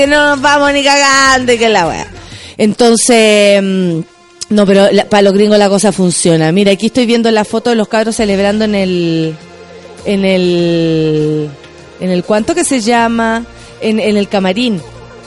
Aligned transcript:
que 0.00 0.06
no 0.06 0.30
nos 0.30 0.40
vamos 0.40 0.72
ni 0.72 0.82
cagando 0.82 1.52
y 1.52 1.58
que 1.58 1.68
la 1.68 1.86
weá. 1.86 2.06
Entonces, 2.56 3.62
mm, 3.62 4.00
no, 4.50 4.66
pero 4.66 4.88
para 5.08 5.22
los 5.22 5.34
gringos 5.34 5.58
la 5.58 5.68
cosa 5.68 5.92
funciona. 5.92 6.50
Mira, 6.52 6.72
aquí 6.72 6.86
estoy 6.86 7.06
viendo 7.06 7.30
la 7.30 7.44
foto 7.44 7.70
de 7.70 7.76
los 7.76 7.88
cabros 7.88 8.16
celebrando 8.16 8.64
en 8.64 8.74
el, 8.74 9.34
en 10.06 10.24
el, 10.24 11.50
en 12.00 12.10
el 12.10 12.24
cuánto 12.24 12.54
que 12.54 12.64
se 12.64 12.80
llama, 12.80 13.44
en, 13.80 14.00
en 14.00 14.16
el 14.16 14.28
camarín. 14.28 14.80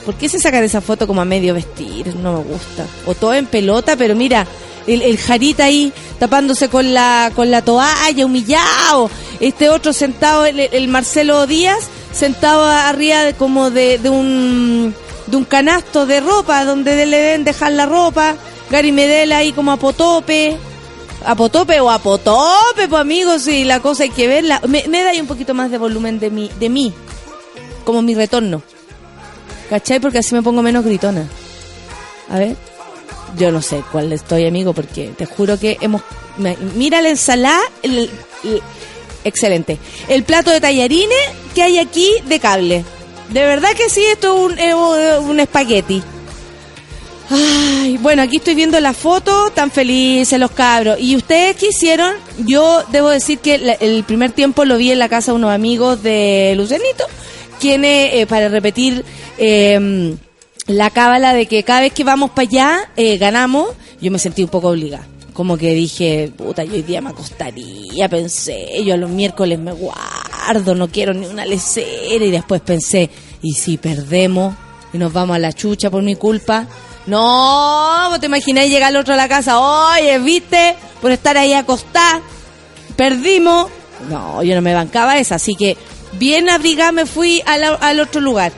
¿Por 0.05 0.15
qué 0.15 0.27
se 0.27 0.39
sacan 0.39 0.63
esa 0.63 0.81
foto 0.81 1.07
como 1.07 1.21
a 1.21 1.25
medio 1.25 1.53
vestir? 1.53 2.15
No 2.15 2.33
me 2.33 2.43
gusta. 2.43 2.85
O 3.05 3.13
todo 3.13 3.33
en 3.33 3.45
pelota, 3.45 3.95
pero 3.95 4.15
mira, 4.15 4.45
el, 4.87 5.01
el 5.01 5.17
jarita 5.17 5.65
ahí 5.65 5.93
tapándose 6.19 6.67
con 6.67 6.93
la, 6.93 7.31
con 7.35 7.51
la 7.51 7.61
toalla, 7.61 8.25
humillado. 8.25 9.09
Este 9.39 9.69
otro 9.69 9.93
sentado, 9.93 10.45
el, 10.45 10.59
el 10.59 10.87
Marcelo 10.87 11.47
Díaz, 11.47 11.87
sentado 12.13 12.63
arriba 12.63 13.23
de- 13.23 13.33
como 13.33 13.69
de, 13.71 13.97
de 13.97 14.09
un, 14.09 14.95
de 15.27 15.37
un 15.37 15.43
canasto 15.45 16.05
de 16.05 16.19
ropa, 16.21 16.63
donde 16.65 17.05
le 17.05 17.17
deben 17.17 17.43
dejar 17.43 17.73
la 17.73 17.85
ropa. 17.85 18.35
Gary 18.69 18.91
Medel 18.91 19.31
ahí 19.33 19.51
como 19.51 19.71
a 19.71 19.77
potope. 19.77 20.57
A 21.25 21.35
potope 21.35 21.79
o 21.79 21.89
a 21.89 21.99
potope, 21.99 22.87
pues 22.89 22.99
amigos, 23.01 23.47
y 23.47 23.63
la 23.63 23.79
cosa 23.79 24.03
hay 24.03 24.09
que 24.09 24.27
verla. 24.27 24.61
Me, 24.67 24.81
da 25.03 25.09
ahí 25.11 25.21
un 25.21 25.27
poquito 25.27 25.53
más 25.53 25.71
de 25.71 25.77
volumen 25.77 26.19
de 26.19 26.29
mí, 26.29 26.51
de 26.59 26.67
mí, 26.69 26.93
como 27.85 28.01
mi 28.01 28.13
retorno. 28.13 28.61
¿Cachai? 29.69 29.99
Porque 30.01 30.17
así 30.17 30.35
me 30.35 30.41
pongo 30.43 30.61
menos 30.61 30.83
gritona. 30.83 31.25
A 32.29 32.39
ver. 32.39 32.55
Yo 33.37 33.51
no 33.51 33.61
sé 33.63 33.83
cuál 33.91 34.13
estoy, 34.13 34.45
amigo, 34.45 34.73
porque 34.73 35.11
te 35.17 35.25
juro 35.25 35.57
que 35.57 35.77
hemos... 35.81 36.03
Mira 36.75 37.01
la 37.01 37.09
ensalada. 37.09 37.61
Excelente. 39.23 39.77
El 40.07 40.23
plato 40.23 40.51
de 40.51 40.59
tallarines 40.61 41.17
que 41.55 41.63
hay 41.63 41.77
aquí 41.79 42.09
de 42.27 42.39
cable. 42.39 42.83
De 43.29 43.41
verdad 43.41 43.71
que 43.75 43.89
sí, 43.89 44.03
esto 44.05 44.35
es 44.35 44.53
un, 44.53 44.59
es 44.59 45.19
un- 45.19 45.39
espagueti. 45.39 46.01
Ay, 47.29 47.97
bueno, 47.97 48.21
aquí 48.21 48.37
estoy 48.37 48.53
viendo 48.53 48.79
la 48.79 48.93
foto, 48.93 49.49
tan 49.51 49.71
felices 49.71 50.37
los 50.39 50.51
cabros. 50.51 50.99
¿Y 50.99 51.15
ustedes 51.15 51.55
qué 51.55 51.67
hicieron? 51.69 52.13
Yo 52.39 52.83
debo 52.91 53.09
decir 53.09 53.39
que 53.39 53.55
el 53.79 54.03
primer 54.03 54.31
tiempo 54.33 54.65
lo 54.65 54.77
vi 54.77 54.91
en 54.91 54.99
la 54.99 55.09
casa 55.09 55.31
de 55.31 55.37
unos 55.37 55.51
amigos 55.51 56.03
de 56.03 56.53
Lucenito, 56.57 57.05
quienes, 57.59 58.13
eh, 58.15 58.27
para 58.27 58.49
repetir 58.49 59.03
eh, 59.37 60.15
la 60.67 60.89
cábala 60.91 61.33
de 61.33 61.45
que 61.47 61.63
cada 61.63 61.81
vez 61.81 61.93
que 61.93 62.03
vamos 62.03 62.29
para 62.31 62.47
allá, 62.47 62.89
eh, 62.97 63.17
ganamos, 63.17 63.69
yo 64.01 64.11
me 64.11 64.19
sentí 64.19 64.43
un 64.43 64.49
poco 64.49 64.67
obligada. 64.69 65.07
Como 65.33 65.57
que 65.57 65.73
dije, 65.73 66.31
puta, 66.35 66.63
yo 66.63 66.73
hoy 66.73 66.83
día 66.83 67.01
me 67.01 67.09
acostaría, 67.09 68.07
pensé, 68.07 68.83
yo 68.83 68.95
los 68.97 69.09
miércoles 69.09 69.57
me 69.57 69.71
guardo, 69.71 70.75
no 70.75 70.87
quiero 70.89 71.13
ni 71.13 71.25
una 71.25 71.43
lecera, 71.45 72.23
y 72.23 72.29
después 72.29 72.61
pensé, 72.61 73.09
¿y 73.41 73.53
si 73.53 73.77
perdemos 73.77 74.53
y 74.93 74.99
nos 74.99 75.11
vamos 75.11 75.35
a 75.35 75.39
la 75.39 75.51
chucha 75.51 75.89
por 75.89 76.03
mi 76.03 76.15
culpa? 76.15 76.67
No, 77.07 78.07
vos 78.09 78.19
te 78.19 78.27
imagináis 78.27 78.71
llegar 78.71 78.89
al 78.89 78.97
otro 78.97 79.15
a 79.15 79.17
la 79.17 79.27
casa, 79.27 79.59
oye, 79.59 80.19
viste, 80.19 80.75
por 81.01 81.11
estar 81.11 81.35
ahí 81.35 81.53
acostada, 81.53 82.21
perdimos. 82.95 83.69
No, 84.09 84.43
yo 84.43 84.53
no 84.53 84.61
me 84.61 84.73
bancaba 84.73 85.17
esa, 85.17 85.35
así 85.35 85.55
que 85.55 85.77
bien 86.13 86.49
abrigada 86.49 86.91
me 86.91 87.05
fui 87.05 87.41
al 87.45 87.99
otro 87.99 88.21
lugar. 88.21 88.51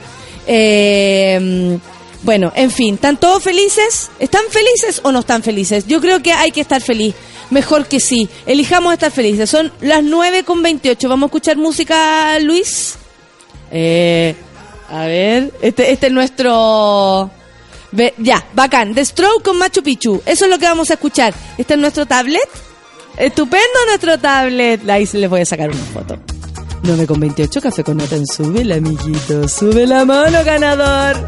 Eh, 0.46 1.78
bueno, 2.26 2.52
en 2.56 2.72
fin, 2.72 2.96
¿están 2.96 3.18
todos 3.18 3.40
felices? 3.40 4.10
¿Están 4.18 4.42
felices 4.50 5.00
o 5.04 5.12
no 5.12 5.20
están 5.20 5.44
felices? 5.44 5.86
Yo 5.86 6.00
creo 6.00 6.20
que 6.22 6.32
hay 6.32 6.50
que 6.50 6.60
estar 6.60 6.82
feliz. 6.82 7.14
Mejor 7.50 7.86
que 7.86 8.00
sí. 8.00 8.28
Elijamos 8.46 8.92
estar 8.92 9.12
felices. 9.12 9.48
Son 9.48 9.72
las 9.80 10.02
9 10.02 10.42
con 10.42 10.60
28. 10.60 11.08
¿Vamos 11.08 11.28
a 11.28 11.28
escuchar 11.28 11.56
música, 11.56 12.36
Luis? 12.40 12.96
Eh, 13.70 14.34
a 14.90 15.04
ver, 15.06 15.52
este, 15.62 15.92
este 15.92 16.08
es 16.08 16.12
nuestro... 16.12 17.30
Ya, 18.18 18.44
bacán. 18.54 18.92
The 18.92 19.04
Stroke 19.04 19.44
con 19.44 19.56
Machu 19.56 19.84
Picchu. 19.84 20.20
Eso 20.26 20.46
es 20.46 20.50
lo 20.50 20.58
que 20.58 20.66
vamos 20.66 20.90
a 20.90 20.94
escuchar. 20.94 21.32
Este 21.56 21.74
es 21.74 21.80
nuestro 21.80 22.06
tablet. 22.06 22.48
Estupendo 23.16 23.78
nuestro 23.86 24.18
tablet. 24.18 24.90
Ahí 24.90 25.06
se 25.06 25.18
les 25.18 25.30
voy 25.30 25.42
a 25.42 25.46
sacar 25.46 25.70
una 25.70 25.84
foto. 25.84 26.18
9 26.82 27.06
con 27.06 27.20
28, 27.20 27.60
café 27.60 27.84
con 27.84 27.98
nata 27.98 28.16
en 28.16 28.26
Sube 28.26 28.62
amiguito. 28.74 29.48
Sube 29.48 29.86
la 29.86 30.04
mano, 30.04 30.44
ganador. 30.44 31.24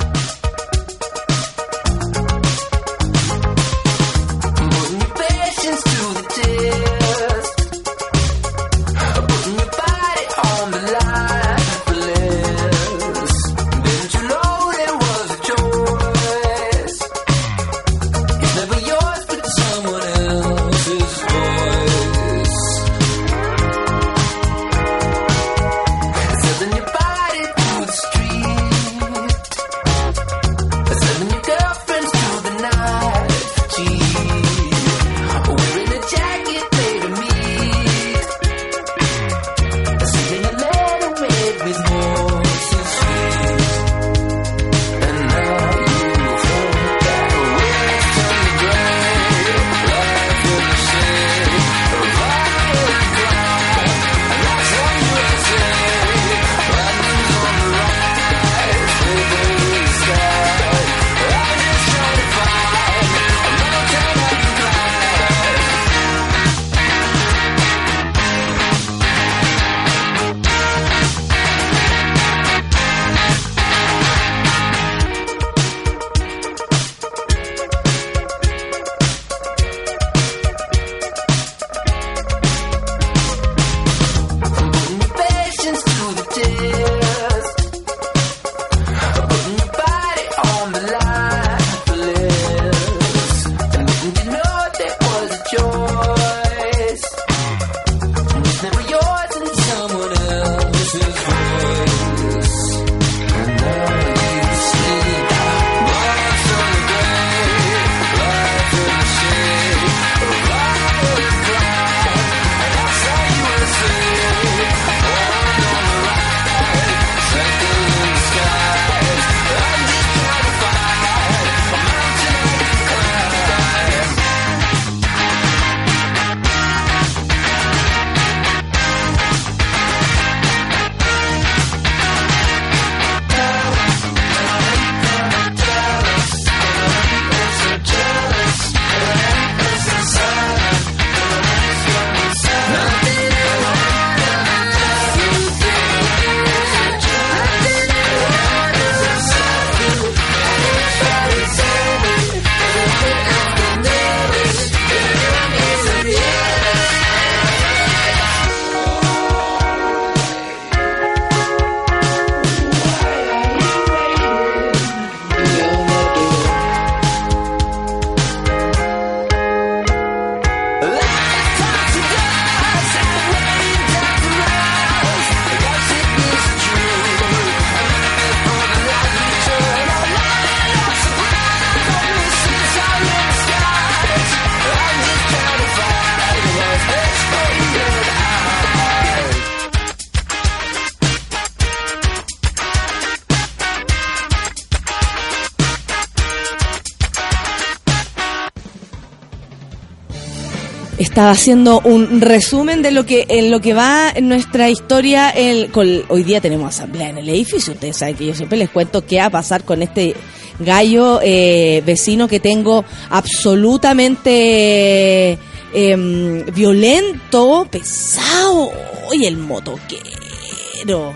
Estaba 201.18 201.32
haciendo 201.32 201.80
un 201.80 202.20
resumen 202.20 202.80
de 202.80 202.92
lo 202.92 203.04
que 203.04 203.26
en 203.28 203.50
lo 203.50 203.60
que 203.60 203.74
va 203.74 204.08
en 204.14 204.28
nuestra 204.28 204.70
historia. 204.70 205.30
El, 205.30 205.72
con- 205.72 206.04
hoy 206.10 206.22
día 206.22 206.40
tenemos 206.40 206.72
asamblea 206.76 207.08
en 207.08 207.18
el 207.18 207.28
edificio. 207.28 207.72
Ustedes 207.72 207.96
saben 207.96 208.14
que 208.14 208.26
yo 208.26 208.36
siempre 208.36 208.56
les 208.56 208.70
cuento 208.70 209.04
qué 209.04 209.18
va 209.18 209.24
a 209.24 209.30
pasar 209.30 209.64
con 209.64 209.82
este 209.82 210.14
gallo 210.60 211.18
eh, 211.20 211.82
vecino 211.84 212.28
que 212.28 212.38
tengo 212.38 212.84
absolutamente 213.10 215.36
em, 215.74 216.44
violento, 216.54 217.66
pesado. 217.68 218.70
Y 219.12 219.26
el 219.26 219.38
motoquero, 219.38 221.14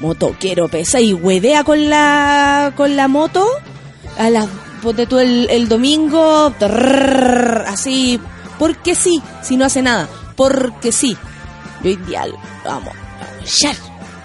motoquero 0.00 0.66
pesa 0.66 1.00
y 1.00 1.12
huevea 1.14 1.62
con 1.62 1.88
la 1.88 2.72
con 2.76 2.96
la 2.96 3.06
moto 3.06 3.46
a 4.18 4.30
las 4.30 4.48
ponte 4.82 5.06
tú 5.06 5.20
el, 5.20 5.46
el 5.48 5.68
domingo 5.68 6.52
trrr, 6.58 7.66
así 7.68 8.18
porque 8.58 8.94
sí, 8.94 9.20
si 9.44 9.56
no 9.56 9.64
hace 9.64 9.82
nada, 9.82 10.08
porque 10.36 10.90
sí. 10.90 11.16
Y 11.82 11.88
hoy 11.88 11.96
día 11.96 12.26
lo 12.26 12.38
vamos 12.64 12.94
a 12.94 13.40
mollar, 13.40 13.76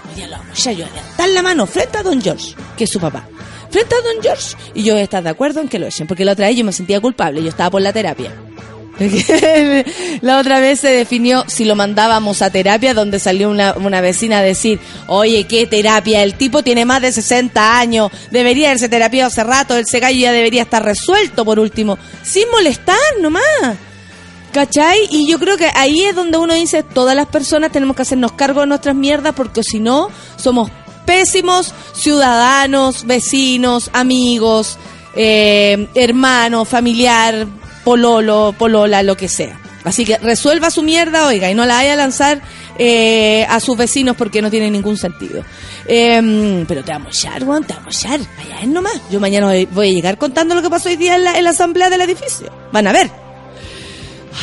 hoy 0.08 0.16
día 0.16 0.28
lo 0.28 0.38
vamos 0.38 0.68
a 0.68 0.72
yo 0.72 0.86
voy 1.18 1.34
la 1.34 1.42
mano 1.42 1.68
frente 1.68 1.98
a 1.98 2.04
Don 2.04 2.22
George, 2.22 2.56
que 2.78 2.86
es 2.86 2.90
su 2.90 3.00
papá. 3.00 3.28
Frente 3.70 3.94
a 3.94 4.02
Don 4.02 4.24
George. 4.24 4.56
Y 4.74 4.84
yo 4.84 4.94
voy 4.94 5.02
a 5.02 5.04
estar 5.04 5.22
de 5.22 5.30
acuerdo 5.30 5.62
en 5.62 5.68
que 5.68 5.78
lo 5.78 5.86
echen, 5.86 6.08
porque 6.08 6.26
la 6.26 6.32
otra 6.32 6.48
vez 6.48 6.58
yo 6.58 6.66
me 6.66 6.72
sentía 6.72 7.00
culpable, 7.00 7.44
yo 7.44 7.50
estaba 7.50 7.70
por 7.70 7.82
la 7.82 7.94
terapia. 7.94 8.32
La 10.22 10.40
otra 10.40 10.60
vez 10.60 10.82
se 10.82 10.90
definió 10.90 11.46
si 11.48 11.64
lo 11.64 11.78
mandábamos 11.78 12.42
a 12.42 12.50
terapia, 12.50 12.94
donde 12.94 13.20
salió 13.20 13.50
una, 13.50 13.74
una 13.78 14.02
vecina 14.02 14.40
a 14.40 14.44
decir, 14.44 14.78
oye, 15.08 15.46
¿qué 15.46 15.66
terapia? 15.68 16.22
El 16.22 16.34
tipo 16.34 16.64
tiene 16.64 16.84
más 16.84 17.02
de 17.02 17.14
60 17.14 17.80
años, 17.80 18.12
debería 18.30 18.68
haberse 18.68 18.90
terapiado 18.90 19.28
hace 19.28 19.44
rato, 19.46 19.78
ese 19.78 20.02
gallo 20.02 20.20
ya 20.20 20.34
debería 20.34 20.64
estar 20.64 20.84
resuelto 20.84 21.46
por 21.46 21.60
último, 21.60 21.98
sin 22.24 22.50
molestar 22.52 22.98
nomás. 23.22 23.78
¿Cachai? 24.52 25.08
Y 25.12 25.28
yo 25.28 25.40
creo 25.40 25.58
que 25.58 25.72
ahí 25.76 26.02
es 26.02 26.16
donde 26.16 26.38
uno 26.38 26.54
dice, 26.54 26.84
todas 26.84 27.16
las 27.16 27.28
personas 27.28 27.72
tenemos 27.72 27.96
que 27.96 28.02
hacernos 28.02 28.32
cargo 28.32 28.62
de 28.62 28.68
nuestras 28.68 28.96
mierdas 28.96 29.34
porque 29.36 29.64
si 29.64 29.80
no, 29.80 30.10
somos 30.38 30.72
pésimos 31.06 31.74
ciudadanos, 31.94 33.06
vecinos, 33.06 33.90
amigos, 33.94 34.78
eh, 35.16 35.88
hermano, 35.96 36.66
familiar, 36.66 37.48
pololo, 37.84 38.54
polola, 38.58 39.04
lo 39.04 39.16
que 39.16 39.28
sea. 39.28 39.60
Así 39.84 40.04
que 40.04 40.18
resuelva 40.18 40.72
su 40.72 40.84
mierda, 40.84 41.28
oiga, 41.28 41.50
y 41.50 41.56
no 41.56 41.66
la 41.66 41.76
vaya 41.76 41.94
a 41.94 41.96
lanzar 41.96 42.42
eh, 42.78 43.46
a 43.50 43.60
sus 43.60 43.78
vecinos 43.78 44.16
porque 44.18 44.42
no 44.42 44.50
tiene 44.50 44.70
ningún 44.70 44.98
sentido. 44.98 45.44
Eh, 45.88 46.66
pero 46.68 46.84
te 46.84 46.92
vamos 46.92 47.08
a 47.08 47.30
echar, 47.30 47.44
Juan, 47.44 47.64
te 47.64 47.74
vamos 47.74 47.96
a 47.96 48.08
echar. 48.08 48.20
Allá 48.40 48.62
es 48.62 48.68
nomás. 48.68 49.02
Yo 49.10 49.20
mañana 49.20 49.48
voy, 49.72 49.90
a 49.90 49.94
llegar 49.94 50.18
contando 50.18 50.56
lo 50.56 50.62
que 50.62 50.70
pasó 50.70 50.90
hoy 50.90 50.96
día 50.96 51.16
en 51.16 51.24
la, 51.24 51.38
en 51.38 51.44
la 51.44 51.52
asamblea 51.52 51.90
del 51.90 52.02
edificio. 52.02 52.52
Van 52.72 52.88
a 52.88 52.92
ver. 52.92 53.29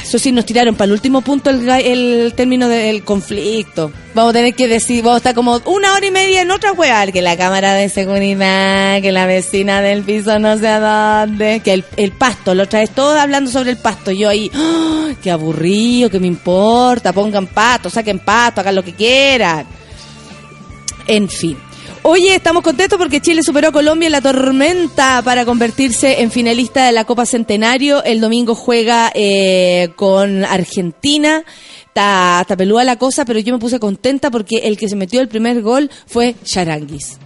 Eso 0.02 0.18
sí, 0.18 0.32
nos 0.32 0.46
tiraron 0.46 0.74
para 0.74 0.86
el 0.86 0.92
último 0.92 1.20
punto 1.20 1.50
el, 1.50 2.32
término 2.34 2.68
del 2.68 3.02
conflicto. 3.02 3.92
Vamos 4.14 4.30
a 4.30 4.32
tener 4.34 4.54
que 4.54 4.68
decir, 4.68 5.02
vamos 5.02 5.16
a 5.16 5.18
estar 5.18 5.34
como 5.34 5.60
una 5.66 5.94
hora 5.94 6.06
y 6.06 6.10
media 6.10 6.42
en 6.42 6.50
otra 6.50 6.72
hueá, 6.72 7.06
que 7.12 7.22
la 7.22 7.36
cámara 7.36 7.74
de 7.74 7.88
seguridad, 7.88 9.00
que 9.00 9.12
la 9.12 9.26
vecina 9.26 9.80
del 9.80 10.02
piso 10.02 10.38
no 10.38 10.56
sé 10.58 10.68
a 10.68 11.26
dónde, 11.26 11.60
que 11.60 11.84
el, 11.96 12.12
pasto, 12.12 12.54
la 12.54 12.64
otra 12.64 12.80
vez 12.80 12.90
todos 12.90 13.18
hablando 13.18 13.50
sobre 13.50 13.70
el 13.70 13.78
pasto, 13.78 14.10
yo 14.10 14.28
ahí, 14.28 14.50
¡ah! 14.54 15.10
qué 15.22 15.30
aburrido, 15.30 16.10
que 16.10 16.20
me 16.20 16.26
importa, 16.26 17.12
pongan 17.12 17.46
pasto, 17.46 17.90
saquen 17.90 18.18
pasto, 18.18 18.60
hagan 18.60 18.74
lo 18.74 18.84
que 18.84 18.92
quieran. 18.92 19.66
En 21.06 21.28
fin. 21.28 21.56
Oye, 22.08 22.36
estamos 22.36 22.62
contentos 22.62 23.00
porque 23.00 23.20
Chile 23.20 23.42
superó 23.42 23.70
a 23.70 23.72
Colombia 23.72 24.06
en 24.06 24.12
la 24.12 24.20
tormenta 24.20 25.22
para 25.24 25.44
convertirse 25.44 26.22
en 26.22 26.30
finalista 26.30 26.86
de 26.86 26.92
la 26.92 27.04
Copa 27.04 27.26
Centenario. 27.26 28.04
El 28.04 28.20
domingo 28.20 28.54
juega 28.54 29.10
eh, 29.12 29.88
con 29.96 30.44
Argentina. 30.44 31.42
Está, 31.88 32.46
está 32.48 32.64
la 32.84 32.96
cosa, 32.96 33.24
pero 33.24 33.40
yo 33.40 33.52
me 33.52 33.58
puse 33.58 33.80
contenta 33.80 34.30
porque 34.30 34.58
el 34.58 34.76
que 34.76 34.88
se 34.88 34.94
metió 34.94 35.20
el 35.20 35.26
primer 35.26 35.62
gol 35.62 35.90
fue 36.06 36.36
Charanguis. 36.44 37.18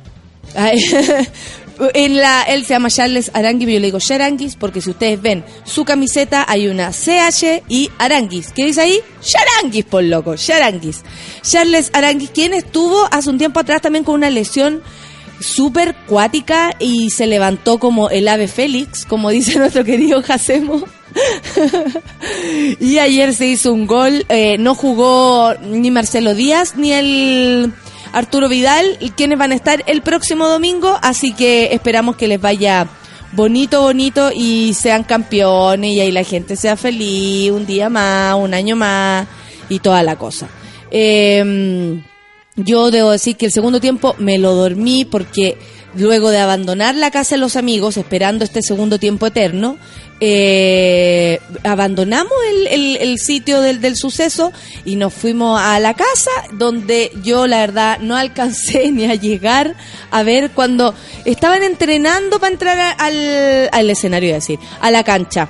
Ay, 0.55 0.83
en 1.95 2.17
la, 2.17 2.43
él 2.43 2.65
se 2.65 2.75
llama 2.75 2.91
Charles 2.91 3.31
Aranguis, 3.35 3.67
pero 3.67 3.75
yo 3.75 3.81
le 3.81 3.87
digo 3.87 3.99
Charanguis 3.99 4.57
porque 4.57 4.81
si 4.81 4.91
ustedes 4.91 5.21
ven 5.21 5.45
su 5.65 5.85
camiseta 5.85 6.45
hay 6.49 6.69
una 6.69 6.91
CH 6.91 7.63
y 7.69 7.91
Aranguis. 7.99 8.53
¿Qué 8.53 8.67
dice 8.67 8.83
ahí? 8.83 9.01
Charanguis, 9.23 9.85
por 9.85 10.05
loco, 10.05 10.37
Charanguis. 10.37 11.03
Charles 11.43 11.91
Aranguis, 11.93 12.31
quien 12.31 12.55
estuvo 12.55 13.09
hace 13.11 13.31
un 13.31 13.39
tiempo 13.39 13.61
atrás 13.61 13.83
también 13.83 14.05
con 14.05 14.15
una 14.15 14.31
lesión 14.31 14.83
súper 15.41 15.95
cuática 16.07 16.77
y 16.79 17.11
se 17.11 17.27
levantó 17.27 17.79
como 17.79 18.11
el 18.11 18.29
ave 18.29 18.47
Félix, 18.47 19.07
como 19.07 19.31
dice 19.31 19.59
nuestro 19.59 19.85
querido 19.85 20.23
Jacemo. 20.23 20.85
y 22.81 22.99
ayer 22.99 23.35
se 23.35 23.47
hizo 23.47 23.73
un 23.73 23.87
gol, 23.87 24.25
eh, 24.29 24.59
no 24.59 24.75
jugó 24.75 25.55
ni 25.63 25.91
Marcelo 25.91 26.35
Díaz 26.35 26.77
ni 26.77 26.93
el 26.93 27.73
Arturo 28.13 28.49
Vidal, 28.49 28.99
quienes 29.17 29.39
van 29.39 29.53
a 29.53 29.55
estar 29.55 29.83
el 29.87 30.03
próximo 30.03 30.49
domingo, 30.49 30.99
así 31.03 31.33
que 31.33 31.73
esperamos 31.73 32.17
que 32.17 32.29
les 32.29 32.41
vaya 32.41 32.89
bonito, 33.33 33.83
bonito 33.83 34.31
y 34.35 34.75
sean 34.75 35.05
campeones 35.05 35.93
y 35.93 36.01
ahí 36.01 36.11
la 36.11 36.25
gente 36.25 36.57
sea 36.57 36.77
feliz 36.77 37.51
un 37.53 37.67
día 37.67 37.89
más, 37.89 38.35
un 38.35 38.55
año 38.55 38.77
más 38.77 39.27
y 39.69 39.79
toda 39.79 40.03
la 40.03 40.17
cosa. 40.17 40.49
Eh, 40.91 42.03
yo 42.57 42.91
debo 42.91 43.13
decir 43.13 43.37
que 43.37 43.47
el 43.47 43.53
segundo 43.53 43.81
tiempo 43.81 44.15
me 44.19 44.39
lo 44.39 44.55
dormí 44.55 45.05
porque 45.05 45.57
luego 45.95 46.31
de 46.31 46.39
abandonar 46.39 46.95
la 46.95 47.11
casa 47.11 47.37
de 47.37 47.41
los 47.41 47.57
amigos, 47.57 47.97
esperando 47.97 48.45
este 48.45 48.63
segundo 48.63 48.99
tiempo 48.99 49.27
eterno, 49.27 49.79
eh, 50.21 51.41
abandonamos 51.65 52.33
el, 52.71 52.97
el- 52.99 53.19
sitio 53.19 53.61
del, 53.61 53.81
del 53.81 53.97
suceso 53.97 54.53
y 54.85 54.97
nos 54.97 55.13
fuimos 55.13 55.61
a 55.61 55.79
la 55.81 55.95
casa 55.95 56.31
donde 56.53 57.11
yo 57.23 57.47
la 57.47 57.59
verdad 57.61 57.99
no 58.01 58.17
alcancé 58.17 58.91
ni 58.93 59.05
a 59.05 59.15
llegar 59.15 59.75
a 60.11 60.23
ver 60.23 60.51
cuando 60.51 60.95
estaban 61.25 61.63
entrenando 61.63 62.39
para 62.39 62.53
entrar 62.53 62.97
al, 62.99 63.69
al 63.73 63.91
escenario, 63.91 64.31
a 64.33 64.35
decir, 64.35 64.59
a 64.81 64.91
la 64.91 65.05
cancha 65.05 65.49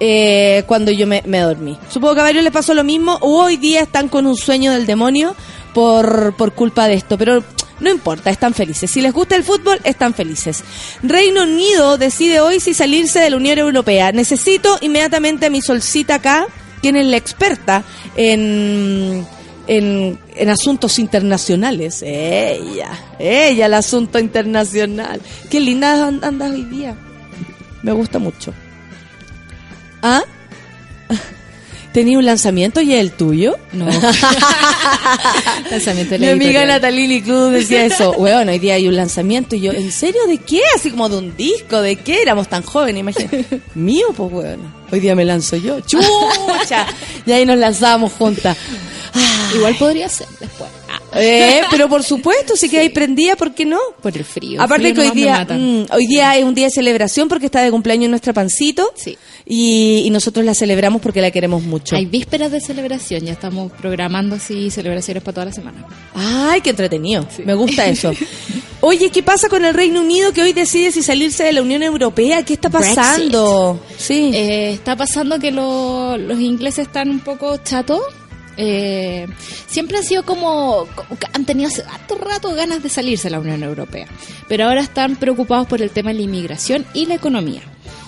eh, 0.00 0.64
cuando 0.66 0.90
yo 0.90 1.06
me, 1.06 1.22
dormí. 1.22 1.78
Supongo 1.88 2.14
que 2.16 2.20
a 2.20 2.24
varios 2.24 2.44
les 2.44 2.52
pasó 2.52 2.74
lo 2.74 2.84
mismo, 2.84 3.18
hoy 3.20 3.56
día 3.56 3.82
están 3.82 4.08
con 4.08 4.26
un 4.26 4.36
sueño 4.36 4.72
del 4.72 4.84
demonio 4.86 5.34
por, 5.74 6.34
por 6.36 6.52
culpa 6.54 6.88
de 6.88 6.94
esto, 6.94 7.16
pero 7.16 7.42
no 7.82 7.90
importa, 7.90 8.30
están 8.30 8.54
felices. 8.54 8.90
Si 8.90 9.00
les 9.02 9.12
gusta 9.12 9.36
el 9.36 9.44
fútbol, 9.44 9.78
están 9.84 10.14
felices. 10.14 10.62
Reino 11.02 11.42
Unido 11.42 11.98
decide 11.98 12.40
hoy 12.40 12.60
si 12.60 12.72
salirse 12.74 13.18
de 13.20 13.30
la 13.30 13.36
Unión 13.36 13.58
Europea. 13.58 14.12
Necesito 14.12 14.78
inmediatamente 14.80 15.46
a 15.46 15.50
mi 15.50 15.60
solcita 15.60 16.14
acá, 16.16 16.46
quien 16.80 16.96
es 16.96 17.06
la 17.06 17.16
experta 17.16 17.84
en, 18.16 19.26
en, 19.66 20.18
en 20.36 20.48
asuntos 20.48 20.98
internacionales. 20.98 22.02
Ella, 22.02 22.98
ella, 23.18 23.66
el 23.66 23.74
asunto 23.74 24.18
internacional. 24.18 25.20
Qué 25.50 25.60
linda 25.60 26.06
and- 26.06 26.24
andas 26.24 26.50
hoy 26.52 26.64
día. 26.64 26.94
Me 27.82 27.92
gusta 27.92 28.18
mucho. 28.18 28.54
¿Ah? 30.02 30.22
¿Tenía 31.92 32.18
un 32.18 32.24
lanzamiento 32.24 32.80
y 32.80 32.94
el 32.94 33.12
tuyo? 33.12 33.58
No. 33.72 33.86
Lanzamiento 35.70 36.12
de 36.12 36.18
Mi 36.18 36.26
la 36.26 36.32
amiga 36.32 36.50
editorial. 36.62 36.68
Natalie 36.68 37.22
Cruz 37.22 37.52
decía 37.52 37.84
eso. 37.84 38.12
Weón, 38.12 38.48
hoy 38.48 38.58
día 38.58 38.74
hay 38.74 38.88
un 38.88 38.96
lanzamiento. 38.96 39.56
Y 39.56 39.60
yo, 39.60 39.72
¿en 39.72 39.92
serio 39.92 40.20
de 40.26 40.38
qué? 40.38 40.60
Así 40.74 40.90
como 40.90 41.08
de 41.10 41.18
un 41.18 41.36
disco, 41.36 41.82
¿de 41.82 41.96
qué? 41.96 42.22
Éramos 42.22 42.48
tan 42.48 42.62
jóvenes, 42.62 43.00
imagínate. 43.00 43.60
Mío, 43.74 44.06
pues 44.16 44.32
weón. 44.32 44.82
Hoy 44.90 45.00
día 45.00 45.14
me 45.14 45.24
lanzo 45.24 45.56
yo. 45.56 45.80
¡Chucha! 45.80 46.86
Y 47.26 47.32
ahí 47.32 47.44
nos 47.44 47.58
lanzábamos 47.58 48.12
juntas. 48.12 48.56
Igual 49.54 49.74
podría 49.76 50.08
ser 50.08 50.26
después. 50.40 50.70
Eh, 51.14 51.60
pero 51.70 51.88
por 51.88 52.02
supuesto, 52.02 52.56
sí 52.56 52.68
que 52.68 52.78
ahí 52.78 52.88
prendía, 52.88 53.36
¿por 53.36 53.54
qué 53.54 53.64
no? 53.64 53.78
por 54.02 54.16
el 54.16 54.24
frío. 54.24 54.60
Aparte 54.60 54.88
El 54.88 54.94
que 54.94 55.00
hoy 55.02 55.10
día, 55.10 55.46
mm, 55.48 55.84
hoy 55.92 56.06
día 56.06 56.36
es 56.36 56.44
un 56.44 56.54
día 56.54 56.66
de 56.66 56.70
celebración 56.70 57.28
porque 57.28 57.46
está 57.46 57.62
de 57.62 57.70
cumpleaños 57.70 58.10
nuestra 58.10 58.32
pancito. 58.32 58.90
Sí. 58.96 59.16
Y, 59.44 60.02
y 60.04 60.10
nosotros 60.10 60.44
la 60.44 60.54
celebramos 60.54 61.02
porque 61.02 61.20
la 61.20 61.30
queremos 61.30 61.62
mucho. 61.62 61.96
Hay 61.96 62.06
vísperas 62.06 62.50
de 62.52 62.60
celebración, 62.60 63.24
ya 63.24 63.32
estamos 63.32 63.72
programando 63.72 64.36
así 64.36 64.70
celebraciones 64.70 65.22
para 65.22 65.34
toda 65.34 65.46
la 65.46 65.52
semana. 65.52 65.84
Ay, 66.14 66.60
qué 66.60 66.70
entretenido. 66.70 67.26
Me 67.44 67.54
gusta 67.54 67.86
eso. 67.86 68.12
Oye, 68.80 69.10
¿qué 69.10 69.22
pasa 69.22 69.48
con 69.48 69.64
el 69.64 69.74
Reino 69.74 70.00
Unido 70.00 70.32
que 70.32 70.42
hoy 70.42 70.52
decide 70.52 70.90
si 70.90 71.02
salirse 71.02 71.44
de 71.44 71.52
la 71.52 71.62
Unión 71.62 71.82
Europea? 71.84 72.42
¿Qué 72.44 72.54
está 72.54 72.68
pasando? 72.68 73.80
Sí. 73.96 74.30
Eh, 74.34 74.72
está 74.72 74.96
pasando 74.96 75.38
que 75.38 75.52
lo- 75.52 76.16
los 76.18 76.40
ingleses 76.40 76.86
están 76.88 77.08
un 77.10 77.20
poco 77.20 77.56
chatos. 77.58 78.00
Eh, 78.64 79.26
siempre 79.66 79.98
han 79.98 80.04
sido 80.04 80.22
como, 80.22 80.86
han 81.32 81.44
tenido 81.44 81.68
hace 81.68 81.82
rato 82.14 82.54
ganas 82.54 82.80
de 82.80 82.88
salirse 82.88 83.24
de 83.24 83.32
la 83.32 83.40
Unión 83.40 83.60
Europea, 83.64 84.06
pero 84.46 84.66
ahora 84.66 84.82
están 84.82 85.16
preocupados 85.16 85.66
por 85.66 85.82
el 85.82 85.90
tema 85.90 86.10
de 86.10 86.18
la 86.18 86.22
inmigración 86.22 86.86
y 86.94 87.06
la 87.06 87.14
economía. 87.14 87.62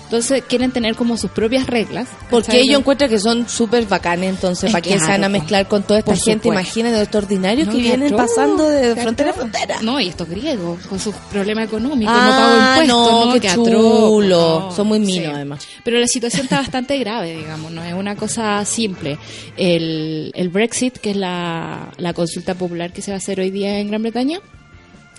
Entonces 0.05 0.43
quieren 0.47 0.71
tener 0.71 0.95
como 0.95 1.17
sus 1.17 1.31
propias 1.31 1.67
reglas. 1.67 2.07
Porque 2.29 2.59
ellos 2.59 2.79
encuentran 2.79 3.09
que 3.09 3.19
son 3.19 3.49
súper 3.49 3.85
bacanes, 3.85 4.29
entonces, 4.29 4.65
Es 4.65 4.71
¿para 4.71 4.81
qué 4.81 4.99
se 4.99 5.05
van 5.05 5.23
a 5.23 5.29
mezclar 5.29 5.67
con 5.67 5.83
toda 5.83 5.99
esta 5.99 6.13
Por 6.13 6.23
gente? 6.23 6.47
Imagínate, 6.47 7.01
estos 7.01 7.23
ordinarios 7.23 7.67
No, 7.67 7.73
que 7.73 7.79
vienen 7.79 8.15
pasando 8.15 8.69
de 8.69 8.95
frontera 8.95 9.31
a 9.31 9.33
frontera. 9.33 9.81
No, 9.81 9.99
y 9.99 10.07
estos 10.07 10.29
griegos, 10.29 10.79
con 10.85 10.99
sus 10.99 11.13
problemas 11.31 11.65
económicos, 11.67 12.13
Ah, 12.15 12.27
no 12.27 12.37
pago 12.37 12.55
impuestos, 12.57 12.87
no, 12.87 13.33
qué 13.39 14.27
no. 14.29 14.71
Son 14.71 14.87
muy 14.87 14.99
minos, 14.99 15.33
además. 15.33 15.67
Pero 15.83 15.99
la 15.99 16.07
situación 16.07 16.43
está 16.43 16.57
bastante 16.57 16.97
grave, 16.99 17.35
digamos, 17.35 17.71
no 17.71 17.83
es 17.83 17.93
una 17.93 18.15
cosa 18.15 18.63
simple. 18.65 19.17
El, 19.57 20.31
el 20.35 20.49
Brexit, 20.49 20.97
que 20.97 21.11
es 21.11 21.17
la, 21.17 21.91
la 21.97 22.13
consulta 22.13 22.53
popular 22.53 22.91
que 22.93 23.01
se 23.01 23.11
va 23.11 23.15
a 23.15 23.17
hacer 23.17 23.39
hoy 23.39 23.51
día 23.51 23.79
en 23.79 23.87
Gran 23.87 24.01
Bretaña, 24.03 24.39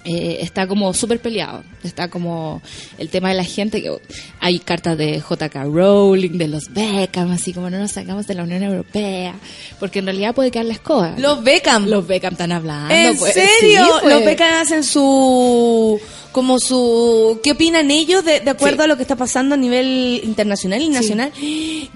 eh, 0.09 0.39
está 0.41 0.69
como 0.69 0.95
súper 0.95 1.21
peleado. 1.21 1.65
Está 1.83 2.09
como 2.09 2.63
el 2.97 3.09
tema 3.09 3.31
de 3.31 3.35
la 3.35 3.43
gente, 3.45 3.83
que 3.83 3.91
hay 4.39 4.61
cartas 4.61 4.97
de 4.97 5.19
JK 5.19 5.55
Rowling, 5.65 6.39
de 6.39 6.47
los 6.47 6.73
Beckham, 6.73 7.33
así 7.33 7.53
como 7.53 7.71
no 7.71 7.79
nos 7.79 7.91
sacamos 7.91 8.29
de 8.29 8.35
la 8.35 8.45
Unión 8.45 8.63
Europea, 8.63 9.35
porque 9.81 9.99
en 9.99 10.05
realidad 10.05 10.33
puede 10.33 10.53
quedar 10.53 10.67
la 10.67 10.75
escoba. 10.75 11.15
Los 11.19 11.43
Beckham. 11.43 11.87
Los 11.89 12.07
Beckham 12.07 12.35
están 12.35 12.53
hablando. 12.53 12.95
¿En 12.95 13.17
pues, 13.17 13.35
serio? 13.35 13.51
sí, 13.85 13.91
pues. 14.01 14.15
Los 14.15 14.25
Beckham 14.25 14.55
hacen 14.63 14.85
su... 14.85 16.01
Como 16.31 16.61
su... 16.61 17.41
¿Qué 17.43 17.53
opinan 17.53 17.91
ellos 17.91 18.25
de, 18.25 18.41
de 18.41 18.51
acuerdo 18.51 18.77
Sí. 18.79 18.85
a 18.85 18.87
lo 18.89 18.97
que 18.97 19.03
está 19.03 19.17
pasando 19.17 19.55
a 19.55 19.59
nivel 19.59 20.21
internacional 20.23 20.83
y 20.83 20.89
nacional? 20.89 21.33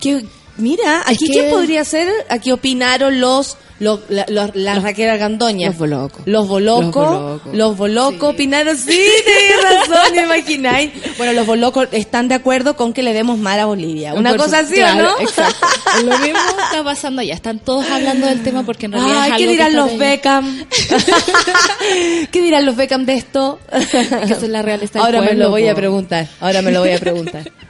Que, 0.01 0.25
mira, 0.61 1.03
Es 1.07 1.17
aquí 1.17 1.27
que- 1.27 1.33
¿quién 1.33 1.51
podría 1.51 1.85
ser? 1.85 2.09
Aquí 2.29 2.51
opinaron 2.53 3.21
los... 3.21 3.57
los 3.79 4.01
la, 4.11 4.27
los- 4.29 4.55
la 4.55 4.75
Raquel 4.79 5.09
Argandoña. 5.09 5.69
los 5.69 5.79
bolocos. 5.79 6.23
Los 6.27 6.47
bolocos. 6.49 7.41
Los 7.53 7.77
bolocos. 7.77 7.91
Los 7.91 8.11
Sí. 8.15 8.19
opinaron. 8.27 8.77
Sí, 8.77 9.01
tenés 9.25 9.63
razón, 9.89 10.15
¿me 10.17 10.23
imagináis? 10.25 10.91
Bueno, 11.17 11.33
los 11.33 11.47
bolocos 11.47 11.89
están 11.93 12.29
de 12.29 12.35
acuerdo 12.35 12.77
con 12.77 12.93
que 12.93 13.03
le 13.03 13.13
demos 13.15 13.39
mar 13.39 13.59
a 13.59 13.65
Bolivia. 13.67 14.13
Una 14.15 14.31
Por 14.31 14.41
cosa 14.41 14.59
así, 14.61 14.75
claro, 14.75 15.15
¿o 15.15 15.17
no? 15.17 15.21
Exacto. 15.21 15.67
Lo 16.05 16.19
mismo 16.19 16.39
está 16.65 16.85
pasando 16.85 17.23
allá. 17.23 17.35
Están 17.35 17.59
todos 17.59 17.87
hablando 17.91 18.27
del 18.27 18.43
tema 18.43 18.65
porque 18.65 18.87
en 18.87 18.93
realidad 18.93 19.23
Ay, 19.23 19.31
es 19.33 19.37
¿qué 19.39 19.43
algo 19.45 19.53
dirán 19.53 19.71
que 19.71 19.77
los 19.77 19.99
Beckham? 19.99 20.67
¿Qué 22.31 22.43
dirán 22.43 22.67
los 22.67 22.77
Beckham 22.77 23.07
de 23.07 23.15
esto? 23.15 23.59
que 23.91 24.33
es 24.33 24.43
la 24.49 24.63
realidad 24.63 24.91
del 24.93 25.03
Ahora 25.03 25.23
me 25.23 25.35
lo 25.35 25.51
voy 25.51 25.69
a 25.69 25.75
preguntar. 25.75 26.29
Ahora 26.41 26.63
me 26.63 26.71
lo 26.71 26.81
voy 26.81 26.91
a 26.93 26.99
preguntar. 26.99 27.51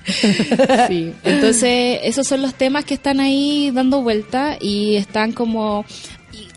Sí. 0.89 1.13
Entonces, 1.25 2.01
esos 2.03 2.27
son 2.27 2.43
los 2.43 2.55
temas 2.55 2.80
que 2.85 2.95
están 2.95 3.21
ahí 3.21 3.71
dando 3.73 4.03
vuelta 4.03 4.57
y 4.61 4.97
están 4.97 5.33
como... 5.33 5.85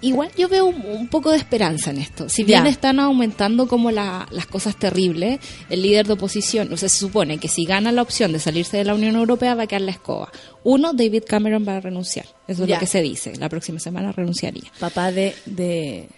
Igual 0.01 0.29
yo 0.37 0.47
veo 0.49 0.65
un, 0.65 0.81
un 0.85 1.07
poco 1.07 1.31
de 1.31 1.37
esperanza 1.37 1.89
en 1.89 1.97
esto. 1.97 2.29
Si 2.29 2.43
bien 2.43 2.65
Ya. 2.65 2.69
están 2.69 2.99
aumentando 2.99 3.67
como 3.67 3.89
la- 3.89 4.27
las 4.31 4.45
cosas 4.45 4.75
terribles, 4.77 5.39
el 5.69 5.81
líder 5.81 6.05
de 6.05 6.13
oposición, 6.13 6.71
o 6.71 6.77
sea, 6.77 6.89
se 6.89 6.97
supone 6.99 7.37
que 7.37 7.47
si 7.47 7.65
gana 7.65 7.91
la 7.91 8.01
opción 8.01 8.31
de 8.33 8.39
salirse 8.39 8.77
de 8.77 8.83
la 8.85 8.93
Unión 8.95 9.15
Europea 9.15 9.55
va 9.55 9.63
a 9.63 9.67
quedar 9.67 9.81
la 9.81 9.91
escoba. 9.91 10.29
Uno, 10.63 10.93
David 10.93 11.23
Cameron 11.27 11.65
va 11.67 11.77
a 11.77 11.79
renunciar. 11.81 12.25
Eso 12.47 12.63
es 12.63 12.69
Ya. 12.69 12.75
lo 12.75 12.79
que 12.81 12.85
se 12.87 13.01
dice. 13.01 13.33
La 13.37 13.49
próxima 13.49 13.79
semana 13.79 14.11
renunciaría. 14.11 14.71
Papá 14.79 15.11
de... 15.11 15.33
de... 15.45 16.09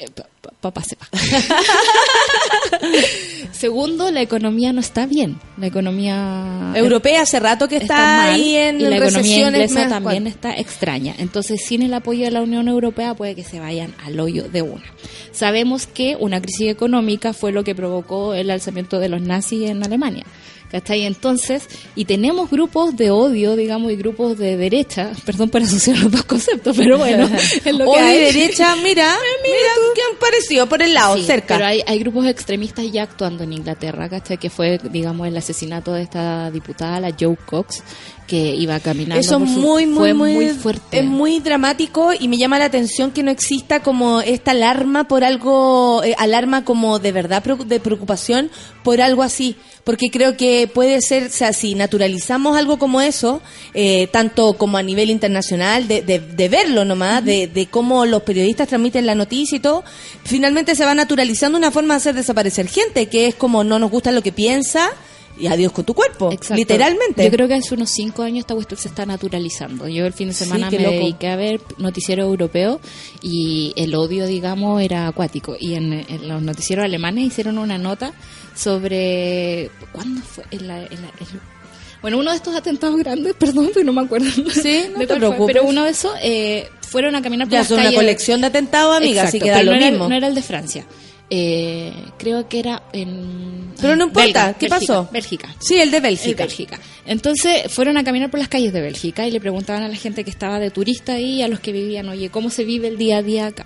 Eh, 0.00 0.08
pa- 0.14 0.26
pa- 0.40 0.50
Papá 0.60 0.82
sepa. 0.82 1.06
Segundo, 3.52 4.10
la 4.10 4.22
economía 4.22 4.72
no 4.72 4.80
está 4.80 5.06
bien. 5.06 5.38
La 5.58 5.66
economía 5.66 6.72
Europea 6.74 7.22
hace 7.22 7.40
rato 7.40 7.68
que 7.68 7.76
está, 7.76 7.96
mal 7.96 8.30
ahí 8.34 8.56
en 8.56 8.80
y 8.80 8.84
la 8.84 8.96
economía 8.96 9.46
inglesa 9.48 9.88
también 9.88 10.26
está 10.26 10.56
extraña. 10.56 11.14
Entonces, 11.18 11.64
sin 11.64 11.82
el 11.82 11.94
apoyo 11.94 12.24
de 12.24 12.30
la 12.30 12.42
Unión 12.42 12.68
Europea 12.68 13.14
puede 13.14 13.34
que 13.34 13.44
se 13.44 13.60
vayan 13.60 13.94
al 14.04 14.18
hoyo 14.20 14.48
de 14.48 14.62
una. 14.62 14.84
Sabemos 15.32 15.86
que 15.86 16.16
una 16.18 16.40
crisis 16.40 16.68
económica 16.70 17.32
fue 17.32 17.52
lo 17.52 17.64
que 17.64 17.74
provocó 17.74 18.34
el 18.34 18.50
alzamiento 18.50 18.98
de 19.00 19.08
los 19.08 19.20
nazis 19.20 19.68
en 19.70 19.84
Alemania. 19.84 20.24
¿Cachai? 20.74 21.04
Entonces, 21.04 21.68
y 21.94 22.04
tenemos 22.04 22.50
grupos 22.50 22.96
de 22.96 23.12
odio, 23.12 23.54
digamos, 23.54 23.92
y 23.92 23.94
grupos 23.94 24.36
de 24.36 24.56
derecha, 24.56 25.12
perdón 25.24 25.48
por 25.48 25.62
asociar 25.62 25.96
los 25.98 26.10
dos 26.10 26.24
conceptos, 26.24 26.76
pero 26.76 26.98
bueno, 26.98 27.30
es 27.64 27.72
lo 27.72 27.92
que 27.92 27.96
hay. 28.00 28.18
derecha, 28.32 28.74
mira, 28.82 29.06
mira, 29.44 29.68
qué 29.94 30.00
han 30.10 30.18
parecido, 30.18 30.68
por 30.68 30.82
el 30.82 30.92
lado, 30.92 31.16
Sí, 31.16 31.22
cerca. 31.22 31.54
Pero 31.54 31.66
hay, 31.68 31.80
hay 31.86 32.00
grupos 32.00 32.26
extremistas 32.26 32.90
ya 32.90 33.04
actuando 33.04 33.44
en 33.44 33.52
Inglaterra, 33.52 34.08
¿cachai? 34.08 34.36
Que 34.36 34.50
fue, 34.50 34.80
digamos, 34.90 35.28
el 35.28 35.36
asesinato 35.36 35.92
de 35.92 36.02
esta 36.02 36.50
diputada, 36.50 36.98
la 36.98 37.14
Joe 37.16 37.36
Cox, 37.46 37.84
que 38.26 38.56
iba 38.56 38.80
caminando. 38.80 39.20
Eso 39.20 39.38
por 39.38 39.46
es 39.46 39.54
su- 39.54 39.60
muy, 39.60 39.86
muy, 39.86 39.96
fue 39.96 40.14
muy, 40.14 40.48
fuerte. 40.48 40.98
Es 40.98 41.04
muy 41.04 41.38
dramático 41.38 42.10
y 42.18 42.26
me 42.26 42.36
llama 42.36 42.58
la 42.58 42.64
atención 42.64 43.12
que 43.12 43.22
no 43.22 43.30
exista 43.30 43.80
como 43.80 44.22
esta 44.22 44.50
alarma 44.50 45.06
por 45.06 45.22
algo, 45.22 46.02
eh, 46.02 46.16
alarma 46.18 46.64
como 46.64 46.98
de 46.98 47.12
verdad 47.12 47.44
de 47.44 47.78
preocupación 47.78 48.50
por 48.82 49.00
algo 49.00 49.22
así. 49.22 49.54
Porque 49.84 50.06
creo 50.10 50.34
que 50.38 50.63
puede 50.66 51.00
ser, 51.00 51.24
o 51.24 51.30
sea, 51.30 51.52
si 51.52 51.74
naturalizamos 51.74 52.56
algo 52.56 52.78
como 52.78 53.00
eso, 53.00 53.42
eh, 53.74 54.08
tanto 54.08 54.54
como 54.54 54.76
a 54.76 54.82
nivel 54.82 55.10
internacional, 55.10 55.88
de, 55.88 56.02
de, 56.02 56.18
de 56.20 56.48
verlo 56.48 56.84
nomás, 56.84 57.24
de, 57.24 57.46
de 57.46 57.66
cómo 57.66 58.06
los 58.06 58.22
periodistas 58.22 58.68
transmiten 58.68 59.06
la 59.06 59.14
noticia 59.14 59.56
y 59.56 59.60
todo, 59.60 59.84
finalmente 60.24 60.74
se 60.74 60.84
va 60.84 60.94
naturalizando 60.94 61.58
una 61.58 61.70
forma 61.70 61.94
de 61.94 61.98
hacer 61.98 62.14
desaparecer 62.14 62.68
gente, 62.68 63.06
que 63.06 63.26
es 63.26 63.34
como 63.34 63.64
no 63.64 63.78
nos 63.78 63.90
gusta 63.90 64.12
lo 64.12 64.22
que 64.22 64.32
piensa 64.32 64.90
y 65.38 65.46
adiós 65.48 65.72
con 65.72 65.84
tu 65.84 65.94
cuerpo, 65.94 66.30
Exacto. 66.32 66.54
literalmente. 66.54 67.24
Yo 67.24 67.30
creo 67.30 67.48
que 67.48 67.54
hace 67.54 67.74
unos 67.74 67.90
cinco 67.90 68.22
años 68.22 68.40
esta 68.40 68.54
cuestión 68.54 68.78
se 68.80 68.88
está 68.88 69.04
naturalizando. 69.06 69.88
Yo 69.88 70.06
el 70.06 70.12
fin 70.12 70.28
de 70.28 70.34
semana 70.34 70.70
me 70.70 70.78
loco. 70.78 70.90
dediqué 70.90 71.28
a 71.28 71.36
ver 71.36 71.60
noticiero 71.78 72.22
europeo 72.24 72.80
y 73.22 73.72
el 73.76 73.94
odio, 73.94 74.26
digamos, 74.26 74.80
era 74.82 75.08
acuático. 75.08 75.56
Y 75.58 75.74
en, 75.74 75.92
en 75.92 76.28
los 76.28 76.40
noticieros 76.42 76.84
alemanes 76.84 77.24
hicieron 77.24 77.58
una 77.58 77.78
nota 77.78 78.12
sobre... 78.54 79.70
¿Cuándo 79.92 80.20
fue? 80.22 80.44
En 80.50 80.68
la- 80.68 80.82
en 80.84 81.02
la- 81.02 81.08
en- 81.20 81.54
bueno, 82.02 82.18
uno 82.18 82.30
de 82.32 82.36
estos 82.36 82.54
atentados 82.54 82.96
grandes, 82.98 83.34
perdón, 83.38 83.70
pero 83.72 83.86
no 83.86 83.92
me 83.92 84.02
acuerdo. 84.02 84.26
Sí, 84.52 84.84
no 84.92 84.98
de 84.98 85.06
te 85.06 85.14
fue, 85.14 85.16
preocupes. 85.16 85.46
Pero 85.54 85.64
uno 85.64 85.84
de 85.84 85.90
esos 85.90 86.12
eh, 86.22 86.68
fueron 86.90 87.14
a 87.16 87.22
caminar 87.22 87.46
por 87.48 87.52
Ya 87.54 87.58
las 87.60 87.68
son 87.68 87.76
una 87.78 87.84
calles. 87.84 87.98
colección 87.98 88.40
de 88.42 88.46
atentados, 88.48 88.96
amiga, 88.96 89.22
así 89.22 89.38
Exacto, 89.38 89.44
que 89.44 89.50
da 89.50 89.62
lo 89.62 89.72
no 89.72 89.76
era- 89.78 89.90
mismo. 89.90 90.08
no 90.08 90.14
era 90.14 90.26
el 90.26 90.34
de 90.34 90.42
Francia. 90.42 90.86
Eh, 91.36 91.92
creo 92.16 92.48
que 92.48 92.60
era 92.60 92.84
en... 92.92 93.72
Pero 93.80 93.96
no 93.96 94.04
importa, 94.04 94.22
Belga, 94.22 94.52
¿qué 94.52 94.68
Bélgica, 94.68 94.94
pasó? 94.94 95.08
Bélgica. 95.12 95.56
Sí, 95.58 95.80
el 95.80 95.90
de 95.90 95.98
Bélgica. 95.98 96.44
Bélgica. 96.44 96.78
Entonces 97.06 97.72
fueron 97.72 97.96
a 97.96 98.04
caminar 98.04 98.30
por 98.30 98.38
las 98.38 98.48
calles 98.48 98.72
de 98.72 98.80
Bélgica 98.80 99.26
y 99.26 99.32
le 99.32 99.40
preguntaban 99.40 99.82
a 99.82 99.88
la 99.88 99.96
gente 99.96 100.22
que 100.22 100.30
estaba 100.30 100.60
de 100.60 100.70
turista 100.70 101.14
ahí, 101.14 101.42
a 101.42 101.48
los 101.48 101.58
que 101.58 101.72
vivían, 101.72 102.08
oye, 102.08 102.30
¿cómo 102.30 102.50
se 102.50 102.64
vive 102.64 102.86
el 102.86 102.98
día 102.98 103.18
a 103.18 103.22
día 103.22 103.46
acá? 103.46 103.64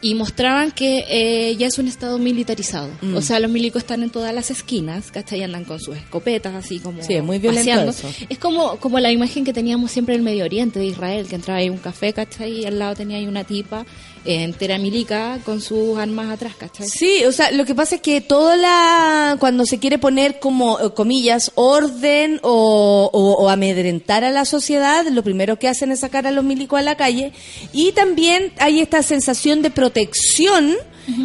Y 0.00 0.14
mostraban 0.14 0.70
que 0.70 1.04
eh, 1.08 1.56
ya 1.56 1.66
es 1.66 1.76
un 1.78 1.88
estado 1.88 2.18
militarizado. 2.20 2.88
Mm. 3.00 3.16
O 3.16 3.20
sea, 3.20 3.40
los 3.40 3.50
milicos 3.50 3.82
están 3.82 4.04
en 4.04 4.10
todas 4.10 4.32
las 4.32 4.52
esquinas, 4.52 5.10
¿cachai? 5.10 5.42
Andan 5.42 5.64
con 5.64 5.80
sus 5.80 5.96
escopetas, 5.96 6.54
así 6.54 6.78
como 6.78 7.02
Sí, 7.02 7.14
es 7.14 7.24
muy 7.24 7.40
violento 7.40 7.90
eso. 7.90 8.08
Es 8.28 8.38
como, 8.38 8.76
como 8.76 9.00
la 9.00 9.10
imagen 9.10 9.44
que 9.44 9.52
teníamos 9.52 9.90
siempre 9.90 10.14
en 10.14 10.20
el 10.20 10.24
Medio 10.24 10.44
Oriente 10.44 10.78
de 10.78 10.86
Israel, 10.86 11.26
que 11.26 11.34
entraba 11.34 11.58
ahí 11.58 11.68
un 11.68 11.78
café, 11.78 12.12
¿cachai? 12.12 12.60
Y 12.60 12.64
al 12.64 12.78
lado 12.78 12.94
tenía 12.94 13.16
ahí 13.16 13.26
una 13.26 13.42
tipa 13.42 13.84
entera 14.28 14.78
milica 14.78 15.38
con 15.44 15.60
sus 15.60 15.98
armas 15.98 16.30
atrás, 16.30 16.54
¿cachai? 16.56 16.86
Sí, 16.88 17.24
o 17.24 17.32
sea, 17.32 17.50
lo 17.50 17.64
que 17.64 17.74
pasa 17.74 17.96
es 17.96 18.00
que 18.02 18.20
toda 18.20 18.56
la. 18.56 19.36
Cuando 19.40 19.64
se 19.66 19.78
quiere 19.78 19.98
poner 19.98 20.38
como, 20.38 20.78
eh, 20.80 20.92
comillas, 20.94 21.52
orden 21.54 22.40
o, 22.42 23.10
o- 23.12 23.44
o 23.44 23.48
amedrentar 23.48 24.24
a 24.24 24.30
la 24.30 24.44
sociedad, 24.44 25.06
lo 25.10 25.22
primero 25.22 25.58
que 25.58 25.68
hacen 25.68 25.90
es 25.92 26.00
sacar 26.00 26.26
a 26.26 26.30
los 26.30 26.44
milicos 26.44 26.78
a 26.78 26.82
la 26.82 26.96
calle. 26.96 27.32
Y 27.72 27.92
también 27.92 28.52
hay 28.58 28.80
esta 28.80 29.02
sensación 29.02 29.62
de 29.62 29.70
protección. 29.70 30.76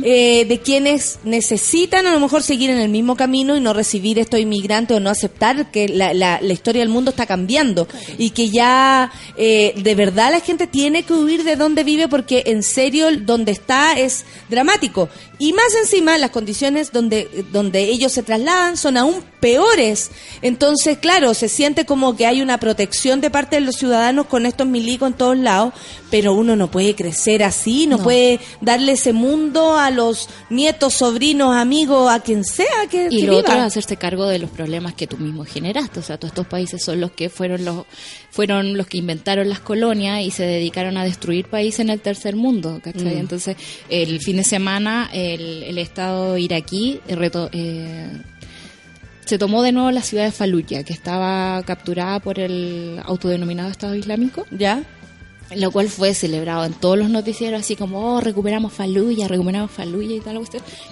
Eh, 0.03 0.45
de 0.45 0.59
quienes 0.59 1.19
necesitan 1.23 2.07
a 2.07 2.13
lo 2.13 2.19
mejor 2.19 2.43
seguir 2.43 2.69
en 2.69 2.77
el 2.79 2.89
mismo 2.89 3.15
camino 3.15 3.55
y 3.57 3.59
no 3.59 3.73
recibir 3.73 4.19
estos 4.19 4.39
inmigrantes 4.39 4.95
o 4.97 4.99
no 4.99 5.09
aceptar 5.09 5.71
que 5.71 5.87
la, 5.89 6.13
la- 6.13 6.39
la 6.41 6.53
historia 6.53 6.81
del 6.81 6.89
mundo 6.89 7.11
está 7.11 7.25
cambiando 7.25 7.87
y 8.17 8.29
que 8.31 8.49
ya 8.49 9.11
eh, 9.37 9.73
de 9.77 9.95
verdad 9.95 10.31
la 10.31 10.39
gente 10.39 10.67
tiene 10.67 11.03
que 11.03 11.13
huir 11.13 11.43
de 11.43 11.55
donde 11.55 11.83
vive 11.83 12.07
porque 12.07 12.43
en 12.47 12.63
serio 12.63 13.07
donde 13.21 13.51
está 13.51 13.93
es 13.93 14.25
dramático. 14.49 15.09
Y 15.39 15.51
más 15.53 15.73
encima 15.81 16.17
las 16.17 16.29
condiciones 16.31 16.91
donde 16.93 17.45
donde 17.51 17.83
ellos 17.83 18.11
se 18.13 18.23
trasladan 18.23 18.77
son 18.77 18.95
aún 18.97 19.15
peores. 19.41 20.11
Entonces 20.41 20.97
claro 20.99 21.33
se 21.33 21.49
siente 21.49 21.85
como 21.85 22.15
que 22.15 22.25
hay 22.25 22.41
una 22.41 22.59
protección 22.59 23.19
de 23.21 23.29
parte 23.29 23.57
de 23.57 23.61
los 23.61 23.75
ciudadanos 23.75 24.27
con 24.27 24.45
estos 24.45 24.67
milicos 24.67 25.09
en 25.09 25.17
todos 25.17 25.37
lados 25.37 25.73
pero 26.09 26.33
uno 26.35 26.55
no 26.55 26.69
puede 26.69 26.93
crecer 26.95 27.43
así 27.43 27.87
no, 27.87 27.97
No. 27.97 28.03
puede 28.03 28.39
darle 28.61 28.91
ese 28.93 29.13
mundo 29.13 29.72
a 29.79 29.91
los 29.91 30.29
nietos 30.49 30.93
sobrinos 30.93 31.55
amigos 31.55 32.11
a 32.11 32.19
quien 32.21 32.43
sea 32.43 32.87
que, 32.89 33.07
Y 33.11 33.21
que 33.21 33.27
lo 33.27 33.37
otro 33.37 33.53
es 33.53 33.59
hacerse 33.61 33.97
cargo 33.97 34.27
de 34.27 34.39
los 34.39 34.49
problemas 34.49 34.93
que 34.93 35.07
tú 35.07 35.17
mismo 35.17 35.45
generaste. 35.45 35.99
O 35.99 36.03
sea, 36.03 36.17
todos 36.17 36.31
estos 36.31 36.47
países 36.47 36.83
son 36.83 36.99
los 37.01 37.11
que 37.11 37.29
fueron 37.29 37.65
los 37.65 37.85
fueron 38.31 38.77
los 38.77 38.87
que 38.87 38.97
inventaron 38.97 39.47
las 39.49 39.59
colonias 39.59 40.21
y 40.23 40.31
se 40.31 40.43
dedicaron 40.43 40.97
a 40.97 41.03
destruir 41.03 41.45
países 41.47 41.81
en 41.81 41.89
el 41.89 41.99
tercer 41.99 42.35
mundo. 42.35 42.79
¿cachai? 42.83 43.15
Mm. 43.15 43.19
Entonces, 43.19 43.55
el 43.89 44.19
fin 44.21 44.37
de 44.37 44.43
semana, 44.43 45.09
el, 45.13 45.63
el 45.63 45.77
Estado 45.77 46.37
iraquí 46.37 46.99
eh, 47.07 47.15
reto- 47.15 47.49
eh, 47.51 48.09
se 49.25 49.37
tomó 49.37 49.61
de 49.63 49.71
nuevo 49.71 49.89
la 49.91 50.01
ciudad 50.01 50.25
de 50.25 50.31
Fallujah, 50.31 50.83
que 50.83 50.93
estaba 50.93 51.61
capturada 51.63 52.19
por 52.19 52.39
el 52.39 52.99
autodenominado 53.05 53.69
Estado 53.69 53.95
Islámico. 53.95 54.45
ya 54.51 54.83
lo 55.55 55.71
cual 55.71 55.89
fue 55.89 56.13
celebrado 56.13 56.65
en 56.65 56.73
todos 56.73 56.97
los 56.97 57.09
noticieros, 57.09 57.61
así 57.61 57.75
como, 57.75 58.15
oh, 58.15 58.21
recuperamos 58.21 58.73
Faluya, 58.73 59.27
recuperamos 59.27 59.71
Faluya 59.71 60.15
y 60.15 60.19
tal. 60.19 60.39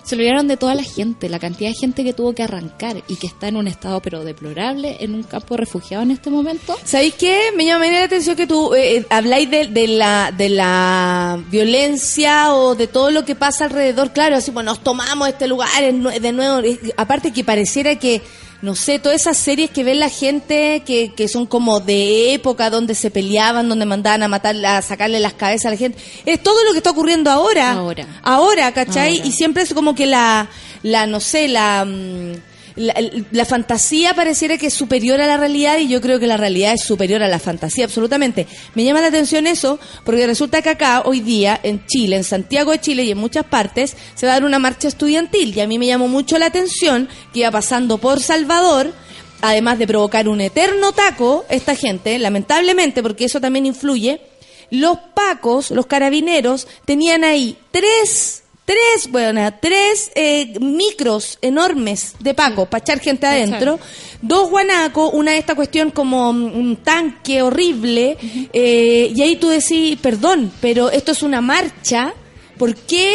Se 0.04 0.16
olvidaron 0.16 0.48
de 0.48 0.58
toda 0.58 0.76
la 0.76 0.84
gente, 0.84 1.30
la 1.30 1.40
cantidad 1.40 1.70
de 1.70 1.76
gente 1.76 2.04
que 2.04 2.14
tuvo 2.14 2.34
que 2.34 2.44
arrancar 2.44 3.04
y 3.08 3.16
que 3.16 3.28
está 3.28 3.48
en 3.48 3.58
un 3.58 3.68
estado 3.68 4.02
pero 4.02 4.24
deplorable 4.24 4.98
en 5.00 5.14
un 5.16 5.24
campo 5.24 5.56
de 5.56 5.62
refugiados 5.62 6.06
en 6.06 6.12
este 6.12 6.30
momento. 6.30 6.78
¿Sabéis 6.84 7.16
qué? 7.16 7.52
Me 7.56 7.66
llama 7.66 7.88
la 7.88 8.04
atención 8.04 8.36
que 8.36 8.48
tú 8.48 8.74
eh, 8.74 8.98
eh, 8.98 9.06
habláis 9.10 9.50
de, 9.50 9.88
la, 9.88 10.32
de 10.36 10.50
la 10.50 11.40
violencia 11.50 12.54
o 12.54 12.76
de 12.76 12.88
todo 12.88 13.12
lo 13.12 13.26
que 13.26 13.36
pasa 13.36 13.66
alrededor. 13.66 14.12
Claro, 14.12 14.36
así, 14.36 14.52
bueno, 14.52 14.72
nos 14.72 14.84
tomamos 14.84 15.28
este 15.28 15.48
lugar 15.48 15.70
de 15.82 16.32
nuevo. 16.32 16.62
Aparte 16.98 17.32
que 17.34 17.44
pareciera 17.44 17.96
que, 17.96 18.22
no 18.62 18.76
sé, 18.76 19.00
todas 19.00 19.20
esas 19.22 19.38
series 19.38 19.72
que 19.72 19.84
ven 19.84 20.00
la 20.00 20.10
gente 20.10 20.84
que, 20.86 21.14
que 21.16 21.28
son 21.28 21.48
como 21.48 21.80
de 21.80 22.34
época 22.34 22.70
donde 22.70 22.94
se 22.94 23.10
peleaban, 23.10 23.68
donde 23.68 23.86
mandaban 23.86 24.22
a 24.22 24.28
matar, 24.28 24.56
a 24.66 24.82
sacarle 24.82 25.20
las 25.20 25.34
cabezas 25.34 25.68
a 25.68 25.72
la 25.72 25.78
gente. 25.78 25.98
Es 26.26 26.44
todo 26.44 26.64
lo 26.64 26.72
que 26.72 26.78
está 26.78 26.92
ocurriendo 26.92 27.32
ahora. 27.32 27.72
Ahora. 27.72 28.06
Ahora, 28.22 28.72
¿cachai? 28.72 29.18
Ahora. 29.18 29.28
Y 29.28 29.32
siempre 29.32 29.64
es 29.64 29.74
como 29.74 29.96
que 29.96 30.06
la, 30.06 30.48
la 30.84 31.08
no 31.08 31.20
sé, 31.20 31.48
la, 31.48 31.86
mm, 31.86 32.34
la, 32.76 33.46
fantasía 33.46 34.14
pareciera 34.14 34.58
que 34.58 34.68
es 34.68 34.74
superior 34.74 35.20
a 35.22 35.28
la 35.28 35.38
realidad 35.38 35.78
y 35.80 35.88
yo 35.88 36.02
creo 36.02 36.20
que 36.20 36.28
la 36.28 36.38
realidad 36.38 36.74
es 36.74 36.84
superior 36.84 37.22
a 37.24 37.28
la 37.28 37.40
fantasía, 37.40 37.86
absolutamente. 37.86 38.48
Me 38.76 38.84
llama 38.84 39.02
la 39.02 39.08
atención 39.08 39.48
eso 39.48 39.80
porque 40.04 40.26
resulta 40.26 40.62
que 40.62 40.70
acá, 40.70 41.04
hoy 41.06 41.20
día, 41.20 41.60
en 41.64 41.86
Chile, 41.88 42.16
en 42.16 42.24
Santiago 42.24 42.72
de 42.72 42.80
Chile 42.80 43.04
y 43.04 43.12
en 43.12 43.18
muchas 43.18 43.46
partes, 43.46 43.96
se 44.16 44.26
va 44.26 44.34
a 44.34 44.36
dar 44.36 44.46
una 44.46 44.60
marcha 44.60 44.88
estudiantil 44.88 45.56
y 45.56 45.60
a 45.60 45.68
mí 45.68 45.78
me 45.78 45.88
llamó 45.88 46.08
mucho 46.08 46.38
la 46.38 46.48
atención 46.48 47.10
que 47.34 47.42
iba 47.42 47.52
pasando 47.52 47.98
por 47.98 48.20
Salvador, 48.20 48.94
además 49.42 49.80
de 49.80 49.88
provocar 49.88 50.28
un 50.28 50.42
eterno 50.42 50.92
taco, 50.92 51.46
esta 51.50 51.76
gente, 51.76 52.18
lamentablemente, 52.20 53.02
porque 53.04 53.26
eso 53.26 53.42
también 53.42 53.66
influye, 53.66 54.22
los 54.70 54.98
pacos, 55.14 55.72
los 55.72 55.86
carabineros, 55.86 56.68
tenían 56.86 57.24
ahí 57.24 57.58
tres, 57.72 58.41
tres, 58.72 59.12
bueno, 59.12 59.54
tres 59.62 60.12
eh, 60.16 60.54
micros 60.62 61.38
enormes 61.42 62.16
de 62.20 62.34
pacos 62.34 62.68
para 62.70 62.82
echar 62.84 63.00
gente 63.00 63.28
adentro, 63.28 63.80
dos 64.22 64.50
guanacos, 64.50 65.12
una 65.14 65.32
de 65.32 65.40
esta 65.40 65.56
cuestión 65.56 65.92
como 65.92 66.32
mm, 66.32 66.56
un 66.58 66.76
tanque 66.78 67.42
horrible, 67.42 68.18
eh, 68.54 69.12
y 69.16 69.22
ahí 69.22 69.36
tú 69.36 69.50
decís, 69.50 69.98
perdón, 70.02 70.52
pero 70.62 70.90
esto 70.90 71.12
es 71.12 71.24
una 71.24 71.42
marcha, 71.42 72.14
¿por 72.58 72.76
qué 72.76 73.14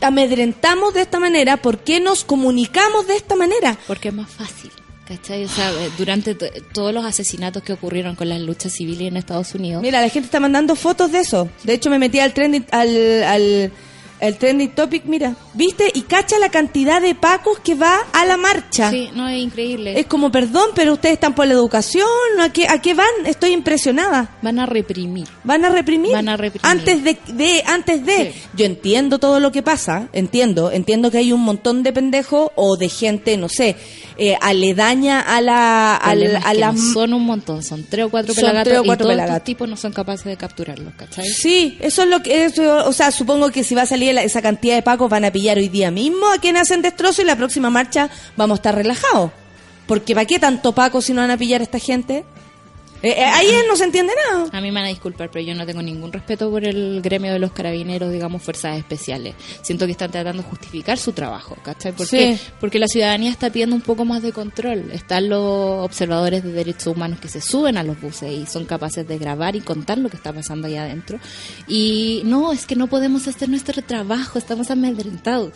amedrentamos 0.00 0.94
de 0.94 1.02
esta 1.02 1.18
manera? 1.20 1.56
¿Por 1.56 1.78
qué 1.78 2.00
nos 2.00 2.24
comunicamos 2.24 3.06
de 3.06 3.16
esta 3.16 3.34
manera? 3.36 3.78
Porque 3.86 4.08
es 4.08 4.14
más 4.14 4.30
fácil. 4.30 4.70
¿Cachai? 5.06 5.44
O 5.44 5.48
sea, 5.48 5.70
eh, 5.70 5.90
durante 5.96 6.34
to- 6.34 6.46
todos 6.72 6.92
los 6.92 7.04
asesinatos 7.04 7.62
que 7.62 7.72
ocurrieron 7.72 8.16
con 8.16 8.28
las 8.28 8.40
luchas 8.40 8.72
civiles 8.72 9.06
en 9.06 9.16
Estados 9.16 9.54
Unidos, 9.54 9.80
Mira, 9.80 10.00
la 10.00 10.08
gente 10.08 10.26
está 10.26 10.40
mandando 10.40 10.74
fotos 10.74 11.12
de 11.12 11.20
eso. 11.20 11.48
De 11.62 11.74
hecho, 11.74 11.90
me 11.90 11.98
metí 12.00 12.18
al 12.18 12.34
trending, 12.34 12.66
al, 12.72 13.22
al, 13.22 13.72
al 14.20 14.36
trending 14.38 14.70
topic, 14.70 15.04
mira. 15.04 15.34
¿Viste? 15.54 15.90
Y 15.94 16.02
cacha 16.02 16.38
la 16.38 16.48
cantidad 16.50 17.00
de 17.00 17.14
pacos 17.14 17.58
que 17.60 17.74
va 17.74 17.98
a 18.12 18.24
la 18.24 18.36
marcha. 18.36 18.90
sí, 18.90 19.10
no 19.14 19.28
es 19.28 19.42
increíble. 19.42 19.98
Es 19.98 20.06
como, 20.06 20.30
perdón, 20.30 20.70
pero 20.74 20.94
ustedes 20.94 21.14
están 21.14 21.34
por 21.34 21.46
la 21.46 21.54
educación. 21.54 22.06
¿A 22.40 22.52
qué, 22.52 22.66
¿A 22.68 22.80
qué 22.80 22.94
van? 22.94 23.06
Estoy 23.24 23.52
impresionada. 23.52 24.36
Van 24.42 24.58
a 24.58 24.66
reprimir. 24.66 25.26
¿Van 25.44 25.64
a 25.64 25.68
reprimir? 25.70 26.12
Van 26.12 26.28
a 26.28 26.36
reprimir. 26.36 26.66
Antes 26.66 27.04
de, 27.04 27.18
de 27.32 27.62
antes 27.66 28.04
de. 28.04 28.32
Sí. 28.32 28.40
Yo 28.54 28.64
entiendo 28.64 29.18
todo 29.18 29.40
lo 29.40 29.52
que 29.52 29.62
pasa, 29.62 30.08
entiendo, 30.12 30.70
entiendo 30.70 31.10
que 31.10 31.18
hay 31.18 31.32
un 31.32 31.42
montón 31.42 31.82
de 31.82 31.92
pendejos 31.92 32.50
o 32.54 32.76
de 32.76 32.88
gente, 32.88 33.36
no 33.36 33.48
sé, 33.48 33.76
eh, 34.18 34.36
aledaña 34.40 35.20
a 35.20 35.40
la, 35.40 36.00
El 36.10 36.36
a 36.36 36.52
que 36.52 36.58
la 36.58 36.72
no 36.72 36.92
son 36.92 37.12
un 37.14 37.24
montón, 37.24 37.62
son 37.62 37.84
tres 37.88 38.06
o 38.06 38.10
cuatro 38.10 38.32
Son 38.34 38.42
pelagatos 38.42 38.64
tres 38.70 38.78
o 38.80 38.84
cuatro 38.84 39.04
y 39.04 39.08
todos 39.08 39.12
pelagatos. 39.12 39.36
estos 39.36 39.44
tipos 39.44 39.68
no 39.68 39.76
son 39.76 39.92
capaces 39.92 40.24
de 40.24 40.36
capturarlos, 40.36 40.94
¿cachai? 40.94 41.26
Sí, 41.28 41.76
eso 41.80 42.02
es 42.02 42.08
lo 42.08 42.22
que, 42.22 42.44
eso, 42.44 42.86
o 42.86 42.92
sea, 42.92 43.10
supongo 43.10 43.50
que 43.50 43.62
si 43.64 43.74
va 43.74 43.82
a 43.82 43.86
salir 43.86 44.05
esa 44.10 44.42
cantidad 44.42 44.74
de 44.74 44.82
pacos 44.82 45.10
van 45.10 45.24
a 45.24 45.32
pillar 45.32 45.58
hoy 45.58 45.68
día 45.68 45.90
mismo 45.90 46.26
a 46.32 46.38
quien 46.38 46.56
hacen 46.56 46.82
destrozo 46.82 47.22
y 47.22 47.24
la 47.24 47.36
próxima 47.36 47.70
marcha 47.70 48.10
vamos 48.36 48.56
a 48.56 48.60
estar 48.60 48.74
relajados. 48.74 49.30
Porque 49.86 50.14
¿para 50.14 50.26
qué 50.26 50.38
tanto 50.38 50.72
paco 50.72 51.00
si 51.00 51.12
no 51.12 51.20
van 51.20 51.30
a 51.30 51.36
pillar 51.36 51.60
a 51.60 51.64
esta 51.64 51.78
gente? 51.78 52.24
Eh, 53.02 53.10
eh, 53.18 53.24
ahí 53.24 53.48
no 53.68 53.76
se 53.76 53.84
entiende 53.84 54.12
nada. 54.30 54.48
A 54.52 54.60
mí 54.60 54.68
me 54.68 54.74
van 54.80 54.84
a 54.84 54.88
disculpar, 54.88 55.30
pero 55.30 55.44
yo 55.44 55.54
no 55.54 55.66
tengo 55.66 55.82
ningún 55.82 56.12
respeto 56.12 56.50
por 56.50 56.64
el 56.64 57.00
gremio 57.02 57.32
de 57.32 57.38
los 57.38 57.52
carabineros, 57.52 58.10
digamos, 58.10 58.42
fuerzas 58.42 58.78
especiales. 58.78 59.34
Siento 59.62 59.84
que 59.86 59.92
están 59.92 60.10
tratando 60.10 60.42
de 60.42 60.48
justificar 60.48 60.98
su 60.98 61.12
trabajo, 61.12 61.56
¿cachai? 61.62 61.92
¿Por 61.92 62.06
Sí. 62.06 62.16
qué? 62.18 62.38
Porque 62.60 62.78
la 62.78 62.86
ciudadanía 62.88 63.30
está 63.30 63.50
pidiendo 63.50 63.76
un 63.76 63.82
poco 63.82 64.04
más 64.04 64.22
de 64.22 64.32
control. 64.32 64.90
Están 64.92 65.28
los 65.28 65.84
observadores 65.84 66.42
de 66.42 66.52
derechos 66.52 66.86
humanos 66.88 67.20
que 67.20 67.28
se 67.28 67.40
suben 67.40 67.76
a 67.76 67.82
los 67.82 68.00
buses 68.00 68.32
y 68.32 68.46
son 68.46 68.64
capaces 68.64 69.06
de 69.06 69.18
grabar 69.18 69.56
y 69.56 69.60
contar 69.60 69.98
lo 69.98 70.08
que 70.08 70.16
está 70.16 70.32
pasando 70.32 70.66
allá 70.66 70.84
adentro. 70.84 71.18
Y 71.68 72.22
no, 72.24 72.52
es 72.52 72.66
que 72.66 72.76
no 72.76 72.86
podemos 72.86 73.28
hacer 73.28 73.48
nuestro 73.48 73.82
trabajo, 73.82 74.38
estamos 74.38 74.70
amedrentados. 74.70 75.52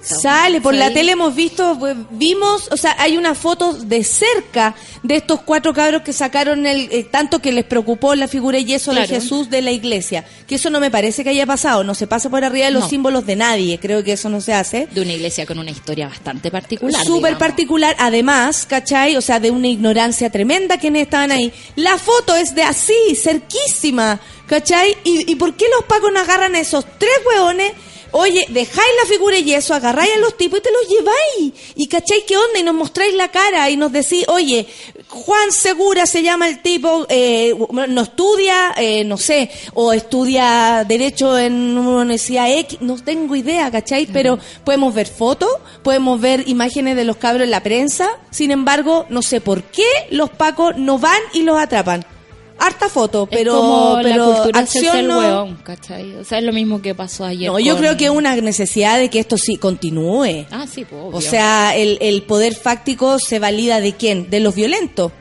Sale, 0.00 0.60
por 0.60 0.74
la 0.74 0.92
tele 0.92 1.12
hemos 1.12 1.34
visto, 1.34 1.78
vimos, 2.10 2.68
o 2.70 2.76
sea, 2.76 2.94
hay 2.98 3.16
una 3.16 3.34
foto 3.34 3.72
de 3.72 4.04
cerca 4.04 4.74
de 5.02 5.16
estos 5.16 5.40
cuatro 5.42 5.72
cabros 5.74 6.02
que 6.02 6.12
sacaron 6.12 6.66
el, 6.66 6.88
eh, 6.92 7.04
tanto 7.04 7.40
que 7.40 7.50
les 7.52 7.64
preocupó 7.64 8.14
la 8.14 8.28
figura 8.28 8.58
y 8.58 8.64
yeso 8.64 8.92
de. 8.94 9.06
Jesús 9.06 9.50
de 9.50 9.62
la 9.62 9.70
iglesia. 9.72 10.24
Que 10.46 10.56
eso 10.56 10.70
no 10.70 10.78
me 10.80 10.90
parece 10.90 11.24
que 11.24 11.30
haya 11.30 11.46
pasado, 11.46 11.84
no 11.84 11.94
se 11.94 12.06
pasa 12.06 12.28
por 12.30 12.44
arriba 12.44 12.66
de 12.66 12.72
los 12.72 12.84
No. 12.84 12.88
símbolos 12.88 13.26
de 13.26 13.36
nadie, 13.36 13.78
creo 13.80 14.04
que 14.04 14.12
eso 14.12 14.28
no 14.28 14.40
se 14.40 14.52
hace. 14.52 14.86
De 14.92 15.00
una 15.00 15.12
iglesia 15.12 15.46
con 15.46 15.58
una 15.58 15.70
historia 15.70 16.08
bastante 16.08 16.50
particular. 16.50 17.04
Súper 17.04 17.38
particular, 17.38 17.96
además, 17.98 18.66
¿cachai? 18.66 19.16
O 19.16 19.20
sea, 19.20 19.40
de 19.40 19.50
una 19.50 19.68
ignorancia 19.68 20.30
tremenda 20.30 20.78
quienes 20.78 21.02
estaban 21.02 21.30
ahí. 21.32 21.52
La 21.76 21.98
foto 21.98 22.36
es 22.36 22.54
de 22.54 22.62
así, 22.62 22.94
cerquísima, 23.16 24.20
¿cachai? 24.46 24.96
¿Y, 25.04 25.30
y 25.30 25.34
por 25.36 25.54
qué 25.54 25.66
los 25.74 25.84
pacos 25.86 26.12
no 26.12 26.20
agarran 26.20 26.54
a 26.54 26.60
esos 26.60 26.84
tres 26.98 27.18
hueones? 27.26 27.72
Oye, 28.12 28.46
dejáis 28.48 28.88
la 29.02 29.08
figura 29.08 29.38
y 29.38 29.54
eso, 29.54 29.74
agarráis 29.74 30.12
a 30.14 30.18
los 30.18 30.36
tipos 30.36 30.58
y 30.58 30.62
te 30.62 30.70
los 30.70 30.88
lleváis. 30.88 31.72
Y 31.74 31.86
cachai 31.86 32.24
qué 32.26 32.36
onda 32.36 32.58
y 32.58 32.62
nos 32.62 32.74
mostráis 32.74 33.14
la 33.14 33.30
cara 33.30 33.68
y 33.70 33.76
nos 33.76 33.92
decís, 33.92 34.24
oye, 34.28 34.66
Juan 35.08 35.52
Segura 35.52 36.06
se 36.06 36.22
llama 36.22 36.48
el 36.48 36.62
tipo, 36.62 37.06
eh, 37.08 37.54
no 37.88 38.02
estudia, 38.02 38.74
eh, 38.76 39.04
no 39.04 39.16
sé, 39.16 39.50
o 39.74 39.92
estudia 39.92 40.84
Derecho 40.86 41.38
en 41.38 41.76
una 41.76 42.02
universidad 42.02 42.50
X, 42.50 42.78
no 42.80 42.96
tengo 43.02 43.36
idea, 43.36 43.70
¿cachai? 43.70 44.06
Pero 44.06 44.38
podemos 44.64 44.94
ver 44.94 45.06
fotos, 45.06 45.50
podemos 45.82 46.20
ver 46.20 46.48
imágenes 46.48 46.96
de 46.96 47.04
los 47.04 47.16
cabros 47.16 47.44
en 47.44 47.50
la 47.50 47.62
prensa, 47.62 48.10
sin 48.30 48.50
embargo, 48.50 49.06
no 49.08 49.22
sé 49.22 49.40
por 49.40 49.62
qué 49.64 49.86
los 50.10 50.30
pacos 50.30 50.76
no 50.76 50.98
van 50.98 51.20
y 51.32 51.42
los 51.42 51.58
atrapan. 51.58 52.15
Harta 52.58 52.88
foto, 52.88 53.28
Es 53.30 53.38
pero, 53.38 53.52
como 53.54 53.98
pero 54.02 54.16
la 54.16 54.24
cultura 54.38 54.60
acción 54.60 54.96
el 54.96 55.08
no. 55.08 55.18
hueón, 55.18 55.56
¿cachai? 55.62 56.14
O 56.16 56.24
sea, 56.24 56.38
es 56.38 56.44
lo 56.44 56.52
mismo 56.52 56.80
que 56.80 56.94
pasó 56.94 57.24
ayer. 57.24 57.50
No, 57.52 57.58
yo 57.58 57.72
con- 57.74 57.82
creo 57.82 57.96
que 57.96 58.04
es 58.06 58.10
una 58.10 58.34
necesidad 58.36 58.98
de 58.98 59.10
que 59.10 59.18
esto 59.18 59.36
sí 59.36 59.56
continúe. 59.56 60.46
Ah, 60.50 60.66
sí, 60.72 60.84
pues, 60.84 61.02
obvio. 61.02 61.18
O 61.18 61.20
sea, 61.20 61.76
el, 61.76 61.98
el 62.00 62.22
poder 62.22 62.54
fáctico 62.54 63.18
se 63.18 63.38
valida 63.38 63.80
de 63.80 63.92
quién? 63.94 64.30
De 64.30 64.40
los 64.40 64.54
violentos. 64.54 65.12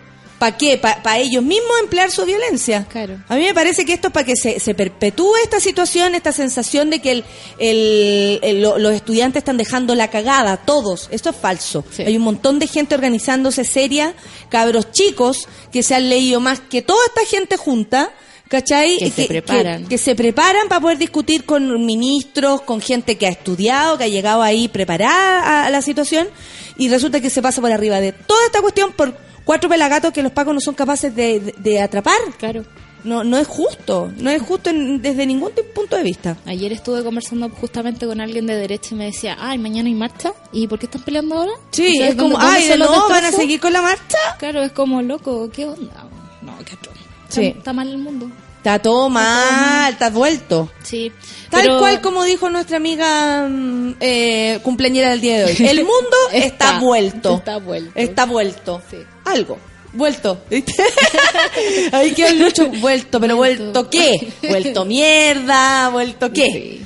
¿Para 0.45 0.57
qué? 0.57 0.77
¿Para 0.77 1.17
ellos 1.17 1.41
mismos 1.43 1.71
emplear 1.81 2.11
su 2.11 2.23
violencia? 2.23 2.85
Claro. 2.91 3.17
A 3.27 3.35
mí 3.35 3.41
me 3.45 3.53
parece 3.55 3.83
que 3.83 3.93
esto 3.93 4.09
es 4.09 4.13
para 4.13 4.25
que 4.27 4.35
se, 4.35 4.59
se 4.59 4.75
perpetúe 4.75 5.33
esta 5.43 5.59
situación, 5.59 6.13
esta 6.13 6.31
sensación 6.31 6.91
de 6.91 6.99
que 6.99 7.11
el, 7.13 7.23
el- 7.57 8.39
el- 8.43 8.61
lo- 8.61 8.77
los 8.77 8.93
estudiantes 8.93 9.41
están 9.41 9.57
dejando 9.57 9.95
la 9.95 10.09
cagada, 10.09 10.57
todos. 10.57 11.07
Esto 11.11 11.31
es 11.31 11.35
falso. 11.35 11.83
Sí. 11.91 12.03
Hay 12.03 12.15
un 12.15 12.23
montón 12.23 12.59
de 12.59 12.67
gente 12.67 12.93
organizándose 12.93 13.63
seria, 13.63 14.13
cabros 14.49 14.91
chicos 14.91 15.47
que 15.71 15.81
se 15.81 15.95
han 15.95 16.09
leído 16.09 16.39
más 16.39 16.59
que 16.59 16.81
toda 16.83 16.99
esta 17.07 17.25
gente 17.25 17.57
junta. 17.57 18.11
¿Cachai? 18.47 18.99
Que 18.99 19.09
se 19.09 19.25
preparan. 19.25 19.87
que 19.87 19.97
se 19.97 20.13
preparan 20.13 20.67
para 20.69 20.79
poder 20.79 20.99
discutir 20.99 21.45
con 21.45 21.83
ministros, 21.83 22.61
con 22.61 22.79
gente 22.79 23.17
que 23.17 23.25
ha 23.25 23.31
estudiado, 23.31 23.97
que 23.97 24.03
ha 24.03 24.07
llegado 24.07 24.43
ahí 24.43 24.67
preparada 24.67 25.39
a, 25.41 25.65
a 25.65 25.69
la 25.71 25.81
situación, 25.81 26.27
y 26.77 26.87
resulta 26.89 27.19
que 27.19 27.31
se 27.31 27.41
pasa 27.41 27.59
por 27.59 27.71
arriba 27.71 27.99
de 27.99 28.11
toda 28.11 28.45
esta 28.45 28.61
cuestión 28.61 28.91
por 28.93 29.17
cuatro 29.45 29.69
pelagatos 29.69 30.11
que 30.11 30.21
los 30.23 30.31
pacos 30.33 30.53
no 30.53 30.59
son 30.59 30.73
capaces 30.75 31.15
de, 31.15 31.39
de- 31.39 31.55
de 31.57 31.81
atrapar. 31.81 32.17
Claro. 32.37 32.65
No, 33.03 33.23
no 33.23 33.37
es 33.37 33.47
justo, 33.47 34.11
no 34.17 34.31
es 34.31 34.41
justo 34.41 34.71
en- 34.71 34.99
desde 34.99 35.27
ningún 35.27 35.51
punto 35.75 35.95
de 35.95 36.01
vista. 36.01 36.37
Ayer 36.47 36.73
estuve 36.73 37.03
conversando 37.03 37.47
justamente 37.49 38.07
con 38.07 38.19
alguien 38.19 38.47
de 38.47 38.55
derecha 38.55 38.89
y 38.95 38.97
me 38.97 39.05
decía, 39.05 39.37
ay, 39.39 39.59
mañana 39.59 39.87
hay 39.87 39.93
marcha. 39.93 40.33
¿Y 40.51 40.67
por 40.67 40.79
qué 40.79 40.87
están 40.87 41.03
peleando 41.03 41.35
ahora? 41.37 41.51
Sí, 41.69 41.99
es 42.01 42.15
como, 42.15 42.31
¿dónde- 42.31 42.45
dónde 42.45 42.57
ay, 42.57 42.63
de 42.63 42.69
son 42.71 42.79
los 42.79 42.89
nuevo 42.89 43.09
van 43.09 43.25
a 43.25 43.31
seguir 43.31 43.59
con 43.59 43.73
la 43.73 43.81
marcha. 43.83 44.17
Claro, 44.39 44.63
es 44.63 44.71
como, 44.71 45.03
loco, 45.03 45.49
¿qué 45.53 45.65
onda? 45.65 46.07
No, 46.41 46.57
qué. 46.65 46.73
Está- 46.73 46.89
Sí. 47.29 47.53
Está 47.57 47.73
mal 47.73 47.89
el 47.89 47.97
mundo. 47.99 48.27
Está 48.57 48.79
todo 48.79 49.09
mal, 49.11 49.93
está 49.93 50.09
vuelto. 50.09 50.71
Sí. 50.81 51.11
Tal 51.51 51.61
pero- 51.61 51.77
cual 51.79 52.01
como 52.01 52.23
dijo 52.23 52.49
nuestra 52.49 52.77
amiga 52.77 53.47
mm, 53.47 53.95
eh, 53.99 54.59
cumpleañera 54.63 55.11
del 55.11 55.21
día 55.21 55.37
de 55.37 55.45
hoy. 55.45 55.55
El 55.67 55.77
mundo 55.83 56.17
está, 56.33 56.47
Está- 56.47 56.79
vuelto. 56.79 57.35
está 57.35 57.57
vuelto. 57.59 57.91
Está 57.93 58.25
vuelto. 58.25 58.81
Sí. 58.89 58.97
Algo. 59.25 59.57
Vuelto. 59.93 60.41
¿viste? 60.49 60.73
Ahí 61.91 62.11
quedó 62.13 62.27
el 62.27 62.39
Lucho. 62.39 62.67
Vuelto, 62.69 63.19
pero 63.19 63.35
vuelto, 63.37 63.63
Vuelto. 63.71 63.89
qué? 63.89 64.27
Vuelto 64.49 64.85
mierda, 64.85 65.89
vuelto 65.89 66.31
qué. 66.31 66.45
Sí. 66.51 66.81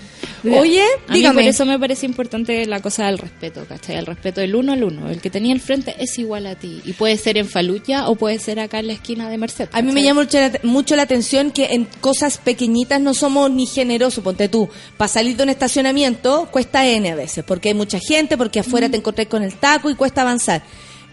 Oye, 0.58 0.84
A 1.08 1.12
mí 1.12 1.17
dígame. 1.17 1.41
por 1.41 1.49
eso 1.49 1.65
me 1.65 1.78
parece 1.78 2.06
importante 2.06 2.65
la 2.65 2.80
cosa 2.82 3.08
del 3.08 3.17
respeto, 3.17 3.65
¿cachai? 3.67 3.97
El 3.97 4.06
respeto 4.06 4.39
del 4.39 4.56
uno 4.56 4.71
al 4.71 4.86
uno. 4.86 5.10
El 5.10 5.19
que 5.19 5.30
tenía 5.30 5.54
al 5.54 5.60
frente 5.60 5.93
es 5.99 6.17
igual 6.17 6.47
a 6.47 6.56
ti. 6.56 6.82
Y 6.86 6.93
puede 6.93 7.17
ser 7.17 7.38
en 7.38 7.45
Faluya 7.49 8.08
o 8.08 8.15
puede 8.15 8.39
ser 8.39 8.58
acá 8.62 8.80
en 8.80 8.88
la 8.88 8.93
esquina 8.93 9.30
de 9.30 9.38
Merced. 9.38 9.67
A 9.73 9.82
mí 9.82 9.91
me 9.91 10.02
llama 10.02 10.21
mucho 10.21 10.39
la, 10.39 10.52
mucho 10.63 10.95
la 10.95 11.02
atención 11.02 11.52
que 11.52 11.65
en 11.73 11.84
cosas 11.99 12.38
pequeñitas 12.38 13.02
no 13.02 13.13
somos 13.13 13.52
ni 13.52 13.65
generosos. 13.65 14.23
Ponte 14.23 14.47
tú, 14.47 14.69
para 14.95 15.10
salir 15.10 15.36
de 15.36 15.43
un 15.43 15.49
estacionamiento 15.49 16.47
cuesta 16.52 16.88
N 16.88 17.12
a 17.12 17.15
veces, 17.15 17.43
porque 17.45 17.69
hay 17.69 17.75
mucha 17.75 17.99
gente, 17.99 18.38
porque 18.38 18.62
afuera 18.62 18.88
te 18.88 18.95
encontrás 18.95 19.28
con 19.28 19.43
el 19.43 19.56
taco 19.56 19.89
y 19.89 19.95
cuesta 19.95 20.21
avanzar. 20.21 20.63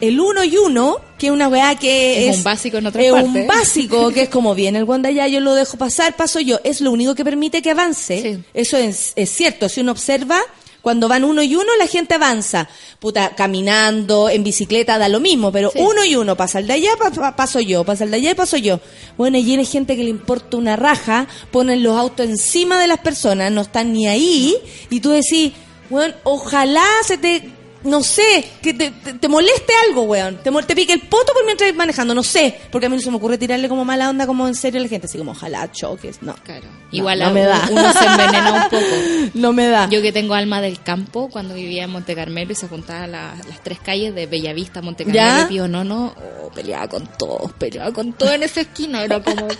El 0.00 0.20
uno 0.20 0.44
y 0.44 0.56
uno, 0.58 0.98
que 1.18 1.26
es 1.28 1.32
una 1.32 1.48
weá 1.48 1.74
que 1.76 2.26
Es 2.28 2.32
es, 2.32 2.36
un 2.38 2.44
básico 2.44 2.76
en 2.76 2.86
otras 2.86 3.04
es 3.04 3.12
un 3.12 3.46
básico, 3.46 4.10
que 4.10 4.22
es 4.22 4.28
como 4.28 4.54
viene 4.54 4.78
el 4.78 4.84
guanda 4.84 5.10
ya, 5.10 5.26
yo 5.26 5.40
lo 5.40 5.54
dejo 5.54 5.78
pasar, 5.78 6.14
paso 6.16 6.38
yo. 6.40 6.60
Es 6.64 6.80
lo 6.82 6.90
único 6.92 7.14
que 7.14 7.24
permite 7.24 7.62
que 7.62 7.70
avance. 7.70 8.20
Sí. 8.20 8.44
Eso 8.52 8.76
es, 8.76 9.12
es 9.16 9.30
cierto. 9.30 9.68
Si 9.70 9.80
uno 9.80 9.92
observa, 9.92 10.38
cuando 10.82 11.08
van 11.08 11.24
uno 11.24 11.42
y 11.42 11.56
uno, 11.56 11.74
la 11.78 11.86
gente 11.86 12.14
avanza. 12.14 12.68
Puta, 13.00 13.34
caminando, 13.34 14.28
en 14.28 14.44
bicicleta, 14.44 14.98
da 14.98 15.08
lo 15.08 15.18
mismo, 15.18 15.50
pero 15.50 15.70
Sí. 15.72 15.78
uno 15.80 16.04
y 16.04 16.14
uno, 16.14 16.36
pasa 16.36 16.58
el 16.58 16.66
de 16.66 16.74
allá, 16.74 16.90
pa- 16.98 17.10
pa- 17.10 17.34
paso 17.34 17.60
yo, 17.60 17.82
pasa 17.84 18.04
el 18.04 18.10
de 18.10 18.18
allá 18.18 18.30
y 18.32 18.34
paso 18.34 18.56
yo. 18.58 18.80
Bueno, 19.16 19.38
y 19.38 19.54
hay 19.54 19.64
gente 19.64 19.96
que 19.96 20.04
le 20.04 20.10
importa 20.10 20.58
una 20.58 20.76
raja, 20.76 21.26
ponen 21.50 21.82
los 21.82 21.96
autos 21.98 22.26
encima 22.28 22.78
de 22.78 22.86
las 22.86 22.98
personas, 22.98 23.50
no 23.50 23.62
están 23.62 23.92
ni 23.94 24.06
ahí, 24.06 24.54
y 24.90 25.00
tú 25.00 25.10
decís, 25.10 25.52
bueno, 25.90 26.14
ojalá 26.24 26.84
se 27.06 27.16
te, 27.18 27.50
no 27.84 28.02
sé, 28.02 28.44
que 28.62 28.74
te, 28.74 28.90
te- 28.90 29.14
te 29.14 29.28
moleste 29.28 29.72
algo, 29.88 30.02
weón, 30.02 30.38
te, 30.42 30.50
te 30.50 30.74
pique 30.74 30.92
el 30.94 31.00
poto 31.02 31.32
por 31.32 31.44
mientras 31.44 31.70
vas 31.70 31.76
manejando, 31.76 32.14
no 32.14 32.22
sé, 32.22 32.58
porque 32.72 32.86
a 32.86 32.88
mí 32.88 32.96
no 32.96 33.02
se 33.02 33.10
me 33.10 33.16
ocurre 33.16 33.38
tirarle 33.38 33.68
como 33.68 33.84
mala 33.84 34.10
onda, 34.10 34.26
como 34.26 34.46
en 34.48 34.54
serio 34.54 34.80
a 34.80 34.82
la 34.82 34.88
gente, 34.88 35.06
así 35.06 35.18
como 35.18 35.32
ojalá 35.32 35.70
choques, 35.70 36.20
no. 36.22 36.34
Claro. 36.44 36.66
No, 36.66 36.88
Igual 36.90 37.18
no 37.20 37.26
a- 37.26 37.30
me 37.30 37.42
da. 37.42 37.68
uno 37.70 37.92
se 37.92 38.04
envenena 38.04 38.52
un 38.52 38.62
poco. 38.70 39.30
No 39.34 39.52
me 39.52 39.66
da. 39.68 39.88
Yo 39.90 40.00
que 40.02 40.12
tengo 40.12 40.34
alma 40.34 40.60
del 40.60 40.80
campo, 40.82 41.28
cuando 41.30 41.54
vivía 41.54 41.84
en 41.84 41.90
Monte 41.90 42.14
Carmelo 42.14 42.52
y 42.52 42.54
se 42.54 42.68
juntaban 42.68 43.12
la- 43.12 43.34
las 43.48 43.60
tres 43.62 43.78
calles 43.80 44.14
de 44.14 44.26
Bellavista, 44.26 44.82
Monte 44.82 45.04
Carmelo 45.04 45.24
¿Ya? 45.38 45.42
y 45.42 45.46
Pío 45.46 45.68
Nono, 45.68 46.14
oh, 46.42 46.50
peleaba 46.50 46.88
con 46.88 47.06
todos, 47.18 47.52
peleaba 47.52 47.92
con 47.92 48.12
todos 48.12 48.32
en 48.32 48.42
esa 48.42 48.60
esquina, 48.62 49.04
era 49.04 49.20
como... 49.22 49.46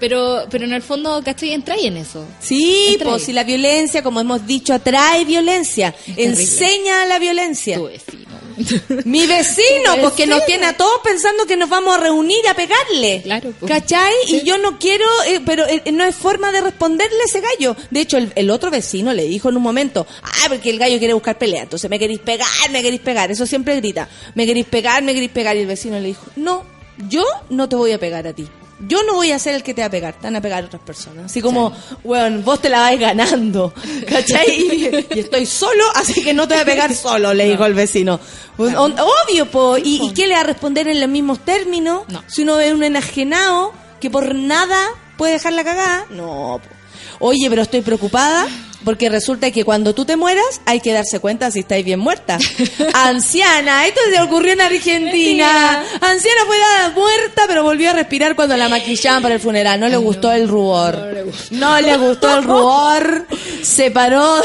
Pero, 0.00 0.46
pero 0.50 0.64
en 0.64 0.72
el 0.72 0.82
fondo, 0.82 1.20
¿cachai? 1.24 1.52
Entráis 1.52 1.84
en 1.84 1.96
eso. 1.96 2.24
Sí, 2.40 2.90
Entra 2.92 3.10
pues 3.10 3.24
si 3.24 3.32
la 3.32 3.42
violencia, 3.44 4.02
como 4.02 4.20
hemos 4.20 4.46
dicho, 4.46 4.72
atrae 4.72 5.24
violencia, 5.24 5.92
terrible. 5.92 6.24
enseña 6.24 7.04
la 7.06 7.18
violencia. 7.18 7.76
Tu 7.78 7.84
vecino. 7.86 8.28
Mi 9.04 9.26
vecino, 9.26 9.94
Tu 9.96 10.00
porque 10.02 10.26
nos 10.26 10.40
vecino. 10.40 10.46
tiene 10.46 10.66
a 10.66 10.76
todos 10.76 11.00
pensando 11.02 11.46
que 11.46 11.56
nos 11.56 11.68
vamos 11.68 11.96
a 11.96 12.00
reunir 12.00 12.46
a 12.48 12.54
pegarle. 12.54 13.22
Claro, 13.24 13.52
pues. 13.58 13.70
¿Cachai? 13.70 14.12
Sí. 14.26 14.36
Y 14.36 14.42
yo 14.46 14.58
no 14.58 14.78
quiero, 14.78 15.04
eh, 15.26 15.40
pero 15.44 15.66
eh, 15.66 15.82
no 15.92 16.04
es 16.04 16.14
forma 16.14 16.52
de 16.52 16.60
responderle 16.60 17.18
a 17.20 17.24
ese 17.26 17.40
gallo. 17.40 17.76
De 17.90 18.00
hecho, 18.00 18.18
el, 18.18 18.32
el 18.36 18.50
otro 18.50 18.70
vecino 18.70 19.12
le 19.12 19.24
dijo 19.24 19.48
en 19.48 19.56
un 19.56 19.62
momento, 19.64 20.06
ah, 20.22 20.46
porque 20.48 20.70
el 20.70 20.78
gallo 20.78 20.98
quiere 20.98 21.14
buscar 21.14 21.38
pelea, 21.38 21.62
entonces 21.64 21.88
me 21.90 21.98
queréis 21.98 22.20
pegar, 22.20 22.46
me 22.70 22.82
queréis 22.82 23.00
pegar. 23.02 23.30
Eso 23.32 23.46
siempre 23.46 23.74
grita, 23.76 24.08
me 24.34 24.46
queréis 24.46 24.66
pegar, 24.66 25.02
me 25.02 25.12
queréis 25.12 25.32
pegar. 25.32 25.56
Y 25.56 25.60
el 25.60 25.66
vecino 25.66 25.98
le 25.98 26.06
dijo, 26.08 26.24
no, 26.36 26.64
yo 27.08 27.24
no 27.50 27.68
te 27.68 27.76
voy 27.76 27.92
a 27.92 27.98
pegar 27.98 28.26
a 28.26 28.32
ti. 28.32 28.46
Yo 28.80 29.02
no 29.02 29.14
voy 29.14 29.32
a 29.32 29.38
ser 29.38 29.54
el 29.54 29.62
que 29.62 29.74
te 29.74 29.80
va 29.80 29.86
a 29.86 29.90
pegar, 29.90 30.14
te 30.14 30.26
van 30.26 30.36
a 30.36 30.40
pegar 30.40 30.64
otras 30.64 30.82
personas. 30.82 31.26
Así 31.26 31.40
como, 31.40 31.72
bueno, 32.04 32.42
vos 32.42 32.60
te 32.60 32.68
la 32.68 32.80
vais 32.80 33.00
ganando, 33.00 33.74
¿cachai? 34.08 34.48
Y, 34.50 35.06
y 35.16 35.18
estoy 35.18 35.46
solo, 35.46 35.84
así 35.94 36.22
que 36.22 36.32
no 36.32 36.46
te 36.46 36.54
voy 36.54 36.62
a 36.62 36.66
pegar 36.66 36.94
solo, 36.96 37.34
le 37.34 37.48
dijo 37.48 37.64
el 37.66 37.74
vecino. 37.74 38.20
Pues, 38.56 38.74
obvio, 38.76 39.46
po. 39.50 39.78
¿Y, 39.78 40.00
¿Y 40.02 40.12
qué 40.12 40.26
le 40.26 40.34
va 40.34 40.40
a 40.40 40.44
responder 40.44 40.88
en 40.88 41.00
los 41.00 41.08
mismos 41.08 41.44
términos? 41.44 42.02
No. 42.08 42.22
Si 42.28 42.42
uno 42.42 42.56
ve 42.56 42.72
un 42.72 42.84
enajenado 42.84 43.72
que 44.00 44.10
por 44.10 44.34
nada 44.34 44.78
puede 45.16 45.32
dejar 45.34 45.52
la 45.54 45.64
cagada, 45.64 46.06
no. 46.10 46.60
po. 46.62 46.68
Oye, 47.20 47.50
pero 47.50 47.62
estoy 47.62 47.80
preocupada 47.80 48.46
porque 48.84 49.08
resulta 49.08 49.50
que 49.50 49.64
cuando 49.64 49.94
tú 49.94 50.04
te 50.04 50.16
mueras 50.16 50.60
hay 50.66 50.80
que 50.80 50.92
darse 50.92 51.18
cuenta 51.20 51.50
si 51.50 51.60
estáis 51.60 51.84
bien 51.84 51.98
muerta. 52.00 52.38
Anciana, 52.94 53.86
esto 53.86 54.00
se 54.12 54.20
ocurrió 54.20 54.52
en 54.52 54.60
Argentina. 54.60 55.84
Anciana 56.00 56.40
fue 56.46 56.58
dada 56.58 56.90
muerta, 56.90 57.42
pero 57.46 57.62
volvió 57.62 57.90
a 57.90 57.92
respirar 57.94 58.36
cuando 58.36 58.56
la 58.56 58.68
maquillaban 58.68 59.22
para 59.22 59.34
el 59.34 59.40
funeral. 59.40 59.78
No 59.80 59.88
le 59.88 59.96
gustó 59.96 60.32
el 60.32 60.48
rubor. 60.48 61.26
No 61.50 61.80
le 61.80 61.96
gustó 61.96 62.38
el 62.38 62.44
rubor. 62.44 63.26
Se 63.62 63.90
paró. 63.90 64.40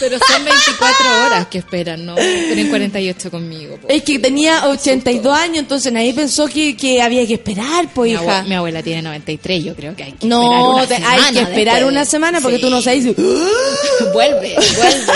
Pero 0.00 0.18
son 0.18 0.44
24 0.44 0.96
horas 1.26 1.46
que 1.48 1.58
esperan, 1.58 2.04
¿no? 2.06 2.14
Tienen 2.14 2.68
48 2.68 3.30
conmigo. 3.30 3.76
po. 3.78 3.88
Es 3.88 4.02
que 4.02 4.18
tenía 4.18 4.66
82 4.68 5.36
años, 5.36 5.58
entonces 5.58 5.92
nadie 5.92 6.14
pensó 6.14 6.46
que, 6.46 6.76
que 6.76 7.02
había 7.02 7.26
que 7.26 7.34
esperar, 7.34 7.88
pues 7.94 8.12
hija. 8.12 8.42
mi 8.44 8.54
abuela 8.54 8.82
tiene 8.82 9.02
93, 9.02 9.64
yo 9.64 9.74
creo 9.74 9.96
que 9.96 10.04
hay 10.04 10.12
que 10.12 10.26
No, 10.26 10.78
esperar 10.80 10.84
una 10.84 10.86
semana 10.86 11.26
hay 11.26 11.32
que 11.34 11.40
esperar 11.40 11.84
una 11.84 12.04
semana 12.04 12.40
porque 12.40 12.56
Sí. 12.58 12.62
tú 12.62 12.70
no 12.70 12.80
sabes. 12.82 13.04
vuelve, 14.12 14.56
vuelve. 14.76 15.12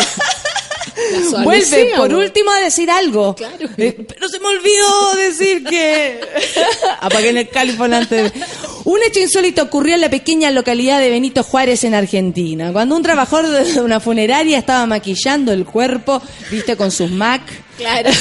Vuelve 1.44 1.92
por 1.96 2.10
po. 2.10 2.16
último 2.18 2.50
a 2.52 2.60
decir 2.60 2.90
algo. 2.90 3.34
Claro. 3.34 3.68
Eh, 3.78 4.04
pero 4.06 4.28
se 4.28 4.38
me 4.38 4.46
olvidó 4.48 5.14
decir 5.16 5.64
que. 5.64 6.20
Apagué 7.00 7.30
en 7.30 7.38
el 7.38 7.48
califón 7.48 7.94
antes. 7.94 8.32
de- 8.32 8.40
Un 8.84 9.02
hecho 9.02 9.20
insólito 9.20 9.62
ocurrió 9.62 9.94
en 9.94 10.02
la 10.02 10.10
pequeña 10.10 10.50
localidad 10.50 11.00
de 11.00 11.08
Benito 11.10 11.42
Juárez, 11.42 11.84
en 11.84 11.94
Argentina. 11.94 12.72
Cuando 12.72 12.94
un 12.96 13.02
trabajador 13.02 13.48
de 13.48 13.80
una 13.80 14.00
funeraria 14.00 14.58
estaba 14.58 14.84
maquillando 14.86 15.52
el 15.52 15.64
cuerpo, 15.64 16.20
viste, 16.50 16.76
con 16.76 16.90
sus 16.90 17.10
Mac. 17.10 17.42
Claro. 17.78 18.10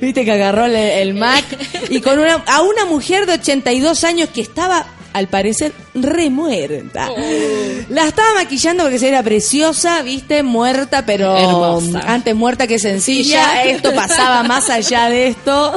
Viste 0.00 0.24
que 0.24 0.32
agarró 0.32 0.66
el, 0.66 0.74
el 0.74 1.14
Mac 1.14 1.44
y 1.88 2.00
con 2.00 2.18
una, 2.18 2.34
a 2.46 2.62
una 2.62 2.84
mujer 2.84 3.26
de 3.26 3.34
82 3.34 4.04
años 4.04 4.28
que 4.30 4.40
estaba, 4.40 4.86
al 5.12 5.28
parecer, 5.28 5.72
remuerta. 5.94 7.10
La 7.88 8.06
estaba 8.06 8.34
maquillando 8.34 8.84
porque 8.84 8.98
se 8.98 9.08
era 9.08 9.22
preciosa, 9.22 10.02
viste, 10.02 10.42
muerta, 10.42 11.04
pero 11.04 11.36
Hermosa. 11.36 12.00
antes 12.06 12.34
muerta 12.34 12.66
que 12.66 12.78
sencilla. 12.78 13.44
Sencilla. 13.44 13.64
Esto 13.64 13.94
pasaba 13.94 14.42
más 14.42 14.70
allá 14.70 15.08
de 15.08 15.28
esto. 15.28 15.74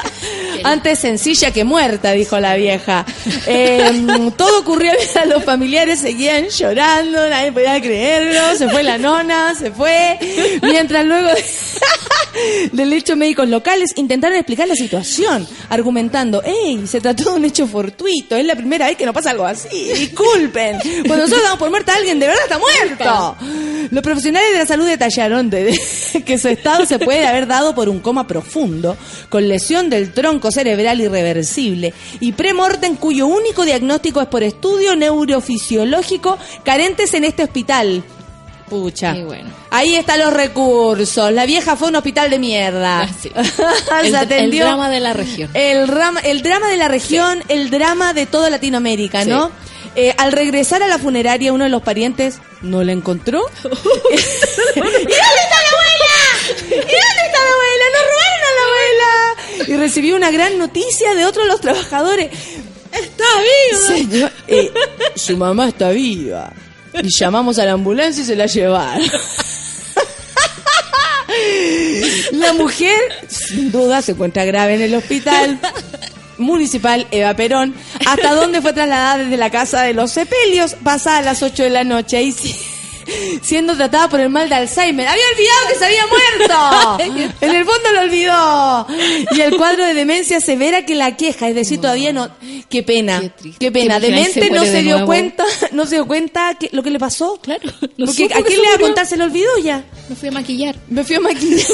antes 0.64 0.98
sencilla 0.98 1.52
que 1.52 1.64
muerta, 1.64 2.12
dijo 2.12 2.38
la 2.40 2.54
vieja. 2.56 3.04
Eh, 3.46 4.06
todo 4.36 4.60
ocurrió 4.60 4.92
mientras 4.96 5.26
los 5.26 5.44
familiares 5.44 6.00
seguían 6.00 6.48
llorando, 6.48 7.28
nadie 7.28 7.52
podía 7.52 7.80
creerlo, 7.80 8.56
se 8.56 8.68
fue 8.68 8.82
la 8.82 8.98
nona, 8.98 9.54
se 9.54 9.70
fue. 9.70 10.18
Mientras 10.62 11.04
luego 11.04 11.28
del 12.72 12.92
hecho 12.92 13.16
médicos 13.16 13.48
locales 13.48 13.92
intentaron 13.96 14.36
explicar 14.36 14.68
la 14.68 14.74
situación, 14.74 15.46
argumentando, 15.68 16.42
hey, 16.44 16.84
se 16.86 17.00
trató 17.00 17.24
de 17.24 17.36
un 17.36 17.44
hecho 17.44 17.66
fortuito, 17.66 18.36
la 18.48 18.56
primera 18.56 18.86
vez 18.86 18.96
que 18.96 19.06
nos 19.06 19.14
pasa 19.14 19.30
algo 19.30 19.44
así, 19.46 19.92
disculpen. 19.92 20.78
Cuando 21.06 21.18
nosotros 21.24 21.42
damos 21.42 21.58
por 21.58 21.70
muerta 21.70 21.92
a 21.92 21.96
alguien, 21.96 22.18
de 22.18 22.26
verdad 22.26 22.42
está 22.44 22.58
muerto. 22.58 23.36
Los 23.90 24.02
profesionales 24.02 24.50
de 24.52 24.58
la 24.58 24.66
salud 24.66 24.86
detallaron 24.86 25.48
de- 25.48 25.78
que 26.26 26.38
su 26.38 26.48
estado 26.48 26.84
se 26.84 26.98
puede 26.98 27.26
haber 27.26 27.46
dado 27.46 27.74
por 27.74 27.88
un 27.88 28.00
coma 28.00 28.26
profundo, 28.26 28.96
con 29.28 29.48
lesión 29.48 29.88
del 29.88 30.12
tronco 30.12 30.50
cerebral 30.50 31.00
irreversible 31.00 31.94
y 32.20 32.32
premortem 32.32 32.96
cuyo 32.96 33.26
único 33.26 33.64
diagnóstico 33.64 34.20
es 34.20 34.26
por 34.26 34.42
estudio 34.42 34.96
neurofisiológico 34.96 36.38
carentes 36.64 37.14
en 37.14 37.24
este 37.24 37.44
hospital. 37.44 38.02
Pucha. 38.68 39.14
Bueno. 39.14 39.50
Ahí 39.70 39.94
están 39.96 40.18
los 40.20 40.32
recursos. 40.32 41.32
La 41.32 41.46
vieja 41.46 41.76
fue 41.76 41.88
a 41.88 41.90
un 41.90 41.96
hospital 41.96 42.30
de 42.30 42.38
mierda. 42.38 43.02
Ah, 43.02 43.08
sí. 43.20 43.30
Se 44.02 44.08
El- 44.08 44.14
atendió- 44.16 44.62
el 44.64 44.68
drama 44.68 44.90
de 44.90 45.00
la 45.00 45.12
región. 45.12 45.50
El, 45.54 45.78
el 46.24 46.42
drama 46.42 46.68
de 46.68 46.76
la 46.76 46.88
región, 46.88 47.42
el 47.48 47.70
drama 47.70 48.12
de 48.14 48.26
toda 48.26 48.50
Latinoamérica, 48.50 49.24
Sí. 49.24 49.30
¿no? 49.30 49.50
Eh, 49.96 50.14
al 50.16 50.30
regresar 50.32 50.82
a 50.82 50.86
la 50.86 50.98
funeraria, 50.98 51.52
uno 51.52 51.64
de 51.64 51.70
los 51.70 51.82
parientes 51.82 52.38
no 52.62 52.84
la 52.84 52.92
encontró. 52.92 53.40
¿Y 53.64 53.68
dónde 53.70 55.02
está 55.02 55.56
la 55.60 55.68
abuela? 55.70 56.14
¿Y 56.60 56.70
dónde 56.70 57.22
está 57.26 57.38
la 57.44 57.52
abuela? 57.54 57.84
¡Nos 57.94 58.04
robaron 58.04 58.42
a 58.44 58.52
la 58.54 58.62
abuela! 58.66 59.72
Y 59.72 59.76
recibió 59.76 60.16
una 60.16 60.30
gran 60.30 60.56
noticia 60.58 61.14
de 61.14 61.26
otro 61.26 61.42
de 61.42 61.48
los 61.48 61.60
trabajadores. 61.60 62.30
¡Está 62.92 63.24
viva! 63.40 63.86
Señor, 63.88 64.32
eh, 64.46 64.70
su 65.16 65.36
mamá 65.36 65.68
está 65.68 65.90
viva. 65.90 66.52
Y 67.02 67.08
llamamos 67.18 67.58
a 67.58 67.64
la 67.64 67.72
ambulancia 67.72 68.22
y 68.22 68.26
se 68.26 68.36
la 68.36 68.46
llevaron. 68.46 69.02
La 72.32 72.52
mujer, 72.54 72.98
sin 73.28 73.70
duda, 73.70 74.02
se 74.02 74.12
encuentra 74.12 74.44
grave 74.44 74.74
en 74.74 74.82
el 74.82 74.94
hospital 74.94 75.58
municipal 76.38 77.06
Eva 77.10 77.34
Perón, 77.34 77.74
hasta 78.06 78.32
donde 78.34 78.62
fue 78.62 78.72
trasladada 78.72 79.18
desde 79.18 79.36
la 79.36 79.50
casa 79.50 79.82
de 79.82 79.92
los 79.94 80.10
sepelios, 80.12 80.74
pasadas 80.82 81.24
las 81.24 81.42
8 81.42 81.64
de 81.64 81.70
la 81.70 81.84
noche, 81.84 82.22
y 82.22 82.32
si- 82.32 82.56
siendo 83.42 83.76
tratada 83.76 84.08
por 84.08 84.20
el 84.20 84.28
mal 84.30 84.48
de 84.48 84.54
Alzheimer. 84.56 85.06
Había 85.06 85.22
olvidado 85.32 85.68
que 85.68 85.74
se 85.78 85.84
había 85.84 86.06
muerto. 86.06 87.34
En 87.40 87.54
el 87.54 87.64
fondo 87.64 87.92
lo 87.92 88.00
olvidó. 88.00 88.86
Y 89.36 89.40
el 89.40 89.56
cuadro 89.56 89.84
de 89.84 89.94
demencia 89.94 90.40
severa 90.40 90.84
que 90.84 90.94
la 90.94 91.16
queja, 91.16 91.48
es 91.48 91.54
decir, 91.54 91.80
todavía 91.80 92.12
no. 92.12 92.28
Qué 92.68 92.82
pena, 92.82 93.20
Qué 93.58 93.72
pena. 93.72 94.00
¿Te 94.00 94.08
imaginas 94.08 94.34
Demente 94.34 94.40
se 94.40 94.50
no 94.50 94.64
se 94.64 94.70
de 94.72 94.82
dio 94.82 94.92
nuevo? 94.94 95.06
cuenta, 95.06 95.44
no 95.72 95.86
se 95.86 95.96
dio 95.96 96.06
cuenta 96.06 96.54
que 96.58 96.68
lo 96.72 96.82
que 96.82 96.90
le 96.90 96.98
pasó. 96.98 97.38
Claro. 97.40 97.70
No 97.96 98.06
Porque 98.06 98.24
a 98.26 98.42
quién 98.42 98.60
le 98.62 98.68
va 98.68 98.74
a 98.74 98.78
contar, 98.78 99.06
se 99.06 99.16
lo 99.16 99.24
olvidó 99.24 99.56
ya. 99.62 99.84
Me 100.08 100.16
fui 100.16 100.28
a 100.28 100.32
maquillar. 100.32 100.76
Me 100.88 101.04
fui 101.04 101.16
a 101.16 101.20
maquillar. 101.20 101.66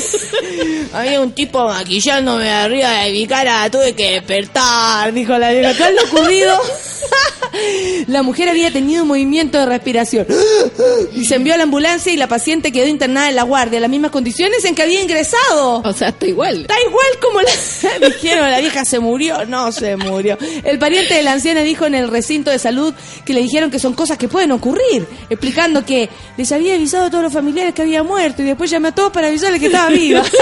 Había 0.93 1.21
un 1.21 1.33
tipo 1.33 1.65
maquillándome 1.65 2.51
arriba 2.51 2.91
de 3.03 3.13
mi 3.13 3.27
cara, 3.27 3.69
tuve 3.71 3.95
que 3.95 4.13
despertar, 4.13 5.13
dijo 5.13 5.37
la 5.39 5.51
vieja. 5.53 5.75
¿Qué 5.75 5.93
lo 5.93 6.03
ocurrido? 6.05 6.59
La 8.09 8.23
mujer 8.23 8.49
había 8.49 8.73
tenido 8.73 9.05
movimiento 9.05 9.59
de 9.59 9.67
respiración 9.67 10.27
y 11.15 11.24
se 11.25 11.37
envió 11.37 11.55
a 11.55 11.57
la 11.57 11.65
ambulancia 11.65 12.13
y 12.13 12.17
la 12.17 12.29
paciente 12.29 12.73
quedó 12.73 12.87
internada 12.87 13.29
en 13.29 13.37
la 13.37 13.43
guardia, 13.43 13.77
en 13.77 13.83
las 13.83 13.91
mismas 13.91 14.11
condiciones 14.11 14.65
en 14.65 14.75
que 14.75 14.83
había 14.83 15.03
ingresado. 15.03 15.83
O 15.85 15.93
sea, 15.93 16.09
está 16.09 16.27
igual. 16.27 16.63
Está 16.63 16.75
igual 16.81 17.07
como 17.21 17.41
la 17.41 18.09
dijeron, 18.09 18.51
la 18.51 18.61
vieja 18.61 18.85
se 18.85 18.99
murió, 18.99 19.45
no 19.47 19.73
se 19.73 19.97
murió. 19.97 20.39
El 20.65 20.79
pariente 20.79 21.15
de 21.15 21.23
la 21.23 21.33
anciana 21.33 21.63
dijo 21.63 21.87
en 21.87 21.95
el 21.95 22.09
recinto 22.09 22.51
de 22.51 22.59
salud 22.59 22.95
que 23.25 23.33
le 23.33 23.41
dijeron 23.41 23.71
que 23.71 23.79
son 23.79 23.95
cosas 23.95 24.19
que 24.19 24.29
pueden 24.29 24.53
ocurrir, 24.53 25.07
explicando 25.31 25.85
que 25.85 26.09
les 26.37 26.51
había 26.53 26.75
avisado 26.75 27.07
a 27.07 27.11
todos 27.11 27.25
los 27.25 27.33
familiares 27.33 27.75
que 27.75 27.83
había 27.83 28.03
muerto 28.03 28.43
y 28.43 28.47
después 28.47 28.71
llamé 28.71 28.89
a 28.89 28.93
todos 28.93 29.13
para 29.13 29.29
avisarles 29.29 29.61
que 29.61 29.67
estaba 29.67 29.89
viva. 29.91 30.23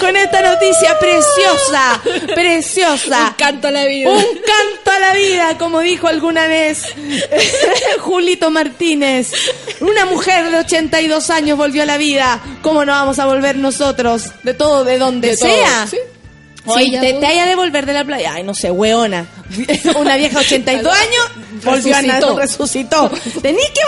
Con 0.00 0.16
esta 0.16 0.40
noticia 0.40 0.98
preciosa, 0.98 2.00
preciosa. 2.34 3.28
Un 3.28 3.34
canto 3.34 3.68
a 3.68 3.70
la 3.70 3.84
vida. 3.84 4.10
Un 4.10 4.22
canto 4.22 4.90
a 4.90 4.98
la 5.00 5.12
vida, 5.14 5.58
como 5.58 5.80
dijo 5.80 6.06
alguna 6.08 6.46
vez 6.46 6.84
Julito 8.00 8.50
Martínez. 8.50 9.32
Una 9.80 10.06
mujer 10.06 10.50
de 10.50 10.58
82 10.58 11.30
años 11.30 11.58
volvió 11.58 11.82
a 11.82 11.86
la 11.86 11.96
vida. 11.96 12.40
¿Cómo 12.62 12.84
no 12.84 12.92
vamos 12.92 13.18
a 13.18 13.26
volver 13.26 13.56
nosotros? 13.56 14.24
De 14.44 14.54
todo, 14.54 14.84
de 14.84 14.98
donde 14.98 15.28
De 15.30 15.36
todo, 15.36 15.48
sea. 15.50 15.86
sí. 15.90 15.98
Sí, 16.76 16.90
te, 17.00 17.24
haya 17.26 17.46
de 17.46 17.54
volver 17.54 17.86
de 17.86 17.94
la 17.94 18.04
playa. 18.04 18.34
Ay, 18.34 18.42
no 18.42 18.54
sé, 18.54 18.70
weona. 18.70 19.26
Una 19.96 20.16
vieja 20.16 20.40
de 20.40 20.44
82 20.44 20.92
años 20.98 21.30
volvió 21.64 21.96
a 21.96 22.02
nacer, 22.02 22.24
Resucitó. 22.36 23.08
resucitó. 23.08 23.40
Tení 23.40 23.58
que 23.58 23.80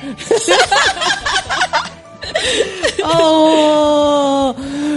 volver. 0.00 0.16
Oh, 3.04 4.54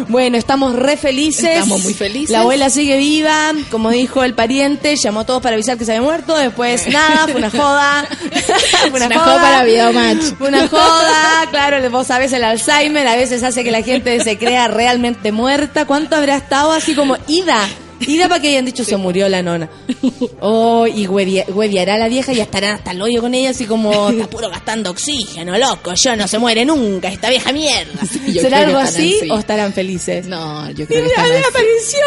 bueno, 0.09 0.37
estamos 0.37 0.75
re 0.75 0.95
felices. 0.95 1.49
Estamos 1.57 1.83
muy 1.83 1.93
felices. 1.93 2.29
La 2.29 2.41
abuela 2.41 2.69
sigue 2.69 2.97
viva, 2.97 3.51
como 3.71 3.89
dijo 3.89 4.23
el 4.23 4.35
pariente, 4.35 4.95
llamó 4.95 5.21
a 5.21 5.25
todos 5.25 5.41
para 5.41 5.55
avisar 5.55 5.77
que 5.77 5.85
se 5.85 5.93
había 5.93 6.03
muerto, 6.03 6.37
después 6.37 6.87
nada, 6.91 7.27
fue 7.27 7.35
una 7.35 7.49
joda. 7.49 8.07
fue 8.91 9.05
Una 9.05 9.19
joda 9.19 9.41
para 9.41 9.63
Videomatch. 9.63 10.35
Fue 10.37 10.49
una 10.49 10.67
joda, 10.67 11.47
claro, 11.49 11.89
vos 11.89 12.07
sabés 12.07 12.31
el 12.33 12.43
Alzheimer 12.43 13.07
a 13.07 13.15
veces 13.15 13.41
hace 13.43 13.63
que 13.63 13.71
la 13.71 13.81
gente 13.81 14.23
se 14.23 14.37
crea 14.37 14.67
realmente 14.67 15.31
muerta. 15.31 15.85
¿Cuánto 15.85 16.15
habrá 16.15 16.37
estado 16.37 16.71
así 16.71 16.93
como 16.93 17.17
ida? 17.27 17.67
Ida 18.01 18.27
para 18.27 18.41
que 18.41 18.49
hayan 18.49 18.65
dicho 18.65 18.83
se 18.83 18.97
murió 18.97 19.27
la 19.29 19.41
nona. 19.41 19.69
Oh, 20.47 20.85
y 20.85 21.07
huevia- 21.07 21.45
hueviará 21.47 21.97
la 21.97 22.07
vieja 22.07 22.31
y 22.33 22.39
estará 22.39 22.73
hasta 22.73 22.91
el 22.91 23.01
hoyo 23.01 23.21
con 23.21 23.33
ella 23.33 23.49
así 23.51 23.65
como 23.65 24.09
está 24.09 24.27
puro 24.29 24.49
gastando 24.49 24.91
oxígeno, 24.91 25.57
loco, 25.57 25.93
yo 25.95 26.15
no 26.15 26.27
se 26.27 26.37
muere 26.37 26.65
nunca, 26.65 27.07
esta 27.07 27.29
vieja 27.29 27.51
mierda. 27.51 27.93
¿Será 28.39 28.59
algo 28.59 28.77
así, 28.77 29.17
así. 29.21 29.31
o 29.31 29.37
estarán 29.39 29.73
felices? 29.73 30.27
No, 30.27 30.69
yo 30.71 30.83
Y 30.83 30.87
creo 30.87 31.03
que 31.03 31.09
mira, 31.09 31.23
así. 31.23 31.43
apareció. 31.49 32.05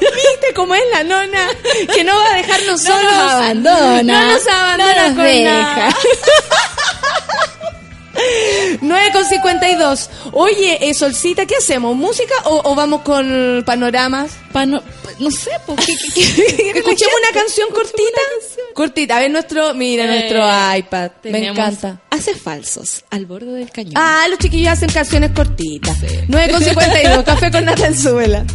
¿Viste 0.00 0.54
cómo 0.54 0.74
es 0.74 0.82
la 0.92 1.04
nona? 1.04 1.48
Que 1.94 2.04
no 2.04 2.14
va 2.16 2.32
a 2.32 2.36
dejarnos 2.36 2.82
No 2.84 2.90
solos. 2.96 3.12
nos 3.12 3.32
abandona. 3.32 4.02
No 4.02 4.32
nos 4.32 4.46
abandona 4.46 5.08
No 5.08 5.14
nos 5.14 5.24
deja. 5.24 5.50
nada. 5.52 5.96
9 8.80 9.10
con 9.12 9.24
52. 9.24 10.10
Oye, 10.32 10.88
eh, 10.88 10.94
Solcita, 10.94 11.44
¿qué 11.46 11.56
hacemos? 11.56 11.94
¿Música 11.96 12.34
o, 12.44 12.70
o 12.70 12.74
vamos 12.74 13.02
con 13.02 13.62
panoramas? 13.66 14.30
Pa- 14.52 14.64
no, 15.18 15.30
sé, 15.30 15.50
¿por 15.66 15.76
qué? 15.76 15.94
qué- 15.96 16.08
qué- 16.14 16.44
qué- 16.56 16.70
Escuchemos 16.78 17.14
una 17.22 17.40
canción 17.40 17.68
cortita. 17.70 18.02
una 18.02 18.40
canción. 18.40 18.66
Cortita, 18.74 19.16
a 19.16 19.20
ver 19.20 19.30
nuestro, 19.30 19.74
mira, 19.74 20.04
Eh, 20.04 20.08
nuestro 20.08 20.76
iPad. 20.78 21.10
Me 21.24 21.46
encanta. 21.48 22.00
Hace 22.10 22.34
falsos, 22.34 23.04
al 23.10 23.26
borde 23.26 23.52
del 23.52 23.70
cañón. 23.70 23.94
Ah, 23.96 24.26
los 24.28 24.38
chiquillos 24.38 24.72
hacen 24.72 24.90
canciones 24.90 25.30
cortitas. 25.32 25.96
Sí. 25.98 26.06
9 26.28 26.52
con 26.52 26.62
52, 26.62 27.24
café 27.24 27.50
con 27.50 27.64
nata 27.64 27.86
en 27.86 27.98
suela. 27.98 28.44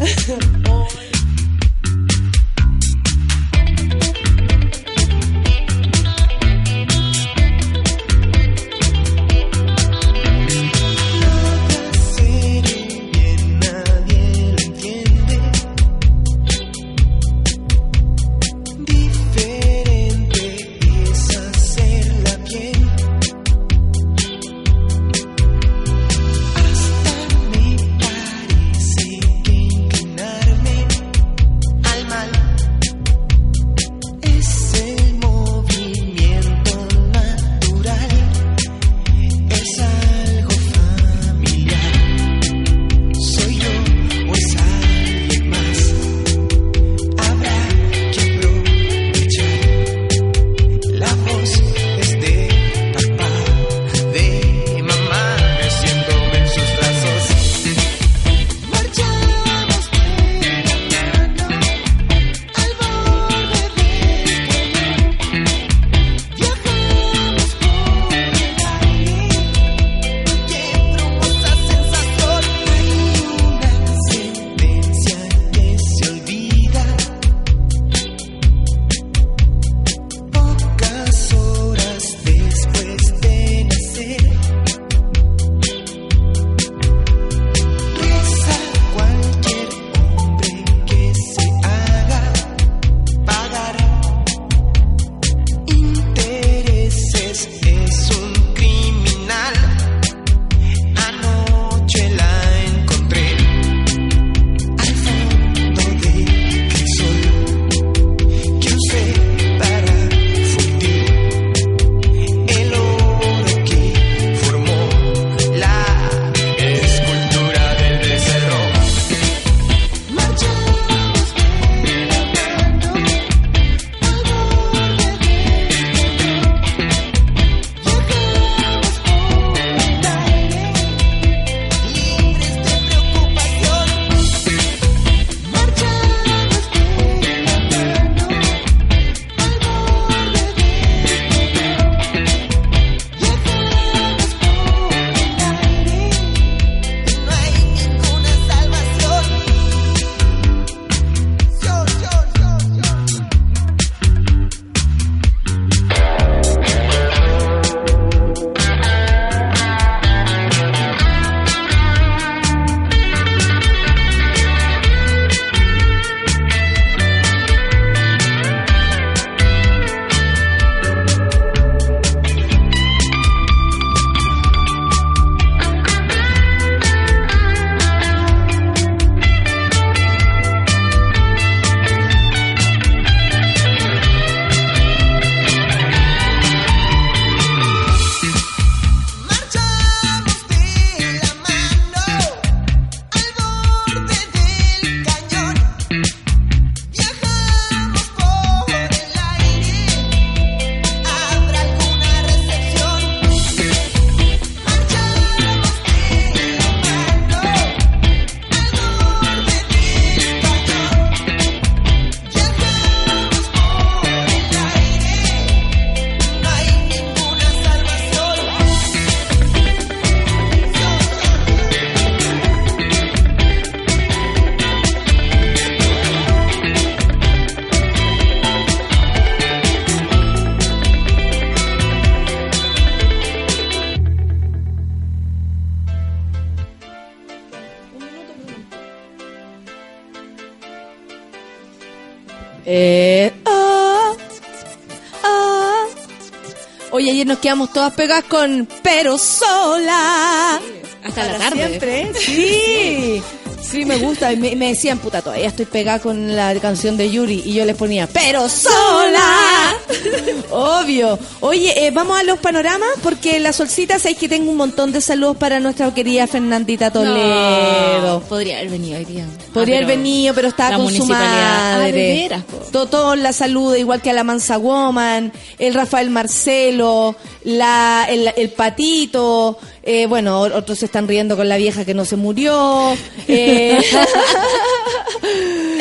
nos 247.30 247.38
quedamos 247.38 247.72
todas 247.72 247.94
pegadas 247.94 248.24
con 248.24 248.68
Pero 248.82 249.18
sola. 249.20 250.60
Hasta 251.04 251.24
la 251.28 251.38
tarde. 251.38 251.68
Siempre, 251.70 252.12
sí. 252.20 253.22
Sí, 253.62 253.86
me 253.86 253.98
gusta. 253.98 254.34
Y 254.34 254.38
Me, 254.38 254.56
me 254.56 254.70
decían, 254.70 254.98
puta, 254.98 255.22
todavía 255.22 255.48
estoy 255.48 255.66
pegada 255.66 256.00
con 256.00 256.36
la 256.36 256.56
canción 256.56 256.98
de 256.98 257.12
Yuri. 257.12 257.44
Y 257.46 257.54
yo 257.54 257.66
les 257.66 257.76
ponía, 257.76 258.08
pero 258.08 258.50
sola. 258.50 259.69
Obvio. 260.52 261.20
Oye, 261.42 261.86
eh, 261.88 261.92
vamos 261.92 262.20
a 262.20 262.24
los 262.24 262.40
panoramas 262.40 262.90
porque 263.04 263.40
la 263.40 263.54
solcita, 263.54 264.00
sabéis 264.00 264.18
que 264.18 264.30
tengo 264.30 264.52
un 264.52 264.58
montón 264.58 264.92
de 264.92 265.02
saludos 265.02 265.38
para 265.38 265.60
nuestra 265.60 265.94
querida 265.94 266.28
Fernandita 266.28 266.92
Toledo. 266.92 268.02
No, 268.02 268.20
podría 268.22 268.58
haber 268.60 268.70
venido 268.72 268.98
hoy 268.98 269.06
día. 269.06 269.26
Podría 269.54 269.76
Ah, 269.76 269.78
haber 269.80 269.88
pero 269.88 270.00
venido, 270.00 270.34
pero 270.36 270.48
estaba 270.48 270.72
la 270.72 270.78
con 270.78 270.86
su 270.88 270.94
municipalidad. 270.94 271.78
madre. 271.78 271.82
Ah, 271.82 271.86
de 271.86 271.92
veras, 272.22 272.44
po. 272.44 272.58
To- 272.72 272.86
Todos 272.88 273.18
la 273.18 273.34
saluda, 273.34 273.78
igual 273.78 274.02
que 274.02 274.10
a 274.10 274.14
la 274.14 274.24
Mansa 274.24 274.58
Woman, 274.58 275.32
el 275.58 275.74
Rafael 275.74 276.10
Marcelo, 276.10 277.16
la, 277.44 278.06
el, 278.10 278.32
el 278.36 278.50
Patito. 278.52 279.58
eh, 279.84 280.06
bueno, 280.08 280.40
otros 280.42 280.80
se 280.80 280.86
están 280.86 281.08
riendo 281.08 281.36
con 281.38 281.48
la 281.50 281.58
vieja 281.58 281.86
que 281.86 281.94
no 281.94 282.06
se 282.06 282.16
murió. 282.16 282.96
Eh, 283.28 283.78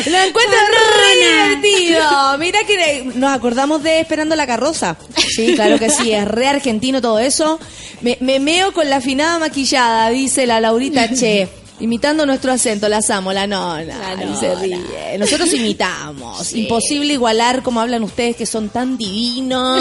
lo 0.07 0.18
encuentro 0.18 0.57
re 0.70 0.88
divertido. 1.28 2.38
Mira 2.38 2.58
que 2.66 3.10
nos 3.14 3.32
acordamos 3.32 3.82
de 3.82 4.00
Esperando 4.00 4.36
la 4.36 4.46
carroza. 4.46 4.96
Sí, 5.16 5.54
claro 5.54 5.78
que 5.78 5.90
sí, 5.90 6.12
es 6.12 6.26
re 6.26 6.48
argentino 6.48 7.00
todo 7.00 7.18
eso. 7.18 7.58
Me, 8.00 8.16
me 8.20 8.40
meo 8.40 8.72
con 8.72 8.88
la 8.88 8.96
afinada 8.96 9.38
maquillada, 9.38 10.08
dice 10.10 10.46
la 10.46 10.60
Laurita 10.60 11.12
Che. 11.12 11.48
Imitando 11.80 12.26
nuestro 12.26 12.50
acento, 12.50 12.88
las 12.88 13.08
amo, 13.10 13.32
la 13.32 13.46
nona. 13.46 14.16
La 14.16 14.36
se 14.36 14.54
ríe. 14.56 15.16
Nosotros 15.16 15.52
imitamos. 15.52 16.48
Sí. 16.48 16.62
Imposible 16.62 17.12
igualar 17.12 17.62
como 17.62 17.80
hablan 17.80 18.02
ustedes 18.02 18.34
que 18.34 18.46
son 18.46 18.68
tan 18.68 18.98
divinos, 18.98 19.80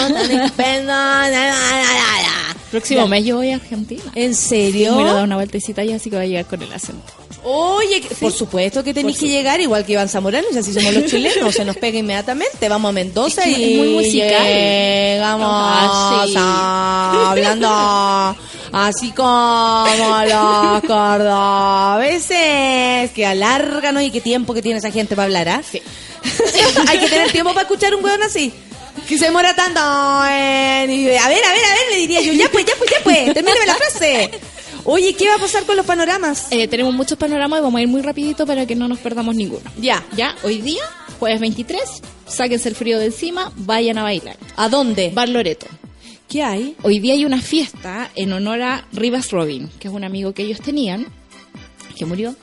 tan 0.55 0.85
na. 0.85 1.27
Próximo 2.69 3.07
mes 3.07 3.25
yo 3.25 3.37
voy 3.37 3.51
a 3.51 3.55
Argentina. 3.55 4.03
¿En 4.13 4.35
serio? 4.35 4.93
voy 4.93 5.05
a 5.05 5.13
dar 5.13 5.23
una 5.23 5.37
vueltecita 5.37 5.83
y 5.83 5.93
así 5.93 6.09
que 6.09 6.17
voy 6.17 6.25
a 6.25 6.27
llegar 6.27 6.45
con 6.45 6.61
el 6.61 6.71
acento. 6.71 7.13
Oye, 7.43 8.01
por 8.19 8.31
supuesto 8.33 8.83
que 8.83 8.93
tenéis 8.93 9.17
que 9.19 9.27
llegar 9.27 9.61
igual 9.61 9.85
que 9.85 9.93
Iván 9.93 10.09
Zamorano, 10.09 10.47
así 10.59 10.73
somos 10.73 10.93
los 10.93 11.05
chilenos, 11.05 11.53
se 11.55 11.63
nos 11.63 11.77
pega 11.77 11.97
inmediatamente, 11.99 12.67
vamos 12.67 12.89
a 12.89 12.91
Mendoza 12.91 13.43
Es 13.43 13.55
que 13.55 13.61
y 13.61 13.71
es 13.73 13.77
muy 13.77 13.89
musical. 13.89 14.43
llegamos 14.43 15.47
Ah, 15.49 16.23
sí. 16.27 16.33
a- 16.37 17.29
hablando 17.31 18.37
así 18.73 19.11
como 19.11 19.85
los 20.27 20.81
cordobeses, 21.97 23.11
que 23.11 23.25
alárganos 23.25 24.03
y 24.03 24.11
qué 24.11 24.21
tiempo 24.21 24.53
que 24.53 24.61
tiene 24.61 24.79
esa 24.79 24.91
gente 24.91 25.15
para 25.15 25.25
hablar, 25.25 25.49
¿ah? 25.49 25.61
Sí. 25.69 25.81
Hay 26.87 26.99
que 26.99 27.07
tener 27.07 27.31
tiempo 27.31 27.51
para 27.53 27.61
escuchar 27.61 27.95
un 27.95 28.03
weón 28.03 28.21
así. 28.23 28.51
Que 29.07 29.17
se 29.17 29.25
demora 29.25 29.55
tanto 29.55 29.79
en... 29.79 30.89
A 30.89 30.89
ver, 30.89 31.19
a 31.19 31.27
ver, 31.29 31.39
a 31.45 31.53
ver, 31.53 31.91
le 31.91 31.97
diría 31.97 32.19
yo. 32.21 32.33
Ya 32.33 32.49
pues, 32.49 32.65
ya 32.65 32.73
pues, 32.77 32.89
ya 32.91 32.97
pues. 33.03 33.33
Termíname 33.33 33.65
la 33.65 33.75
frase. 33.75 34.31
Oye, 34.89 35.13
¿qué 35.15 35.27
va 35.27 35.35
a 35.35 35.37
pasar 35.37 35.65
con 35.65 35.75
los 35.75 35.85
panoramas? 35.85 36.47
Eh, 36.49 36.65
tenemos 36.69 36.93
muchos 36.93 37.17
panoramas 37.17 37.59
y 37.59 37.61
vamos 37.61 37.77
a 37.77 37.81
ir 37.81 37.89
muy 37.89 38.01
rapidito 38.01 38.45
para 38.45 38.65
que 38.65 38.73
no 38.73 38.87
nos 38.87 38.99
perdamos 38.99 39.35
ninguno. 39.35 39.69
Ya. 39.81 40.01
Ya, 40.15 40.33
hoy 40.43 40.61
día, 40.61 40.81
jueves 41.19 41.41
23, 41.41 41.81
sáquense 42.25 42.69
el 42.69 42.75
frío 42.75 42.97
de 42.97 43.07
encima, 43.07 43.51
vayan 43.57 43.97
a 43.97 44.03
bailar. 44.03 44.37
¿A 44.55 44.69
dónde? 44.69 45.11
Bar 45.13 45.27
Loreto. 45.27 45.67
¿Qué 46.29 46.41
hay? 46.41 46.77
Hoy 46.83 46.99
día 46.99 47.15
hay 47.15 47.25
una 47.25 47.41
fiesta 47.41 48.09
en 48.15 48.31
honor 48.31 48.61
a 48.61 48.87
Rivas 48.93 49.29
Robin, 49.31 49.69
que 49.77 49.89
es 49.89 49.93
un 49.93 50.05
amigo 50.05 50.31
que 50.33 50.43
ellos 50.43 50.61
tenían, 50.61 51.05
que 51.97 52.05
murió. 52.05 52.37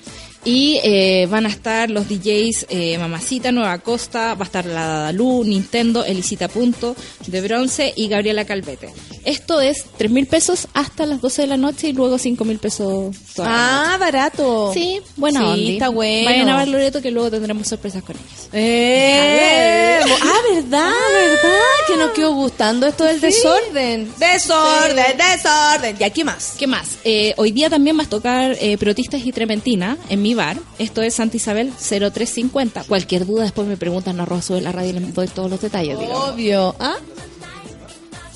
Y 0.46 0.78
eh, 0.84 1.26
van 1.30 1.46
a 1.46 1.48
estar 1.48 1.90
los 1.90 2.06
DJs 2.08 2.66
eh, 2.68 2.98
Mamacita, 2.98 3.50
Nueva 3.50 3.78
Costa, 3.78 4.34
va 4.34 4.42
a 4.42 4.44
estar 4.44 4.66
la 4.66 4.86
Dadalú, 4.86 5.42
Nintendo, 5.44 6.04
Elisita 6.04 6.48
Punto, 6.48 6.94
De 7.26 7.40
Bronce 7.40 7.92
y 7.96 8.08
Gabriela 8.08 8.44
Calvete. 8.44 8.90
Esto 9.24 9.62
es 9.62 9.86
3 9.96 10.10
mil 10.10 10.26
pesos 10.26 10.68
hasta 10.74 11.06
las 11.06 11.22
12 11.22 11.42
de 11.42 11.48
la 11.48 11.56
noche 11.56 11.88
y 11.88 11.92
luego 11.94 12.18
5 12.18 12.44
mil 12.44 12.58
pesos 12.58 13.16
toda 13.34 13.48
la. 13.48 13.94
Ah, 13.94 13.96
barato. 13.96 14.70
Sí, 14.74 15.00
buena 15.16 15.40
Sí, 15.40 15.46
onda. 15.46 15.72
está 15.72 15.88
bueno. 15.88 16.28
Vayan 16.30 16.48
a 16.50 16.56
Bar 16.56 16.68
Loreto 16.68 17.00
que 17.00 17.10
luego 17.10 17.30
tendremos 17.30 17.66
sorpresas 17.66 18.02
con 18.02 18.14
ellos. 18.14 18.48
Eh, 18.52 20.00
ah, 20.02 20.38
¿verdad? 20.54 20.92
¿Verdad? 21.12 21.60
Que 21.88 21.96
nos 21.96 22.10
quedó 22.10 22.34
gustando 22.34 22.86
esto 22.86 23.04
del 23.04 23.18
desorden. 23.20 24.12
Desorden, 24.18 25.16
desorden. 25.16 25.96
¿Y 25.98 26.04
aquí 26.04 26.22
más? 26.22 26.54
¿Qué 26.58 26.66
más? 26.66 26.98
Eh, 27.04 27.32
hoy 27.38 27.50
día 27.52 27.70
también 27.70 27.96
vas 27.96 28.08
a 28.08 28.10
tocar 28.10 28.56
Protistas 28.78 29.24
y 29.24 29.32
Trementina 29.32 29.96
en 30.10 30.20
mi 30.20 30.33
bar. 30.34 30.58
Esto 30.78 31.02
es 31.02 31.14
Santa 31.14 31.36
Isabel 31.36 31.72
0350. 31.78 32.84
Cualquier 32.84 33.26
duda 33.26 33.42
después 33.44 33.66
me 33.66 33.76
preguntan 33.76 34.20
arroba 34.20 34.42
sube 34.42 34.60
la 34.60 34.72
radio 34.72 34.90
y 34.90 35.00
les 35.00 35.14
doy 35.14 35.28
todos 35.28 35.50
los 35.50 35.60
detalles. 35.60 35.98
digamos. 35.98 36.30
Obvio. 36.30 36.74
¿Ah? 36.78 36.94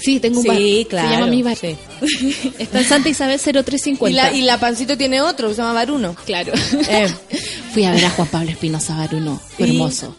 Sí, 0.01 0.21
tengo 0.21 0.39
un 0.39 0.43
Sí, 0.45 0.49
bar. 0.49 0.89
claro, 0.89 1.09
Se 1.09 1.15
llama 1.15 1.27
mi 1.27 1.43
bar. 1.43 1.57
sí. 1.57 1.77
Está 2.59 2.79
en 2.79 2.85
Santa 2.85 3.09
Isabel 3.09 3.39
0350. 3.41 4.11
Y 4.11 4.13
la, 4.13 4.33
y 4.33 4.43
la 4.43 4.59
pancito 4.61 4.97
tiene 4.97 5.21
otro, 5.21 5.51
se 5.51 5.57
llama 5.57 5.73
Baruno. 5.73 6.15
Claro. 6.25 6.53
Eh. 6.89 7.09
Fui 7.75 7.85
a 7.85 7.91
ver 7.93 8.05
a 8.05 8.11
Juan 8.11 8.29
Pablo 8.29 8.51
Espinosa 8.51 8.97
Baruno. 8.97 9.41
Fue 9.57 9.67
hermoso. 9.69 10.15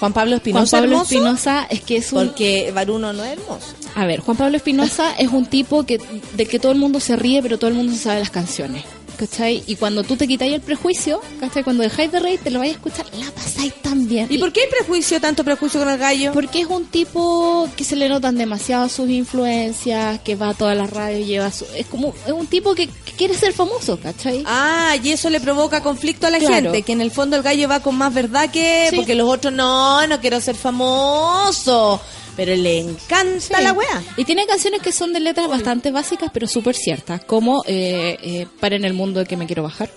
Juan 0.00 0.12
Pablo 0.12 0.30
Juan 0.32 0.38
Espinosa 0.38 0.76
Pablo 0.78 0.92
hermoso. 0.96 1.14
Espinosa 1.14 1.66
es 1.70 1.80
que 1.80 1.96
es 1.96 2.12
un... 2.12 2.26
Porque 2.26 2.72
Baruno 2.74 3.12
no 3.12 3.24
es 3.24 3.32
hermoso. 3.38 3.66
A 3.94 4.04
ver, 4.04 4.20
Juan 4.20 4.36
Pablo 4.36 4.56
Espinosa 4.58 5.14
es 5.18 5.28
un 5.30 5.46
tipo 5.46 5.84
que 5.86 5.98
del 6.36 6.48
que 6.48 6.58
todo 6.58 6.72
el 6.72 6.78
mundo 6.78 7.00
se 7.00 7.16
ríe, 7.16 7.40
pero 7.42 7.58
todo 7.58 7.70
el 7.70 7.76
mundo 7.76 7.92
se 7.94 8.00
sabe 8.00 8.20
las 8.20 8.30
canciones. 8.30 8.84
¿Cachai? 9.22 9.62
Y 9.68 9.76
cuando 9.76 10.02
tú 10.02 10.16
te 10.16 10.26
quitáis 10.26 10.52
el 10.52 10.60
prejuicio, 10.60 11.20
¿cachai? 11.38 11.62
Cuando 11.62 11.84
dejáis 11.84 12.10
de 12.10 12.18
reír, 12.18 12.40
te 12.42 12.50
lo 12.50 12.58
vais 12.58 12.72
a 12.72 12.74
escuchar, 12.74 13.06
la 13.16 13.30
pasáis 13.30 13.72
tan 13.80 14.08
bien. 14.08 14.26
¿Y 14.28 14.38
por 14.38 14.52
qué 14.52 14.62
hay 14.62 14.66
prejuicio, 14.68 15.20
tanto 15.20 15.44
prejuicio 15.44 15.78
con 15.78 15.88
el 15.90 15.96
gallo? 15.96 16.32
Porque 16.32 16.62
es 16.62 16.66
un 16.66 16.86
tipo 16.86 17.68
que 17.76 17.84
se 17.84 17.94
le 17.94 18.08
notan 18.08 18.36
demasiado 18.36 18.88
sus 18.88 19.08
influencias, 19.08 20.18
que 20.22 20.34
va 20.34 20.48
a 20.48 20.54
todas 20.54 20.76
las 20.76 20.90
radios, 20.90 21.24
lleva 21.28 21.52
su... 21.52 21.64
Es 21.76 21.86
como, 21.86 22.12
es 22.26 22.32
un 22.32 22.48
tipo 22.48 22.74
que, 22.74 22.88
que 22.88 23.12
quiere 23.16 23.34
ser 23.34 23.52
famoso, 23.52 23.96
¿cachai? 24.00 24.42
Ah, 24.44 24.96
y 25.00 25.10
eso 25.12 25.30
le 25.30 25.38
provoca 25.40 25.84
conflicto 25.84 26.26
a 26.26 26.30
la 26.30 26.38
Claro. 26.40 26.54
gente, 26.54 26.82
que 26.82 26.90
en 26.92 27.00
el 27.00 27.12
fondo 27.12 27.36
el 27.36 27.44
gallo 27.44 27.68
va 27.68 27.78
con 27.78 27.94
más 27.96 28.12
verdad 28.12 28.50
que... 28.50 28.88
Sí. 28.90 28.96
Porque 28.96 29.14
los 29.14 29.28
otros, 29.28 29.52
no, 29.52 30.04
no 30.08 30.20
quiero 30.20 30.40
ser 30.40 30.56
famoso. 30.56 32.00
Pero 32.36 32.54
le 32.56 32.80
encanta 32.80 33.58
Sí. 33.58 33.62
la 33.62 33.72
wea. 33.72 34.02
Y 34.16 34.24
tiene 34.24 34.46
canciones 34.46 34.80
que 34.80 34.92
son 34.92 35.12
de 35.12 35.20
letras 35.20 35.48
bastante 35.48 35.90
básicas, 35.90 36.30
pero 36.32 36.46
súper 36.46 36.74
ciertas, 36.74 37.22
como 37.24 37.62
eh, 37.66 38.16
eh, 38.22 38.46
Para 38.60 38.76
en 38.76 38.84
el 38.84 38.94
mundo 38.94 39.20
de 39.20 39.26
que 39.26 39.36
me 39.36 39.46
quiero 39.46 39.62
bajar, 39.62 39.90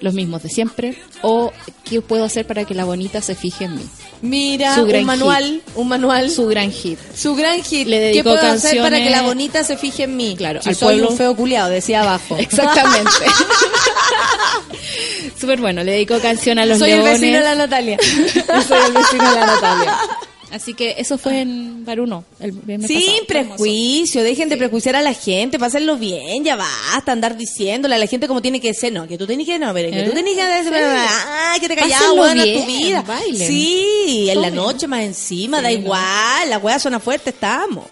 Los 0.00 0.14
mismos 0.14 0.42
de 0.42 0.48
siempre, 0.50 0.96
o 1.22 1.52
¿Qué 1.84 2.00
puedo 2.02 2.24
hacer 2.24 2.46
para 2.46 2.64
que 2.64 2.74
la 2.74 2.84
bonita 2.84 3.20
se 3.20 3.34
fije 3.34 3.64
en 3.64 3.76
mí? 3.76 3.84
Mira, 4.22 4.74
Su 4.74 4.82
un 4.82 4.88
gran 4.88 5.04
manual, 5.04 5.62
un 5.74 5.88
manual. 5.88 6.30
Su 6.30 6.46
gran 6.46 6.70
hit. 6.70 6.98
Su 7.16 7.34
gran 7.34 7.62
hit. 7.62 7.88
Le 7.88 7.96
¿Qué 7.98 8.04
dedicó 8.04 8.24
puedo 8.30 8.36
hacer 8.40 8.76
para 8.78 8.90
canciones- 8.90 9.04
que 9.04 9.10
la 9.10 9.22
bonita 9.22 9.64
se 9.64 9.76
fije 9.78 10.02
en 10.04 10.16
mí? 10.16 10.34
Claro, 10.36 10.60
Si 10.62 10.68
al 10.68 10.74
soy 10.76 10.94
pueblo- 10.96 11.08
un 11.10 11.16
feo 11.16 11.34
culiado, 11.34 11.70
decía 11.70 12.02
abajo. 12.02 12.36
Exactamente. 12.38 13.10
Súper 15.40 15.60
bueno, 15.60 15.82
le 15.84 15.92
dedicó 15.92 16.18
canción 16.20 16.58
a 16.58 16.66
los 16.66 16.78
soy 16.78 16.90
el 16.90 16.98
leones. 16.98 17.20
vecino 17.20 17.38
de 17.38 17.44
la 17.44 17.54
Natalia. 17.54 17.96
Yo 17.98 18.62
soy 18.68 18.78
el 18.86 18.92
vecino 18.92 19.30
de 19.30 19.36
la 19.40 19.46
Natalia. 19.46 19.98
Así 20.52 20.74
que 20.74 20.96
eso 20.98 21.16
fue 21.16 21.40
en 21.42 21.84
Baruno, 21.84 22.24
el 22.40 22.50
viernes 22.52 22.88
Sin 22.88 23.00
pasado. 23.00 23.26
Prejuicio, 23.28 24.22
dejen 24.24 24.48
de 24.48 24.56
prejuiciar 24.56 24.96
a 24.96 25.02
la 25.02 25.14
gente, 25.14 25.58
pásenlo 25.58 25.96
bien, 25.96 26.42
ya 26.44 26.56
basta 26.56 27.12
andar 27.12 27.36
diciéndole 27.36 27.94
a 27.94 27.98
la 27.98 28.06
gente 28.06 28.26
como 28.26 28.42
tiene 28.42 28.60
que 28.60 28.74
ser, 28.74 28.92
no, 28.92 29.06
que 29.06 29.16
tú 29.16 29.26
tenés 29.26 29.46
que 29.46 29.58
no, 29.60 29.72
pero 29.72 29.90
que 29.90 30.02
tú 30.02 30.10
¿Eh? 30.10 30.14
tenés 30.14 30.34
que 30.34 30.40
Sí. 30.40 30.70
ay, 30.74 31.60
que 31.60 31.68
te 31.68 31.76
callado, 31.76 32.16
buena 32.16 32.42
tu 32.42 32.66
vida. 32.66 33.02
bailen. 33.02 33.46
Sí, 33.48 34.26
en 34.28 34.42
la 34.42 34.50
noche 34.50 34.86
más 34.88 35.02
encima, 35.02 35.58
Sí, 35.58 35.62
da 35.62 35.70
no. 35.70 35.76
igual, 35.78 36.50
la 36.50 36.58
weá 36.58 36.78
suena 36.78 36.98
fuerte, 36.98 37.30
estamos. 37.30 37.86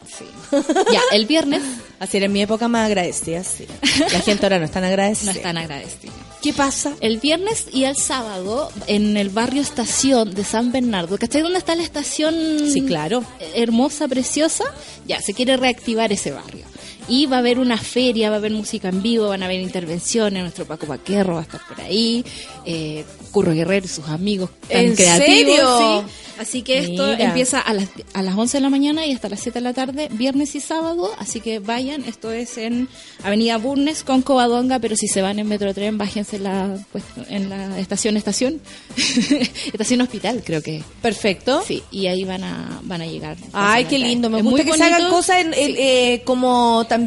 Ya, 0.92 1.00
el 1.12 1.26
viernes 1.26 1.62
Así 2.00 2.16
era 2.16 2.26
en 2.26 2.32
mi 2.32 2.42
época 2.42 2.68
más 2.68 2.86
agradecida, 2.86 3.42
sí. 3.42 3.66
La 4.12 4.20
gente 4.20 4.46
ahora 4.46 4.58
no 4.60 4.64
es 4.66 4.70
tan 4.70 4.84
agradecida. 4.84 5.32
no 5.32 5.36
están 5.36 5.58
agradecidos. 5.58 6.14
¿Qué 6.42 6.52
pasa? 6.52 6.94
El 7.00 7.18
viernes 7.18 7.66
y 7.72 7.84
el 7.84 7.96
sábado 7.96 8.70
en 8.86 9.16
el 9.16 9.28
barrio 9.28 9.60
Estación 9.60 10.34
de 10.34 10.44
San 10.44 10.70
Bernardo. 10.70 11.18
¿Cachai 11.18 11.42
dónde 11.42 11.58
está 11.58 11.74
la 11.74 11.82
estación? 11.82 12.34
Sí, 12.72 12.82
claro. 12.82 13.24
Hermosa, 13.54 14.06
preciosa. 14.06 14.64
Ya, 15.06 15.20
se 15.20 15.34
quiere 15.34 15.56
reactivar 15.56 16.12
ese 16.12 16.30
barrio. 16.30 16.64
Y 17.08 17.26
va 17.26 17.36
a 17.36 17.38
haber 17.40 17.58
una 17.58 17.78
feria, 17.78 18.28
va 18.28 18.36
a 18.36 18.38
haber 18.38 18.52
música 18.52 18.88
en 18.90 19.02
vivo, 19.02 19.28
van 19.28 19.42
a 19.42 19.46
haber 19.46 19.60
intervenciones. 19.60 20.42
Nuestro 20.42 20.66
Paco 20.66 20.86
Paquerro 20.86 21.34
va 21.34 21.40
a 21.40 21.42
estar 21.44 21.60
por 21.66 21.80
ahí. 21.80 22.24
Eh, 22.66 23.04
Curro 23.30 23.52
Guerrero 23.52 23.86
y 23.86 23.88
sus 23.88 24.06
amigos 24.08 24.50
tan 24.68 24.80
¿En 24.86 24.94
creativos. 24.94 25.26
serio? 25.26 26.04
sí. 26.06 26.12
Así 26.38 26.62
que 26.62 26.78
esto 26.78 27.04
Mira. 27.08 27.24
empieza 27.24 27.58
a 27.58 27.74
las, 27.74 27.88
a 28.14 28.22
las 28.22 28.36
11 28.36 28.58
de 28.58 28.60
la 28.60 28.70
mañana 28.70 29.04
y 29.04 29.12
hasta 29.12 29.28
las 29.28 29.40
7 29.40 29.58
de 29.58 29.60
la 29.60 29.72
tarde, 29.74 30.08
viernes 30.12 30.54
y 30.54 30.60
sábado. 30.60 31.10
Así 31.18 31.40
que 31.40 31.58
vayan. 31.58 32.04
Esto 32.04 32.30
es 32.30 32.58
en 32.58 32.88
Avenida 33.24 33.56
Burnes 33.58 34.04
con 34.04 34.22
Covadonga, 34.22 34.78
pero 34.78 34.94
si 34.94 35.08
se 35.08 35.20
van 35.20 35.40
en 35.40 35.48
Metrotren, 35.48 35.98
bájense 35.98 36.36
en 36.36 36.44
la, 36.44 36.78
pues, 36.92 37.02
en 37.28 37.50
la 37.50 37.76
estación, 37.80 38.16
estación. 38.16 38.60
estación 39.72 40.00
hospital, 40.00 40.42
creo 40.44 40.62
que. 40.62 40.82
Perfecto. 41.02 41.62
Sí, 41.66 41.82
y 41.90 42.06
ahí 42.06 42.22
van 42.24 42.44
a, 42.44 42.80
van 42.84 43.02
a 43.02 43.06
llegar. 43.06 43.36
Ay, 43.52 43.86
qué 43.86 43.98
lindo. 43.98 44.30
Me 44.30 44.38
Es 44.38 44.44
gusta 44.44 44.62
muy 44.62 44.70
que 44.72 44.78
se 44.78 44.84
hagan 44.84 45.10
cosas 45.10 45.40
en, 45.40 45.54
en, 45.54 45.66
Sí. 45.68 45.74
eh, 45.78 46.22
como 46.24 46.86
también, 46.88 46.97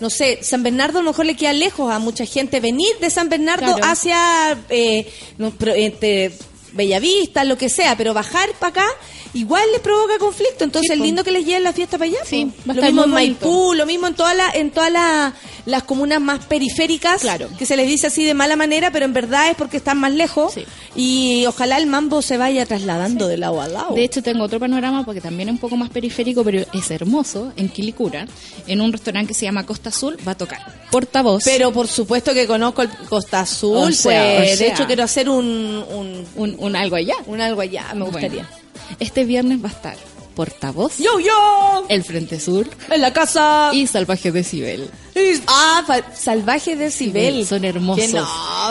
no 0.00 0.10
sé, 0.10 0.38
San 0.42 0.62
Bernardo 0.62 0.98
a 0.98 1.02
lo 1.02 1.10
mejor 1.10 1.26
le 1.26 1.36
queda 1.36 1.52
lejos 1.52 1.90
a 1.92 1.98
mucha 1.98 2.24
gente 2.26 2.60
venir 2.60 2.88
de 3.00 3.10
San 3.10 3.28
Bernardo 3.28 3.66
Claro. 3.74 3.80
hacia, 3.84 4.58
eh, 4.68 5.10
no, 5.38 5.52
entre 5.74 6.32
Bellavista, 6.76 7.44
lo 7.44 7.56
que 7.58 7.68
sea, 7.68 7.96
pero 7.96 8.14
bajar 8.14 8.50
para 8.58 8.70
acá 8.70 8.86
igual 9.34 9.64
les 9.72 9.80
provoca 9.80 10.18
conflicto. 10.18 10.64
Entonces, 10.64 10.92
es 10.92 10.98
lindo 10.98 11.22
que 11.24 11.30
les 11.30 11.44
lleven 11.44 11.64
la 11.64 11.72
fiesta 11.72 11.98
para 11.98 12.10
allá. 12.10 12.20
Sí, 12.24 12.50
po. 12.64 12.72
lo 12.72 12.82
mismo 12.82 13.04
en 13.04 13.10
bonito. 13.10 13.46
Maipú, 13.46 13.74
lo 13.74 13.86
mismo 13.86 14.06
en 14.06 14.14
todas 14.14 14.36
las 14.36 14.54
en 14.54 14.70
todas 14.70 14.90
las- 14.92 15.32
las 15.66 15.82
comunas 15.82 16.20
más 16.20 16.44
periféricas, 16.44 17.22
Claro. 17.22 17.48
que 17.58 17.66
se 17.66 17.76
les 17.76 17.88
dice 17.88 18.06
así 18.06 18.24
de 18.24 18.34
mala 18.34 18.54
manera, 18.54 18.92
pero 18.92 19.04
en 19.04 19.12
verdad 19.12 19.50
es 19.50 19.56
porque 19.56 19.78
están 19.78 19.98
más 19.98 20.12
lejos. 20.12 20.54
Sí. 20.54 20.64
Y 20.94 21.44
ojalá 21.46 21.76
el 21.78 21.86
mambo 21.88 22.22
se 22.22 22.36
vaya 22.36 22.64
trasladando 22.66 23.26
de 23.26 23.36
lado 23.36 23.60
a 23.60 23.66
lado. 23.66 23.94
De 23.94 24.04
hecho, 24.04 24.22
tengo 24.22 24.44
otro 24.44 24.60
panorama 24.60 25.04
porque 25.04 25.20
también 25.20 25.48
es 25.48 25.54
un 25.54 25.58
poco 25.58 25.76
más 25.76 25.90
periférico, 25.90 26.44
pero 26.44 26.64
es 26.72 26.90
hermoso, 26.92 27.52
en 27.56 27.68
Quilicura, 27.68 28.26
en 28.68 28.80
un 28.80 28.92
restaurante 28.92 29.28
que 29.28 29.34
se 29.34 29.44
llama 29.44 29.66
Costa 29.66 29.88
Azul, 29.88 30.16
va 30.26 30.32
a 30.32 30.36
tocar 30.36 30.86
portavoz. 30.90 31.42
pero 31.44 31.72
por 31.72 31.88
supuesto 31.88 32.32
que 32.32 32.46
conozco 32.46 32.82
el 32.82 32.88
Costa 33.08 33.40
Azul, 33.40 33.76
O 33.76 33.90
sea, 33.92 34.36
pues, 34.38 34.54
o 34.54 34.58
de 34.58 34.68
hecho 34.68 34.86
quiero 34.86 35.02
hacer 35.02 35.28
un, 35.28 35.44
un, 35.46 36.24
un, 36.36 36.54
un 36.58 36.65
algo 36.74 36.96
allá. 36.96 37.14
un 37.26 37.40
algo 37.40 37.60
allá, 37.60 37.92
me 37.94 38.04
gustaría. 38.04 38.42
Bueno, 38.42 38.96
este 38.98 39.24
viernes 39.24 39.62
va 39.64 39.68
a 39.68 39.72
estar 39.72 39.96
portavoz, 40.34 40.98
Yo, 40.98 41.18
yo, 41.20 41.86
el 41.88 42.04
Frente 42.04 42.38
Sur 42.40 42.68
en 42.90 43.00
la 43.00 43.12
casa. 43.12 43.70
y 43.72 43.86
Salvaje 43.86 44.32
Decibel. 44.32 44.90
Y- 45.14 45.40
Ah, 45.46 45.82
salvaje 46.14 46.76
decibel. 46.76 47.46
Son 47.46 47.64
hermosos. 47.64 48.10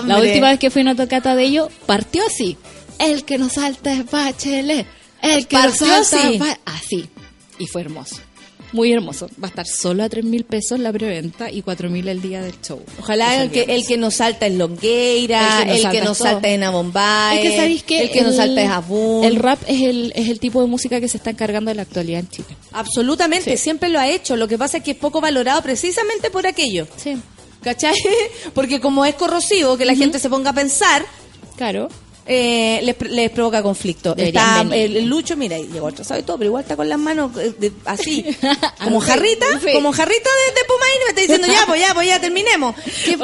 La 0.05 0.19
última 0.19 0.49
vez 0.51 0.59
que 0.59 0.69
fui 0.69 0.81
a 0.81 0.83
una 0.83 0.95
tocata 0.95 1.35
de 1.35 1.43
ellos, 1.43 1.69
partió 1.87 2.23
así. 2.27 2.55
El 2.99 3.25
que 3.25 3.37
nos 3.39 3.53
salta 3.53 3.91
es 3.93 4.09
Bachelet. 4.11 4.85
El 5.23 5.47
que 5.47 5.57
nos 5.57 5.77
salta 5.77 6.29
es 6.29 6.39
Ba-". 6.39 6.59
Así. 6.65 7.09
Y 7.57 7.65
fue 7.65 7.81
hermoso. 7.81 8.17
Muy 8.71 8.91
hermoso. 8.91 9.29
Va 9.41 9.47
a 9.47 9.49
estar 9.49 9.65
solo 9.65 10.03
a 10.03 10.09
3 10.09 10.25
mil 10.25 10.43
pesos 10.43 10.79
la 10.79 10.91
preventa 10.91 11.51
y 11.51 11.61
4 11.61 11.89
mil 11.89 12.07
el 12.07 12.21
día 12.21 12.41
del 12.41 12.59
show. 12.61 12.81
Ojalá 12.99 13.41
el 13.41 13.51
que, 13.51 13.63
el 13.63 13.85
que 13.85 13.97
nos 13.97 14.15
salta 14.15 14.47
es 14.47 14.53
Longueira, 14.53 15.63
el 15.63 15.89
que 15.89 16.01
nos 16.01 16.17
salta, 16.17 16.49
salta 16.49 17.33
es 17.33 17.39
que 17.41 17.55
sabéis 17.55 17.83
que 17.83 18.01
el 18.03 18.11
que 18.11 18.21
nos 18.21 18.35
salta 18.35 18.61
es 18.61 18.69
Abun. 18.69 19.23
El 19.23 19.37
rap 19.37 19.59
es 19.67 19.81
el, 19.81 20.11
es 20.15 20.29
el 20.29 20.39
tipo 20.39 20.61
de 20.61 20.67
música 20.67 20.99
que 20.99 21.07
se 21.07 21.17
está 21.17 21.29
encargando 21.29 21.69
de 21.69 21.75
la 21.75 21.83
actualidad 21.83 22.19
en 22.19 22.29
Chile. 22.29 22.47
Absolutamente, 22.71 23.57
siempre 23.57 23.89
lo 23.89 23.99
ha 23.99 24.09
hecho. 24.09 24.35
Lo 24.35 24.47
que 24.47 24.57
pasa 24.57 24.77
es 24.77 24.83
que 24.83 24.91
es 24.91 24.97
poco 24.97 25.21
valorado 25.21 25.61
precisamente 25.61 26.29
por 26.29 26.47
aquello. 26.47 26.87
Sí. 26.97 27.17
¿Cachai? 27.61 27.95
Porque 28.53 28.79
como 28.79 29.05
es 29.05 29.15
corrosivo, 29.15 29.77
que 29.77 29.85
la 29.85 29.95
gente 29.95 30.19
se 30.19 30.29
ponga 30.29 30.51
a 30.51 30.53
pensar, 30.53 31.05
Claro. 31.55 31.87
Eh, 32.25 32.79
les, 32.83 32.95
les 33.11 33.29
provoca 33.31 33.61
conflicto. 33.61 34.15
Deberían 34.15 34.43
Está 34.43 34.63
venir. 34.63 34.97
el, 34.97 35.05
Lucho, 35.05 35.35
mira, 35.37 35.57
y 35.59 35.67
llegó 35.67 35.87
atrasado 35.87 36.19
y 36.19 36.23
todo, 36.23 36.37
pero 36.37 36.47
igual 36.49 36.63
está 36.63 36.75
con 36.75 36.89
las 36.89 36.97
manos 36.99 37.31
eh, 37.37 37.53
de- 37.57 37.71
así, 37.85 38.25
como 38.83 38.99
jarrita, 38.99 39.45
sí. 39.63 39.71
como 39.73 39.91
jarrita 39.91 40.29
de, 40.29 40.53
de 40.53 40.65
Pumaín, 40.67 40.95
y 40.95 41.03
me 41.03 41.09
está 41.09 41.21
diciendo, 41.21 41.47
ya, 41.47 41.65
pues 41.67 41.81
ya, 41.81 41.93
pues 41.93 42.07
ya 42.07 42.19
terminemos. 42.19 42.75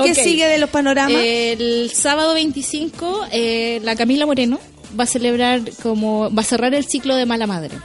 ¿Qué, 0.04 0.16
sigue 0.16 0.47
de 0.47 0.58
los 0.58 0.70
panoramas? 0.70 1.22
El 1.24 1.91
sábado 1.93 2.34
25, 2.34 3.26
eh, 3.32 3.80
la 3.84 3.95
Camila 3.95 4.26
Moreno 4.26 4.60
va 5.00 5.06
a 5.06 5.08
celebrar 5.08 5.62
como 5.82 6.34
va 6.34 6.42
a 6.42 6.46
cerrar 6.46 6.74
el 6.74 6.86
ciclo 6.86 7.16
de 7.16 7.26
Mala 7.26 7.48
Madre 7.48 7.78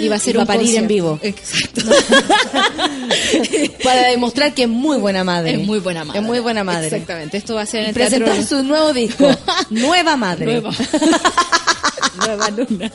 y 0.00 0.08
va 0.08 0.16
a 0.16 0.18
ser 0.18 0.36
va 0.36 0.42
un 0.42 0.46
parir 0.46 0.76
en 0.76 0.88
vivo. 0.88 1.18
Exacto. 1.22 1.82
Para 3.84 4.08
demostrar 4.08 4.54
que 4.54 4.64
es 4.64 4.68
muy 4.68 4.98
buena 4.98 5.24
madre. 5.24 5.54
es 5.54 5.66
muy 5.66 5.78
buena 5.78 6.04
madre. 6.04 6.20
Es 6.20 6.26
muy 6.26 6.40
buena 6.40 6.64
madre. 6.64 6.86
Exactamente. 6.86 7.36
Esto 7.36 7.54
va 7.54 7.62
a 7.62 7.66
ser 7.66 7.82
en 7.82 7.88
el 7.88 7.94
presentar 7.94 8.34
teatro 8.34 8.58
su 8.58 8.64
nuevo 8.64 8.92
disco, 8.92 9.28
Nueva 9.70 10.16
Madre. 10.16 10.46
Nueva. 10.46 10.70
Nueva 12.26 12.50
luna. 12.50 12.90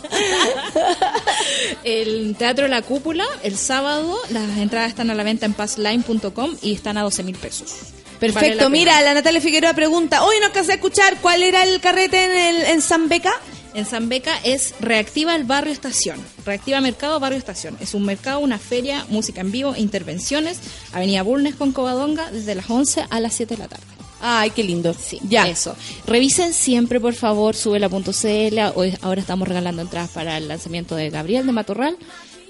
El 1.83 2.35
Teatro 2.37 2.67
La 2.67 2.81
Cúpula, 2.81 3.25
el 3.43 3.57
sábado, 3.57 4.17
las 4.29 4.57
entradas 4.57 4.89
están 4.89 5.09
a 5.09 5.15
la 5.15 5.23
venta 5.23 5.45
en 5.45 5.53
passline.com 5.53 6.55
y 6.61 6.73
están 6.73 6.97
a 6.97 7.03
12 7.03 7.23
mil 7.23 7.37
pesos. 7.37 7.71
Vale 8.19 8.33
Perfecto, 8.33 8.63
la 8.63 8.69
mira, 8.69 9.01
la 9.01 9.13
Natalia 9.13 9.41
Figueroa 9.41 9.73
pregunta, 9.73 10.23
hoy 10.23 10.35
no 10.39 10.47
alcancé 10.47 10.71
a 10.71 10.75
escuchar 10.75 11.17
cuál 11.21 11.43
era 11.43 11.63
el 11.63 11.79
carrete 11.81 12.23
en, 12.23 12.31
el, 12.31 12.61
en 12.65 12.81
San 12.81 13.09
Beca. 13.09 13.33
En 13.73 13.85
San 13.85 14.07
Beca 14.07 14.37
es 14.43 14.75
Reactiva 14.79 15.35
el 15.35 15.45
Barrio 15.45 15.73
Estación. 15.73 16.19
Reactiva 16.45 16.79
Mercado 16.79 17.19
Barrio 17.19 17.39
Estación. 17.39 17.75
Es 17.79 17.95
un 17.95 18.05
mercado, 18.05 18.39
una 18.39 18.59
feria, 18.59 19.05
música 19.09 19.41
en 19.41 19.51
vivo, 19.51 19.75
intervenciones. 19.75 20.59
Avenida 20.93 21.23
Bulnes 21.23 21.55
con 21.55 21.71
Covadonga 21.71 22.29
desde 22.31 22.53
las 22.53 22.69
11 22.69 23.05
a 23.09 23.19
las 23.19 23.33
7 23.33 23.55
de 23.55 23.63
la 23.63 23.67
tarde. 23.67 23.83
Ay, 24.25 24.51
qué 24.51 24.63
lindo. 24.63 24.93
Sí, 24.93 25.19
ya. 25.27 25.47
Eso. 25.49 25.75
Revisen 26.07 26.53
siempre, 26.53 26.99
por 27.01 27.13
favor, 27.13 27.55
subela.cl. 27.55 28.59
Hoy, 28.75 28.97
ahora 29.01 29.19
estamos 29.19 29.47
regalando 29.47 29.81
entradas 29.81 30.11
para 30.11 30.37
el 30.37 30.47
lanzamiento 30.47 30.95
de 30.95 31.09
Gabriel 31.09 31.45
de 31.45 31.51
Matorral. 31.51 31.97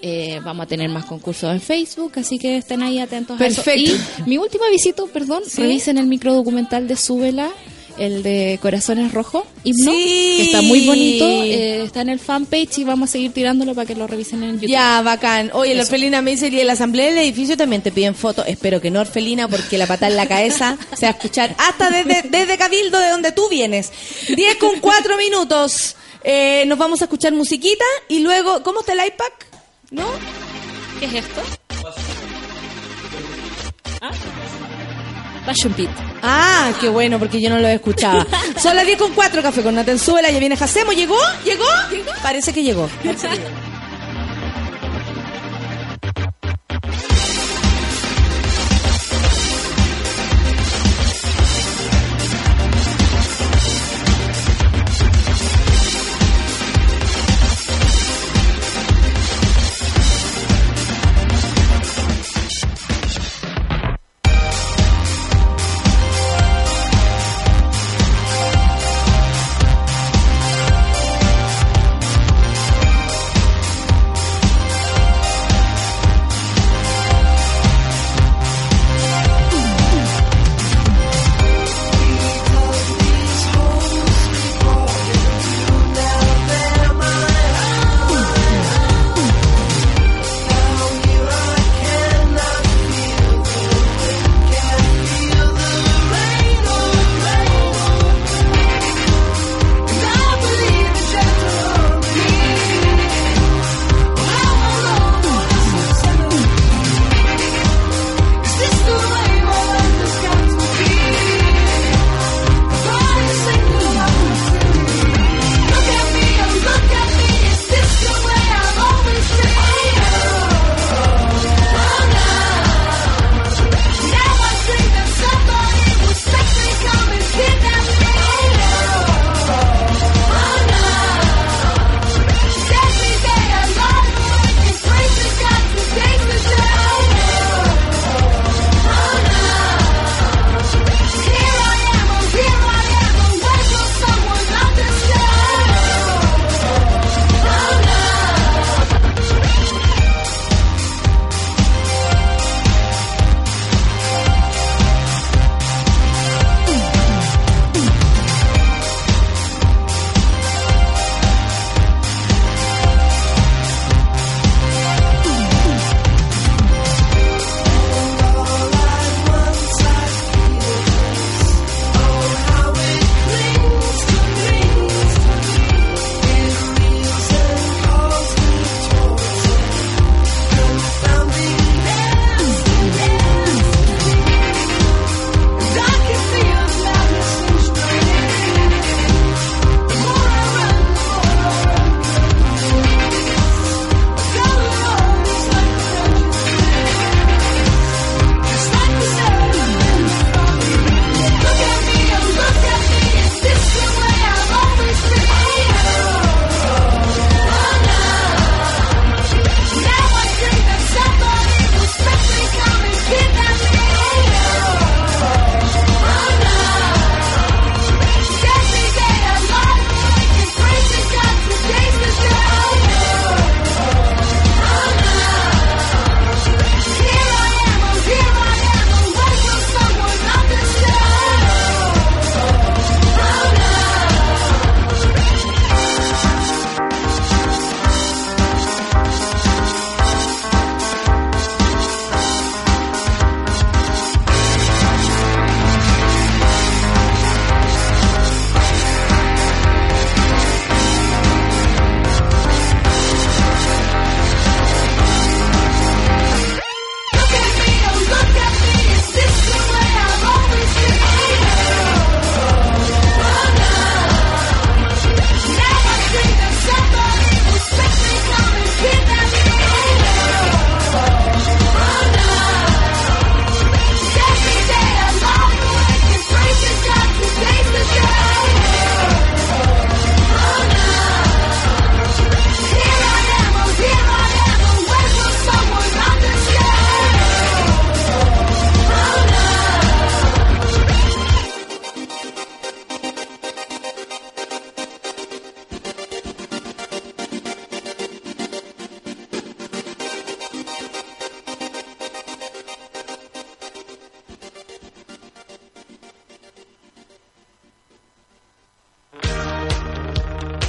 Eh, 0.06 0.42
vamos 0.44 0.66
a 0.66 0.68
tener 0.68 0.90
más 0.90 1.06
concursos 1.06 1.50
en 1.50 1.62
Facebook, 1.62 2.12
así 2.18 2.38
que 2.38 2.58
estén 2.58 2.84
ahí 2.84 3.00
atentos 3.00 3.38
a 3.38 3.40
Perfecto. 3.40 3.72
eso. 3.94 3.96
Y 4.26 4.30
mi 4.30 4.38
última 4.38 4.68
visita, 4.70 5.02
perdón, 5.14 5.44
Sí. 5.48 5.62
revisen 5.62 5.98
el 5.98 6.08
microdocumental 6.08 6.90
de 6.90 6.98
Súbela, 6.98 7.50
el 7.98 8.22
de 8.22 8.60
Corazones 8.62 9.14
Rojos, 9.14 9.44
himno, 9.64 9.94
Sí. 9.94 10.34
que 10.38 10.42
está 10.44 10.62
muy 10.62 10.86
bonito. 10.86 11.26
eh, 11.26 11.84
está 11.86 12.02
en 12.02 12.10
el 12.10 12.20
fanpage 12.20 12.80
y 12.80 12.84
vamos 12.84 13.10
a 13.10 13.12
seguir 13.14 13.32
tirándolo 13.32 13.74
para 13.74 13.86
que 13.88 13.96
lo 13.96 14.06
revisen 14.06 14.44
en 14.44 14.56
YouTube. 14.56 14.68
Ya, 14.72 15.02
bacán. 15.04 15.52
Oye, 15.54 15.74
la 15.74 15.84
Eso. 15.84 15.92
orfelina 15.94 16.22
me 16.22 16.32
dice, 16.32 16.50
y 16.50 16.60
en 16.60 16.68
la 16.68 16.74
asamblea 16.74 17.06
del 17.06 17.20
edificio 17.20 17.56
también 17.56 17.82
te 17.82 17.94
piden 17.94 18.14
fotos. 18.14 18.44
Espero 18.48 18.82
que 18.82 18.92
no, 18.92 19.00
orfelina, 19.00 19.48
porque 19.48 19.78
la 19.78 19.88
patada 19.88 20.10
en 20.12 20.18
la 20.18 20.28
cabeza 20.28 20.78
se 20.98 21.06
va 21.06 21.12
a 21.12 21.16
escuchar 21.16 21.56
hasta 21.58 21.90
desde, 21.92 22.28
desde 22.30 22.58
Cabildo, 22.58 23.00
de 23.00 23.08
donde 23.10 23.32
tú 23.32 23.48
vienes. 23.48 23.90
10 24.36 24.56
con 24.58 24.82
4 24.82 25.16
minutos. 25.18 25.96
Eh, 26.26 26.66
nos 26.68 26.78
vamos 26.78 27.02
a 27.02 27.06
escuchar 27.06 27.32
musiquita 27.32 27.86
y 28.10 28.20
luego, 28.20 28.64
¿cómo 28.64 28.82
está 28.82 28.92
el 28.94 29.00
iPad? 29.08 29.28
¿No? 29.94 30.06
¿Qué 31.00 31.06
es 31.06 31.14
esto? 31.14 31.42
¿Ah? 34.02 34.12
Passion 35.46 35.74
Pit. 35.74 35.90
Ah, 36.22 36.72
qué 36.82 36.90
bueno, 36.90 37.20
porque 37.20 37.40
yo 37.40 37.50
no 37.50 37.60
lo 37.60 37.68
escuchaba. 37.68 38.26
Son 38.62 38.76
las 38.76 38.86
10 38.86 38.98
con 38.98 39.14
4, 39.14 39.42
café 39.42 39.62
con 39.62 39.76
Natenzuela, 39.76 40.32
ya 40.32 40.40
viene 40.40 40.58
Jacemo. 40.58 40.94
¿Llegó? 40.94 41.18
¿Llegó? 41.46 41.66
Llegó. 41.92 42.12
Parece 42.24 42.54
que 42.54 42.64
llegó. 42.64 42.90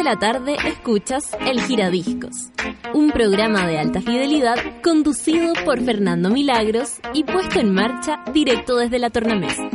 De 0.00 0.04
la 0.04 0.16
tarde 0.16 0.56
escuchas 0.66 1.36
El 1.46 1.60
Giradiscos, 1.60 2.50
un 2.94 3.10
programa 3.10 3.66
de 3.66 3.78
alta 3.78 4.00
fidelidad 4.00 4.56
conducido 4.82 5.52
por 5.66 5.78
Fernando 5.78 6.30
Milagros 6.30 7.00
y 7.12 7.24
puesto 7.24 7.60
en 7.60 7.74
marcha 7.74 8.24
directo 8.32 8.76
desde 8.76 8.98
la 8.98 9.10
tornamesa. 9.10 9.69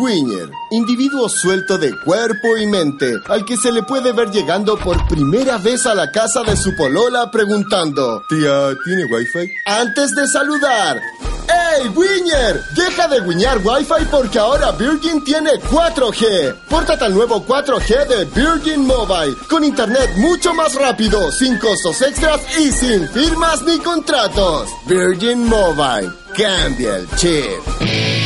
Winner, 0.00 0.50
individuo 0.70 1.28
suelto 1.28 1.76
de 1.76 1.94
cuerpo 2.04 2.56
y 2.56 2.66
mente, 2.66 3.12
al 3.28 3.44
que 3.44 3.58
se 3.58 3.70
le 3.70 3.82
puede 3.82 4.12
ver 4.12 4.30
llegando 4.30 4.78
por 4.78 5.06
primera 5.08 5.58
vez 5.58 5.84
a 5.84 5.94
la 5.94 6.10
casa 6.10 6.42
de 6.42 6.56
su 6.56 6.74
polola 6.74 7.30
preguntando, 7.30 8.22
Tía, 8.26 8.74
¿tiene 8.84 9.04
wifi? 9.04 9.52
Antes 9.66 10.14
de 10.14 10.26
saludar, 10.26 11.00
¡Hey, 11.46 11.90
Winner! 11.94 12.62
Deja 12.74 13.08
de 13.08 13.20
guiñar 13.20 13.58
Wi-Fi 13.58 14.06
porque 14.10 14.38
ahora 14.38 14.70
Virgin 14.72 15.22
tiene 15.24 15.50
4G. 15.68 16.54
Pórtate 16.68 17.04
al 17.04 17.14
nuevo 17.14 17.44
4G 17.44 18.06
de 18.06 18.24
Virgin 18.26 18.86
Mobile, 18.86 19.34
con 19.48 19.64
internet 19.64 20.10
mucho 20.16 20.54
más 20.54 20.74
rápido, 20.74 21.30
sin 21.32 21.58
costos 21.58 22.00
extras 22.02 22.40
y 22.58 22.70
sin 22.70 23.08
firmas 23.08 23.62
ni 23.62 23.78
contratos. 23.78 24.68
Virgin 24.86 25.46
Mobile, 25.48 26.10
cambia 26.36 26.96
el 26.96 27.08
chip. 27.16 28.19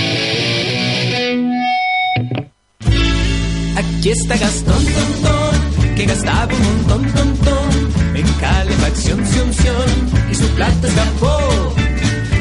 Aquí 4.04 4.12
está 4.12 4.36
Gastón, 4.36 4.84
ton, 4.84 5.22
ton, 5.22 5.54
que 5.94 6.04
gastaba 6.04 6.52
un 6.52 6.62
montón, 6.62 7.10
ton, 7.14 7.34
ton, 7.38 7.90
en 8.14 8.26
calefacción, 8.34 9.26
sion, 9.26 9.50
sion, 9.54 10.10
y 10.30 10.34
su 10.34 10.46
plata 10.48 10.88
escapó. 10.88 11.74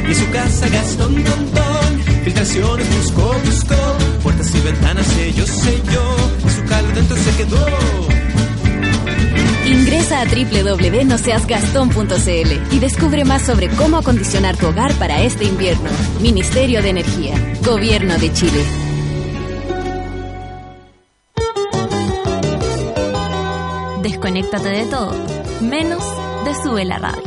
Y 0.10 0.14
su 0.14 0.30
casa 0.32 0.68
Gastón, 0.68 1.24
ton, 1.24 1.52
ton, 1.52 2.04
filtraciones 2.26 2.86
buscó, 2.98 3.34
buscó, 3.46 3.76
puertas 4.24 4.54
y 4.54 4.60
ventanas 4.60 5.08
selló, 5.08 5.48
selló, 5.48 6.04
y 6.46 6.50
su 6.50 6.66
calor 6.66 6.94
dentro 6.96 7.16
se 7.16 7.32
quedó. 7.38 7.66
Ingresa 9.66 10.20
a 10.20 10.26
www.noseasgastón.cl 10.26 12.76
y 12.76 12.80
descubre 12.80 13.24
más 13.24 13.42
sobre 13.42 13.70
cómo 13.70 14.00
acondicionar 14.00 14.58
tu 14.58 14.68
hogar 14.68 14.94
para 14.96 15.24
este 15.24 15.46
invierno. 15.46 15.90
Ministerio 16.20 16.82
de 16.82 16.90
Energía, 16.90 17.36
Gobierno 17.62 18.18
de 18.18 18.34
Chile. 18.34 18.83
Desconéctate 24.34 24.70
de 24.70 24.86
todo, 24.88 25.14
menos 25.62 26.04
de 26.44 26.56
Sube 26.56 26.84
la 26.86 26.98
Radio. 26.98 27.22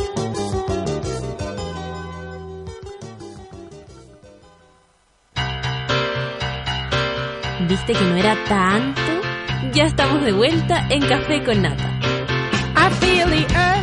¿Viste 7.69 7.93
que 7.93 8.01
no 8.01 8.17
era 8.17 8.37
tanto? 8.49 9.01
Ya 9.73 9.85
estamos 9.85 10.25
de 10.25 10.33
vuelta 10.33 10.85
en 10.91 11.07
Café 11.07 11.45
con 11.45 11.63
Nata. 11.63 11.97
I 12.75 12.91
feel 12.99 13.29
the 13.31 13.76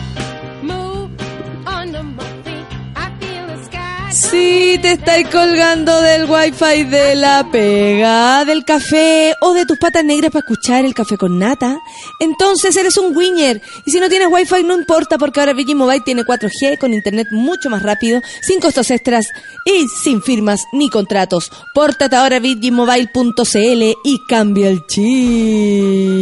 Si 4.34 4.79
te 4.81 4.93
estáis 4.93 5.27
colgando 5.29 6.01
del 6.01 6.27
wifi 6.27 6.86
de 6.86 7.13
la 7.13 7.47
pega, 7.51 8.43
del 8.45 8.65
café 8.65 9.36
o 9.41 9.53
de 9.53 9.67
tus 9.67 9.77
patas 9.77 10.03
negras 10.03 10.31
para 10.31 10.39
escuchar 10.39 10.84
el 10.86 10.95
café 10.95 11.17
con 11.17 11.38
nata, 11.38 11.77
entonces 12.19 12.75
eres 12.75 12.97
un 12.97 13.15
winner. 13.15 13.61
Y 13.86 13.91
si 13.91 13.99
no 13.99 14.09
tienes 14.09 14.29
wifi 14.31 14.63
no 14.63 14.73
importa 14.75 15.19
porque 15.19 15.39
ahora 15.39 15.53
Virgin 15.53 15.77
Mobile 15.77 16.01
tiene 16.03 16.23
4G 16.23 16.79
con 16.79 16.95
internet 16.95 17.27
mucho 17.29 17.69
más 17.69 17.84
rápido, 17.84 18.23
sin 18.41 18.59
costos 18.59 18.89
extras 18.89 19.27
y 19.65 19.86
sin 19.88 20.23
firmas 20.23 20.65
ni 20.71 20.89
contratos. 20.89 21.51
Pórtate 21.75 22.15
ahora 22.15 22.38
a 22.38 22.39
virginmobile.cl 22.39 23.84
y 24.03 24.19
cambia 24.27 24.69
el 24.69 24.84
chip. 24.88 26.13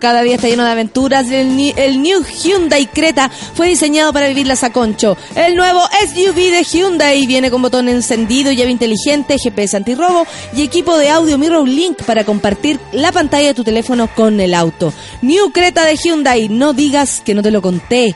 Cada 0.00 0.22
día 0.22 0.36
está 0.36 0.48
lleno 0.48 0.64
de 0.64 0.70
aventuras. 0.70 1.26
El 1.30 2.02
New 2.02 2.24
Hyundai 2.24 2.86
Creta 2.86 3.28
fue 3.28 3.68
diseñado 3.68 4.12
para 4.12 4.28
vivirlas 4.28 4.62
a 4.64 4.72
concho. 4.72 5.16
El 5.34 5.56
nuevo 5.56 5.80
SUV 6.06 6.34
de 6.34 6.62
Hyundai 6.62 7.26
viene 7.26 7.50
con 7.50 7.62
botón 7.62 7.88
encendido, 7.88 8.52
llave 8.52 8.70
inteligente, 8.70 9.38
GPS 9.38 9.76
antirrobo 9.76 10.26
y 10.54 10.62
equipo 10.62 10.96
de 10.98 11.10
audio 11.10 11.38
Mirror 11.38 11.68
Link 11.68 12.02
para 12.04 12.24
compartir 12.24 12.78
la 12.92 13.12
pantalla 13.12 13.48
de 13.48 13.54
tu 13.54 13.64
teléfono 13.64 14.08
con 14.14 14.40
el 14.40 14.54
auto. 14.54 14.92
New 15.22 15.50
Creta 15.50 15.84
de 15.84 15.96
Hyundai, 15.96 16.48
no 16.48 16.72
digas 16.72 17.22
que 17.24 17.34
no 17.34 17.42
te 17.42 17.50
lo 17.50 17.62
conté. 17.62 18.14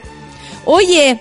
Oye, 0.64 1.20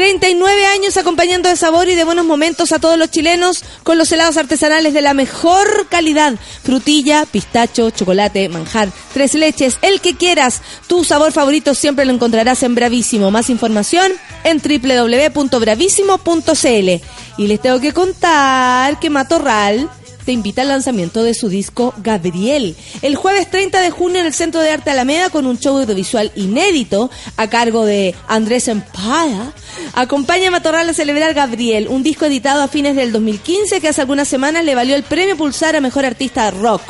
39 0.00 0.64
años 0.64 0.96
acompañando 0.96 1.50
de 1.50 1.56
sabor 1.56 1.86
y 1.86 1.94
de 1.94 2.04
buenos 2.04 2.24
momentos 2.24 2.72
a 2.72 2.78
todos 2.78 2.96
los 2.96 3.10
chilenos 3.10 3.62
con 3.82 3.98
los 3.98 4.10
helados 4.10 4.38
artesanales 4.38 4.94
de 4.94 5.02
la 5.02 5.12
mejor 5.12 5.88
calidad. 5.90 6.36
Frutilla, 6.62 7.26
pistacho, 7.26 7.90
chocolate, 7.90 8.48
manjar, 8.48 8.88
tres 9.12 9.34
leches, 9.34 9.76
el 9.82 10.00
que 10.00 10.16
quieras. 10.16 10.62
Tu 10.86 11.04
sabor 11.04 11.32
favorito 11.32 11.74
siempre 11.74 12.06
lo 12.06 12.14
encontrarás 12.14 12.62
en 12.62 12.74
Bravísimo. 12.74 13.30
Más 13.30 13.50
información 13.50 14.10
en 14.44 14.62
www.bravísimo.cl. 14.62 17.04
Y 17.36 17.46
les 17.46 17.60
tengo 17.60 17.78
que 17.78 17.92
contar 17.92 18.98
que 19.00 19.10
Matorral 19.10 19.90
te 20.24 20.32
invita 20.32 20.62
al 20.62 20.68
lanzamiento 20.68 21.22
de 21.22 21.34
su 21.34 21.48
disco 21.48 21.94
Gabriel. 21.98 22.76
El 23.02 23.16
jueves 23.16 23.50
30 23.50 23.80
de 23.80 23.90
junio 23.90 24.20
en 24.20 24.26
el 24.26 24.34
Centro 24.34 24.60
de 24.60 24.70
Arte 24.70 24.90
Alameda 24.90 25.30
con 25.30 25.46
un 25.46 25.58
show 25.58 25.78
audiovisual 25.78 26.32
inédito 26.34 27.10
a 27.36 27.48
cargo 27.48 27.84
de 27.84 28.14
Andrés 28.28 28.68
Empaya. 28.68 29.52
Acompaña 29.94 30.48
a 30.48 30.50
Matorral 30.50 30.88
a 30.88 30.94
celebrar 30.94 31.34
Gabriel, 31.34 31.88
un 31.88 32.02
disco 32.02 32.26
editado 32.26 32.62
a 32.62 32.68
fines 32.68 32.96
del 32.96 33.12
2015 33.12 33.80
que 33.80 33.88
hace 33.88 34.00
algunas 34.00 34.28
semanas 34.28 34.64
le 34.64 34.74
valió 34.74 34.96
el 34.96 35.02
premio 35.02 35.36
Pulsar 35.36 35.76
a 35.76 35.80
Mejor 35.80 36.04
Artista 36.04 36.50
Rock. 36.50 36.82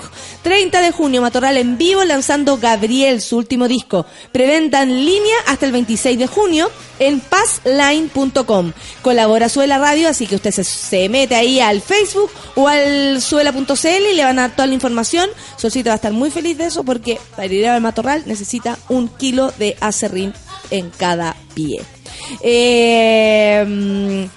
30 0.42 0.80
de 0.80 0.90
junio, 0.90 1.20
Matorral 1.20 1.56
en 1.56 1.76
vivo 1.76 2.04
lanzando 2.04 2.56
Gabriel, 2.56 3.20
su 3.20 3.36
último 3.36 3.68
disco. 3.68 4.06
Preventa 4.32 4.82
en 4.82 5.04
línea 5.04 5.36
hasta 5.46 5.66
el 5.66 5.72
26 5.72 6.18
de 6.18 6.26
junio 6.26 6.70
en 6.98 7.20
passline.com. 7.20 8.72
Colabora 9.02 9.48
Suela 9.48 9.78
Radio, 9.78 10.08
así 10.08 10.26
que 10.26 10.36
usted 10.36 10.50
se, 10.50 10.64
se 10.64 11.08
mete 11.08 11.34
ahí 11.34 11.60
al 11.60 11.80
Facebook 11.80 12.30
o 12.54 12.68
al 12.68 13.20
suela.cl 13.20 13.86
y 14.12 14.14
le 14.14 14.24
van 14.24 14.38
a 14.38 14.42
dar 14.42 14.56
toda 14.56 14.66
la 14.66 14.74
información. 14.74 15.28
Solcita 15.56 15.90
va 15.90 15.94
a 15.94 15.96
estar 15.96 16.12
muy 16.12 16.30
feliz 16.30 16.56
de 16.56 16.66
eso 16.66 16.84
porque 16.84 17.18
para 17.36 17.52
ir 17.52 17.68
al 17.68 17.80
matorral 17.80 18.22
necesita 18.26 18.78
un 18.88 19.08
kilo 19.08 19.52
de 19.58 19.76
acerrín 19.80 20.32
en 20.70 20.90
cada 20.90 21.36
pie. 21.54 21.82
Eh, 22.42 24.28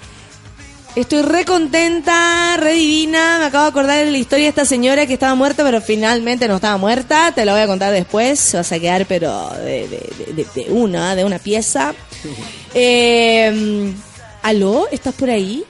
Estoy 0.96 1.22
re 1.22 1.44
contenta, 1.44 2.56
re 2.56 2.74
divina. 2.74 3.38
Me 3.40 3.46
acabo 3.46 3.64
de 3.64 3.70
acordar 3.70 4.04
de 4.04 4.12
la 4.12 4.18
historia 4.18 4.44
de 4.44 4.48
esta 4.50 4.64
señora 4.64 5.06
que 5.06 5.14
estaba 5.14 5.34
muerta, 5.34 5.64
pero 5.64 5.80
finalmente 5.80 6.46
no 6.46 6.54
estaba 6.56 6.76
muerta. 6.76 7.32
Te 7.34 7.44
la 7.44 7.52
voy 7.52 7.62
a 7.62 7.66
contar 7.66 7.92
después. 7.92 8.52
Vas 8.54 8.70
a 8.70 8.78
quedar, 8.78 9.04
pero 9.06 9.50
de, 9.56 9.88
de- 9.88 10.32
de- 10.34 10.46
de 10.54 10.70
una, 10.72 11.16
de 11.16 11.24
una 11.24 11.38
pieza. 11.38 11.94
Eh, 12.76 13.92
¿Aló? 14.42 14.88
¿Estás 14.90 15.14
por 15.14 15.30
ahí? 15.30 15.62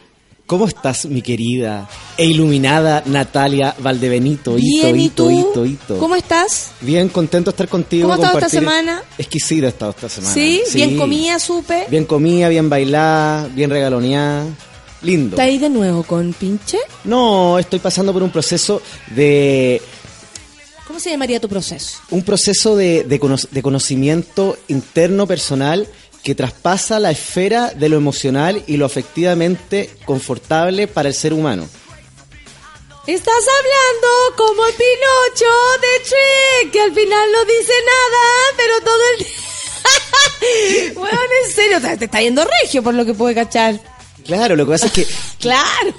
¿Cómo 0.47 0.67
estás, 0.67 1.05
mi 1.05 1.21
querida 1.21 1.87
e 2.17 2.25
iluminada 2.25 3.03
Natalia 3.05 3.75
Valdebenito? 3.79 4.57
Hito, 4.57 4.65
Bien, 4.67 4.99
¿y 5.01 5.05
hito, 5.05 5.25
tú? 5.25 5.31
hito, 5.31 5.67
hito. 5.67 5.99
¿Cómo 5.99 6.17
estás? 6.17 6.71
Bien, 6.81 7.11
contento 7.11 7.51
de 7.51 7.55
estar 7.57 7.69
contigo. 7.69 8.09
¿Cómo 8.09 8.15
has 8.15 8.21
estado 8.21 8.39
esta 8.39 8.49
semana? 8.49 9.03
Exquisita 9.19 9.67
he 9.67 9.69
estado 9.69 9.91
esta 9.91 10.09
semana. 10.09 10.33
¿Sí? 10.33 10.63
Bien 10.73 10.97
comida, 10.97 11.39
supe. 11.39 11.85
Bien 11.91 12.07
comida, 12.07 12.49
bien 12.49 12.71
bailada, 12.71 13.49
bien 13.49 13.69
regaloneada. 13.69 14.47
Lindo. 15.05 15.37
¿Está 15.37 15.45
ahí 15.45 15.59
de 15.59 15.69
nuevo 15.69 16.03
con 16.03 16.33
pinche? 16.33 16.79
No, 17.05 17.59
estoy 17.59 17.79
pasando 17.79 18.13
por 18.13 18.23
un 18.23 18.31
proceso 18.31 18.81
de 19.15 19.81
¿Cómo 20.87 20.99
se 21.01 21.11
llamaría 21.11 21.41
tu 21.41 21.49
proceso? 21.49 21.99
un 22.11 22.23
proceso 22.23 22.75
de, 22.77 23.05
de 23.05 23.19
cono- 23.21 23.37
de 23.51 23.63
conocimiento 23.63 24.57
interno 24.69 25.27
personal 25.27 25.87
que 26.23 26.35
traspasa 26.35 26.99
la 26.99 27.11
esfera 27.11 27.71
de 27.71 27.89
lo 27.91 27.97
emocional 27.97 28.63
y 28.67 28.77
lo 28.79 28.87
afectivamente 28.87 29.91
confortable 30.07 30.87
para 30.89 31.09
el 31.11 31.15
ser 31.15 31.33
humano. 31.35 31.69
Estás 33.07 33.35
hablando 33.35 34.37
como 34.37 34.67
el 34.67 34.73
Pinocho 34.73 35.53
de 35.83 36.05
Shrek, 36.05 36.73
que 36.73 36.81
al 36.81 36.95
final 36.95 37.29
no 37.33 37.45
dice 37.45 37.73
nada, 37.87 38.25
pero 38.57 38.81
todo 38.81 39.03
el... 39.19 40.95
bueno, 40.95 41.19
en 41.45 41.53
serio, 41.53 41.81
te, 41.83 41.97
te 41.99 42.05
está 42.07 42.23
yendo 42.23 42.47
regio 42.63 42.83
por 42.83 42.95
lo 42.95 43.05
que 43.05 43.13
puede 43.13 43.35
cachar. 43.35 43.79
Claro, 44.25 44.57
lo 44.57 44.65
que 44.67 44.73
pasa 44.73 44.87
es 44.87 44.93
que 44.93 45.07
Claro. 45.41 45.95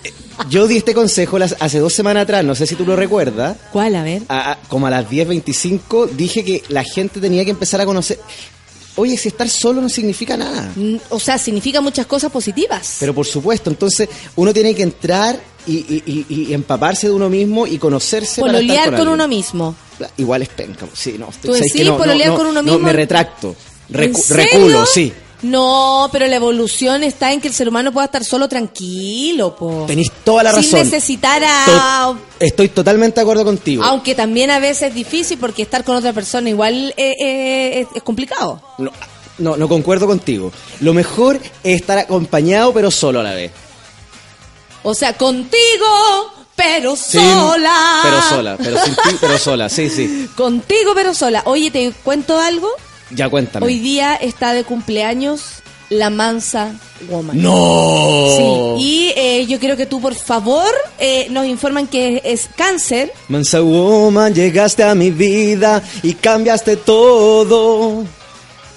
yo 0.49 0.67
di 0.67 0.77
este 0.77 0.93
consejo 0.93 1.37
las- 1.39 1.55
hace 1.59 1.79
dos 1.79 1.93
semanas 1.93 2.23
atrás, 2.23 2.43
no 2.43 2.55
sé 2.55 2.65
si 2.65 2.75
tú 2.75 2.85
lo 2.85 2.95
recuerdas. 2.95 3.55
¿Cuál? 3.71 3.95
A 3.95 4.03
ver. 4.03 4.23
a- 4.27 4.51
a- 4.51 4.55
como 4.67 4.87
a 4.87 4.89
las 4.89 5.09
10.25 5.09 6.09
dije 6.11 6.43
que 6.43 6.63
la 6.69 6.83
gente 6.83 7.19
tenía 7.19 7.43
que 7.45 7.51
empezar 7.51 7.79
a 7.81 7.85
conocer. 7.85 8.19
Oye, 8.97 9.17
si 9.17 9.27
estar 9.27 9.49
solo 9.49 9.81
no 9.81 9.89
significa 9.89 10.37
nada. 10.37 10.71
Mm, 10.75 10.95
O 11.09 11.19
sea, 11.19 11.37
significa 11.37 11.81
muchas 11.81 12.05
cosas 12.05 12.31
positivas. 12.31 12.95
Pero 12.99 13.13
por 13.13 13.25
supuesto, 13.25 13.69
entonces 13.69 14.07
uno 14.37 14.53
tiene 14.53 14.73
que 14.73 14.83
entrar 14.83 15.37
y, 15.67 15.73
y- 15.77 16.03
y- 16.05 16.25
y 16.49 16.53
empaparse 16.53 17.07
de 17.07 17.13
uno 17.13 17.29
mismo 17.29 17.67
y 17.67 17.77
conocerse 17.77 18.39
Pololear 18.39 18.85
con, 18.85 18.93
alguien. 18.95 19.09
uno 19.09 19.27
mismo. 19.27 19.75
Igual 20.17 20.43
es 20.43 20.49
penca. 20.49 20.87
Sí, 20.93 21.15
no. 21.19 21.27
¿Tú 21.41 21.47
¿sabes 21.49 21.61
decís 21.63 21.73
que 21.81 21.83
no, 21.85 21.97
pololear 21.97 22.29
no, 22.29 22.33
no, 22.33 22.37
con 22.37 22.47
uno 22.47 22.61
no, 22.61 22.71
mismo? 22.71 22.79
me 22.87 22.93
retracto. 22.93 23.55
¿En 23.89 23.95
Recu- 24.13 24.17
serio? 24.21 24.43
reculo, 24.45 24.85
sí. 24.85 25.11
No, 25.45 26.09
pero 26.11 26.25
la 26.27 26.35
evolución 26.37 27.03
está 27.03 27.31
en 27.31 27.39
que 27.41 27.47
el 27.47 27.53
ser 27.53 27.69
humano 27.69 27.91
pueda 27.91 28.05
estar 28.05 28.23
solo 28.25 28.47
tranquilo, 28.49 29.55
po. 29.55 29.85
Tenéis 29.87 30.11
toda 30.23 30.43
la 30.43 30.51
Sin 30.53 30.63
razón. 30.63 30.79
necesitar 30.79 31.43
a... 31.45 31.65
To- 31.65 32.17
Estoy 32.39 32.69
totalmente 32.69 33.15
de 33.15 33.21
acuerdo 33.21 33.43
contigo. 33.45 33.83
Aunque 33.83 34.15
también 34.15 34.49
a 34.51 34.59
veces 34.59 34.89
es 34.89 34.93
difícil 34.95 35.37
porque 35.37 35.61
estar 35.61 35.83
con 35.83 35.95
otra 35.95 36.13
persona 36.13 36.49
igual 36.49 36.93
eh, 36.97 37.15
eh, 37.19 37.79
es, 37.81 37.87
es 37.95 38.03
complicado. 38.03 38.61
No, 38.77 38.91
no, 39.37 39.55
no 39.57 39.67
concuerdo 39.67 40.07
contigo. 40.07 40.51
Lo 40.79 40.93
mejor 40.93 41.39
es 41.63 41.81
estar 41.81 41.97
acompañado 41.97 42.73
pero 42.73 42.89
solo 42.89 43.19
a 43.19 43.23
la 43.23 43.33
vez. 43.33 43.51
O 44.83 44.93
sea, 44.93 45.13
contigo, 45.13 46.31
pero 46.55 46.95
sola. 46.95 47.99
Pero 48.03 48.21
sola, 48.29 48.57
pero 48.57 48.83
sin 48.83 48.93
ti, 48.95 49.17
pero 49.19 49.37
sola. 49.37 49.69
Sí, 49.69 49.89
sí. 49.89 50.29
Contigo, 50.35 50.91
pero 50.95 51.13
sola. 51.13 51.43
Oye, 51.45 51.71
¿te 51.71 51.91
cuento 52.03 52.37
algo? 52.39 52.69
Ya 53.11 53.29
cuéntame. 53.29 53.65
Hoy 53.65 53.79
día 53.79 54.15
está 54.15 54.53
de 54.53 54.63
cumpleaños 54.63 55.61
la 55.89 56.09
mansa 56.09 56.73
woman. 57.09 57.39
¡No! 57.41 58.75
Sí, 58.77 58.83
y 58.83 59.13
eh, 59.15 59.45
yo 59.47 59.59
quiero 59.59 59.77
que 59.77 59.85
tú, 59.85 60.01
por 60.01 60.15
favor, 60.15 60.67
eh, 60.99 61.27
nos 61.29 61.45
informan 61.45 61.87
que 61.87 62.21
es 62.25 62.49
cáncer. 62.55 63.11
Mansa 63.27 63.61
Woman, 63.61 64.33
llegaste 64.33 64.83
a 64.83 64.95
mi 64.95 65.11
vida 65.11 65.83
y 66.01 66.13
cambiaste 66.13 66.77
todo. 66.77 68.03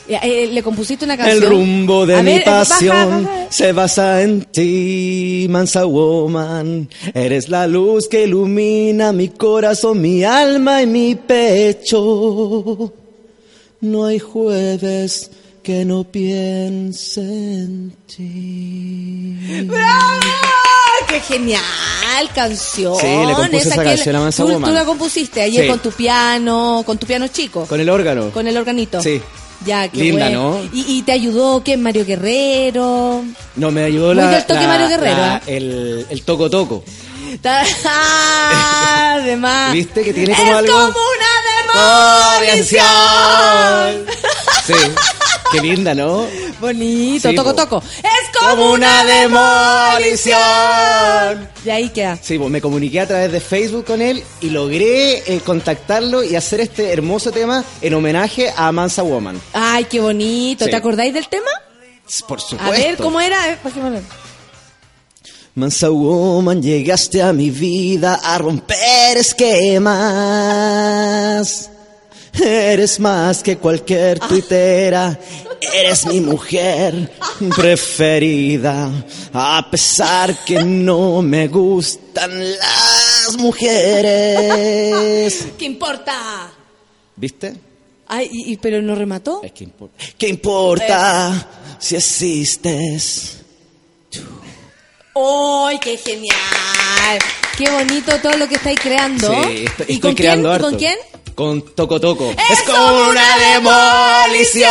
Eh, 0.08 0.48
le 0.52 0.62
compusiste 0.62 1.04
una 1.04 1.16
canción. 1.18 1.42
El 1.42 1.48
rumbo 1.50 2.06
de 2.06 2.14
A 2.16 2.22
mi 2.22 2.32
ver, 2.32 2.44
baja, 2.46 2.64
pasión 2.64 3.24
baja. 3.24 3.46
se 3.50 3.72
basa 3.72 4.22
en 4.22 4.42
ti, 4.42 5.46
Mansa 5.50 5.84
Woman. 5.84 6.88
Eres 7.14 7.48
la 7.50 7.66
luz 7.66 8.08
que 8.08 8.24
ilumina 8.24 9.12
mi 9.12 9.28
corazón, 9.28 10.00
mi 10.00 10.24
alma 10.24 10.82
y 10.82 10.86
mi 10.86 11.14
pecho. 11.14 12.92
No 13.80 14.06
hay 14.06 14.18
jueves 14.18 15.30
que 15.62 15.84
no 15.84 16.04
piense 16.04 17.20
en 17.20 17.94
ti. 18.06 19.36
¡Bravo! 19.66 20.20
¡Qué 21.08 21.20
genial 21.20 21.60
canción! 22.34 22.96
Sí, 23.00 23.06
le 23.06 23.34
compuse 23.34 23.68
esa 23.68 23.82
que 23.82 23.88
canción 23.88 24.16
a 24.16 24.20
Mansa 24.20 24.42
tú, 24.44 24.50
Woman. 24.52 24.70
tú 24.70 24.74
la 24.74 24.84
compusiste 24.84 25.40
ayer 25.42 25.64
Sí. 25.64 25.70
con 25.70 25.78
tu 25.78 25.90
piano, 25.92 26.82
con 26.84 26.98
tu 26.98 27.06
piano 27.06 27.28
chico. 27.28 27.66
Con 27.66 27.80
el 27.80 27.88
órgano. 27.88 28.30
Con 28.30 28.46
el 28.46 28.56
organito. 28.56 29.00
Sí. 29.02 29.20
Ya, 29.66 29.88
qué 29.88 29.98
Linda, 30.04 30.26
bueno. 30.26 30.60
¿no? 30.62 30.64
Y, 30.72 30.98
y 30.98 31.02
te 31.02 31.12
ayudó, 31.12 31.62
¿qué? 31.64 31.76
Mario 31.76 32.04
Guerrero. 32.04 33.24
No, 33.56 33.70
me 33.72 33.82
ayudó 33.84 34.14
la, 34.14 34.30
del 34.30 34.46
toque 34.46 34.60
la- 34.60 34.66
Mario 34.68 34.88
Guerrero, 34.88 35.16
la- 35.16 35.42
el, 35.46 36.06
el 36.10 36.22
toco 36.22 36.48
toco. 36.48 36.84
¡Ah! 37.84 39.14
Además. 39.20 39.72
¿Viste 39.72 40.04
que 40.04 40.12
tiene 40.12 40.34
como 40.34 40.50
es 40.50 40.56
algo? 40.56 40.72
como 40.72 40.98
una 41.16 41.26
demolición. 42.46 44.06
Sí, 44.66 44.74
qué 45.52 45.60
linda, 45.60 45.94
¿no? 45.94 46.26
Bonito, 46.60 47.28
Sí, 47.30 47.34
toco, 47.36 47.54
toco. 47.54 47.82
Es 47.98 48.38
como, 48.38 48.72
una 48.72 49.04
demolición. 49.04 50.36
Y 51.64 51.70
ahí 51.70 51.88
queda. 51.90 52.18
Sí, 52.20 52.38
pues 52.38 52.50
me 52.50 52.60
comuniqué 52.60 53.00
a 53.00 53.06
través 53.06 53.30
de 53.32 53.40
Facebook 53.40 53.84
con 53.84 54.02
él 54.02 54.22
y 54.40 54.50
logré 54.50 55.18
eh, 55.18 55.40
contactarlo 55.44 56.22
y 56.24 56.34
hacer 56.36 56.60
este 56.60 56.92
hermoso 56.92 57.30
tema 57.30 57.64
en 57.80 57.94
homenaje 57.94 58.52
a 58.56 58.72
Mansa 58.72 59.02
Woman. 59.02 59.40
Ay, 59.52 59.84
qué 59.84 60.00
bonito. 60.00 60.64
Sí. 60.64 60.70
¿Te 60.70 60.76
acordáis 60.76 61.14
del 61.14 61.28
tema? 61.28 61.50
Por 62.26 62.40
supuesto. 62.40 62.66
A 62.66 62.70
ver, 62.70 62.96
¿cómo 62.96 63.20
era? 63.20 63.58
Bajémoslo. 63.62 64.00
Mansa 65.58 65.90
Woman, 65.90 66.62
llegaste 66.62 67.20
a 67.20 67.32
mi 67.32 67.50
vida 67.50 68.20
a 68.22 68.38
romper 68.38 69.16
esquemas. 70.38 71.70
Eres 72.40 73.00
más 73.00 73.42
que 73.42 73.56
cualquier 73.58 74.20
tuitera, 74.20 75.18
eres 75.74 76.06
mi 76.06 76.20
mujer 76.20 77.10
preferida. 77.56 78.88
A 79.32 79.66
pesar 79.68 80.44
que 80.44 80.62
no 80.62 81.20
me 81.22 81.48
gustan 81.48 82.30
las 82.52 83.36
mujeres. 83.38 84.68
¿Qué 85.58 85.64
importa? 85.64 86.52
¿Viste? 87.16 87.56
Ay, 88.06 88.28
y- 88.32 88.52
y- 88.52 88.56
pero 88.58 88.80
no 88.80 88.94
remató. 88.94 89.40
Es 89.42 89.50
que 89.50 89.64
importa. 89.64 89.96
¿Qué 90.16 90.28
importa 90.28 91.48
si 91.80 91.96
existes? 91.96 93.34
¡Ay, 95.20 95.78
qué 95.80 95.96
genial! 95.96 97.18
Qué 97.56 97.68
bonito 97.70 98.16
todo 98.20 98.36
lo 98.36 98.48
que 98.48 98.54
estáis 98.56 98.78
creando. 98.80 99.28
Sí, 99.28 99.64
estoy, 99.64 99.86
¿Y 99.88 99.94
estoy 99.94 99.98
con 100.00 100.14
creando 100.14 100.48
quién? 100.48 100.52
¿Y 100.52 100.54
harto. 100.54 100.68
con 100.68 100.78
quién? 100.78 100.96
Con 101.34 101.62
Toco 101.74 102.00
Toco. 102.00 102.30
¡Es 102.50 102.62
como 102.62 103.08
una 103.08 103.38
demolición! 103.38 104.68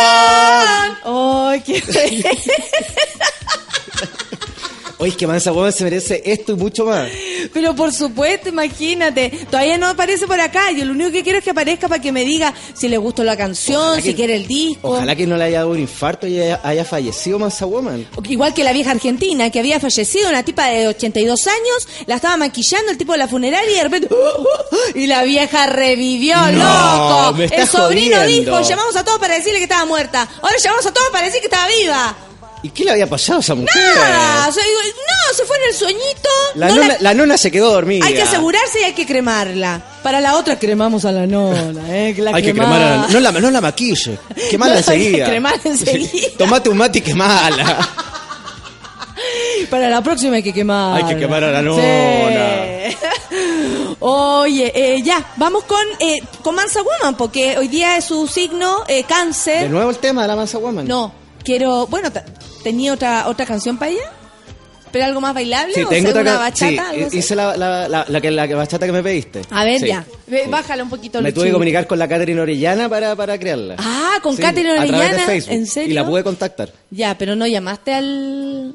¡Ay, 1.04 1.60
qué 1.60 1.82
Oye, 5.00 5.10
es 5.10 5.16
que 5.16 5.26
Mansa 5.28 5.52
Woman 5.52 5.72
se 5.72 5.84
merece 5.84 6.22
esto 6.24 6.52
y 6.52 6.56
mucho 6.56 6.84
más. 6.84 7.08
Pero 7.52 7.74
por 7.74 7.92
supuesto, 7.92 8.48
imagínate. 8.48 9.30
Todavía 9.50 9.78
no 9.78 9.86
aparece 9.86 10.26
por 10.26 10.40
acá. 10.40 10.72
Yo 10.72 10.84
lo 10.84 10.92
único 10.92 11.12
que 11.12 11.22
quiero 11.22 11.38
es 11.38 11.44
que 11.44 11.50
aparezca 11.50 11.86
para 11.88 12.02
que 12.02 12.10
me 12.10 12.24
diga 12.24 12.52
si 12.74 12.88
le 12.88 12.98
gustó 12.98 13.22
la 13.22 13.36
canción, 13.36 14.02
si 14.02 14.14
quiere 14.14 14.34
el 14.34 14.46
disco. 14.48 14.88
Ojalá 14.90 15.14
que 15.14 15.26
no 15.26 15.36
le 15.36 15.44
haya 15.44 15.58
dado 15.58 15.70
un 15.70 15.78
infarto 15.78 16.26
y 16.26 16.40
haya, 16.40 16.60
haya 16.64 16.84
fallecido 16.84 17.38
Mansa 17.38 17.64
Woman. 17.66 18.06
Igual 18.28 18.52
que 18.54 18.64
la 18.64 18.72
vieja 18.72 18.90
argentina 18.90 19.50
que 19.50 19.60
había 19.60 19.78
fallecido, 19.78 20.28
una 20.30 20.42
tipa 20.42 20.66
de 20.66 20.88
82 20.88 21.46
años, 21.46 21.88
la 22.06 22.16
estaba 22.16 22.36
maquillando 22.36 22.90
el 22.90 22.98
tipo 22.98 23.12
de 23.12 23.18
la 23.18 23.28
funeraria 23.28 23.70
y 23.70 23.74
de 23.74 23.82
repente 23.84 24.08
y 24.96 25.06
la 25.06 25.22
vieja 25.22 25.66
revivió, 25.68 26.36
No, 26.52 27.26
loco. 27.30 27.32
me 27.38 27.44
El 27.44 27.68
sobrino 27.68 28.16
jodiendo. 28.16 28.56
dijo, 28.58 28.68
llamamos 28.68 28.96
a 28.96 29.04
todos 29.04 29.18
para 29.20 29.34
decirle 29.34 29.58
que 29.58 29.64
estaba 29.64 29.84
muerta. 29.84 30.28
Ahora 30.42 30.56
llamamos 30.62 30.86
a 30.86 30.92
todos 30.92 31.08
para 31.10 31.26
decir 31.26 31.40
que 31.40 31.46
estaba 31.46 31.68
viva. 31.68 32.16
¿Y 32.62 32.70
qué 32.70 32.84
le 32.84 32.90
había 32.90 33.06
pasado 33.08 33.38
a 33.38 33.40
esa 33.40 33.54
mujer? 33.54 33.70
Nada, 33.76 34.46
digo, 34.46 34.94
no, 34.96 35.34
se 35.36 35.44
fue 35.44 35.56
en 35.58 35.62
el 35.68 35.74
sueñito. 35.74 36.28
La, 36.56 36.68
no 36.68 36.74
nona, 36.74 36.88
la- 36.88 36.96
la 37.00 37.14
nona 37.14 37.38
se 37.38 37.52
quedó 37.52 37.70
dormida. 37.70 38.04
Hay 38.04 38.14
que 38.14 38.22
asegurarse 38.22 38.80
y 38.80 38.84
hay 38.84 38.92
que 38.94 39.06
cremarla. 39.06 39.80
Para 40.02 40.20
la 40.20 40.34
otra 40.36 40.58
cremamos 40.58 41.04
a 41.04 41.12
la 41.12 41.24
nona, 41.26 41.84
¿eh? 41.96 42.14
Que 42.16 42.22
la 42.22 42.32
Hay 42.34 42.42
que 42.42 42.52
cremar 42.52 42.82
a 42.82 42.96
la, 42.96 43.06
no 43.08 43.20
la, 43.20 43.30
no 43.32 43.50
la 43.52 43.60
maquille. 43.60 44.18
Quemala 44.50 44.72
No, 44.72 44.78
hay 44.78 44.84
que 44.84 44.92
enseguida. 44.94 45.26
cremar 45.26 45.60
enseguida. 45.62 46.28
Tomate 46.38 46.68
un 46.68 46.76
mate 46.78 46.98
y 46.98 47.02
quemala. 47.02 47.88
Para 49.70 49.88
la 49.90 50.02
próxima 50.02 50.36
hay 50.36 50.42
que 50.42 50.52
quemar. 50.52 50.96
Hay 50.96 51.04
que 51.14 51.20
quemar 51.20 51.44
a 51.44 51.52
la 51.52 51.62
nona. 51.62 51.82
Oye, 54.00 54.72
eh, 54.74 55.02
ya, 55.02 55.32
vamos 55.36 55.64
con, 55.64 55.84
eh, 56.00 56.18
con 56.42 56.54
Mansa 56.54 56.80
Woman, 56.82 57.16
porque 57.16 57.58
hoy 57.58 57.68
día 57.68 57.96
es 57.96 58.04
su 58.06 58.26
signo 58.26 58.84
eh, 58.88 58.96
De 58.96 59.04
cáncer. 59.04 59.70
nuevo 59.70 59.90
el 59.90 59.98
tema 59.98 60.22
de 60.22 60.28
la 60.28 60.36
Mansa 60.36 60.58
Woman. 60.58 60.86
No, 60.86 61.12
quiero, 61.44 61.86
bueno, 61.86 62.10
¿tenía 62.62 62.92
otra 62.92 63.28
otra 63.28 63.46
canción 63.46 63.78
para 63.78 63.92
ella? 63.92 64.12
¿Pero 64.90 65.04
algo 65.04 65.20
más 65.20 65.34
bailable? 65.34 65.74
Sí, 65.74 65.82
o 65.82 65.88
tengo 65.88 66.10
sea, 66.10 66.20
otra 66.20 66.22
una 66.22 66.38
bachata? 66.38 66.92
sí, 66.94 67.02
así? 67.02 67.18
hice 67.18 67.36
la, 67.36 67.56
la, 67.56 67.88
la, 67.88 68.06
la 68.08 68.20
que, 68.22 68.30
la 68.30 68.46
bachata 68.46 68.86
que 68.86 68.92
me 68.92 69.02
pediste. 69.02 69.42
A 69.50 69.64
ver, 69.64 69.80
Sí, 69.80 69.88
ya, 69.88 70.04
bájala 70.48 70.82
un 70.82 70.88
poquito. 70.88 71.20
Me 71.20 71.30
tuve 71.32 71.46
que 71.46 71.52
comunicar 71.52 71.86
con 71.86 71.98
la 71.98 72.08
Catherine 72.08 72.40
Orellana 72.40 72.88
para, 72.88 73.14
para 73.14 73.38
crearla. 73.38 73.76
Ah, 73.78 74.18
con 74.22 74.34
Catherine 74.36 74.78
A 74.78 74.86
través 74.86 75.10
de 75.16 75.22
Orellana. 75.24 75.52
¿en 75.52 75.66
serio? 75.66 75.90
Y 75.90 75.94
la 75.94 76.06
pude 76.06 76.24
contactar. 76.24 76.70
Ya, 76.90 77.16
pero 77.18 77.36
no 77.36 77.46
llamaste 77.46 77.92
al... 77.92 78.74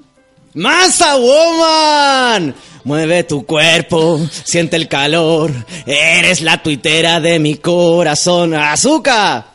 ¡Mansa 0.54 1.16
Woman! 1.16 2.54
Mueve 2.84 3.24
tu 3.24 3.44
cuerpo, 3.46 4.20
siente 4.44 4.76
el 4.76 4.88
calor. 4.88 5.52
Eres 5.88 6.42
la 6.42 6.62
tuitera 6.62 7.20
de 7.20 7.40
mi 7.40 7.56
corazón. 7.56 8.54
¡Azúcar! 8.54 9.53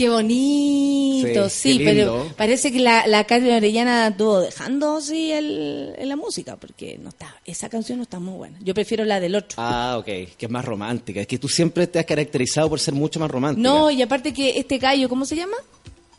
Qué 0.00 0.08
bonito, 0.08 1.50
sí, 1.50 1.72
Sí, 1.72 1.78
qué 1.78 1.84
pero 1.84 2.32
parece 2.34 2.72
que 2.72 2.78
la, 2.78 3.06
la 3.06 3.24
Catherine 3.24 3.58
Orellana 3.58 4.08
estuvo 4.08 4.40
dejando 4.40 4.96
así 4.96 5.30
el, 5.30 5.94
la 6.08 6.16
música, 6.16 6.56
porque 6.56 6.96
no 6.96 7.10
está, 7.10 7.36
esa 7.44 7.68
canción 7.68 7.98
no 7.98 8.04
está 8.04 8.18
muy 8.18 8.32
buena. 8.32 8.56
Yo 8.62 8.72
prefiero 8.72 9.04
la 9.04 9.20
del 9.20 9.34
otro. 9.34 9.56
Ah, 9.58 9.96
ok. 9.98 10.06
Que 10.06 10.36
es 10.38 10.50
más 10.50 10.64
romántica. 10.64 11.20
Es 11.20 11.26
que 11.26 11.38
tú 11.38 11.50
siempre 11.50 11.86
te 11.86 11.98
has 11.98 12.06
caracterizado 12.06 12.70
por 12.70 12.80
ser 12.80 12.94
mucho 12.94 13.20
más 13.20 13.30
romántica. 13.30 13.68
no, 13.68 13.90
y 13.90 14.00
aparte 14.00 14.32
que 14.32 14.58
este 14.58 14.78
gallo, 14.78 15.06
¿cómo 15.06 15.26
se 15.26 15.36
llama? 15.36 15.56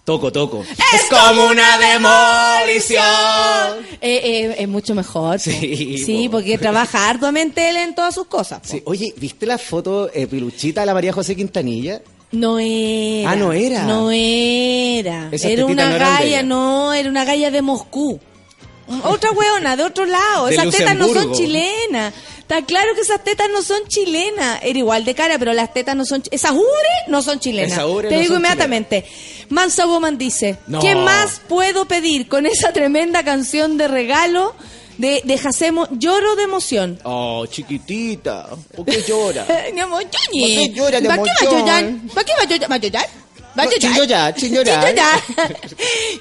Toco, 0.04 0.32
toco. 0.32 0.62
¡Es 0.62 1.10
como 1.10 1.46
una 1.48 1.80
demolición! 1.80 3.00
Eh, 4.00 4.22
eh, 4.24 4.56
es 4.60 4.68
mucho 4.70 4.94
mejor. 4.94 5.40
Sí, 5.40 5.98
sí 5.98 6.28
po. 6.28 6.34
porque 6.34 6.60
trabaja 6.60 7.10
arduamente 7.10 7.68
él 7.68 7.78
en 7.78 7.96
todas 7.96 8.14
sus 8.14 8.28
cosas. 8.28 8.62
Sí, 8.64 8.84
Oye, 8.86 9.12
¿viste 9.18 9.48
la 9.48 9.58
foto 9.58 10.12
eh, 10.14 10.28
piluchita 10.28 10.82
de 10.82 10.86
la 10.86 10.94
María 10.94 11.14
José 11.14 11.36
Quintanilla? 11.36 12.00
No 12.32 12.60
era. 12.60 13.32
Ah, 13.32 13.36
no 13.36 13.52
era. 13.52 13.84
No 13.84 14.10
era. 14.12 15.30
Era 15.32 15.66
una 15.66 15.90
no 15.90 16.00
galla, 16.00 16.44
no, 16.44 16.94
era 16.94 17.10
una 17.10 17.26
galla 17.26 17.52
de 17.52 17.62
Moscú. 17.62 18.20
Otra 19.04 19.32
hueona, 19.32 19.76
de 19.76 19.84
otro 19.84 20.06
lado. 20.06 20.48
De 20.48 20.54
esas 20.56 20.70
tetas 20.70 20.96
no 20.96 21.08
son 21.08 21.34
chilenas. 21.34 22.14
Está 22.40 22.66
claro 22.66 22.94
que 22.94 23.02
esas 23.02 23.24
tetas 23.24 23.48
no 23.50 23.62
son 23.62 23.88
chilenas. 23.88 24.60
Era 24.64 24.78
igual 24.78 25.06
de 25.06 25.16
cara, 25.16 25.40
pero 25.40 25.54
las 25.54 25.74
tetas 25.74 25.96
no 25.96 26.04
son... 26.04 26.22
Esas 26.32 26.52
ubres 26.52 27.08
no 27.08 27.22
son 27.22 27.40
chilenas. 27.40 27.78
Te 27.78 27.82
no 27.86 28.20
digo 28.20 28.36
inmediatamente. 28.36 29.06
Mansa 29.48 29.86
Woman 29.86 30.18
dice, 30.18 30.58
No. 30.68 30.82
¿qué 30.82 30.96
más 30.96 31.42
puedo 31.48 31.86
pedir 31.86 32.28
con 32.28 32.46
esa 32.46 32.74
tremenda 32.74 33.24
canción 33.24 33.78
de 33.78 33.88
regalo 33.88 34.54
de, 34.98 35.22
de 35.24 35.38
Jacemo? 35.38 35.88
Lloro 35.92 36.36
de 36.36 36.44
emoción. 36.44 37.00
Oh, 37.04 37.46
chiquitita. 37.48 38.48
¿Por 38.76 38.86
qué 38.86 39.04
llora? 39.08 39.46
Mi 39.74 39.80
amor, 39.80 40.04
Johnny. 40.04 40.56
¿Por 40.56 40.64
qué 40.66 40.70
llora 40.74 41.02
de 41.02 41.08
¿Para 41.08 41.24
qué 41.24 41.30
va 41.30 41.36
a 41.40 41.44
emoción? 41.44 41.60
llorar? 41.62 42.14
¿Para 42.14 42.26
qué 42.26 42.34
va 42.38 42.42
a 42.42 42.46
llorar? 42.46 42.72
¿Va 42.72 42.76
a 42.76 42.78
llorar? 42.78 43.06
¿Va 43.58 43.64
a 43.64 43.66
No, 43.66 43.72
llorar? 43.72 43.82
sin 43.82 43.94
llorar, 43.96 44.40
sin 44.40 44.54
llorar. 44.56 44.86
Sin 44.88 44.96
llorar. 44.96 45.60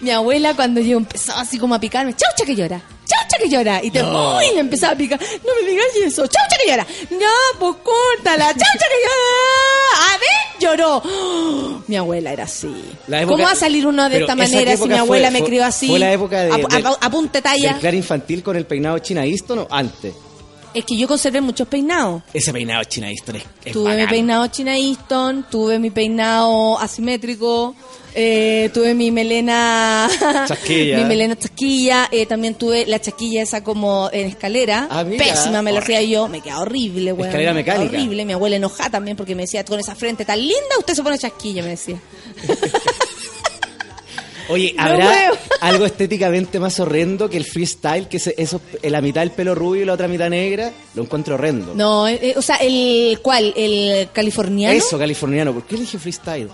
Mi 0.00 0.10
abuela 0.10 0.54
cuando 0.54 0.80
yo 0.80 0.96
empezó 0.96 1.32
así 1.36 1.58
como 1.58 1.74
a 1.74 1.80
picarme, 1.80 2.14
chaucha 2.16 2.44
que 2.44 2.56
llora, 2.56 2.80
chaucha 3.10 3.36
que 3.42 3.48
llora. 3.48 3.80
Y 3.82 3.90
te 3.90 4.02
uy, 4.02 4.54
me 4.54 4.60
empezaba 4.60 4.92
a 4.92 4.96
picar, 4.96 5.20
no 5.20 5.50
me 5.62 5.70
digas 5.70 5.86
eso, 6.04 6.22
chaucha 6.26 6.56
que 6.62 6.70
llora. 6.70 6.86
No, 7.10 7.58
pues 7.58 7.76
córtala, 7.82 8.46
chaucha 8.46 8.86
que 8.88 9.00
llora. 9.04 10.14
A 10.14 10.18
ver, 10.18 10.60
lloró. 10.60 11.82
Mi 11.88 11.96
abuela 11.96 12.32
era 12.32 12.44
así. 12.44 12.68
Época- 13.08 13.26
¿Cómo 13.26 13.44
va 13.44 13.52
a 13.52 13.56
salir 13.56 13.86
uno 13.86 14.08
de 14.08 14.20
esta 14.20 14.34
manera 14.36 14.76
si 14.76 14.88
mi 14.88 14.94
abuela 14.94 15.30
fue- 15.30 15.40
me 15.40 15.46
crió 15.46 15.64
así? 15.64 15.88
Fue 15.88 15.98
la 15.98 16.12
época 16.12 16.42
de, 16.42 16.66
apunte 17.00 17.42
talla. 17.42 17.74
del 17.80 17.94
infantil 17.96 18.42
con 18.42 18.56
el 18.56 18.66
peinado 18.66 18.98
China 19.00 19.24
Easton 19.24 19.60
o 19.60 19.68
antes. 19.70 20.14
Es 20.72 20.84
que 20.84 20.96
yo 20.96 21.08
conservé 21.08 21.40
muchos 21.40 21.66
peinados. 21.66 22.22
Ese 22.32 22.52
peinado 22.52 22.84
China 22.84 23.10
Easton 23.10 23.34
es, 23.36 23.42
es 23.64 23.72
Tuve 23.72 23.96
mi 23.96 24.06
peinado 24.06 24.46
China 24.46 24.76
Easton, 24.76 25.44
tuve 25.50 25.80
mi 25.80 25.90
peinado 25.90 26.78
asimétrico, 26.78 27.74
eh, 28.14 28.70
tuve 28.74 28.94
mi 28.94 29.10
melena 29.10 30.08
Chasquilla. 30.48 30.98
mi 30.98 31.04
melena 31.04 31.36
chasquilla, 31.38 32.08
eh, 32.10 32.26
también 32.26 32.54
tuve 32.54 32.86
la 32.86 33.00
chasquilla 33.00 33.42
esa 33.42 33.62
como 33.62 34.08
en 34.12 34.26
escalera, 34.26 34.88
Ah, 34.90 35.04
pésima 35.04 35.62
me 35.62 35.72
la 35.72 35.80
hacía 35.80 36.02
yo, 36.02 36.28
me 36.28 36.40
quedaba 36.40 36.62
horrible, 36.62 37.12
weón. 37.12 37.26
Escalera 37.28 37.52
mecánica. 37.54 37.84
Horrible, 37.96 38.24
mi 38.24 38.32
abuela 38.32 38.56
enojada 38.56 38.90
también 38.90 39.16
porque 39.16 39.34
me 39.34 39.42
decía, 39.42 39.64
con 39.64 39.78
esa 39.80 39.94
frente 39.94 40.24
tan 40.24 40.38
linda, 40.40 40.78
usted 40.78 40.94
se 40.94 41.02
pone 41.02 41.18
chasquilla, 41.18 41.62
me 41.62 41.70
decía. 41.70 41.96
Oye, 44.48 44.74
¿habrá 44.78 45.30
algo 45.60 45.86
estéticamente 45.86 46.58
más 46.58 46.80
horrendo 46.80 47.30
que 47.30 47.36
el 47.36 47.44
freestyle? 47.44 48.08
Que 48.08 48.18
se- 48.18 48.34
eso, 48.36 48.60
eh, 48.82 48.90
la 48.90 49.00
mitad 49.00 49.20
del 49.20 49.30
pelo 49.30 49.54
rubio 49.54 49.82
y 49.82 49.84
la 49.84 49.92
otra 49.92 50.08
mitad 50.08 50.28
negra. 50.28 50.72
Lo 50.94 51.02
encuentro 51.04 51.34
horrendo. 51.36 51.72
No, 51.76 52.08
eh, 52.08 52.18
eh, 52.20 52.34
o 52.36 52.42
sea, 52.42 52.56
el 52.56 53.20
¿cuál? 53.22 53.52
El 53.56 54.08
californiano. 54.12 54.76
Eso, 54.76 54.98
californiano. 54.98 55.52
¿Por 55.54 55.64
qué 55.66 55.76
elige 55.76 56.00
freestyle? 56.00 56.48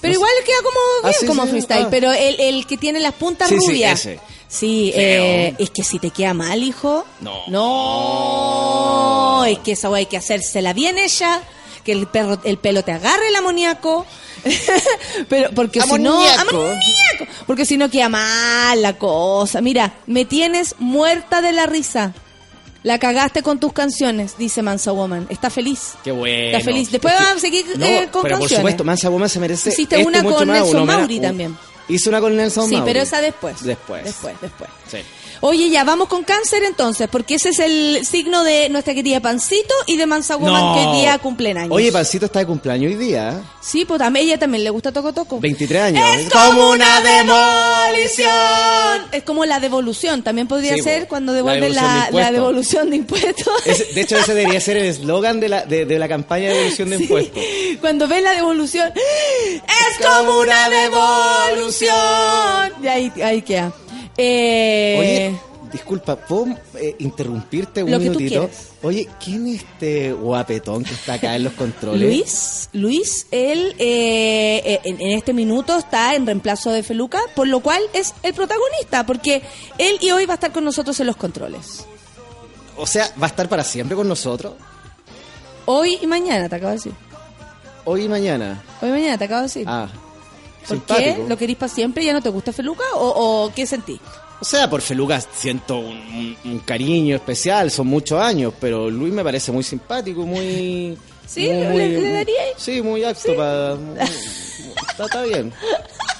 Pero 0.00 0.14
igual 0.14 0.30
queda 0.44 0.56
como 0.58 0.78
Ah, 1.02 1.08
bien 1.08 1.20
sí, 1.20 1.26
como 1.26 1.44
sí, 1.44 1.50
freestyle, 1.50 1.84
ah. 1.86 1.88
pero 1.90 2.12
el, 2.12 2.38
el 2.40 2.66
que 2.66 2.76
tiene 2.76 3.00
las 3.00 3.14
puntas 3.14 3.48
Sí, 3.48 3.56
sí, 3.58 3.66
rubias. 3.66 4.00
ese. 4.00 4.20
Sí, 4.48 4.92
eh, 4.94 5.54
es 5.58 5.70
que 5.70 5.82
si 5.82 5.98
te 5.98 6.10
queda 6.10 6.32
mal, 6.34 6.62
hijo. 6.62 7.04
No. 7.20 7.34
No, 7.48 9.44
es 9.44 9.58
que 9.60 9.72
esa 9.72 9.88
hay 9.94 10.06
que 10.06 10.16
hacérsela 10.16 10.72
bien 10.72 10.98
ella, 10.98 11.40
que 11.84 11.92
el 11.92 12.06
perro, 12.06 12.38
el 12.44 12.58
pelo 12.58 12.82
te 12.84 12.92
agarre 12.92 13.28
el 13.28 13.36
amoníaco. 13.36 14.06
pero 15.28 15.50
porque 15.54 15.80
si 15.80 15.88
no, 15.88 15.94
Amoníaco. 16.20 16.40
amoníaco, 16.50 17.26
porque 17.46 17.64
si 17.66 17.76
no 17.76 17.90
queda 17.90 18.08
mal 18.08 18.80
la 18.80 18.96
cosa. 18.98 19.60
Mira, 19.60 19.94
me 20.06 20.24
tienes 20.24 20.76
muerta 20.78 21.40
de 21.42 21.52
la 21.52 21.66
risa. 21.66 22.14
La 22.86 23.00
cagaste 23.00 23.42
con 23.42 23.58
tus 23.58 23.72
canciones, 23.72 24.38
dice 24.38 24.62
Mansa 24.62 24.92
Woman. 24.92 25.26
Está 25.28 25.50
feliz. 25.50 25.94
Qué 26.04 26.12
bueno. 26.12 26.56
Está 26.56 26.60
feliz. 26.60 26.88
Después 26.92 27.12
Es 27.14 27.18
que- 27.18 27.24
vamos 27.26 27.38
a 27.38 27.40
seguir 27.40 27.66
No, 27.76 27.84
eh, 27.84 28.08
con 28.12 28.22
pero 28.22 28.22
por 28.22 28.30
canciones. 28.42 28.56
supuesto, 28.58 28.84
Mansa 28.84 29.08
Woman 29.08 29.28
se 29.28 29.40
merece. 29.40 29.70
Hiciste 29.70 29.96
esto 29.96 30.08
una 30.08 30.22
con 30.22 30.46
Nelson 30.46 30.86
Mauri 30.86 31.18
también. 31.18 31.58
Hizo 31.88 32.10
una 32.10 32.20
con 32.20 32.36
Nelson 32.36 32.68
Sí, 32.68 32.76
Mauri. 32.76 32.92
pero 32.92 33.02
esa 33.02 33.20
después. 33.20 33.60
Después. 33.64 34.04
Después, 34.04 34.34
después. 34.40 34.70
Sí. 34.88 34.98
Oye, 35.40 35.70
ya, 35.70 35.84
vamos 35.84 36.08
con 36.08 36.24
cáncer 36.24 36.62
entonces, 36.64 37.08
porque 37.10 37.34
ese 37.36 37.50
es 37.50 37.58
el 37.58 38.04
signo 38.06 38.42
de 38.44 38.68
nuestra 38.68 38.94
querida 38.94 39.20
Pancito 39.20 39.74
y 39.86 39.96
de 39.96 40.06
Mansa 40.06 40.36
Woman 40.36 40.74
que 40.74 40.86
hoy 40.86 40.96
día 41.00 41.18
cumplen 41.18 41.58
años. 41.58 41.72
Oye, 41.72 41.92
Pancito 41.92 42.26
está 42.26 42.38
de 42.40 42.46
cumpleaños 42.46 42.90
hoy 42.92 42.98
día. 42.98 43.42
Sí, 43.60 43.84
pues 43.84 44.00
a 44.00 44.10
ella 44.16 44.38
también 44.38 44.64
le 44.64 44.70
gusta 44.70 44.92
Toco 44.92 45.12
Toco. 45.12 45.40
23 45.40 45.82
años. 45.82 46.04
Es 46.18 46.30
como 46.30 46.70
una 46.70 47.00
demolición. 47.00 48.30
Es 49.12 49.22
como 49.24 49.44
la 49.44 49.60
devolución, 49.60 50.22
también 50.22 50.46
podría 50.48 50.74
Sí, 50.74 50.82
ser 50.82 51.02
po. 51.02 51.08
cuando 51.10 51.32
La 51.32 51.36
devuelven 51.36 51.72
de 51.72 51.74
la, 52.12 52.30
devolución 52.32 52.90
de 52.90 52.96
impuestos. 52.96 53.64
De 53.94 54.00
hecho, 54.00 54.16
ese 54.16 54.34
debería 54.34 54.60
ser 54.60 54.76
el 54.78 54.86
eslogan 54.86 55.40
de 55.40 55.48
la, 55.48 55.64
de, 55.64 55.84
de 55.84 55.98
la 55.98 56.08
campaña 56.08 56.48
de 56.48 56.54
devolución 56.54 56.90
de 56.90 56.96
impuestos. 57.00 57.42
Cuando 57.80 58.08
ven 58.08 58.24
la 58.24 58.32
devolución, 58.34 58.92
es 58.96 60.06
como 60.06 60.38
una 60.40 60.68
devolución. 60.70 61.94
Y 62.82 62.86
ahí, 62.88 63.12
ahí 63.22 63.42
queda. 63.42 63.72
Eh, 64.16 64.96
Oye, 64.98 65.38
disculpa, 65.72 66.16
¿puedo 66.16 66.56
eh, 66.78 66.96
interrumpirte 67.00 67.82
un 67.82 67.90
Lo 67.90 67.98
que 67.98 68.04
minutito? 68.10 68.48
Oye, 68.82 69.08
¿quién 69.22 69.46
es 69.48 69.62
este 69.62 70.12
guapetón 70.12 70.84
que 70.84 70.94
está 70.94 71.14
acá 71.14 71.36
en 71.36 71.44
los 71.44 71.52
controles? 71.54 72.02
Luis, 72.02 72.68
Luis, 72.72 73.26
él 73.30 73.74
eh, 73.78 74.80
en, 74.84 75.00
en 75.00 75.18
este 75.18 75.32
minuto 75.32 75.76
está 75.76 76.14
en 76.14 76.24
reemplazo 76.26 76.70
de 76.70 76.82
Feluca, 76.82 77.20
por 77.34 77.46
lo 77.48 77.60
cual 77.60 77.82
es 77.92 78.14
el 78.22 78.32
protagonista, 78.32 79.04
porque 79.04 79.42
él 79.78 79.98
y 80.00 80.10
hoy 80.10 80.24
va 80.26 80.34
a 80.34 80.36
estar 80.36 80.52
con 80.52 80.64
nosotros 80.64 80.98
en 81.00 81.06
los 81.06 81.16
controles. 81.16 81.84
O 82.76 82.86
sea, 82.86 83.10
¿va 83.20 83.26
a 83.26 83.30
estar 83.30 83.48
para 83.48 83.64
siempre 83.64 83.96
con 83.96 84.08
nosotros? 84.08 84.54
Hoy 85.64 85.98
y 86.00 86.06
mañana, 86.06 86.48
te 86.48 86.56
acabo 86.56 86.70
de 86.70 86.76
decir. 86.76 86.92
Hoy 87.84 88.04
y 88.04 88.08
mañana. 88.08 88.62
Hoy 88.80 88.88
y 88.88 88.92
mañana, 88.92 89.18
te 89.18 89.24
acabo 89.24 89.40
de 89.40 89.46
decir. 89.46 89.64
Ah, 89.66 89.88
¿Por 90.66 90.76
simpático. 90.78 91.16
qué? 91.16 91.28
¿Lo 91.28 91.36
querís 91.36 91.56
para 91.56 91.72
siempre? 91.72 92.04
¿Ya 92.04 92.12
no 92.12 92.22
te 92.22 92.28
gusta 92.28 92.52
Feluca? 92.52 92.84
¿O, 92.94 93.44
o 93.46 93.52
qué 93.54 93.66
sentí? 93.66 94.00
O 94.40 94.44
sea, 94.44 94.68
por 94.68 94.82
Feluca 94.82 95.20
siento 95.20 95.78
un, 95.78 96.36
un- 96.44 96.58
cariño 96.60 97.16
especial, 97.16 97.70
son 97.70 97.86
muchos 97.86 98.20
años, 98.20 98.52
pero 98.60 98.90
Luis 98.90 99.12
me 99.12 99.24
parece 99.24 99.50
muy 99.52 99.62
simpático, 99.64 100.22
muy... 100.26 100.96
¿Sí? 101.26 101.48
muy- 101.48 101.76
¿Le- 101.78 102.00
le 102.00 102.12
daría 102.12 102.40
ahí? 102.42 102.50
Sí, 102.56 102.82
muy 102.82 103.02
apto 103.04 103.34
para... 103.34 103.74
muy- 103.76 103.98
está, 104.90 105.04
está 105.06 105.22
bien. 105.22 105.52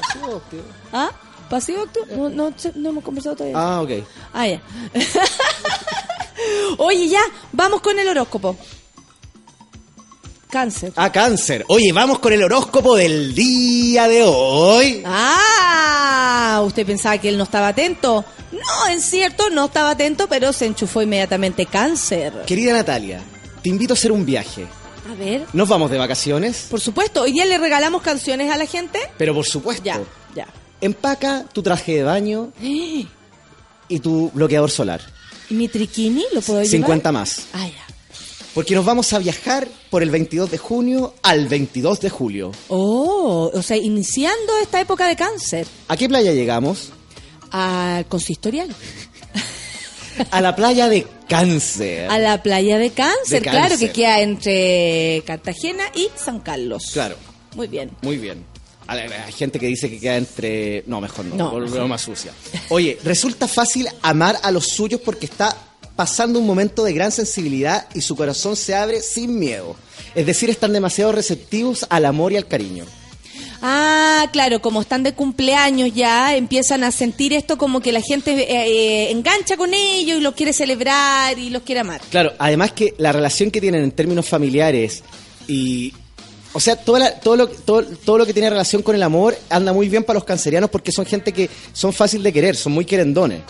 Así 0.09 0.19
vos, 0.21 0.43
tío. 0.51 0.61
¿Ah? 0.93 1.11
¿Pasivo 1.51 1.83
activo? 1.83 2.07
No, 2.11 2.29
no, 2.31 2.55
no 2.75 2.89
hemos 2.89 3.05
conversado 3.05 3.37
todavía. 3.37 3.57
Ah, 3.59 3.81
ok. 3.83 3.91
Ah, 4.33 4.47
ya. 4.49 4.61
Oye, 6.79 7.09
ya, 7.09 7.21
vamos 7.53 7.81
con 7.81 7.99
el 7.99 8.09
horóscopo. 8.09 8.57
Cáncer. 10.51 10.93
Ah, 10.97 11.11
cáncer. 11.11 11.65
Oye, 11.69 11.93
vamos 11.93 12.19
con 12.21 12.33
el 12.33 12.43
horóscopo 12.43 12.95
del 12.97 13.35
día 13.35 14.07
de 14.09 14.23
hoy. 14.25 15.03
Ah, 15.05 16.63
usted 16.65 16.87
pensaba 16.87 17.19
que 17.19 17.29
él 17.29 17.37
no 17.37 17.45
estaba 17.45 17.69
atento. 17.69 18.25
No, 18.53 18.87
es 18.93 19.03
cierto, 19.05 19.51
no 19.51 19.67
estaba 19.67 19.91
atento, 19.91 20.29
pero 20.29 20.53
se 20.53 20.67
enchufó 20.67 21.03
inmediatamente 21.03 21.67
cáncer. 21.67 22.33
Querida 22.47 22.73
Natalia, 22.73 23.21
te 23.63 23.69
invito 23.69 23.93
a 23.95 23.97
hacer 23.97 24.13
un 24.13 24.25
viaje. 24.25 24.67
A 25.11 25.15
ver, 25.15 25.45
Nos 25.53 25.69
vamos 25.69 25.91
de 25.91 25.99
vacaciones, 25.99 26.67
por 26.71 26.81
supuesto, 26.81 27.23
hoy 27.23 27.33
día 27.33 27.45
le 27.45 27.59
regalamos 27.59 28.03
canciones 28.03 28.51
a 28.53 28.57
la 28.57 28.67
gente. 28.67 28.99
pero 29.19 29.35
por 29.35 29.45
supuesto, 29.47 29.85
Ya, 29.85 30.01
ya. 30.35 30.47
empaca 30.81 31.45
tu 31.53 31.63
traje 31.63 31.95
de 31.97 32.03
baño 32.03 32.53
¿Y 32.61 33.07
y 33.89 34.01
tu 34.01 34.31
bloqueador 34.35 34.71
solar. 34.71 35.01
mi 35.51 35.69
triquini 35.69 36.25
lo 36.33 36.41
puedo 36.41 36.61
llevar? 36.61 36.71
50 36.71 37.13
más. 37.13 37.47
Ah, 37.53 37.67
ya. 37.69 37.86
Porque 38.57 38.75
nos 38.75 38.87
vamos 38.87 39.13
a 39.13 39.19
viajar 39.19 39.69
por 39.91 40.03
el 40.03 40.11
22 40.11 40.51
de 40.51 40.57
junio 40.57 41.13
al 41.23 41.47
22 41.47 42.01
de 42.01 42.09
julio. 42.09 42.53
Oh, 42.69 43.51
o 43.53 43.61
sea, 43.63 43.77
iniciando 43.77 44.57
esta 44.63 44.81
época 44.81 45.07
de 45.07 45.15
cáncer. 45.15 45.67
¿A 45.89 45.97
qué 45.99 46.09
playa 46.09 46.33
llegamos? 46.33 46.89
Al 47.51 48.07
consistorial. 48.07 48.75
A 50.31 50.41
la 50.41 50.57
playa 50.57 50.89
de 50.89 51.07
Cáncer. 51.29 52.11
A 52.11 52.19
la 52.19 52.43
playa 52.43 52.79
de 52.79 52.89
cáncer, 52.93 53.43
De 53.43 53.51
claro, 53.51 53.69
Cáncer. 53.69 53.89
que 53.89 53.93
queda 53.93 54.21
entre 54.21 55.23
Cartagena 55.27 55.85
y 55.95 56.09
San 56.17 56.41
Carlos. 56.41 56.85
Claro, 56.95 57.17
Muy 57.57 57.67
bien. 57.67 57.91
muy 58.01 58.17
bien. 58.17 58.43
Hay 58.87 59.33
gente 59.33 59.59
que 59.59 59.67
dice 59.67 59.91
que 59.91 60.01
queda 60.01 60.17
entre... 60.17 60.83
No, 60.87 61.03
mejor 61.03 61.27
no, 61.27 61.35
No, 61.37 61.59
mejor. 61.59 61.89
más 61.89 62.01
sucia. 62.01 62.33
Oye, 62.71 62.99
resulta 63.05 63.47
fácil 63.49 63.87
amar 64.01 64.39
a 64.43 64.51
los 64.51 64.65
suyos 64.69 65.03
porque 65.05 65.27
está 65.27 65.55
pasando 65.97 66.39
un 66.39 66.47
momento 66.47 66.85
de 66.85 66.93
gran 66.93 67.11
sensibilidad 67.11 67.89
y 67.95 68.03
su 68.03 68.15
corazón 68.15 68.55
se 68.55 68.75
abre 68.75 69.01
sin 69.03 69.39
miedo. 69.39 69.75
Es 70.15 70.27
decir, 70.27 70.51
están 70.51 70.73
demasiado 70.73 71.13
receptivos 71.13 71.87
al 71.91 72.05
amor 72.05 72.33
y 72.33 72.37
al 72.37 72.47
cariño. 72.47 72.85
Ah, 73.63 74.29
claro, 74.33 74.61
como 74.61 74.83
están 74.83 75.03
de 75.03 75.15
cumpleaños 75.15 75.91
ya, 75.95 76.37
empiezan 76.37 76.85
a 76.85 76.93
sentir 76.93 77.33
esto 77.33 77.57
como 77.57 77.81
que 77.81 77.91
la 77.91 78.03
gente 78.03 78.33
eh, 78.33 78.47
eh, 78.49 79.11
engancha 79.11 79.57
con 79.57 79.73
ellos 79.73 80.19
y 80.19 80.21
los 80.21 80.35
quiere 80.35 80.53
celebrar 80.53 81.39
y 81.39 81.49
los 81.51 81.63
quiere 81.63 81.81
amar. 81.81 82.01
Claro, 82.11 82.33
además 82.39 82.73
que 82.73 82.95
la 82.99 83.13
relación 83.13 83.51
que 83.51 83.61
tienen 83.61 83.83
en 83.83 83.91
términos 83.93 84.27
familiares 84.29 85.03
y... 85.49 85.93
O 86.53 86.61
sea, 86.61 86.75
toda 86.77 86.99
la- 87.01 87.21
todo, 87.21 87.37
lo, 87.37 87.49
todo, 87.49 87.83
todo 87.83 88.17
lo 88.17 88.25
que 88.25 88.33
tiene 88.33 88.49
relación 88.49 88.81
con 88.83 88.95
el 88.95 89.03
amor 89.03 89.37
anda 89.51 89.75
muy 89.75 89.91
bien 89.91 90.05
para 90.05 90.15
los 90.19 90.25
cancerianos 90.25 90.71
porque 90.71 90.91
son 90.91 91.05
gente 91.05 91.31
que 91.33 91.51
son 91.75 91.93
fácil 91.93 92.23
de 92.23 92.33
querer, 92.33 92.57
son 92.57 92.73
muy 92.73 92.87
querendones. 92.87 93.41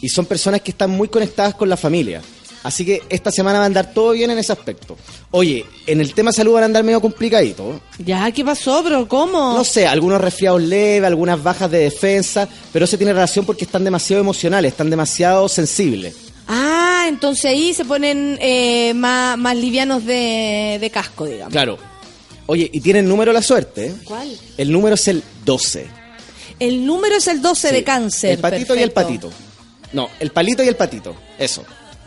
Y 0.00 0.08
son 0.08 0.26
personas 0.26 0.60
que 0.62 0.70
están 0.70 0.90
muy 0.90 1.08
conectadas 1.08 1.54
con 1.54 1.68
la 1.68 1.76
familia. 1.76 2.22
Así 2.62 2.84
que 2.84 3.02
esta 3.08 3.30
semana 3.30 3.58
va 3.58 3.64
a 3.64 3.66
andar 3.66 3.94
todo 3.94 4.12
bien 4.12 4.30
en 4.30 4.38
ese 4.38 4.52
aspecto. 4.52 4.96
Oye, 5.30 5.64
en 5.86 6.00
el 6.00 6.12
tema 6.12 6.30
salud 6.32 6.54
van 6.54 6.64
a 6.64 6.66
andar 6.66 6.84
medio 6.84 7.00
complicadito. 7.00 7.80
Ya, 7.98 8.30
¿qué 8.32 8.44
pasó, 8.44 8.82
bro? 8.82 9.08
¿Cómo? 9.08 9.54
No 9.54 9.64
sé, 9.64 9.86
algunos 9.86 10.20
resfriados 10.20 10.62
leves, 10.62 11.06
algunas 11.06 11.42
bajas 11.42 11.70
de 11.70 11.78
defensa, 11.78 12.46
pero 12.72 12.84
eso 12.84 12.98
tiene 12.98 13.14
relación 13.14 13.46
porque 13.46 13.64
están 13.64 13.84
demasiado 13.84 14.20
emocionales, 14.20 14.72
están 14.72 14.90
demasiado 14.90 15.48
sensibles. 15.48 16.14
Ah, 16.48 17.06
entonces 17.08 17.46
ahí 17.46 17.72
se 17.72 17.84
ponen 17.84 18.36
eh, 18.42 18.92
más, 18.94 19.38
más 19.38 19.56
livianos 19.56 20.04
de, 20.04 20.76
de 20.80 20.90
casco, 20.90 21.24
digamos. 21.24 21.52
Claro. 21.52 21.78
Oye, 22.46 22.68
y 22.70 22.80
tienen 22.80 23.08
número 23.08 23.32
la 23.32 23.40
suerte. 23.42 23.86
¿eh? 23.86 23.94
¿Cuál? 24.04 24.36
El 24.58 24.70
número 24.72 24.96
es 24.96 25.08
el 25.08 25.22
12. 25.44 25.86
El 26.58 26.84
número 26.84 27.16
es 27.16 27.26
el 27.28 27.40
12 27.40 27.72
de 27.72 27.84
cáncer. 27.84 28.30
El 28.32 28.38
patito 28.38 28.74
y 28.74 28.82
el 28.82 28.90
patito. 28.90 29.30
No, 29.92 30.08
el 30.20 30.30
palito 30.30 30.62
y 30.62 30.68
el 30.68 30.76
patito. 30.76 31.14
Eso. 31.38 31.64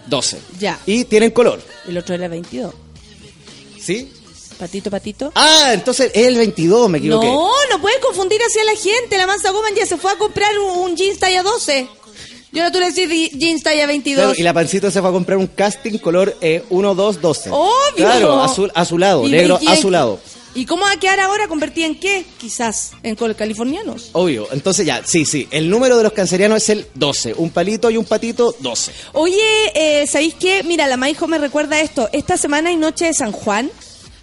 12. 0.07 0.39
Ya. 0.59 0.79
Y 0.85 1.05
tienen 1.05 1.31
color. 1.31 1.61
El 1.87 1.97
otro 1.97 2.15
era 2.15 2.27
22. 2.27 2.73
¿Sí? 3.79 4.11
Patito, 4.57 4.89
patito. 4.89 5.31
Ah, 5.35 5.71
entonces 5.73 6.11
es 6.13 6.27
el 6.27 6.35
22, 6.37 6.89
me 6.89 6.99
equivoqué. 6.99 7.25
No, 7.27 7.49
no 7.69 7.81
puedes 7.81 7.99
confundir 7.99 8.39
así 8.43 8.59
a 8.59 8.65
la 8.65 8.75
gente. 8.75 9.17
La 9.17 9.27
Mansa 9.27 9.51
Woman 9.51 9.73
ya 9.75 9.85
se 9.85 9.97
fue 9.97 10.11
a 10.11 10.17
comprar 10.17 10.57
un, 10.59 10.79
un 10.79 10.95
jeans 10.95 11.19
talla 11.19 11.43
12. 11.43 11.87
Yo 12.51 12.63
no 12.63 12.71
tú 12.71 12.79
le 12.79 12.91
decís 12.91 13.31
jeans 13.31 13.63
talla 13.63 13.87
22. 13.87 14.23
Claro, 14.23 14.39
y 14.39 14.43
la 14.43 14.53
pancito 14.53 14.91
se 14.91 15.01
fue 15.01 15.09
a 15.09 15.11
comprar 15.11 15.37
un 15.39 15.47
casting 15.47 15.97
color 15.97 16.37
eh, 16.39 16.63
1, 16.69 16.95
2, 16.95 17.21
12. 17.21 17.49
Obvio. 17.51 17.71
Claro, 17.95 18.41
azul, 18.41 18.71
azulado, 18.75 19.27
¿Y- 19.27 19.31
negro 19.31 19.59
azulado. 19.67 20.19
¿Y 20.55 20.65
cómo 20.65 20.83
va 20.83 20.91
a 20.91 20.99
quedar 20.99 21.19
ahora 21.19 21.47
convertida 21.47 21.87
en 21.87 21.99
qué? 21.99 22.25
Quizás 22.39 22.91
en 23.01 23.15
californianos. 23.15 24.09
Obvio, 24.13 24.47
entonces 24.51 24.85
ya, 24.85 25.01
sí, 25.05 25.25
sí. 25.25 25.47
El 25.51 25.69
número 25.69 25.97
de 25.97 26.03
los 26.03 26.13
cancerianos 26.13 26.61
es 26.63 26.69
el 26.69 26.87
12. 26.93 27.33
Un 27.37 27.49
palito 27.49 27.89
y 27.89 27.97
un 27.97 28.05
patito, 28.05 28.55
12. 28.59 28.91
Oye, 29.13 29.41
eh, 29.73 30.05
¿sabéis 30.07 30.35
qué? 30.35 30.63
Mira, 30.63 30.87
la 30.87 30.97
Maijo 30.97 31.27
me 31.27 31.37
recuerda 31.39 31.79
esto. 31.81 32.07
Esta 32.13 32.37
semana 32.37 32.69
hay 32.69 32.77
Noche 32.77 33.05
de 33.05 33.13
San 33.13 33.31
Juan. 33.31 33.71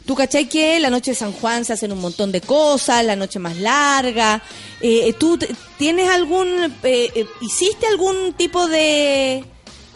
¿Tú 0.07 0.15
cachai 0.15 0.49
que 0.49 0.81
la 0.81 0.91
Noche 0.91 1.13
de 1.13 1.17
San 1.17 1.33
Juan 1.33 1.65
se 1.65 1.73
hacen 1.73 1.93
un 1.93 2.01
montón 2.01 2.33
de 2.33 2.41
cosas, 2.41 3.05
la 3.05 3.15
noche 3.17 3.39
más 3.39 3.57
larga? 3.59 4.43
Eh, 4.81 5.13
¿Tú 5.19 5.37
t- 5.39 5.49
tienes 5.79 6.09
algún, 6.09 6.49
eh, 6.83 7.11
eh, 7.15 7.27
hiciste 7.43 7.87
algún 7.87 8.33
tipo 8.33 8.67
de, 8.67 9.45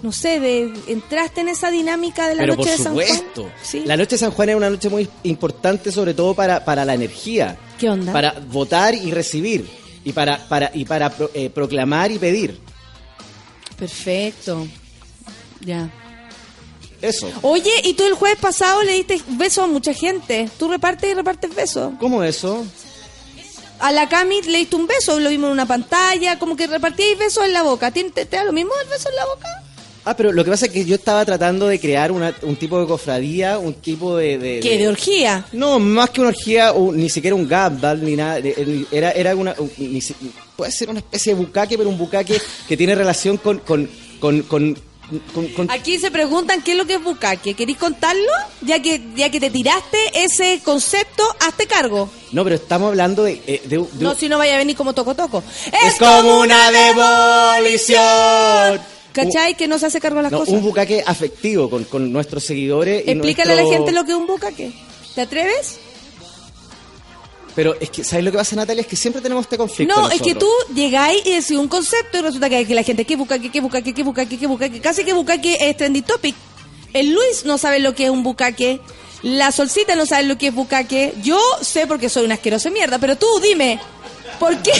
no 0.05 0.13
sé, 0.13 0.39
de, 0.39 0.71
entraste 0.87 1.41
en 1.41 1.49
esa 1.49 1.71
dinámica 1.71 2.29
de 2.29 2.35
la 2.35 2.43
Pero 2.43 2.57
Noche 2.57 2.69
por 2.69 2.79
de 2.79 2.85
San 2.85 2.93
Juan? 2.95 3.07
supuesto. 3.07 3.51
¿Sí? 3.63 3.83
La 3.87 3.97
noche 3.97 4.11
de 4.17 4.19
San 4.19 4.33
Juan 4.33 4.51
es 4.51 4.55
una 4.57 4.69
noche 4.69 4.91
muy 4.91 5.09
importante, 5.23 5.91
sobre 5.91 6.13
todo 6.13 6.35
para, 6.35 6.63
para 6.63 6.85
la 6.85 6.93
energía. 6.93 7.57
¿Qué 7.79 7.89
onda? 7.89 8.13
Para 8.13 8.33
votar 8.49 8.95
y 8.95 9.11
recibir. 9.13 9.67
Y 10.05 10.13
para, 10.13 10.47
para, 10.47 10.71
y 10.75 10.85
para 10.85 11.09
pro- 11.09 11.31
eh, 11.33 11.49
proclamar 11.49 12.13
y 12.13 12.19
pedir. 12.19 12.61
Perfecto. 13.79 14.69
Ya. 15.61 15.89
Eso. 17.01 17.31
Oye, 17.43 17.73
y 17.85 17.95
tú 17.95 18.05
el 18.05 18.13
jueves 18.13 18.39
pasado 18.39 18.83
le 18.83 18.93
diste 18.93 19.21
besos 19.29 19.65
a 19.65 19.67
mucha 19.67 19.95
gente. 19.95 20.49
Tú 20.59 20.69
repartes 20.71 21.11
y 21.11 21.15
repartes 21.15 21.55
besos. 21.55 21.95
¿Cómo 21.99 22.23
eso? 22.23 22.65
A 23.81 23.91
la 23.93 24.09
Cami 24.09 24.43
le 24.43 24.59
diste 24.59 24.77
un 24.77 24.87
beso, 24.87 25.19
lo 25.19 25.31
vimos 25.31 25.49
en 25.49 25.53
una 25.53 25.67
pantalla, 25.67 26.39
como 26.39 26.57
que 26.57 26.67
repartíais 26.67 27.19
besos 27.19 27.45
en 27.47 27.53
la 27.55 27.63
boca. 27.63 27.91
¿Te, 27.91 28.05
te, 28.11 28.27
te 28.27 28.37
da 28.37 28.45
lo 28.45 28.53
mismo 28.53 28.71
el 28.83 28.89
beso 28.91 29.09
en 29.09 29.17
la 29.17 29.25
boca? 29.27 29.49
Ah, 30.07 30.15
pero 30.17 30.33
lo 30.33 30.45
que 30.45 30.51
pasa 30.51 30.67
es 30.67 30.73
que 30.73 30.85
yo 30.85 30.95
estaba 30.97 31.25
tratando 31.25 31.67
de 31.67 31.81
crear 31.81 32.13
una- 32.13 32.35
un 32.43 32.57
tipo 32.57 32.79
de 32.79 32.87
cofradía, 32.87 33.59
un 33.59 33.73
tipo 33.75 34.17
de... 34.17 34.37
de- 34.39 34.61
¿Qué? 34.61 34.71
de- 34.73 34.79
¿De 34.79 34.89
orgía? 34.89 35.47
No, 35.53 35.79
más 35.79 36.11
que 36.11 36.21
una 36.21 36.29
orgía, 36.29 36.73
o 36.73 36.93
ni 36.93 37.09
siquiera 37.09 37.35
un 37.35 37.49
gambal, 37.49 38.05
ni 38.05 38.15
nada. 38.17 38.39
Era, 38.93 39.13
era 39.13 39.35
una. 39.35 39.55
ni 39.79 40.01
puede 40.57 40.73
ser 40.73 40.91
una 40.91 40.99
especie 40.99 41.35
de 41.35 41.41
bucaque, 41.41 41.79
pero 41.79 41.89
un 41.89 41.97
bucaque 41.99 42.39
que 42.69 42.77
tiene 42.77 42.95
relación 42.95 43.39
con. 43.39 43.59
con, 43.61 43.89
con, 44.21 44.43
con, 44.43 44.75
con- 45.35 45.49
con- 45.49 45.71
Aquí 45.71 45.99
se 45.99 46.11
preguntan 46.11 46.63
qué 46.63 46.73
es 46.73 46.79
lo 46.79 46.87
que 46.87 46.95
es 46.95 47.03
bucaque. 47.03 47.55
¿Queréis 47.55 47.79
contarlo? 47.79 48.31
Ya 48.63 48.81
que, 48.83 49.01
ya 49.17 49.31
que 49.31 49.41
te 49.41 49.51
tiraste 49.51 49.99
ese 50.15 50.61
concepto, 50.65 51.23
hazte 51.41 51.67
cargo. 51.67 52.09
No, 52.33 52.43
pero 52.45 52.57
estamos 52.57 52.89
hablando 52.89 53.25
de. 53.25 53.41
eh, 53.47 53.63
de- 53.65 53.79
de- 53.79 53.87
No, 54.05 54.15
si 54.15 54.29
no 54.29 54.37
vaya 54.39 54.55
a 54.55 54.59
venir 54.59 54.77
como 54.77 54.93
toco 54.95 55.15
toco. 55.15 55.43
es 55.87 55.95
como 55.95 56.41
una 56.41 56.71
demolición. 56.71 58.81
¿Cachai? 59.15 59.55
Que 59.57 59.67
no 59.69 59.79
se 59.79 59.87
hace 59.87 60.01
cargo 60.01 60.19
de 60.19 60.25
las 60.25 60.33
No, 60.33 60.41
cosas. 60.41 60.53
un 60.55 60.63
bucaque 60.63 61.03
afectivo 61.07 61.71
con, 61.71 61.85
con 61.85 62.13
nuestros 62.13 62.45
seguidores. 62.45 63.05
Explícale 63.07 63.53
a 63.53 63.57
la 63.57 63.65
gente 63.65 63.93
lo 63.93 64.05
que 64.05 64.11
es 64.13 64.17
un 64.19 64.27
bucaque. 64.27 64.73
¿Te 65.15 65.21
atreves? 65.23 65.79
Pero 67.55 67.77
es 67.81 67.89
que, 67.91 68.03
¿sabes 68.03 68.25
lo 68.25 68.33
que 68.33 68.39
pasa, 68.39 68.57
Natalia? 68.57 68.81
Es 68.81 68.87
que 68.89 68.97
siempre 68.97 69.23
tenemos 69.23 69.45
este 69.45 69.57
conflicto. 69.57 69.95
No, 69.95 70.11
es 70.11 70.21
que 70.21 70.35
tú 70.35 70.49
llegáis 70.75 71.25
y 71.25 71.31
decís 71.31 71.53
un 71.57 71.69
concepto 71.69 72.19
y 72.19 72.23
resulta 72.23 72.51
que, 72.51 72.67
que 72.67 72.75
la 72.75 72.83
gente, 72.83 73.05
¿qué 73.05 73.15
bucaque, 73.15 73.51
qué 73.53 73.61
bucaque, 73.61 73.95
qué 73.95 74.03
bucaque, 74.03 74.37
qué 74.39 74.47
bucaque? 74.49 74.81
Casi 74.81 75.05
que 75.05 75.13
bucaque 75.13 75.57
es 75.61 75.77
trending 75.77 76.03
topic. 76.03 76.35
El 76.93 77.13
Luis 77.13 77.45
no 77.45 77.57
sabe 77.57 77.79
lo 77.79 77.95
que 77.95 78.05
es 78.07 78.11
un 78.11 78.25
bucaque. 78.25 78.81
La 79.23 79.53
Solcita 79.53 79.95
no 79.95 80.05
sabe 80.05 80.25
lo 80.25 80.37
que 80.37 80.49
es 80.49 80.55
bucaque. 80.55 81.15
Yo 81.23 81.39
sé 81.61 81.87
porque 81.87 82.09
soy 82.09 82.25
una 82.25 82.35
asquerosa 82.35 82.71
mierda, 82.71 82.99
pero 82.99 83.15
tú 83.17 83.27
dime, 83.41 83.79
¿por 84.41 84.57
qué? 84.61 84.73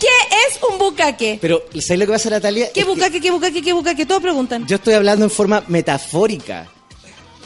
¿Qué 0.00 0.06
es 0.48 0.58
un 0.68 0.78
bucaque? 0.78 1.38
Pero, 1.40 1.62
¿sabes 1.80 1.98
lo 1.98 2.06
que 2.06 2.12
pasa, 2.12 2.30
Natalia? 2.30 2.72
¿Qué 2.72 2.80
Es 2.80 2.86
que 2.86 2.90
bucaque, 2.92 3.20
qué 3.20 3.30
bucaque, 3.30 3.62
qué 3.62 3.72
bucaque? 3.72 4.06
Todos 4.06 4.22
preguntan. 4.22 4.66
Yo 4.66 4.76
estoy 4.76 4.94
hablando 4.94 5.24
en 5.26 5.30
forma 5.30 5.62
metafórica. 5.68 6.68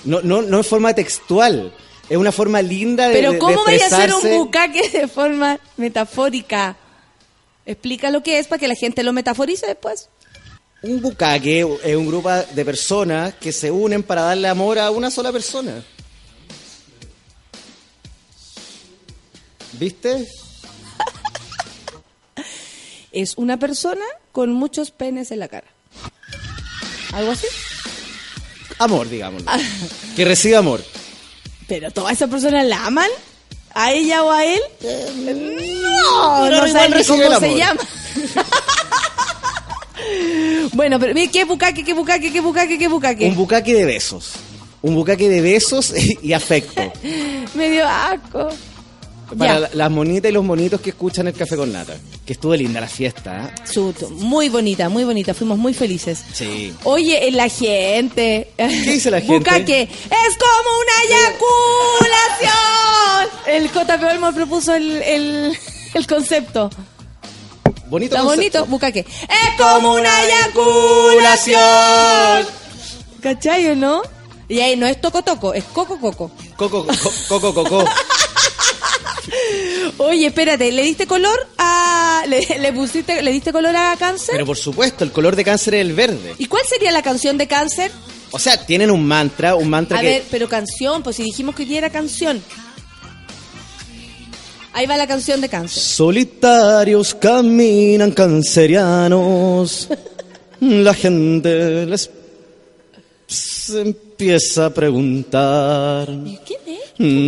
No, 0.04 0.20
no, 0.22 0.40
no 0.42 0.58
en 0.58 0.64
forma 0.64 0.94
textual. 0.94 1.74
Es 2.08 2.16
una 2.16 2.30
forma 2.32 2.62
linda 2.62 3.08
de. 3.08 3.14
Pero 3.14 3.32
de- 3.32 3.38
¿cómo 3.38 3.64
de 3.64 3.72
vaya 3.72 3.86
a 3.86 3.88
ser 3.88 3.98
un 4.10 4.20
expresarse. 4.20 4.38
bucaque 4.38 4.88
de 4.90 5.08
forma 5.08 5.58
metafórica? 5.76 6.76
Explica 7.66 8.10
lo 8.10 8.22
que 8.22 8.38
es 8.38 8.46
para 8.46 8.60
que 8.60 8.68
la 8.68 8.74
gente 8.74 9.02
lo 9.02 9.12
metaforice 9.12 9.66
después. 9.66 10.08
Un 10.82 11.00
bucaque 11.00 11.66
es 11.82 11.96
un 11.96 12.06
grupo 12.06 12.30
de 12.30 12.64
personas 12.64 13.32
que 13.34 13.52
se 13.52 13.70
unen 13.70 14.02
para 14.02 14.20
darle 14.20 14.48
amor 14.48 14.78
a 14.78 14.90
una 14.90 15.10
sola 15.10 15.32
persona. 15.32 15.82
¿Viste? 19.72 20.28
Es 23.14 23.34
una 23.36 23.60
persona 23.60 24.04
con 24.32 24.52
muchos 24.52 24.90
penes 24.90 25.30
en 25.30 25.38
la 25.38 25.46
cara. 25.46 25.68
¿Algo 27.12 27.30
así? 27.30 27.46
Amor, 28.80 29.08
digámoslo. 29.08 29.48
Que 30.16 30.24
recibe 30.24 30.56
amor. 30.56 30.82
¿Pero 31.68 31.92
todas 31.92 32.14
esas 32.14 32.28
personas 32.28 32.66
la 32.66 32.86
aman? 32.86 33.08
¿A 33.72 33.92
ella 33.92 34.24
o 34.24 34.32
a 34.32 34.44
él? 34.44 34.60
no, 34.82 36.40
pero 36.42 36.60
no 36.60 36.66
igual 36.66 36.72
saben 36.72 36.98
ni 36.98 37.04
cómo 37.04 37.38
se 37.38 37.56
llama. 37.56 37.80
bueno, 40.72 40.98
pero 40.98 41.14
¿qué 41.32 41.44
bucaque, 41.44 41.84
qué 41.84 41.94
bucaque, 41.94 42.32
qué 42.32 42.40
bucaque, 42.40 42.78
qué 42.78 42.88
bucaque? 42.88 43.28
Un 43.28 43.36
bucaque 43.36 43.74
de 43.74 43.84
besos. 43.84 44.32
Un 44.82 44.96
bucaque 44.96 45.28
de 45.28 45.40
besos 45.40 45.94
y 46.22 46.32
afecto. 46.32 46.92
Me 47.54 47.70
dio 47.70 47.86
asco. 47.86 48.48
Para 49.38 49.60
Ya. 49.60 49.70
las 49.74 49.90
monitas 49.90 50.30
y 50.30 50.34
los 50.34 50.44
monitos 50.44 50.80
que 50.80 50.90
escuchan 50.90 51.26
el 51.28 51.34
café 51.34 51.56
con 51.56 51.72
nata. 51.72 51.96
Que 52.26 52.32
estuvo 52.34 52.54
linda 52.54 52.80
la 52.80 52.88
fiesta. 52.88 53.46
¿eh? 53.46 53.54
Suto, 53.66 54.08
muy 54.10 54.48
bonita, 54.48 54.88
muy 54.88 55.04
bonita, 55.04 55.34
fuimos 55.34 55.58
muy 55.58 55.74
felices. 55.74 56.20
Sí. 56.32 56.74
Oye, 56.84 57.26
eh, 57.28 57.32
la 57.32 57.48
gente. 57.48 58.52
¿Qué 58.56 58.66
dice 58.68 59.10
la 59.10 59.20
gente? 59.20 59.38
Bucaque, 59.38 59.82
es 59.82 60.36
como 60.36 60.78
una 60.80 60.92
eyaculación. 62.44 63.28
El 63.46 63.68
JP 63.70 64.02
Olmo 64.14 64.32
propuso 64.32 64.74
el, 64.74 65.02
el, 65.02 65.58
el 65.94 66.06
concepto. 66.06 66.70
Bonito 67.86 68.14
Está 68.16 68.26
concepto. 68.26 68.58
bonito, 68.60 68.66
bucaque. 68.70 69.00
Es 69.00 69.56
como 69.58 69.94
una 69.94 70.22
eyaculación. 70.24 72.46
¿Cachai 73.20 73.68
o 73.68 73.76
no? 73.76 74.02
Y 74.48 74.60
ahí 74.60 74.76
no 74.76 74.86
es 74.86 75.00
toco 75.00 75.22
toco, 75.22 75.54
es 75.54 75.64
coco 75.64 75.98
coco. 75.98 76.30
Coco, 76.56 76.86
co- 76.86 77.12
coco, 77.28 77.54
coco. 77.54 77.84
Oye, 79.98 80.26
espérate, 80.26 80.70
¿le 80.72 80.82
diste 80.82 81.06
color 81.06 81.38
a. 81.58 82.24
Le, 82.28 82.58
le 82.58 82.72
pusiste, 82.72 83.22
le 83.22 83.32
diste 83.32 83.52
color 83.52 83.74
a 83.76 83.96
cáncer? 83.98 84.32
Pero 84.32 84.46
por 84.46 84.56
supuesto, 84.56 85.04
el 85.04 85.12
color 85.12 85.36
de 85.36 85.44
cáncer 85.44 85.74
es 85.74 85.80
el 85.82 85.92
verde. 85.92 86.34
¿Y 86.38 86.46
cuál 86.46 86.62
sería 86.68 86.90
la 86.90 87.02
canción 87.02 87.38
de 87.38 87.46
cáncer? 87.46 87.90
O 88.30 88.38
sea, 88.38 88.64
tienen 88.66 88.90
un 88.90 89.06
mantra, 89.06 89.54
un 89.54 89.68
mantra 89.68 89.98
A 89.98 90.00
que... 90.00 90.08
ver, 90.08 90.24
pero 90.30 90.48
canción, 90.48 91.02
pues 91.02 91.16
si 91.16 91.22
dijimos 91.22 91.54
que 91.54 91.76
era 91.76 91.90
canción. 91.90 92.42
Ahí 94.72 94.86
va 94.86 94.96
la 94.96 95.06
canción 95.06 95.40
de 95.40 95.48
cáncer. 95.48 95.80
Solitarios 95.80 97.14
caminan 97.14 98.10
cancerianos. 98.10 99.88
La 100.60 100.94
gente 100.94 101.86
les 101.86 102.10
empieza 104.24 104.66
a 104.66 104.70
preguntar. 104.70 106.08
¿Y 106.08 106.38
¿Quién 106.38 106.60
es? 106.66 106.78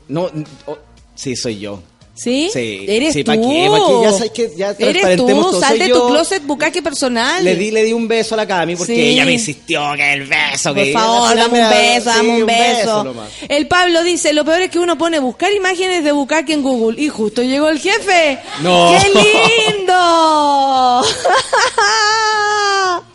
No, 0.08 0.30
oh, 0.66 0.78
sí, 1.14 1.36
soy 1.36 1.58
yo. 1.58 1.82
¿Sí? 2.18 2.50
Sí, 2.52 2.84
Eres 2.88 3.14
sí, 3.14 3.22
tú. 3.22 3.30
¿pa' 3.30 3.36
qué? 3.36 3.70
Ya 4.02 4.12
sabes 4.12 4.30
que 4.32 4.50
ya 4.56 4.74
Eres 4.78 5.16
tú, 5.16 5.26
todo, 5.26 5.60
sal 5.60 5.78
de 5.78 5.88
tu 5.88 6.08
closet 6.08 6.42
bucaque 6.44 6.82
personal. 6.82 7.44
Le 7.44 7.54
di, 7.54 7.70
le 7.70 7.84
di 7.84 7.92
un 7.92 8.08
beso 8.08 8.34
a 8.34 8.38
la 8.38 8.46
Cami 8.46 8.74
porque 8.74 8.94
Sí. 8.94 9.00
ella 9.00 9.24
me 9.24 9.32
insistió 9.34 9.82
que 9.96 10.12
el 10.14 10.26
beso, 10.26 10.74
Por 10.74 10.82
que 10.82 10.92
favor, 10.92 11.36
dame 11.36 11.62
un 11.62 11.70
beso, 11.70 12.10
Sí, 12.10 12.16
dame 12.16 12.40
un 12.40 12.46
beso. 12.46 13.04
nomás. 13.04 13.28
el 13.48 13.68
Pablo 13.68 14.02
dice, 14.02 14.32
lo 14.32 14.44
peor 14.44 14.62
es 14.62 14.70
que 14.70 14.78
uno 14.80 14.98
pone 14.98 15.20
buscar 15.20 15.52
imágenes 15.52 16.02
de 16.02 16.10
bucaque 16.12 16.54
en 16.54 16.62
Google 16.62 17.00
y 17.00 17.08
justo 17.08 17.42
llegó 17.42 17.68
el 17.68 17.78
jefe. 17.78 18.38
No. 18.62 18.92
¡Qué 19.00 19.76
lindo! 19.76 21.02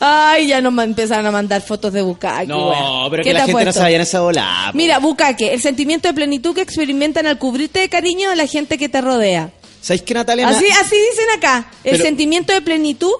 Ay, 0.00 0.46
ya 0.48 0.60
nos 0.60 0.76
empezaron 0.82 1.26
a 1.26 1.30
mandar 1.30 1.62
fotos 1.62 1.92
de 1.92 2.02
bucaque. 2.02 2.46
No, 2.46 3.06
pero 3.10 3.22
¿Qué 3.22 3.30
que 3.30 3.34
la 3.34 3.46
gente 3.46 3.64
no 3.66 3.72
se 3.72 3.80
vaya 3.80 3.96
en 3.96 4.02
esa 4.02 4.20
bola. 4.20 4.68
po. 4.72 4.76
Mira, 4.76 4.98
bucaque, 4.98 5.52
el 5.52 5.60
sentimiento 5.60 6.08
de 6.08 6.14
plenitud 6.14 6.54
que 6.54 6.62
experimentan 6.62 7.26
al 7.26 7.38
cubrirte 7.38 7.80
de 7.80 7.88
cariño 7.88 8.30
de 8.30 8.36
la 8.36 8.46
gente 8.46 8.78
que 8.78 8.88
te 8.88 9.00
rodea. 9.00 9.52
¿Sabéis 9.80 10.02
que 10.02 10.14
Natalia? 10.14 10.48
Así, 10.48 10.64
así 10.80 10.96
dicen 11.10 11.26
acá. 11.36 11.70
El 11.84 11.92
Pero- 11.92 12.04
sentimiento 12.04 12.52
de 12.52 12.62
plenitud 12.62 13.12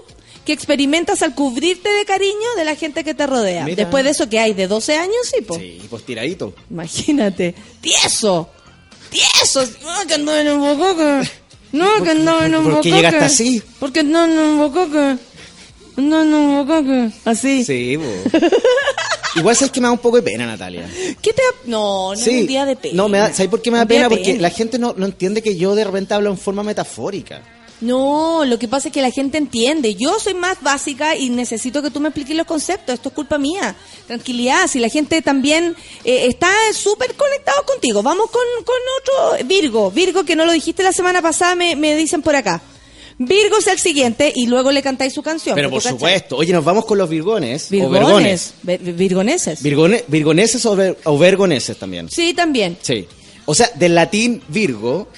que 0.47 0.53
experimentas 0.53 1.23
al 1.23 1.35
cubrirte 1.35 1.89
de 1.89 2.05
cariño 2.05 2.49
de 2.57 2.65
la 2.65 2.75
gente 2.75 3.05
que 3.05 3.15
te 3.15 3.27
rodea. 3.27 3.65
Mira. 3.65 3.77
Después 3.77 4.05
de 4.05 4.11
eso 4.11 4.29
que 4.29 4.39
hay 4.41 4.55
de 4.55 4.67
12 4.67 4.97
años, 4.97 5.15
sí, 5.25 5.43
po. 5.43 5.57
Sí, 5.59 5.81
pues 5.91 6.05
tiradito. 6.05 6.55
Imagínate. 6.71 7.55
¡Tieso! 7.81 8.49
¡Tieso! 9.11 9.65
No, 9.85 10.07
que 10.09 10.15
andaba 10.15 10.41
en 10.41 10.49
un 10.49 10.61
bocoque. 10.61 11.29
No, 11.73 12.03
que 12.03 12.11
andaba 12.11 12.47
en 12.47 12.55
un 12.55 12.63
¿Por 12.65 12.73
bocoque. 12.73 12.91
qué 12.91 12.97
llegaste 12.97 13.25
así? 13.25 13.63
Porque 13.79 14.01
andaba 14.01 14.27
en 14.27 14.39
un 14.39 14.59
bocoque. 14.59 15.17
En 16.07 16.35
un 16.35 16.67
bocoque. 16.67 17.11
Así. 17.25 17.65
Sí, 17.65 17.99
po. 17.99 18.39
Igual 19.37 19.57
sabes 19.57 19.73
que 19.73 19.81
me 19.81 19.87
da 19.87 19.93
un 19.93 19.99
poco 19.99 20.17
de 20.17 20.23
pena, 20.23 20.45
Natalia. 20.47 20.87
¿Qué 21.23 21.33
te 21.33 21.41
da? 21.43 21.49
No, 21.65 22.09
no 22.15 22.21
es 22.21 22.27
un 22.27 22.47
día 22.47 22.67
de 22.67 22.77
pena. 22.77 22.95
No, 22.95 23.09
me 23.09 23.19
da, 23.19 23.33
¿sabes 23.33 23.49
por 23.49 23.63
qué 23.63 23.71
me 23.71 23.79
da 23.79 23.85
Un 23.85 23.89
día 23.89 23.97
pena? 23.99 24.09
de 24.09 24.15
Porque 24.17 24.33
pena. 24.33 24.43
la 24.43 24.51
gente 24.51 24.79
no, 24.79 24.95
no 24.97 25.07
entiende 25.07 25.43
que 25.43 25.57
yo 25.57 25.75
de 25.75 25.85
repente 25.85 26.13
hablo 26.13 26.31
en 26.31 26.37
forma 26.39 26.63
metafórica. 26.63 27.41
No, 27.81 28.45
lo 28.45 28.59
que 28.61 28.69
pasa 28.69 28.89
es 28.89 28.95
que 28.95 29.01
la 29.03 29.11
gente 29.11 29.39
entiende. 29.39 29.95
Yo 29.97 30.21
soy 30.21 30.35
más 30.35 30.61
básica 30.63 31.17
y 31.17 31.31
necesito 31.31 31.83
que 31.83 31.91
tú 31.91 31.99
me 31.99 32.11
expliques 32.11 32.37
los 32.37 32.47
conceptos. 32.47 32.95
Esto 32.95 33.09
es 33.09 33.15
culpa 33.15 33.39
mía. 33.39 33.75
Tranquilidad. 34.07 34.69
Si 34.69 34.79
la 34.79 34.89
gente 34.89 35.21
también 35.23 35.75
eh, 36.05 36.27
está 36.29 36.53
súper 36.75 37.15
conectado 37.15 37.65
contigo. 37.65 38.03
Vamos 38.03 38.31
con, 38.31 38.43
con 38.65 38.77
otro 39.35 39.47
Virgo. 39.49 39.91
Virgo, 39.91 40.25
que 40.25 40.37
no 40.37 40.45
lo 40.45 40.53
dijiste 40.53 40.83
la 40.85 40.93
semana 40.93 41.23
pasada, 41.23 41.55
me, 41.57 41.75
me 41.75 41.97
dicen 41.97 42.23
por 42.23 42.37
acá. 42.37 42.61
Virgo 43.19 43.59
es 43.59 43.67
el 43.67 43.79
siguiente 43.79 44.33
y 44.35 44.47
luego 44.47 44.71
le 44.73 44.83
cantáis 44.83 45.13
su 45.13 45.23
canción. 45.23 45.55
Pero 45.55 45.69
¿tú 45.69 45.75
por 45.75 45.83
supuesto. 45.83 46.37
Oye, 46.37 46.53
nos 46.53 46.65
vamos 46.65 46.85
con 46.85 46.99
los 46.99 47.09
virgones. 47.09 47.69
O 47.73 47.89
vergones. 47.91 48.55
Virgones. 48.63 48.97
Virgoneses. 48.97 49.63
Virgone- 49.63 50.05
virgoneses 50.09 50.65
o, 50.67 50.77
ver- 50.77 50.99
o 51.05 51.19
vergoneses 51.19 51.77
también. 51.77 52.09
sí, 52.09 52.35
también. 52.35 52.77
Sí. 52.83 53.07
O 53.45 53.55
sea, 53.55 53.71
del 53.75 53.95
latín 53.95 54.41
virgo 54.49 55.09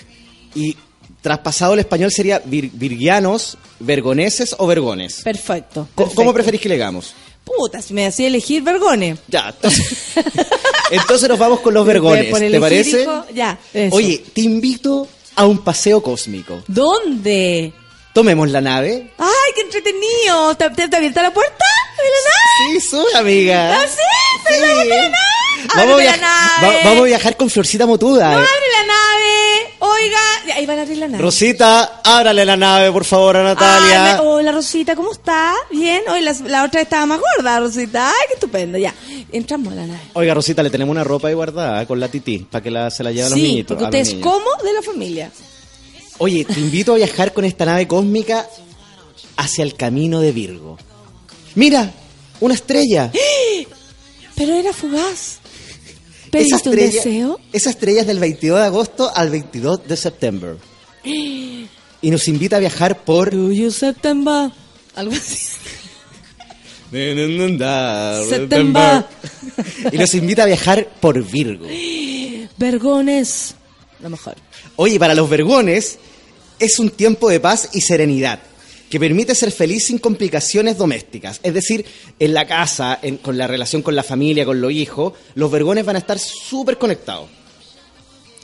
y 0.55 0.77
traspasado 1.21 1.73
al 1.75 1.79
español 1.79 2.11
sería 2.11 2.43
vir- 2.45 2.71
virgianos, 2.73 3.57
vergoneses 3.81 4.55
o 4.59 4.67
vergones. 4.67 5.23
Perfecto. 5.23 5.89
¿Cómo 5.95 6.33
preferís 6.33 6.61
que 6.61 6.69
le 6.69 6.75
hagamos? 6.77 7.15
Puta, 7.45 7.83
si 7.83 7.93
me 7.93 8.07
hacía 8.07 8.27
elegir 8.29 8.63
Vergones. 8.63 9.19
Ya, 9.29 9.51
entonces, 9.51 9.99
entonces 10.91 11.29
nos 11.29 11.39
vamos 11.39 11.61
con 11.61 11.75
los 11.75 11.85
vergones. 11.87 12.31
Por 12.31 12.41
¿Te 12.41 12.59
parece? 12.61 13.03
hijo, 13.03 13.25
ya. 13.35 13.59
Oye, 13.91 14.25
te 14.33 14.41
invito 14.41 15.07
a 15.37 15.47
un 15.47 15.59
paseo 15.59 16.03
cósmico. 16.03 16.63
¿Dónde? 16.69 17.73
Tomemos 18.15 18.49
la 18.51 18.61
nave. 18.61 19.11
¡Ay, 19.19 19.53
qué 19.57 19.61
entretenido! 19.62 20.55
¿Te, 20.57 20.71
te, 20.71 20.89
te 20.89 20.97
abierta 20.97 21.23
la 21.23 21.35
puerta 21.35 21.65
de 21.97 22.03
la 22.05 22.31
nave? 22.31 22.81
Sí, 22.81 22.89
soy 22.89 23.12
amiga. 23.17 23.77
¿Ah, 23.77 23.87
sí? 23.87 24.47
¿Te 24.47 24.61
la 24.61 24.67
Sí. 24.83 24.89
nave? 24.89 25.12
Vamos 25.77 26.01
a, 26.01 26.05
la 26.05 26.17
nave. 26.17 26.67
va- 26.77 26.85
vamos 26.85 27.01
a 27.01 27.07
viajar 27.07 27.37
con 27.37 27.51
Florcita 27.51 27.87
Motuda. 27.87 28.31
¡No, 28.31 28.37
abre 28.37 28.47
la 28.47 28.87
nave! 28.87 29.75
Oiga, 29.81 30.55
ahí 30.57 30.67
van 30.67 30.79
a 30.79 30.83
abrir 30.83 30.99
la 30.99 31.09
nave. 31.09 31.23
Rosita, 31.23 32.01
ábrale 32.05 32.45
la 32.45 32.57
nave, 32.57 32.93
por 32.93 33.05
favor, 33.05 33.37
a 33.39 33.43
Natalia. 33.43 34.21
Hola, 34.23 34.53
Rosita, 34.53 34.95
¿cómo 34.95 35.11
está? 35.11 35.53
Bien. 35.71 36.03
Hoy 36.09 36.21
la, 36.21 36.33
la 36.47 36.65
otra 36.65 36.83
estaba 36.83 37.07
más 37.07 37.19
gorda, 37.19 37.59
Rosita. 37.61 38.09
Ay, 38.09 38.15
qué 38.29 38.35
estupendo. 38.35 38.79
Ya, 38.79 38.95
entramos 39.33 39.73
a 39.73 39.77
la 39.77 39.87
nave. 39.87 40.01
Oiga, 40.12 40.35
Rosita, 40.35 40.62
le 40.62 40.71
tenemos 40.71 40.93
una 40.93 41.03
ropa 41.03 41.29
ahí 41.29 41.35
guardada 41.35 41.85
con 41.87 41.99
la 41.99 42.09
tití 42.09 42.39
para 42.41 42.62
que 42.62 42.71
la, 42.71 42.91
se 42.91 43.03
la 43.03 43.11
lleven 43.11 43.31
los 43.31 43.39
Sí, 43.41 43.43
niñitos. 43.43 43.77
porque 43.77 43.85
a 43.85 43.89
usted 43.89 43.99
los 43.99 44.09
es 44.09 44.23
como 44.23 44.51
de 44.62 44.73
la 44.73 44.83
familia. 44.83 45.31
Oye, 46.19 46.45
te 46.45 46.61
invito 46.61 46.93
a 46.93 46.97
viajar 46.97 47.33
con 47.33 47.45
esta 47.45 47.65
nave 47.65 47.89
cósmica 47.89 48.47
hacia 49.37 49.65
el 49.65 49.75
camino 49.75 50.21
de 50.21 50.33
Virgo. 50.33 50.79
Mira, 51.55 51.93
una 52.41 52.55
estrella. 52.55 53.11
Pero 54.37 54.55
era 54.55 54.73
fugaz. 54.73 55.39
Esa 55.39 56.31
¿Pediste 56.31 56.69
un 56.69 56.79
estrella, 56.79 57.05
deseo? 57.05 57.41
esa 57.53 57.71
estrella 57.71 58.01
es 58.01 58.07
del 58.09 58.19
22 58.19 58.59
de 58.59 58.65
agosto 58.65 59.11
al 59.15 59.31
22 59.31 59.87
de 59.87 59.97
septiembre. 59.97 60.57
Y 62.03 62.11
nos 62.11 62.29
invita 62.29 62.57
a 62.57 62.59
viajar 62.59 63.03
por... 63.03 63.31
Do 63.31 63.51
you 63.51 63.71
September? 63.71 64.51
Algo 64.95 65.15
así. 65.15 65.39
September. 68.29 69.07
Y 69.91 69.97
nos 69.97 70.15
invita 70.15 70.43
a 70.43 70.47
viajar 70.47 70.87
por 71.01 71.23
Virgo. 71.25 71.67
Vergones. 72.59 73.55
Lo. 74.11 74.37
Oye, 74.77 74.99
para 74.99 75.15
los 75.15 75.29
vergones 75.29 75.99
es 76.59 76.79
un 76.79 76.91
tiempo 76.91 77.29
de 77.29 77.41
paz 77.41 77.71
y 77.73 77.81
serenidad 77.81 78.41
que 78.91 79.01
permite 79.01 79.35
ser 79.35 79.51
feliz 79.51 79.85
sin 79.87 79.99
complicaciones 79.99 80.79
domésticas. 80.79 81.41
Es 81.43 81.53
decir, 81.55 81.85
en 82.19 82.33
la 82.35 82.47
casa, 82.47 82.99
en- 83.03 83.17
con 83.17 83.37
la 83.37 83.47
relación 83.47 83.83
con 83.83 83.97
la 83.97 84.03
familia, 84.05 84.45
con 84.45 84.61
los 84.61 84.71
hijos, 84.71 85.15
los 85.35 85.51
vergones 85.51 85.85
van 85.85 85.97
a 85.97 85.99
estar 86.01 86.19
súper 86.19 86.79
conectados. 86.79 87.29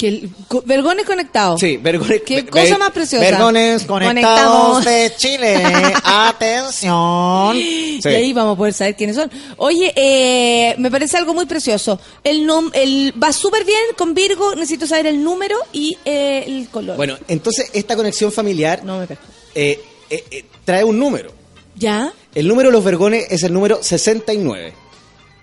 Que 0.01 0.27
Vergones 0.65 1.05
conectados. 1.05 1.61
Sí, 1.61 1.77
vergones. 1.77 2.23
Qué 2.25 2.37
ver- 2.37 2.49
cosa 2.49 2.79
más 2.79 2.91
preciosa. 2.91 3.23
Vergones 3.23 3.85
Conectados. 3.85 4.83
conectados 4.83 4.85
de 4.87 5.13
Chile. 5.15 5.63
Atención. 6.05 7.53
Sí. 7.55 8.01
Y 8.03 8.09
ahí 8.09 8.33
vamos 8.33 8.55
a 8.55 8.57
poder 8.57 8.73
saber 8.73 8.97
quiénes 8.97 9.17
son. 9.17 9.31
Oye, 9.59 9.93
eh, 9.95 10.75
me 10.79 10.91
parece 10.91 11.19
algo 11.19 11.35
muy 11.35 11.45
precioso. 11.45 12.01
El, 12.25 12.47
nom- 12.49 12.71
el 12.73 13.13
va 13.23 13.31
súper 13.31 13.67
bien 13.67 13.79
con 13.99 14.15
Virgo. 14.15 14.55
Necesito 14.55 14.87
saber 14.87 15.07
el 15.07 15.23
número 15.23 15.57
y 15.73 15.99
eh, 16.07 16.45
el 16.47 16.69
color. 16.71 16.97
Bueno, 16.97 17.19
entonces 17.29 17.69
esta 17.75 17.95
conexión 17.95 18.33
familiar 18.33 18.83
No 18.83 19.01
me 19.01 19.07
eh, 19.55 19.79
eh, 20.09 20.45
trae 20.65 20.83
un 20.83 20.99
número. 20.99 21.31
¿Ya? 21.77 22.11
El 22.35 22.49
número 22.49 22.71
de 22.71 22.73
los 22.73 22.85
vergones 22.85 23.27
es 23.31 23.43
el 23.43 23.53
número 23.53 23.83
69. 23.83 24.73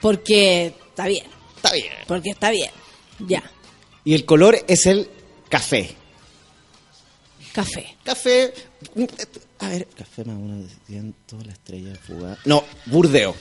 Porque 0.01 0.74
está 0.89 1.05
bien. 1.05 1.26
Está 1.58 1.74
bien. 1.74 1.93
Porque 2.08 2.30
está 2.32 2.49
bien. 2.49 2.72
Ya. 3.20 3.43
Y 4.08 4.14
el 4.14 4.24
color 4.24 4.58
es 4.70 4.86
el 4.86 5.10
café. 5.49 5.93
Café. 7.51 7.97
Café. 8.05 8.53
A 9.60 9.68
ver, 9.68 9.86
café 9.97 10.24
más 10.24 10.38
uno 10.39 10.62
de 10.62 10.68
viento, 10.88 11.38
la 11.45 11.51
estrella 11.51 11.93
fugaz. 12.08 12.38
No, 12.45 12.64
burdeo. 12.86 13.36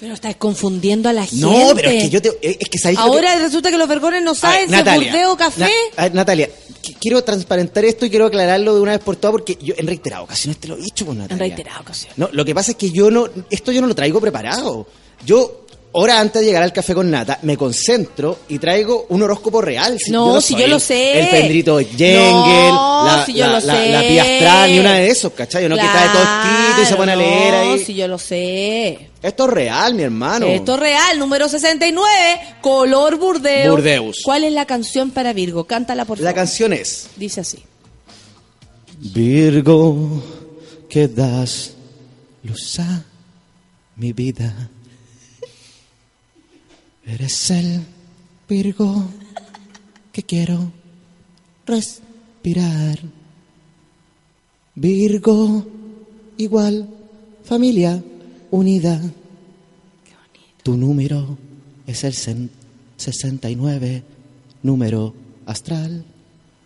Pero 0.00 0.14
estás 0.14 0.34
confundiendo 0.34 1.08
a 1.08 1.12
la 1.12 1.24
gente. 1.26 1.44
No, 1.46 1.72
pero 1.76 1.90
es 1.90 2.02
que 2.04 2.10
yo 2.10 2.20
te. 2.20 2.30
Es 2.42 2.68
que 2.68 2.78
sabéis 2.78 2.98
lo 2.98 3.04
que- 3.04 3.10
Ahora 3.12 3.36
resulta 3.38 3.70
que 3.70 3.78
los 3.78 3.86
vergones 3.86 4.22
no 4.24 4.32
ver, 4.32 4.40
saben 4.40 4.68
si 4.68 4.74
es 4.74 4.84
burdeo 4.96 5.32
o 5.32 5.36
café. 5.36 5.60
Na- 5.60 5.68
a 5.96 6.02
ver, 6.04 6.14
Natalia, 6.16 6.50
qu- 6.82 6.96
quiero 6.98 7.22
transparentar 7.22 7.84
esto 7.84 8.06
y 8.06 8.10
quiero 8.10 8.26
aclararlo 8.26 8.74
de 8.74 8.80
una 8.80 8.92
vez 8.92 9.00
por 9.00 9.14
todas 9.14 9.30
porque 9.32 9.56
yo 9.62 9.74
en 9.76 9.86
reiteradas 9.86 10.24
ocasiones 10.24 10.58
te 10.58 10.66
lo 10.66 10.76
he 10.76 10.80
dicho, 10.80 11.04
pues, 11.04 11.14
en 11.16 11.22
Natalia. 11.22 11.54
reiterada 11.54 11.80
ocasión. 11.82 12.14
No, 12.16 12.30
lo 12.32 12.44
que 12.44 12.52
pasa 12.54 12.72
es 12.72 12.78
que 12.78 12.90
yo 12.90 13.12
no, 13.12 13.28
esto 13.50 13.70
yo 13.70 13.80
no 13.80 13.86
lo 13.86 13.94
traigo 13.94 14.20
preparado. 14.20 14.88
Yo, 15.24 15.66
hora 15.92 16.20
antes 16.20 16.40
de 16.40 16.46
llegar 16.46 16.62
al 16.62 16.72
café 16.72 16.94
con 16.94 17.10
nata, 17.10 17.38
me 17.42 17.56
concentro 17.56 18.40
y 18.48 18.58
traigo 18.58 19.06
un 19.08 19.22
horóscopo 19.22 19.60
real. 19.60 19.98
No, 20.08 20.40
si 20.40 20.52
soy 20.54 20.62
yo 20.62 20.68
lo 20.68 20.78
sé. 20.80 21.18
El 21.20 21.28
pendrito 21.28 21.78
Jengel, 21.78 22.70
No, 22.72 23.04
la, 23.06 23.24
si 23.26 23.32
yo 23.34 23.46
la, 23.46 23.60
lo 23.60 23.66
la- 23.66 23.74
sé. 23.74 23.88
la 23.90 24.00
pía 24.00 24.22
astral, 24.22 24.70
ni 24.72 24.78
una 24.78 24.94
de 24.94 25.08
esos, 25.08 25.32
¿cachai? 25.32 25.66
Uno 25.66 25.74
que 25.76 25.82
trae 25.82 26.08
todo 26.10 26.22
escrito 26.22 26.82
y 26.82 26.86
se 26.86 26.96
pone 26.96 27.12
a 27.12 27.16
leer 27.16 27.54
no, 27.66 27.72
ahí. 27.72 27.84
si 27.84 27.94
yo 27.94 28.06
lo 28.08 28.18
sé. 28.18 29.10
Esto 29.22 29.44
es 29.46 29.50
real, 29.50 29.94
mi 29.94 30.02
hermano. 30.04 30.46
Esto 30.46 30.74
es 30.74 30.80
real, 30.80 31.18
número 31.18 31.48
69, 31.48 32.08
color 32.62 33.18
burdeo. 33.18 33.72
Burdeus. 33.72 34.20
¿Cuál 34.24 34.44
es 34.44 34.52
la 34.52 34.66
canción 34.66 35.10
para 35.10 35.32
Virgo? 35.32 35.64
Cántala, 35.64 36.04
por 36.04 36.18
La 36.18 36.24
favor. 36.30 36.34
canción 36.36 36.72
es... 36.72 37.08
Dice 37.16 37.40
así. 37.40 37.58
Virgo, 38.98 40.22
que 40.88 41.08
das 41.08 41.72
luz 42.42 42.78
a 42.80 43.02
mi 43.96 44.12
vida. 44.12 44.54
Eres 47.12 47.50
el 47.50 47.84
Virgo 48.48 49.04
que 50.12 50.22
quiero 50.22 50.72
respirar. 51.66 52.98
Virgo, 54.74 55.66
igual, 56.36 56.88
familia, 57.44 58.02
unida. 58.50 59.00
Tu 60.62 60.76
número 60.76 61.36
es 61.86 62.04
el 62.04 62.14
cen- 62.14 62.50
69, 62.96 64.02
número 64.62 65.14
astral. 65.46 66.04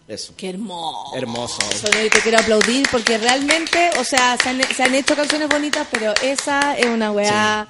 Eso. 0.07 0.35
Qué 0.37 0.51
hermoso. 0.51 1.17
Hermoso. 1.17 1.59
Solo 1.73 1.93
te 2.13 2.21
quiero 2.23 2.39
aplaudir 2.39 2.87
porque 2.91 3.17
realmente, 3.17 3.91
o 3.99 4.05
sea, 4.05 4.37
se 4.43 4.51
han, 4.51 4.61
se 4.75 4.83
han 4.83 4.95
hecho 4.95 5.17
canciones 5.17 5.49
bonitas, 5.49 5.87
pero 5.91 6.13
esa 6.23 6.77
es 6.77 6.87
una 6.87 7.11
weá 7.13 7.67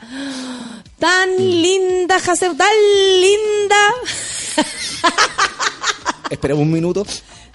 tan 1.04 1.36
linda, 1.36 2.16
Haseb, 2.16 2.56
tan 2.56 2.76
linda. 3.20 3.76
Esperemos 6.30 6.62
un 6.62 6.72
minuto. 6.72 7.04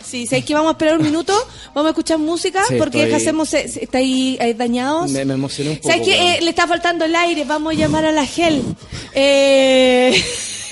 Sí, 0.05 0.27
¿sabes 0.27 0.45
que 0.45 0.53
vamos 0.53 0.69
a 0.69 0.71
esperar 0.73 0.97
un 0.97 1.03
minuto? 1.03 1.33
Vamos 1.73 1.87
a 1.87 1.89
escuchar 1.89 2.17
música 2.19 2.63
Sí, 2.67 2.75
porque 2.77 3.03
estoy- 3.11 3.45
se- 3.47 3.83
está 3.83 3.97
ahí, 3.97 4.37
dañados. 4.55 5.09
Me, 5.11 5.25
me 5.25 5.33
emocioné 5.33 5.71
un 5.71 5.77
poco. 5.77 5.89
¿Sabes 5.89 6.05
que 6.07 6.13
weón. 6.13 6.43
le 6.45 6.49
está 6.49 6.67
faltando 6.67 7.05
el 7.05 7.15
aire? 7.15 7.43
Vamos 7.43 7.73
a 7.73 7.75
llamar 7.75 8.05
a 8.05 8.11
la 8.11 8.25
gel. 8.25 8.63
Eh, 9.13 10.23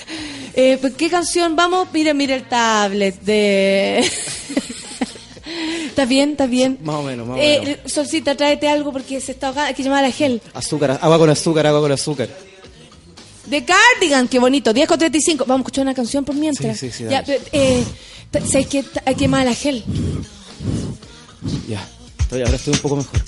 eh, 0.55 0.77
pues, 0.79 0.93
¿Qué 0.93 1.09
canción? 1.09 1.55
Vamos, 1.55 1.87
mire, 1.93 2.13
mire 2.13 2.35
el 2.35 2.47
tablet 2.47 3.19
de... 3.21 3.99
¿Está 5.87 6.05
bien? 6.05 6.31
¿Está 6.31 6.45
bien? 6.45 6.77
Más 6.83 6.95
o 6.97 7.03
menos, 7.03 7.27
más 7.27 7.37
o 7.37 7.41
Eh, 7.41 7.59
menos. 7.63 7.91
Solcita, 7.91 8.35
tráete 8.35 8.67
algo 8.69 8.91
porque 8.93 9.19
se 9.19 9.31
está 9.31 9.47
ahogando. 9.47 9.69
Hay 9.69 9.73
que 9.73 9.81
llamar 9.83 10.03
a 10.03 10.07
la 10.09 10.13
gel. 10.13 10.41
Azúcar, 10.53 10.99
agua 11.01 11.17
con 11.17 11.29
azúcar, 11.31 11.65
agua 11.67 11.81
con 11.81 11.91
azúcar. 11.91 12.29
The 13.49 13.63
Cardigan, 13.65 14.27
qué 14.27 14.39
bonito. 14.39 14.73
10 14.73 14.87
con 14.87 14.99
35. 14.99 15.45
Vamos 15.45 15.59
a 15.59 15.61
escuchar 15.63 15.83
una 15.83 15.93
canción 15.93 16.25
por 16.25 16.35
mientras. 16.35 16.77
Sí, 16.77 16.91
sí, 16.91 17.03
sí, 17.03 17.09
Ya, 17.09 17.23
eh, 17.51 17.83
¿Sabes 18.45 18.67
que 18.67 18.83
Hay 19.05 19.15
que 19.15 19.27
la 19.27 19.53
gel. 19.53 19.83
Ya, 21.67 21.87
estoy, 22.19 22.41
ahora 22.41 22.55
estoy 22.55 22.73
un 22.73 22.79
poco 22.79 22.95
mejor. 22.97 23.21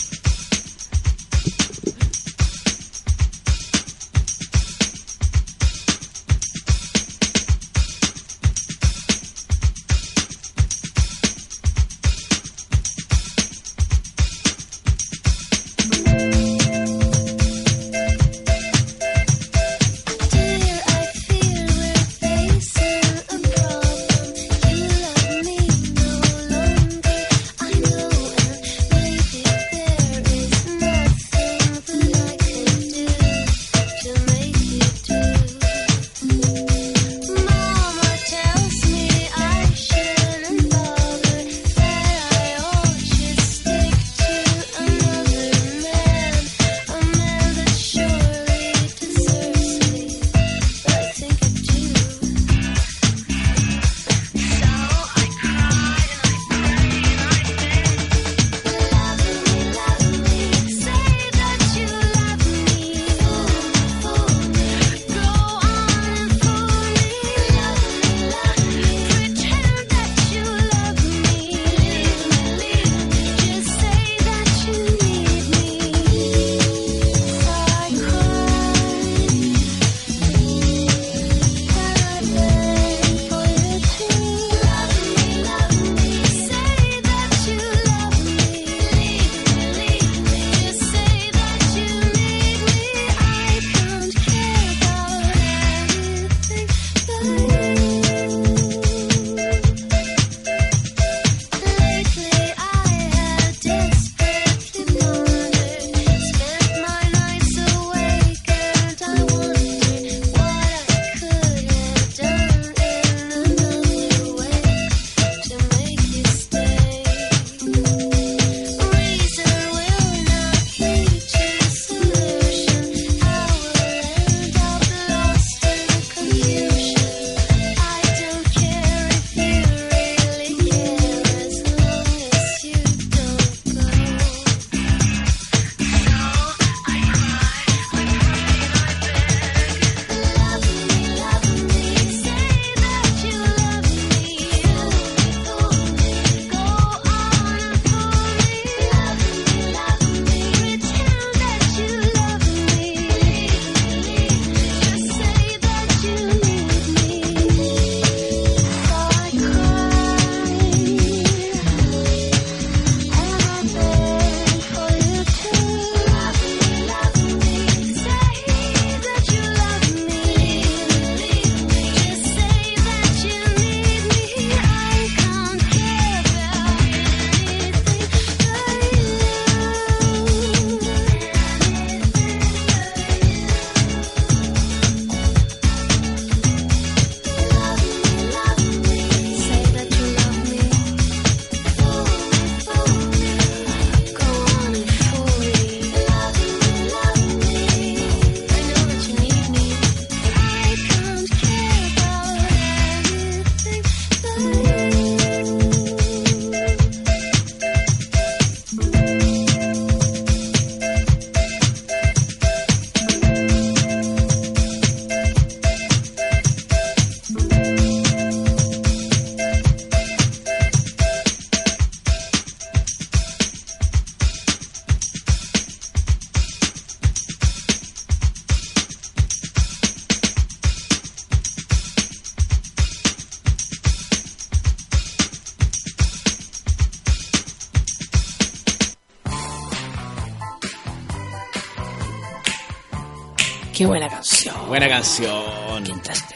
Qué 243.80 243.86
buena 243.86 244.10
canción. 244.10 244.68
Buena 244.68 244.90
canción. 244.90 245.84
¿Qué 245.86 245.92
entraste? 245.94 246.36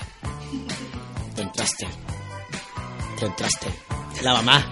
Te 1.36 1.41
entraste. 1.41 1.88
Te 3.20 3.26
entraste. 3.26 3.68
La 4.22 4.34
mamá. 4.36 4.65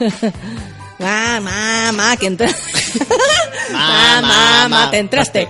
Ma, 0.98 1.40
ma, 1.40 1.92
ma, 1.92 2.16
que 2.16 2.26
entra. 2.26 2.48
Ma, 3.72 3.78
ma, 3.78 4.22
ma, 4.22 4.22
ma, 4.22 4.68
ma, 4.68 4.90
te 4.90 4.98
entraste. 4.98 5.48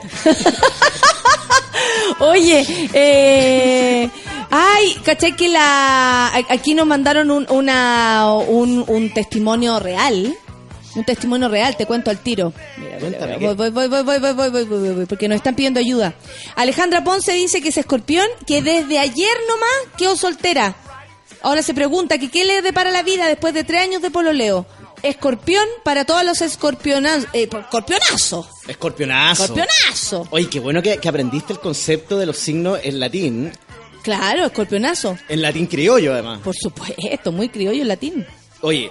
Oye, 2.19 2.67
eh, 2.93 4.11
ay, 4.51 4.97
caché 5.03 5.35
que 5.35 5.49
la, 5.49 6.31
aquí 6.51 6.75
nos 6.75 6.87
mandaron 6.87 7.31
un, 7.31 7.47
una, 7.49 8.35
un, 8.35 8.85
un 8.87 9.15
testimonio 9.15 9.81
real. 9.81 10.37
Un 10.95 11.05
testimonio 11.05 11.49
real, 11.49 11.75
te 11.77 11.87
cuento 11.87 12.11
al 12.11 12.19
tiro. 12.19 12.53
Cuéntame, 12.99 13.39
voy, 13.39 13.55
voy, 13.55 13.71
voy, 13.71 13.89
voy, 13.89 14.03
voy, 14.03 14.19
voy, 14.19 14.33
voy, 14.33 14.51
voy, 14.51 14.65
voy, 14.65 14.95
voy, 14.95 15.07
porque 15.07 15.29
nos 15.29 15.37
están 15.37 15.55
pidiendo 15.55 15.81
ayuda. 15.81 16.15
Alejandra 16.55 17.05
Ponce 17.05 17.33
dice 17.33 17.61
que 17.61 17.69
es 17.69 17.79
escorpión, 17.79 18.27
que 18.47 18.63
desde 18.63 18.99
ayer 18.99 19.37
nomás 19.49 19.97
quedó 19.97 20.17
soltera. 20.17 20.77
Ahora 21.43 21.63
se 21.63 21.75
pregunta 21.75 22.19
que 22.19 22.31
qué 22.31 22.45
le 22.45 22.63
depara 22.63 22.91
la 22.91 23.03
vida 23.03 23.29
después 23.29 23.55
de 23.55 23.65
tres 23.65 23.83
años 23.83 24.03
de 24.03 24.11
pololeo. 24.11 24.67
Escorpión 25.03 25.65
para 25.85 26.05
todos 26.05 26.25
los 26.25 26.41
escorpionazos. 26.41 27.29
Eh, 27.33 27.49
escorpionazo. 27.53 28.49
Escorpionazo. 28.67 29.43
Escorpionazo. 29.45 30.29
Oye, 30.31 30.49
qué 30.49 30.59
bueno 30.59 30.83
que, 30.83 30.97
que 30.99 31.09
aprendiste 31.09 31.53
el 31.53 31.61
concepto 31.61 32.19
de 32.19 32.27
los 32.27 32.37
signos 32.39 32.81
en 32.83 32.99
latín. 32.99 33.53
Claro, 34.03 34.47
escorpionazo. 34.47 35.19
En 35.29 35.43
latín 35.43 35.67
criollo, 35.67 36.13
además. 36.13 36.41
Por 36.43 36.57
supuesto, 36.57 37.33
muy 37.33 37.49
criollo 37.49 37.83
el 37.83 37.89
latín. 37.89 38.27
Oye, 38.61 38.91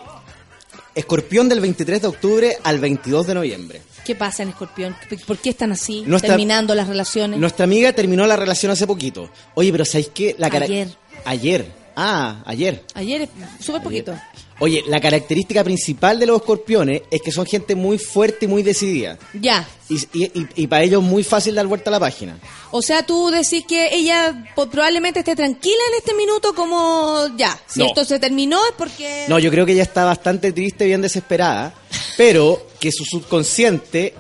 escorpión 0.94 1.50
del 1.50 1.60
23 1.60 2.02
de 2.02 2.08
octubre 2.08 2.58
al 2.64 2.80
22 2.80 3.28
de 3.28 3.34
noviembre. 3.34 3.82
¿Qué 4.06 4.16
pasa 4.16 4.44
en 4.44 4.50
escorpión? 4.50 4.96
¿Por 5.26 5.38
qué 5.40 5.50
están 5.50 5.72
así? 5.72 6.04
Nuestra- 6.06 6.30
terminando 6.30 6.76
las 6.76 6.88
relaciones. 6.88 7.40
Nuestra 7.40 7.64
amiga 7.64 7.92
terminó 7.92 8.26
la 8.28 8.36
relación 8.38 8.72
hace 8.72 8.86
poquito. 8.86 9.30
Oye, 9.56 9.72
pero 9.72 9.84
¿sabéis 9.84 10.12
qué? 10.14 10.36
La 10.38 10.50
cara- 10.50 10.66
Ayer. 10.66 10.90
Ayer. 11.26 11.72
Ah, 11.96 12.44
ayer. 12.46 12.84
Ayer, 12.94 13.28
súper 13.60 13.82
poquito. 13.82 14.14
Oye, 14.60 14.84
la 14.88 15.02
característica 15.02 15.64
principal 15.66 16.18
de 16.18 16.26
los 16.26 16.38
escorpiones 16.38 17.02
es 17.12 17.22
que 17.22 17.32
son 17.32 17.46
gente 17.46 17.76
muy 17.76 17.98
fuerte 17.98 18.46
y 18.46 18.48
muy 18.48 18.64
decidida. 18.64 19.18
Ya. 19.34 19.68
Y, 19.90 19.96
y- 20.14 20.48
y 20.56 20.68
para 20.68 20.84
ellos 20.84 21.04
muy 21.04 21.24
fácil 21.24 21.56
dar 21.56 21.68
vuelta 21.68 21.90
a 21.90 21.92
la 21.92 22.00
página. 22.00 22.40
O 22.72 22.82
sea, 22.82 23.06
tú 23.06 23.30
decís 23.32 23.66
que 23.68 23.94
ella 23.94 24.46
probablemente 24.56 25.20
esté 25.20 25.36
tranquila 25.36 25.76
en 25.92 25.98
este 25.98 26.14
minuto 26.14 26.56
como 26.56 27.28
ya. 27.38 27.60
Si 27.68 27.80
No. 27.80 27.88
esto 27.88 28.06
se 28.06 28.18
terminó 28.18 28.58
es 28.66 28.74
porque... 28.78 29.26
No, 29.28 29.40
yo 29.40 29.52
creo 29.52 29.66
que 29.66 29.74
ella 29.74 29.84
está 29.84 30.06
bastante 30.06 30.54
triste, 30.54 30.86
bien 30.86 31.02
desesperada, 31.02 31.74
pero 32.16 32.66
que 32.80 32.92
su 32.94 33.04
subconsciente 33.04 34.14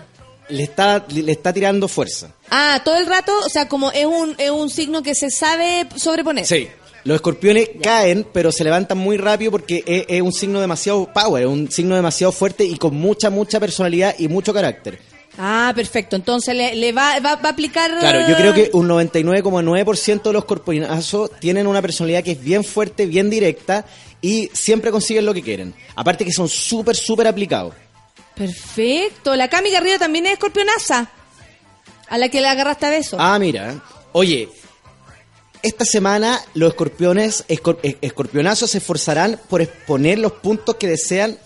le 0.49 0.63
está, 0.63 1.05
le 1.09 1.31
está 1.31 1.53
tirando 1.53 1.87
fuerza. 1.87 2.33
Ah, 2.49 2.81
todo 2.83 2.97
el 2.97 3.05
rato, 3.07 3.31
o 3.45 3.49
sea, 3.49 3.67
como 3.69 3.89
es 3.91 4.05
un, 4.05 4.35
es 4.37 4.51
un 4.51 4.69
signo 4.69 5.01
que 5.01 5.15
se 5.15 5.31
sabe 5.31 5.87
sobreponer. 5.95 6.45
Sí. 6.45 6.67
Los 7.06 7.15
escorpiones 7.15 7.69
caen, 7.82 8.26
pero 8.34 8.52
se 8.52 8.64
levantan 8.64 8.98
muy 8.98 9.18
rápido 9.18 9.52
porque 9.52 9.84
es, 9.86 10.06
es 10.07 10.22
un 10.23 10.34
signo 10.34 10.60
demasiado 10.60 11.07
power, 11.14 11.44
es 11.44 11.49
un 11.49 11.72
signo 11.72 11.95
demasiado 11.95 12.32
fuerte 12.32 12.65
y 12.65 12.77
con 12.77 12.95
mucha, 12.95 13.30
mucha 13.30 13.60
personalidad 13.60 14.15
y 14.18 14.27
mucho 14.27 14.52
carácter. 14.53 14.99
Ah, 15.38 15.72
perfecto. 15.76 16.15
Entonces 16.15 16.56
le, 16.56 16.73
le 16.76 16.91
va, 16.94 17.19
va, 17.19 17.36
va 17.36 17.49
a 17.49 17.52
aplicar... 17.52 17.91
Claro, 17.99 18.27
yo 18.27 18.36
creo 18.36 18.53
que 18.53 18.72
un 18.73 18.88
99,9% 18.88 20.23
de 20.23 20.34
los 20.34 20.44
escorpionazos 20.44 21.30
tienen 21.40 21.68
una 21.68 21.82
personalidad 21.82 22.23
que 22.23 22.32
es 22.32 22.44
bien 22.44 22.64
fuerte, 22.64 23.06
bien 23.06 23.30
directa 23.30 23.86
y 24.19 24.49
siempre 24.53 24.90
consiguen 24.90 25.27
lo 25.27 25.34
que 25.36 25.44
quieren. 25.44 25.76
Aparte 25.95 26.26
que 26.26 26.32
son 26.32 26.49
súper, 26.49 26.95
súper 26.95 27.27
aplicados. 27.27 27.76
Perfecto. 28.34 29.36
La 29.36 29.48
Cami 29.48 29.69
Garrido 29.69 29.99
también 29.99 30.26
es 30.26 30.34
escorpionaza. 30.34 31.10
A 32.07 32.18
la 32.18 32.30
que 32.30 32.41
le 32.41 32.48
agarraste 32.48 32.86
a 32.88 32.90
beso. 32.90 33.18
Ah, 33.19 33.38
mira. 33.38 33.76
Oye, 34.11 34.49
esta 35.65 35.85
semana 35.85 36.39
los 36.53 36.69
escorpiones, 36.69 37.45
escor- 37.47 37.79
eh, 37.83 37.97
escorpionazos 38.01 38.71
se 38.71 38.77
esforzarán 38.79 39.39
por 39.49 39.61
exponer 39.61 40.19
los 40.19 40.31
puntos 40.33 40.75
que 40.75 40.87
desean, 40.87 41.37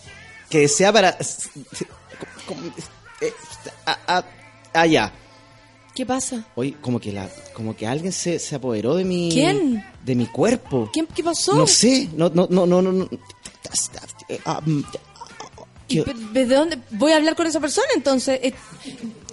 que 0.50 0.60
desea 0.60 0.92
para... 0.94 1.18
eh, 3.22 3.34
Allá. 4.74 5.12
¿Qué 5.96 6.06
pasa? 6.06 6.46
Oye, 6.56 6.76
como 6.80 7.00
que 7.00 7.12
la, 7.12 7.30
como 7.54 7.76
que 7.76 7.86
alguien 7.88 8.12
se, 8.14 8.40
se 8.40 8.56
apoderó 8.56 8.96
de 8.96 9.04
mi, 9.04 9.30
¿Quién? 9.32 9.84
de 10.06 10.16
mi 10.16 10.28
cuerpo. 10.28 10.90
¿Qué, 10.94 11.06
qué 11.14 11.24
pasó? 11.24 11.56
No 11.56 11.68
sé, 11.68 12.10
no, 12.16 12.30
no, 12.30 12.48
no, 12.50 12.66
no, 12.66 12.82
no. 12.82 12.92
no. 12.92 13.10
Ah, 14.46 14.62
mm, 14.66 14.82
¿Y 15.90 15.96
¿qué- 15.96 16.04
pe- 16.04 16.14
¿De 16.34 16.46
dónde? 16.46 16.80
Voy 16.92 17.12
a 17.12 17.18
hablar 17.18 17.36
con 17.36 17.48
esa 17.48 17.60
persona 17.60 17.88
entonces. 17.96 18.40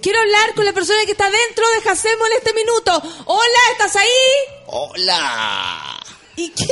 Quiero 0.01 0.19
hablar 0.19 0.53
con 0.55 0.65
la 0.65 0.73
persona 0.73 0.99
que 1.05 1.11
está 1.11 1.29
dentro 1.29 1.65
de 1.71 1.81
Jacemo 1.81 2.25
en 2.27 2.33
este 2.33 2.53
minuto. 2.53 3.01
Hola, 3.25 3.59
¿estás 3.71 3.95
ahí? 3.95 4.07
Hola. 4.67 5.99
¿Y 6.35 6.49
quién? 6.51 6.69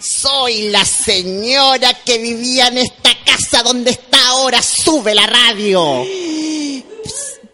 Soy 0.00 0.68
la 0.70 0.84
señora 0.84 1.94
que 2.04 2.18
vivía 2.18 2.68
en 2.68 2.78
esta 2.78 3.10
casa 3.24 3.62
donde 3.62 3.92
está 3.92 4.28
ahora. 4.28 4.60
Sube 4.62 5.14
la 5.14 5.26
radio. 5.26 6.04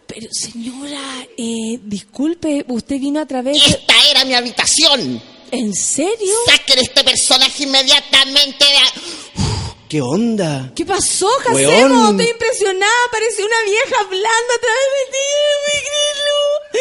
Pero 0.07 0.27
señora, 0.31 1.27
eh, 1.37 1.79
disculpe, 1.83 2.65
usted 2.67 2.99
vino 2.99 3.19
a 3.19 3.27
través 3.27 3.53
de... 3.53 3.69
Esta 3.69 3.93
era 4.09 4.25
mi 4.25 4.33
habitación. 4.33 5.21
¿En 5.51 5.73
serio? 5.73 6.35
Saquen 6.47 6.79
este 6.79 7.03
personaje 7.03 7.63
inmediatamente 7.63 8.65
de... 8.65 8.79
¿Qué 9.89 10.01
onda? 10.01 10.71
¿Qué 10.75 10.85
pasó, 10.85 11.27
Jacemo? 11.39 12.09
Estoy 12.11 12.29
impresionada. 12.29 12.91
Pareció 13.11 13.43
una 13.45 13.63
vieja 13.65 13.95
hablando 14.01 14.53
a 14.55 14.61
través 14.61 14.87
de 14.93 15.11
ti. 15.11 15.27
¡Me! 16.73 16.79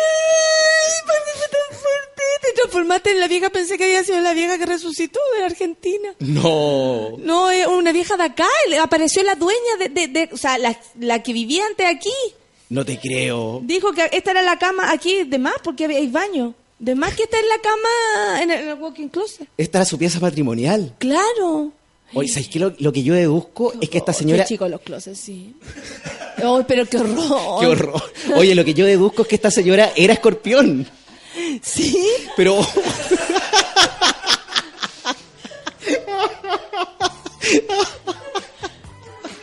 ¡Ay, 0.00 1.06
¿por 1.06 1.16
qué 1.26 1.38
fue 1.38 1.48
tan 1.48 1.78
fuerte! 1.78 2.22
Te 2.40 2.52
transformaste 2.54 3.10
en 3.10 3.20
la 3.20 3.28
vieja. 3.28 3.50
Pensé 3.50 3.76
que 3.76 3.84
había 3.84 4.02
sido 4.04 4.20
la 4.20 4.32
vieja 4.32 4.56
que 4.56 4.64
resucitó 4.64 5.20
de 5.34 5.40
la 5.40 5.46
Argentina. 5.46 6.14
No. 6.20 7.16
No, 7.18 7.50
es 7.50 7.66
una 7.66 7.92
vieja 7.92 8.16
de 8.16 8.22
acá. 8.24 8.48
Apareció 8.80 9.22
la 9.22 9.34
dueña 9.34 9.76
de... 9.78 9.88
de- 9.90 10.08
de- 10.08 10.30
o 10.32 10.36
sea, 10.38 10.56
la, 10.56 10.80
la 10.98 11.22
que 11.22 11.34
vivía 11.34 11.66
antes 11.66 11.86
aquí. 11.86 12.14
No 12.70 12.86
te 12.86 12.98
creo. 12.98 13.60
Dijo 13.64 13.92
que 13.92 14.08
esta 14.12 14.30
era 14.30 14.40
la 14.40 14.58
cama 14.58 14.90
aquí 14.90 15.24
de 15.24 15.38
más 15.38 15.56
porque 15.62 15.84
hay 15.84 16.06
baño. 16.06 16.54
De 16.78 16.94
más 16.94 17.14
que 17.14 17.24
esta 17.24 17.36
es 17.38 17.44
la 17.46 17.60
cama 17.60 18.42
en 18.42 18.50
el, 18.50 18.60
en 18.60 18.68
el 18.70 18.74
walking 18.76 19.08
closet. 19.08 19.46
Esta 19.58 19.78
era 19.78 19.84
su 19.84 19.98
pieza 19.98 20.18
patrimonial. 20.20 20.94
Claro. 20.98 21.72
Oye, 22.12 22.28
¿sabes 22.28 22.48
qué? 22.48 22.58
Lo, 22.58 22.74
lo 22.78 22.92
que 22.92 23.02
yo 23.02 23.14
deduzco 23.14 23.72
es 23.80 23.88
que 23.88 23.98
esta 23.98 24.12
señora... 24.12 24.44
Qué 24.44 24.48
chico 24.54 24.66
los 24.68 24.80
closets, 24.80 25.18
sí. 25.18 25.54
Oh, 26.42 26.62
pero 26.66 26.84
qué 26.86 26.96
horror. 26.98 27.60
Qué 27.60 27.66
horror. 27.66 28.02
Oye, 28.34 28.54
lo 28.54 28.64
que 28.64 28.74
yo 28.74 28.84
deduzco 28.86 29.22
es 29.22 29.28
que 29.28 29.34
esta 29.36 29.50
señora 29.50 29.92
era 29.94 30.14
escorpión. 30.14 30.86
¿Sí? 31.62 31.96
Pero... 32.36 32.60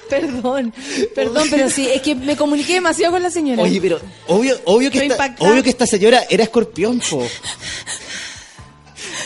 Perdón, 0.09 0.73
perdón, 1.13 1.47
pero 1.51 1.69
sí, 1.69 1.89
es 1.93 2.01
que 2.01 2.15
me 2.15 2.37
comuniqué 2.37 2.75
demasiado 2.75 3.13
con 3.13 3.23
la 3.23 3.29
señora. 3.29 3.61
Oye, 3.61 3.81
pero 3.81 3.99
obvio, 4.27 4.57
obvio, 4.63 4.89
que 4.89 4.99
Estoy 4.99 5.11
esta, 5.11 5.25
impactada. 5.25 5.51
obvio 5.51 5.63
que 5.63 5.69
esta 5.69 5.85
señora 5.85 6.23
era 6.29 6.43
escorpión, 6.43 7.01
po. 7.09 7.25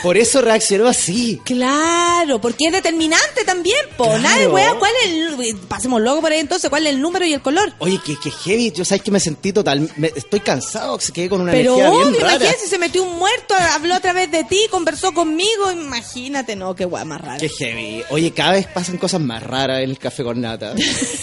Por 0.03 0.17
eso 0.17 0.41
reaccionó 0.41 0.87
así. 0.87 1.41
Claro, 1.45 2.39
porque 2.41 2.65
es 2.67 2.71
determinante 2.71 3.43
también, 3.45 3.77
po. 3.97 4.05
Claro. 4.05 4.19
Nada 4.21 4.49
weá, 4.49 4.73
¿cuál 4.79 4.91
es 5.05 5.11
el... 5.11 5.57
Pasemos 5.67 6.01
luego 6.01 6.21
por 6.21 6.31
ahí 6.31 6.39
entonces, 6.39 6.69
¿cuál 6.69 6.87
es 6.87 6.93
el 6.93 7.01
número 7.01 7.25
y 7.25 7.33
el 7.33 7.41
color? 7.41 7.73
Oye, 7.79 7.99
que, 8.05 8.17
que 8.19 8.31
heavy. 8.31 8.71
Yo 8.71 8.83
sabes 8.85 9.03
que 9.03 9.11
me 9.11 9.19
sentí 9.19 9.53
total... 9.53 9.89
me- 9.97 10.11
estoy 10.15 10.39
cansado, 10.39 10.99
se 10.99 11.11
quedé 11.11 11.29
con 11.29 11.41
una 11.41 11.51
Pero 11.51 11.75
energía 11.75 11.89
bien 11.91 12.07
obvio, 12.07 12.19
rara. 12.19 12.35
imagínate, 12.35 12.67
se 12.67 12.77
metió 12.77 13.03
un 13.03 13.17
muerto, 13.17 13.53
habló 13.73 13.95
a 13.95 13.99
través 13.99 14.31
de 14.31 14.43
ti, 14.43 14.59
conversó 14.71 15.13
conmigo, 15.13 15.71
imagínate, 15.71 16.55
no, 16.55 16.75
qué 16.75 16.85
weá 16.85 17.05
más 17.05 17.21
rara. 17.21 17.37
Qué 17.37 17.49
heavy. 17.49 18.03
Oye, 18.09 18.31
cada 18.31 18.53
vez 18.53 18.67
pasan 18.67 18.97
cosas 18.97 19.21
más 19.21 19.43
raras 19.43 19.79
en 19.83 19.89
el 19.89 19.97
café 19.99 20.23
con 20.23 20.41
nata. 20.41 20.73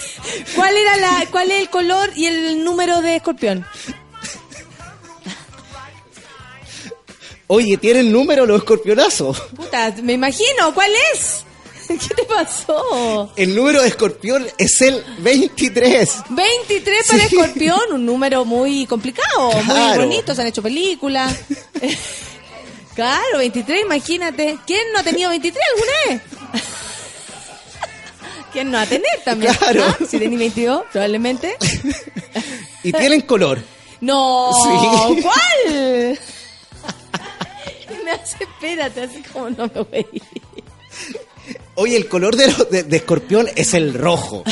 ¿Cuál 0.55 0.77
era 0.77 0.97
la, 0.97 1.25
cuál 1.31 1.51
es 1.51 1.61
el 1.63 1.71
color 1.71 2.11
y 2.17 2.27
el 2.27 2.63
número 2.65 3.01
de 3.03 3.17
escorpión? 3.17 3.65
Oye, 7.49 7.77
¿tienen 7.79 8.13
número 8.13 8.45
los 8.47 8.59
escorpionazos? 8.59 9.41
Puta, 9.57 9.95
me 10.03 10.13
imagino, 10.13 10.73
¿cuál 10.75 10.91
es? 11.15 11.45
¿Qué 11.89 12.15
te 12.15 12.25
pasó? 12.25 13.33
El 13.37 13.55
número 13.55 13.81
de 13.81 13.89
escorpión 13.89 14.47
es 14.59 14.81
el 14.83 15.03
23. 15.21 16.11
23 16.29 17.07
para 17.07 17.19
Sí. 17.27 17.37
escorpión, 17.37 17.81
un 17.93 18.05
número 18.05 18.45
muy 18.45 18.85
complicado, 18.87 19.51
muy 19.63 19.97
bonito, 19.99 20.35
se 20.35 20.43
han 20.43 20.49
hecho 20.49 20.63
películas. 20.63 21.35
claro, 22.95 23.39
23, 23.39 23.81
imagínate. 23.83 24.59
¿Quién 24.67 24.83
no 24.93 24.99
ha 24.99 25.03
tenido 25.03 25.31
23 25.31 25.65
alguna 25.75 25.93
vez? 26.53 26.63
¿Quién 28.53 28.71
no 28.71 28.77
va 28.79 28.83
a 28.83 28.87
tener 28.87 29.21
también? 29.25 29.55
Claro. 29.55 29.85
¿Ah? 29.89 29.97
Si 30.07 30.19
tenés 30.19 30.39
22, 30.39 30.83
probablemente. 30.93 31.57
Y 32.83 32.93
tienen 32.93 33.23
color. 33.23 33.63
No, 34.03 34.53
Sí. 34.53 35.23
¿cuál? 35.23 36.19
Me 38.09 38.23
hace, 38.23 38.45
espérate, 38.45 39.03
así 39.03 39.23
como 39.33 39.51
no 39.51 39.71
me 39.75 39.83
voy. 39.83 40.23
Oye, 41.77 41.97
el 41.97 42.09
color 42.09 42.37
de, 42.37 42.47
los- 42.49 42.71
de, 42.71 42.83
de 42.83 42.97
escorpión 42.97 43.49
es 43.55 43.73
el 43.75 43.95
rojo. 43.95 44.43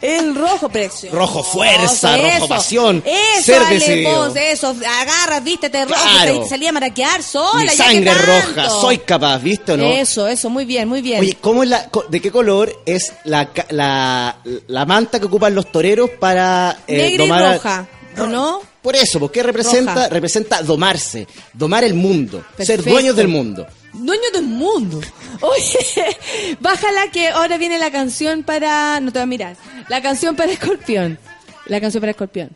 El 0.00 0.34
rojo 0.34 0.68
precioso. 0.68 1.14
Rojo 1.16 1.42
fuerza, 1.42 2.16
rojo 2.16 2.48
pasión, 2.48 3.02
Eso, 3.04 3.42
ser 3.44 3.62
Ale, 3.62 3.74
decidido. 3.78 4.28
vos, 4.28 4.36
eso. 4.36 4.68
Agarras, 4.86 5.42
vístete 5.44 5.84
rojo, 5.84 6.00
Claro. 6.02 6.42
te 6.42 6.48
salía 6.48 6.70
a 6.70 6.72
maraquear 6.72 7.22
sola. 7.22 7.62
Mi 7.62 7.68
sangre 7.76 8.14
roja, 8.14 8.70
soy 8.70 8.98
capaz, 8.98 9.38
¿viste 9.38 9.72
o 9.72 9.76
no? 9.76 9.84
Eso, 9.84 10.26
eso, 10.28 10.48
muy 10.50 10.64
bien, 10.64 10.88
muy 10.88 11.02
bien. 11.02 11.20
Oye, 11.20 11.36
¿cómo 11.40 11.62
es 11.64 11.68
la, 11.70 11.90
¿de 12.08 12.20
qué 12.20 12.30
color 12.30 12.72
es 12.86 13.12
la, 13.24 13.50
la, 13.70 14.38
la 14.68 14.86
manta 14.86 15.18
que 15.20 15.26
ocupan 15.26 15.54
los 15.54 15.70
toreros 15.72 16.10
para 16.18 16.78
eh, 16.86 17.16
Negra 17.18 17.24
y 17.24 17.52
roja, 17.54 17.88
¿o 18.20 18.26
no? 18.26 18.60
Por 18.82 18.96
eso, 18.96 19.18
porque 19.18 19.42
representa, 19.42 19.94
Roja. 19.94 20.08
representa 20.08 20.62
domarse, 20.62 21.26
domar 21.52 21.84
el 21.84 21.94
mundo, 21.94 22.44
ser 22.58 22.82
dueños 22.82 23.16
del 23.16 23.28
mundo. 23.28 23.66
Dueño 23.92 24.30
del 24.32 24.44
mundo. 24.44 25.00
Oye, 25.40 26.16
bájala 26.60 27.10
que 27.10 27.28
ahora 27.28 27.58
viene 27.58 27.78
la 27.78 27.90
canción 27.90 28.42
para... 28.42 29.00
No 29.00 29.12
te 29.12 29.18
voy 29.18 29.24
a 29.24 29.26
mirar. 29.26 29.56
La 29.88 30.02
canción 30.02 30.36
para 30.36 30.52
Escorpión. 30.52 31.18
La 31.66 31.80
canción 31.80 32.00
para 32.00 32.12
Escorpión. 32.12 32.50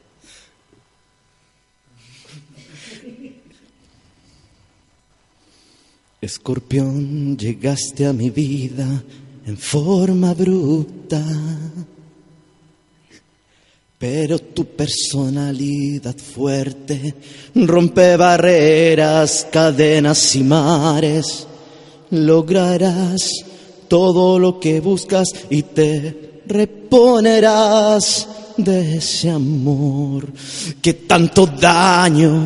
Escorpión, 6.20 7.36
llegaste 7.36 8.06
a 8.06 8.12
mi 8.12 8.30
vida 8.30 9.02
en 9.44 9.58
forma 9.58 10.30
abrupta, 10.30 11.20
pero 14.02 14.36
tu 14.40 14.64
personalidad 14.64 16.16
fuerte 16.16 17.14
rompe 17.54 18.16
barreras, 18.16 19.46
cadenas 19.48 20.34
y 20.34 20.42
mares. 20.42 21.46
Lograrás 22.10 23.30
todo 23.86 24.40
lo 24.40 24.58
que 24.58 24.80
buscas 24.80 25.28
y 25.50 25.62
te 25.62 26.42
reponerás 26.46 28.26
de 28.56 28.96
ese 28.96 29.30
amor 29.30 30.32
que 30.82 30.94
tanto 30.94 31.46
daño 31.46 32.42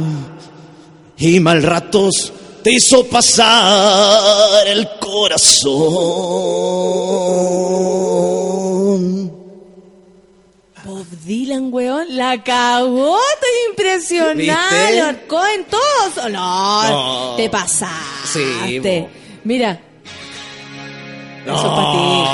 y 1.17 1.41
mal 1.41 1.63
ratos 1.63 2.35
te 2.63 2.75
hizo 2.75 3.07
pasar 3.07 4.69
el 4.69 4.87
corazón. 5.01 6.27
Dylan, 11.27 11.73
weón, 11.73 12.07
la 12.17 12.41
cagó, 12.45 13.19
estoy 13.35 13.51
impresionada, 13.71 14.91
lo 14.93 15.05
arcó 15.07 15.45
en 15.47 15.65
todos. 15.65 16.31
No, 16.31 16.83
No. 16.89 17.35
te 17.37 17.51
pasaste. 17.51 17.97
Sí, 18.33 18.79
bo. 18.79 19.09
Mira, 19.43 19.81
eso 21.45 21.55
es 21.57 21.63
para 21.63 21.93
ti. 21.93 22.25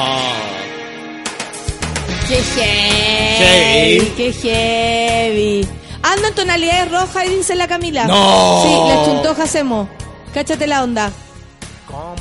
Qué 2.29 2.43
heavy, 2.43 4.01
Sí. 4.01 4.13
qué 4.15 4.33
heavy. 4.33 5.69
Anda 6.03 6.29
en 6.29 6.35
tonalidades 6.35 6.91
rojas 6.91 7.25
y 7.27 7.37
dice 7.37 7.55
la 7.55 7.67
Camila. 7.69 8.05
No. 8.05 8.63
Sí, 8.63 8.75
la 8.89 9.05
chuntoja 9.07 9.45
hacemos. 9.45 9.89
Cáchate 10.35 10.67
la 10.67 10.83
onda. 10.85 11.11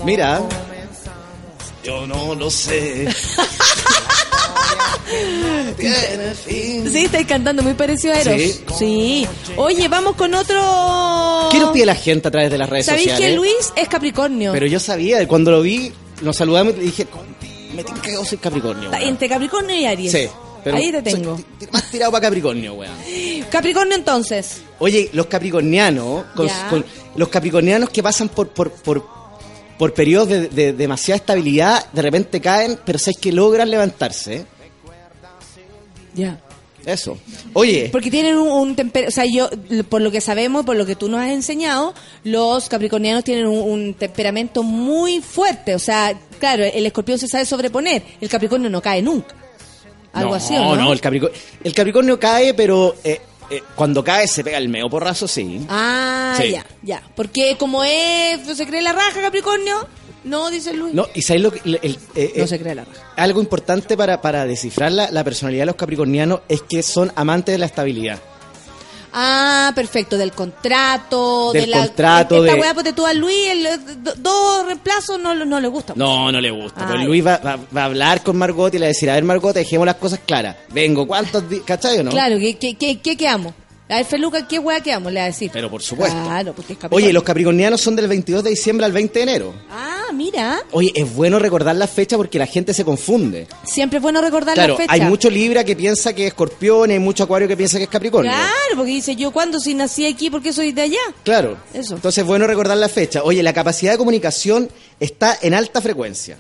Mira, 0.06 0.42
yo 1.84 2.08
no 2.08 2.34
lo 2.36 2.50
sé. 2.50 3.08
Tiene 5.78 6.34
fin. 6.36 6.90
Sí, 6.92 7.06
estáis 7.06 7.28
cantando 7.28 7.64
muy 7.64 7.74
parecido 7.74 8.14
a 8.14 8.20
Eros. 8.22 8.36
Sí. 8.42 8.62
Sí. 8.78 9.28
Oye, 9.58 9.88
vamos 9.88 10.16
con 10.16 10.34
otro. 10.34 11.50
¿Qué 11.52 11.60
nos 11.60 11.72
pide 11.72 11.86
la 11.86 11.96
gente 11.96 12.28
a 12.28 12.32
través 12.32 12.52
de 12.52 12.58
las 12.58 12.70
redes 12.70 12.86
¿Sabéis 12.86 13.10
sociales? 13.12 13.30
que 13.32 13.36
Luis 13.36 13.74
es 13.76 13.88
Capricornio? 13.88 14.52
Pero 14.52 14.66
yo 14.68 14.80
sabía, 14.80 15.28
cuando 15.28 15.52
lo 15.52 15.62
vi, 15.62 15.92
nos 16.22 16.38
saludamos 16.38 16.76
y 16.78 16.82
dije, 16.82 17.08
me 17.76 17.84
tinca 17.84 18.02
que 18.02 18.16
soy 18.26 18.38
Capricornio. 18.38 18.86
Está 18.86 18.98
weón". 18.98 19.10
Entre 19.10 19.30
Capricornio 19.30 19.76
y 19.76 19.86
Aries. 19.86 20.12
Sí. 20.12 20.28
Pero 20.64 20.78
Ahí 20.78 20.92
te 20.92 21.02
tengo. 21.02 21.40
más 21.72 21.90
tirado 21.90 22.12
para 22.12 22.22
Capricornio, 22.28 22.74
weón. 22.76 22.94
Capricornio 23.50 23.96
entonces. 23.96 24.62
Oye, 24.80 25.10
los 25.14 25.26
capricornianos, 25.26 26.26
con- 26.36 26.48
Ya. 26.48 26.68
con- 26.70 26.86
los 27.16 27.28
capricornianos 27.30 27.90
que 27.90 28.04
pasan 28.04 28.30
por, 28.30 28.50
por, 28.50 28.72
por, 28.72 29.04
por 29.80 29.94
periodos 29.94 30.30
de, 30.30 30.50
de 30.50 30.74
demasiada 30.74 31.16
estabilidad, 31.18 31.88
de 31.92 32.02
repente 32.04 32.40
caen, 32.40 32.80
pero 32.86 33.00
sabes 33.00 33.18
que 33.20 33.32
logran 33.32 33.72
levantarse. 33.72 34.46
Ya. 36.14 36.40
Eso. 36.86 37.16
Oye, 37.54 37.90
Porque 37.92 38.10
tienen 38.10 38.38
un, 38.38 38.48
un 38.48 38.76
temper- 38.76 39.08
o 39.08 39.12
sea, 39.12 39.26
yo, 39.26 39.50
por 39.88 40.02
lo 40.02 40.10
que 40.10 40.20
sabemos, 40.20 40.66
por 40.66 40.76
lo 40.76 40.86
que 40.86 40.96
tú 40.96 41.10
nos 41.10 41.20
has 41.22 41.30
enseñado, 41.30 41.94
los 42.24 42.70
capricornianos 42.70 43.24
tienen 43.24 43.46
un, 43.46 43.60
un 43.70 43.94
temperamento 43.94 44.64
muy 44.64 45.22
fuerte. 45.22 45.76
O 45.76 45.80
sea, 45.80 46.20
claro, 46.40 46.64
el 46.64 46.84
escorpión 46.86 47.20
se 47.20 47.28
sabe 47.28 47.46
sobreponer, 47.46 48.02
el 48.20 48.30
capricornio 48.30 48.68
no 48.70 48.82
cae 48.82 49.02
nunca. 49.04 49.36
Algo 50.14 50.32
no, 50.32 50.36
así, 50.36 50.56
¿o 50.58 50.76
no? 50.76 50.86
no, 50.86 50.94
el, 50.94 51.00
capricornio, 51.00 51.40
el 51.64 51.74
Capricornio 51.74 52.20
cae, 52.20 52.54
pero 52.56 52.96
eh, 53.04 53.22
eh, 53.52 53.62
cuando 53.76 54.04
cae 54.04 54.28
se 54.28 54.44
pega 54.44 54.58
el 54.58 54.68
meo 54.68 54.90
porrazo, 54.90 55.28
sí. 55.28 55.64
Ah, 55.70 56.34
Sí. 56.42 56.50
ya, 56.52 56.66
ya. 56.82 57.04
Porque 57.16 57.58
como 57.60 57.84
es, 57.84 58.40
se 58.58 58.66
cree 58.66 58.82
la 58.82 58.92
raja, 58.94 59.22
Capricornio, 59.22 59.88
no, 60.24 60.50
dice 60.50 60.74
Luis. 60.74 60.94
No, 60.94 61.08
y 61.14 61.22
sabes 61.22 61.42
lo 61.42 61.52
que. 61.52 61.62
el- 61.66 61.80
el- 61.82 61.98
eh, 62.16 62.34
No 62.38 62.44
eh, 62.44 62.48
se 62.48 62.60
cree 62.60 62.76
la 62.76 62.86
raja. 62.86 63.02
algo 63.16 63.42
importante 63.42 63.96
para, 63.98 64.22
para 64.22 64.46
descifrar 64.46 64.92
la, 64.92 65.10
la 65.12 65.24
personalidad 65.24 65.64
de 65.64 65.66
los 65.68 65.76
capricornianos 65.76 66.42
es 66.48 66.62
que 66.62 66.84
son 66.84 67.12
amantes 67.16 67.54
de 67.54 67.60
la 67.60 67.66
estabilidad. 67.66 68.20
Ah, 69.14 69.74
perfecto, 69.76 70.18
del 70.18 70.32
contrato, 70.32 71.52
Del 71.52 71.64
de 71.66 71.68
la... 71.68 71.78
contrato, 71.86 72.46
Esta 72.46 72.56
de- 72.56 72.62
weá, 72.62 72.74
ponte 72.74 72.94
tú 72.94 73.06
a 73.06 73.14
Luis, 73.14 73.50
el- 73.50 74.04
do- 74.04 74.14
dos 74.18 74.66
reemplazos 74.66 75.20
no, 75.20 75.36
no 75.36 75.60
le 75.60 75.68
gusta. 75.68 75.94
No, 75.98 76.32
no 76.32 76.40
le 76.40 76.50
gusta. 76.50 76.88
Pues. 76.88 77.04
Luis 77.06 77.26
va, 77.28 77.38
va- 77.40 77.60
va 77.76 77.82
a 77.82 77.86
hablar 77.86 78.24
con 78.24 78.38
Margot 78.38 78.74
y 78.74 78.78
le 78.78 78.86
va 78.86 78.88
a 78.88 78.94
decir, 78.94 79.10
a 79.10 79.16
ver 79.16 79.26
Margot, 79.26 79.54
dejemos 79.54 79.86
las 79.86 79.96
cosas 79.96 80.20
claras. 80.26 80.56
Vengo, 80.70 81.06
¿cuántos 81.06 81.50
días? 81.50 81.64
¿Cachai 81.66 82.00
o 82.00 82.04
no? 82.04 82.12
Claro, 82.12 82.38
¿qué, 82.40 82.58
qué, 82.58 82.76
qué, 82.76 83.00
qué 83.02 83.18
quedamos? 83.18 83.54
A 83.92 83.98
ver, 83.98 84.06
Feluca, 84.06 84.48
¿qué 84.48 84.58
weá 84.58 84.80
quedamos? 84.82 85.12
Le 85.12 85.20
va 85.20 85.26
a 85.26 85.28
decir. 85.28 85.52
Pero 85.52 85.70
por 85.70 85.82
supuesto. 85.82 86.18
Claro, 86.24 86.54
porque 86.54 86.74
es 86.74 86.80
Capricornio. 86.80 87.06
Oye, 87.06 87.14
los 87.14 87.24
capricornianos 87.24 87.82
son 87.82 87.96
del 87.96 88.08
22 88.08 88.42
de 88.44 88.50
diciembre 88.52 88.86
al 88.86 88.94
20 88.94 89.20
de 89.20 89.24
enero. 89.24 89.54
Ah, 89.70 90.08
mira. 90.14 90.62
Oye, 90.72 90.92
es 90.96 91.14
bueno 91.14 91.40
recordar 91.40 91.76
la 91.76 91.88
fecha 91.88 92.16
porque 92.16 92.40
la 92.40 92.46
gente 92.48 92.74
se 92.74 92.86
confunde. 92.86 93.48
Siempre 93.66 93.98
es 93.98 94.02
bueno 94.04 94.22
recordar 94.22 94.54
Claro, 94.54 94.74
la 94.76 94.78
fecha. 94.80 94.94
hay 94.94 95.02
mucho 95.02 95.30
Libra 95.30 95.66
que 95.66 95.76
piensa 95.76 96.14
que 96.14 96.24
es 96.24 96.28
escorpión 96.30 96.90
y 96.90 96.94
hay 96.94 97.00
mucho 97.00 97.24
acuario 97.26 97.48
que 97.50 97.58
piensa 97.58 97.78
que 97.80 97.84
es 97.84 97.90
capricornio. 97.90 98.32
Claro, 98.32 98.76
porque 98.78 98.92
dice 98.92 99.16
yo, 99.18 99.32
¿cuándo 99.32 99.60
si 99.60 99.74
nací 99.74 100.06
aquí? 100.06 100.30
¿Por 100.30 100.42
qué 100.42 100.54
soy 100.54 100.72
de 100.72 100.84
allá? 100.84 101.00
Claro. 101.24 101.58
Eso. 101.74 101.96
Entonces 101.96 102.22
es 102.22 102.26
bueno 102.28 102.48
recordar 102.48 102.78
la 102.78 102.88
fecha. 102.88 103.24
Oye, 103.24 103.44
la 103.44 103.52
capacidad 103.52 103.92
de 103.92 103.98
comunicación 103.98 104.70
está 105.02 105.38
en 105.42 105.54
alta 105.54 105.82
frecuencia. 105.82 106.38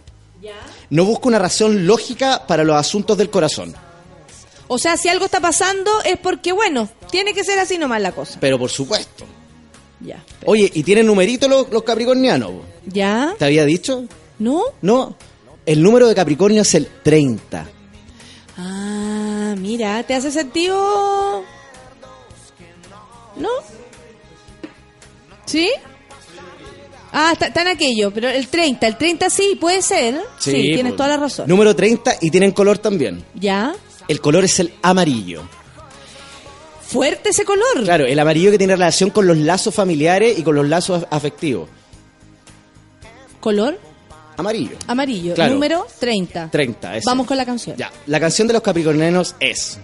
No 0.90 1.06
busca 1.06 1.28
una 1.30 1.40
razón 1.40 1.86
lógica 1.88 2.45
para 2.48 2.64
los 2.64 2.76
asuntos 2.76 3.18
del 3.18 3.30
corazón. 3.30 3.73
O 4.73 4.77
sea, 4.77 4.95
si 4.95 5.10
algo 5.10 5.26
está 5.26 5.41
pasando 5.41 5.91
es 6.06 6.18
porque, 6.18 6.53
bueno, 6.53 6.88
tiene 7.10 7.34
que 7.34 7.43
ser 7.43 7.60
así 7.60 7.77
nomás 7.77 8.02
la 8.02 8.14
cosa. 8.14 8.38
Pero 8.39 8.57
por 8.57 8.69
supuesto. 8.69 9.26
Ya. 9.99 10.23
Oye, 10.45 10.72
¿y 10.73 10.81
tienen 10.84 11.07
numerito 11.07 11.49
los, 11.49 11.69
los 11.69 11.84
capricornianos? 11.84 12.53
¿Ya? 12.85 13.35
¿Te 13.38 13.43
había 13.43 13.65
dicho? 13.65 14.06
¿No? 14.39 14.64
No. 14.81 15.18
El 15.65 15.84
número 15.84 16.07
de 16.07 16.15
Capricornio 16.15 16.61
es 16.61 16.73
el 16.73 16.88
30. 17.03 17.68
Ah, 18.57 19.56
mira, 19.57 20.03
¿te 20.03 20.14
hace 20.14 20.31
sentido? 20.31 21.43
¿No? 23.35 23.49
¿Sí? 25.48 25.69
Ah, 27.11 27.31
está, 27.34 27.48
está 27.48 27.64
en 27.64 27.68
aquello, 27.68 28.10
pero 28.14 28.30
el 28.30 28.48
30, 28.48 28.88
el 28.88 28.98
30 28.98 29.30
sí, 29.30 29.57
puede 29.60 29.81
ser. 29.81 30.22
Sí, 30.39 30.53
tienes 30.53 30.93
pues. 30.93 30.95
toda 30.95 31.10
la 31.10 31.18
razón. 31.18 31.49
Número 31.49 31.76
30 31.76 32.15
y 32.22 32.31
tienen 32.31 32.53
color 32.53 32.77
también. 32.77 33.22
¿Ya? 33.35 33.76
El 34.12 34.20
color 34.20 34.44
es 34.44 34.60
el 34.60 34.74
amarillo. 34.82 35.42
Fuerte 36.86 37.30
ese 37.30 37.46
color. 37.46 37.82
Claro, 37.86 38.06
el 38.06 38.20
amarillo 38.20 38.52
que 38.52 38.58
tiene 38.58 38.74
relación 38.76 39.10
con 39.10 39.26
los 39.26 39.38
lazos 39.38 39.74
familiares 39.74 40.38
y 40.38 40.44
con 40.44 40.54
los 40.54 40.68
lazos 40.68 41.06
afectivos. 41.10 41.70
Color 43.40 43.80
Amarillo. 44.36 44.76
amarillo. 44.88 45.34
Claro. 45.34 45.54
Número 45.54 45.88
30. 45.98 46.50
30, 46.52 46.98
ese. 46.98 47.06
Vamos 47.06 47.26
con 47.26 47.38
la 47.38 47.46
canción. 47.46 47.78
Ya, 47.78 47.90
la 48.08 48.20
canción 48.20 48.50
de 48.50 48.54
los 48.54 48.62
capricornianos 48.62 49.34
es... 49.40 49.80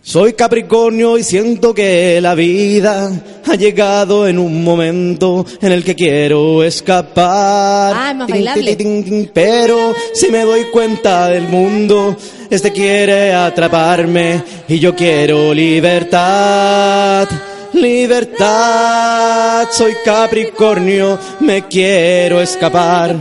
Soy 0.00 0.34
Capricornio 0.34 1.18
y 1.18 1.24
siento 1.24 1.74
que 1.74 2.20
la 2.20 2.36
vida 2.36 3.10
ha 3.44 3.54
llegado 3.56 4.28
en 4.28 4.38
un 4.38 4.62
momento 4.62 5.44
en 5.60 5.72
el 5.72 5.82
que 5.82 5.96
quiero 5.96 6.62
escapar. 6.62 7.92
Ah, 7.96 8.10
es 8.12 8.16
más 8.16 8.26
Tin, 8.28 8.36
bailable. 8.36 8.76
tin, 8.76 9.02
tin, 9.04 9.12
tin, 9.24 9.30
Pero 9.34 9.92
si 10.14 10.30
me 10.30 10.44
doy 10.44 10.66
cuenta 10.72 11.26
del 11.26 11.48
mundo, 11.48 12.16
este 12.50 12.72
quiere 12.72 13.34
atraparme 13.34 14.42
y 14.68 14.78
yo 14.78 14.94
quiero 14.94 15.52
libertad. 15.52 17.28
Libertad, 17.72 19.66
soy 19.70 19.94
Capricornio, 20.04 21.18
me 21.40 21.66
quiero 21.66 22.40
escapar. 22.40 23.16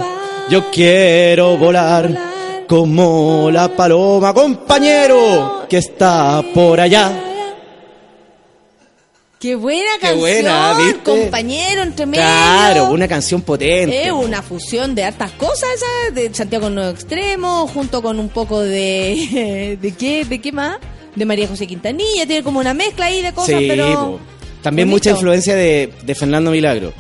Yo 0.50 0.70
quiero 0.72 1.58
volar 1.58 2.10
como 2.68 3.50
la 3.52 3.68
paloma, 3.68 4.34
compañero, 4.34 5.66
que 5.68 5.78
está 5.78 6.44
por 6.54 6.80
allá. 6.80 7.25
Qué 9.46 9.54
buena 9.54 9.92
Qué 10.00 10.08
canción, 10.08 10.20
buena, 10.22 10.76
¿viste? 10.76 11.00
compañero 11.04 11.84
entre 11.84 12.08
medio. 12.08 12.24
Claro, 12.24 12.90
una 12.90 13.08
canción 13.08 13.44
potente. 13.44 14.08
Es 14.08 14.12
una 14.12 14.42
fusión 14.42 14.96
de 14.96 15.04
hartas 15.04 15.34
cosas 15.34 15.70
esa, 15.76 16.16
de 16.16 16.34
Santiago 16.34 16.72
Nuevo 16.72 16.90
Extremo, 16.90 17.68
junto 17.68 18.02
con 18.02 18.20
un 18.20 18.30
poco 18.30 18.60
de... 18.62 19.78
¿De 19.80 19.92
qué? 19.92 20.26
¿De 20.26 20.42
qué 20.42 20.52
más? 20.52 20.78
De 21.14 21.26
María 21.26 21.48
José 21.48 21.68
Quintanilla, 21.68 22.26
tiene 22.26 22.42
como 22.42 22.60
una 22.60 22.74
mezcla 22.74 23.06
ahí 23.06 23.22
de 23.22 23.34
cosas, 23.34 23.60
sí, 23.60 23.68
pero... 23.68 23.86
po. 23.94 24.20
También 24.64 24.88
bonito. 24.88 24.96
mucha 24.96 25.10
influencia 25.12 25.56
de, 25.56 25.94
de 26.02 26.16
Fernando 26.16 26.50
Milagro. 26.50 26.92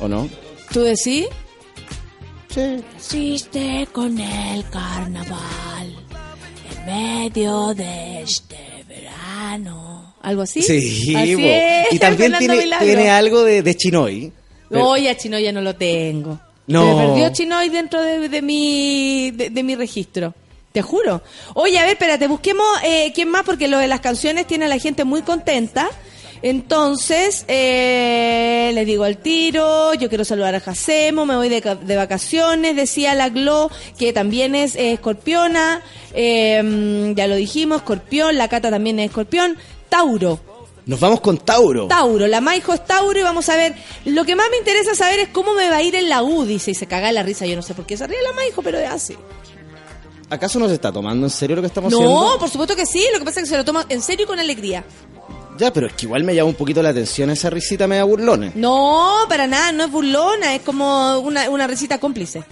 ¿O 0.00 0.08
no? 0.08 0.28
¿Tú 0.72 0.80
decís? 0.80 1.28
Sí. 2.52 2.82
Existe 2.96 3.86
con 3.92 4.18
el 4.18 4.68
carnaval 4.70 5.94
en 6.68 6.84
medio 6.84 7.72
de 7.74 8.22
este 8.22 8.84
verano. 8.88 9.93
¿Algo 10.24 10.42
así? 10.42 10.62
Sí, 10.62 11.14
Así 11.16 11.36
y 11.90 11.98
también 11.98 12.34
tiene, 12.38 12.56
Milagro. 12.56 12.86
tiene 12.86 13.10
algo 13.10 13.44
de, 13.44 13.62
de 13.62 13.76
Chinoy. 13.76 14.32
Pero- 14.68 14.82
No, 14.82 14.96
ya 14.96 15.16
Chinoy 15.16 15.42
ya 15.42 15.52
no 15.52 15.60
lo 15.60 15.74
tengo. 15.76 16.40
No. 16.66 16.96
Me 16.96 17.06
perdió 17.06 17.28
Chinoy 17.32 17.68
dentro 17.68 18.00
de, 18.02 18.28
de 18.28 18.42
mi 18.42 19.30
de, 19.32 19.50
de 19.50 19.62
mi 19.62 19.74
registro. 19.76 20.34
Te 20.72 20.82
juro. 20.82 21.22
Oye, 21.54 21.78
a 21.78 21.82
ver, 21.82 21.92
espérate, 21.92 22.26
busquemos 22.26 22.66
eh, 22.82 23.12
quién 23.14 23.28
más, 23.28 23.42
porque 23.44 23.68
lo 23.68 23.78
de 23.78 23.86
las 23.86 24.00
canciones 24.00 24.46
tiene 24.46 24.64
a 24.64 24.68
la 24.68 24.78
gente 24.78 25.04
muy 25.04 25.22
contenta. 25.22 25.88
Entonces, 26.42 27.44
eh, 27.48 28.70
les 28.74 28.86
digo 28.86 29.04
al 29.04 29.16
tiro, 29.16 29.94
yo 29.94 30.10
quiero 30.10 30.24
saludar 30.26 30.54
a 30.54 30.60
Jacemo, 30.60 31.24
me 31.24 31.36
voy 31.36 31.48
de, 31.48 31.60
de 31.60 31.96
vacaciones, 31.96 32.76
decía 32.76 33.14
la 33.14 33.30
Glo, 33.30 33.70
que 33.98 34.12
también 34.12 34.54
es 34.54 34.76
escorpiona, 34.76 35.80
eh, 36.12 37.12
ya 37.16 37.26
lo 37.28 37.36
dijimos, 37.36 37.78
escorpión, 37.78 38.36
la 38.36 38.48
Cata 38.48 38.70
también 38.70 38.98
es 38.98 39.06
escorpión, 39.06 39.56
Tauro. 39.98 40.40
Nos 40.86 40.98
vamos 41.00 41.20
con 41.20 41.38
Tauro. 41.38 41.86
Tauro, 41.86 42.26
la 42.26 42.40
Maijo 42.40 42.72
es 42.74 42.84
Tauro 42.84 43.18
y 43.18 43.22
vamos 43.22 43.48
a 43.48 43.56
ver. 43.56 43.74
Lo 44.04 44.24
que 44.24 44.34
más 44.36 44.46
me 44.50 44.56
interesa 44.58 44.94
saber 44.94 45.20
es 45.20 45.28
cómo 45.28 45.54
me 45.54 45.70
va 45.70 45.76
a 45.76 45.82
ir 45.82 45.94
en 45.94 46.08
la 46.08 46.22
U, 46.22 46.44
dice, 46.44 46.72
y 46.72 46.74
se 46.74 46.86
caga 46.86 47.12
la 47.12 47.22
risa. 47.22 47.46
Yo 47.46 47.54
no 47.56 47.62
sé 47.62 47.74
por 47.74 47.86
qué 47.86 47.96
se 47.96 48.06
ríe 48.06 48.20
la 48.22 48.32
Maijo, 48.32 48.60
pero 48.60 48.78
es 48.78 48.90
así. 48.90 49.16
¿Acaso 50.30 50.58
nos 50.58 50.72
está 50.72 50.90
tomando 50.90 51.26
en 51.26 51.30
serio 51.30 51.54
lo 51.56 51.62
que 51.62 51.68
estamos 51.68 51.92
No, 51.92 51.98
haciendo? 51.98 52.38
por 52.40 52.50
supuesto 52.50 52.74
que 52.74 52.86
sí. 52.86 53.06
Lo 53.12 53.18
que 53.20 53.24
pasa 53.24 53.40
es 53.40 53.44
que 53.44 53.50
se 53.50 53.56
lo 53.56 53.64
toma 53.64 53.86
en 53.88 54.02
serio 54.02 54.24
y 54.24 54.26
con 54.26 54.38
alegría. 54.40 54.84
Ya, 55.58 55.72
pero 55.72 55.86
es 55.86 55.92
que 55.92 56.06
igual 56.06 56.24
me 56.24 56.34
llama 56.34 56.48
un 56.48 56.54
poquito 56.56 56.82
la 56.82 56.88
atención 56.88 57.30
esa 57.30 57.48
risita 57.50 57.86
media 57.86 58.02
burlona. 58.04 58.50
No, 58.56 59.14
para 59.28 59.46
nada, 59.46 59.70
no 59.70 59.84
es 59.84 59.90
burlona, 59.92 60.54
es 60.56 60.62
como 60.62 61.18
una, 61.20 61.48
una 61.50 61.66
risita 61.68 61.98
cómplice. 62.00 62.42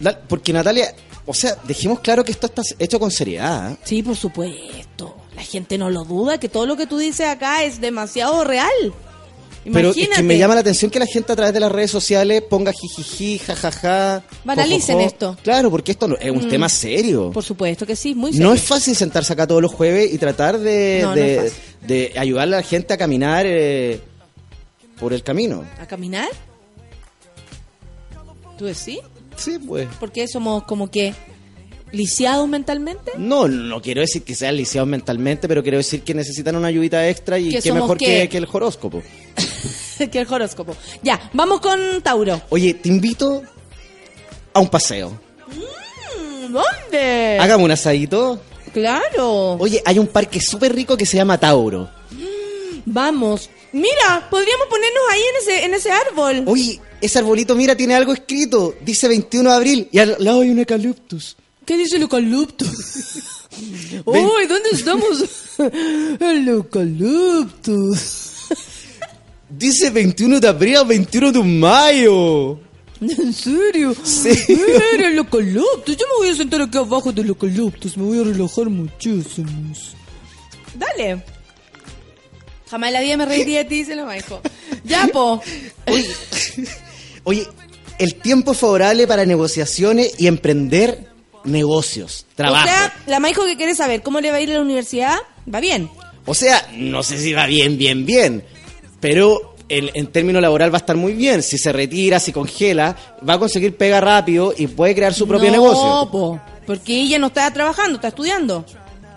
La- 0.00 0.18
Porque 0.20 0.52
Natalia, 0.52 0.94
o 1.24 1.32
sea, 1.32 1.56
dejemos 1.64 2.00
claro 2.00 2.22
que 2.22 2.32
esto 2.32 2.46
está 2.46 2.60
hecho 2.78 3.00
con 3.00 3.10
seriedad. 3.10 3.72
¿eh? 3.72 3.76
Sí, 3.82 4.02
por 4.02 4.14
supuesto. 4.14 5.15
La 5.36 5.42
gente 5.42 5.78
no 5.78 5.90
lo 5.90 6.04
duda, 6.04 6.38
que 6.38 6.48
todo 6.48 6.66
lo 6.66 6.76
que 6.76 6.86
tú 6.86 6.98
dices 6.98 7.26
acá 7.28 7.62
es 7.62 7.80
demasiado 7.80 8.42
real. 8.44 8.70
Pero 9.70 9.90
es 9.90 9.96
Imagínate. 9.96 10.16
que 10.16 10.22
me 10.22 10.38
llama 10.38 10.54
la 10.54 10.60
atención 10.60 10.90
que 10.92 11.00
la 11.00 11.06
gente 11.06 11.32
a 11.32 11.36
través 11.36 11.52
de 11.52 11.58
las 11.58 11.72
redes 11.72 11.90
sociales 11.90 12.40
ponga 12.48 12.72
jijiji, 12.72 13.38
jajaja. 13.40 14.22
Banalicen 14.44 15.00
esto. 15.00 15.36
Claro, 15.42 15.70
porque 15.72 15.90
esto 15.90 16.06
no- 16.06 16.16
es 16.16 16.30
un 16.30 16.46
Mm. 16.46 16.48
tema 16.48 16.68
serio. 16.68 17.32
Por 17.32 17.42
supuesto 17.42 17.84
que 17.84 17.96
sí, 17.96 18.14
muy 18.14 18.30
serio. 18.32 18.46
No 18.46 18.54
es 18.54 18.62
fácil 18.62 18.94
sentarse 18.94 19.32
acá 19.32 19.44
todos 19.46 19.60
los 19.60 19.72
jueves 19.72 20.12
y 20.14 20.18
tratar 20.18 20.58
de, 20.60 21.00
No, 21.02 21.14
de, 21.14 21.52
de 21.84 22.12
ayudarle 22.16 22.54
a 22.54 22.60
la 22.60 22.66
gente 22.66 22.94
a 22.94 22.96
caminar 22.96 23.44
eh, 23.44 24.00
por 25.00 25.12
el 25.12 25.24
camino. 25.24 25.64
¿A 25.80 25.86
caminar? 25.86 26.28
¿Tú 28.56 28.64
decís? 28.66 29.00
Sí, 29.36 29.58
pues. 29.58 29.88
Porque 30.00 30.26
somos 30.28 30.62
como 30.62 30.90
que 30.90 31.12
lisiados 31.92 32.48
mentalmente. 32.48 33.12
No, 33.16 33.48
no 33.48 33.80
quiero 33.80 34.00
decir 34.00 34.22
que 34.22 34.34
sean 34.34 34.56
lisiados 34.56 34.88
mentalmente, 34.88 35.48
pero 35.48 35.62
quiero 35.62 35.78
decir 35.78 36.02
que 36.02 36.14
necesitan 36.14 36.56
una 36.56 36.68
ayudita 36.68 37.08
extra 37.08 37.38
y 37.38 37.58
¿Que 37.60 37.72
mejor 37.72 37.98
qué? 37.98 38.22
que, 38.22 38.28
que 38.28 38.36
el 38.38 38.48
horóscopo. 38.50 39.02
que 40.10 40.18
el 40.18 40.32
horóscopo. 40.32 40.76
Ya, 41.02 41.30
vamos 41.32 41.60
con 41.60 42.02
Tauro. 42.02 42.42
Oye, 42.50 42.74
te 42.74 42.88
invito 42.88 43.42
a 44.52 44.60
un 44.60 44.68
paseo. 44.68 45.18
Mm, 45.48 46.52
¿Dónde? 46.52 47.38
Hagamos 47.40 47.64
un 47.64 47.70
asadito. 47.70 48.40
Claro. 48.72 49.52
Oye, 49.54 49.82
hay 49.84 49.98
un 49.98 50.06
parque 50.06 50.40
súper 50.40 50.74
rico 50.74 50.96
que 50.96 51.06
se 51.06 51.16
llama 51.16 51.38
Tauro. 51.38 51.88
Vamos. 52.84 53.50
Mira, 53.72 54.28
podríamos 54.30 54.68
ponernos 54.68 55.02
ahí 55.10 55.20
en 55.20 55.36
ese, 55.42 55.64
en 55.64 55.74
ese 55.74 55.90
árbol. 55.90 56.44
Oye, 56.46 56.80
ese 57.00 57.18
arbolito, 57.18 57.54
mira, 57.56 57.74
tiene 57.74 57.94
algo 57.94 58.12
escrito. 58.12 58.74
Dice 58.80 59.08
21 59.08 59.50
de 59.50 59.56
abril 59.56 59.88
y 59.90 59.98
al 59.98 60.16
lado 60.18 60.42
hay 60.42 60.50
un 60.50 60.58
eucaliptus. 60.58 61.36
¿Qué 61.66 61.76
dice 61.76 61.96
el 61.96 62.02
eucalipto? 62.02 62.64
Uy, 64.04 64.46
¿dónde 64.46 64.68
estamos? 64.72 65.24
el 66.20 66.48
eucalipto. 66.48 67.74
Dice 69.50 69.90
21 69.90 70.38
de 70.38 70.48
abril 70.48 70.76
al 70.76 70.86
21 70.86 71.32
de 71.32 71.42
mayo. 71.42 72.60
¿En 73.00 73.32
serio? 73.32 73.96
Sí. 74.04 74.30
Mira 74.48 75.08
el 75.08 75.18
eucalipto. 75.18 75.86
Yo 75.92 76.06
me 76.06 76.16
voy 76.18 76.28
a 76.28 76.36
sentar 76.36 76.62
aquí 76.62 76.78
abajo 76.78 77.10
del 77.10 77.26
eucalipto. 77.28 77.88
Me 77.96 78.04
voy 78.04 78.20
a 78.20 78.24
relajar 78.24 78.70
muchísimo. 78.70 79.50
Dale. 80.78 81.24
Jamás 82.70 82.88
en 82.88 82.94
la 82.94 83.00
vida 83.00 83.16
me 83.16 83.26
reiría 83.26 83.58
de 83.58 83.64
ti, 83.64 83.74
dice 83.78 83.96
la 83.96 84.04
Maijo. 84.04 84.40
Ya, 84.84 85.08
po. 85.12 85.42
Oye, 87.24 87.48
el 87.98 88.14
tiempo 88.14 88.52
es 88.52 88.58
favorable 88.58 89.08
para 89.08 89.26
negociaciones 89.26 90.14
y 90.18 90.28
emprender 90.28 91.15
negocios, 91.46 92.26
trabajo. 92.34 92.64
O 92.64 92.68
sea, 92.68 92.92
la 93.06 93.20
Maijo 93.20 93.44
que 93.44 93.56
quiere 93.56 93.74
saber 93.74 94.02
cómo 94.02 94.20
le 94.20 94.30
va 94.30 94.36
a 94.36 94.40
ir 94.40 94.50
a 94.50 94.54
la 94.54 94.60
universidad, 94.60 95.16
va 95.52 95.60
bien. 95.60 95.88
O 96.24 96.34
sea, 96.34 96.68
no 96.74 97.02
sé 97.02 97.18
si 97.18 97.32
va 97.32 97.46
bien, 97.46 97.78
bien, 97.78 98.04
bien, 98.04 98.44
pero 99.00 99.54
en, 99.68 99.90
en 99.94 100.06
términos 100.08 100.42
laboral 100.42 100.72
va 100.72 100.78
a 100.78 100.80
estar 100.80 100.96
muy 100.96 101.12
bien. 101.12 101.42
Si 101.42 101.56
se 101.58 101.72
retira, 101.72 102.18
si 102.20 102.32
congela, 102.32 102.96
va 103.28 103.34
a 103.34 103.38
conseguir 103.38 103.76
pega 103.76 104.00
rápido 104.00 104.52
y 104.56 104.66
puede 104.66 104.94
crear 104.94 105.14
su 105.14 105.26
propio 105.28 105.46
no, 105.48 105.52
negocio. 105.52 106.10
po, 106.10 106.40
porque 106.66 106.94
ella 107.00 107.18
no 107.18 107.28
está 107.28 107.50
trabajando, 107.52 107.96
está 107.96 108.08
estudiando. 108.08 108.64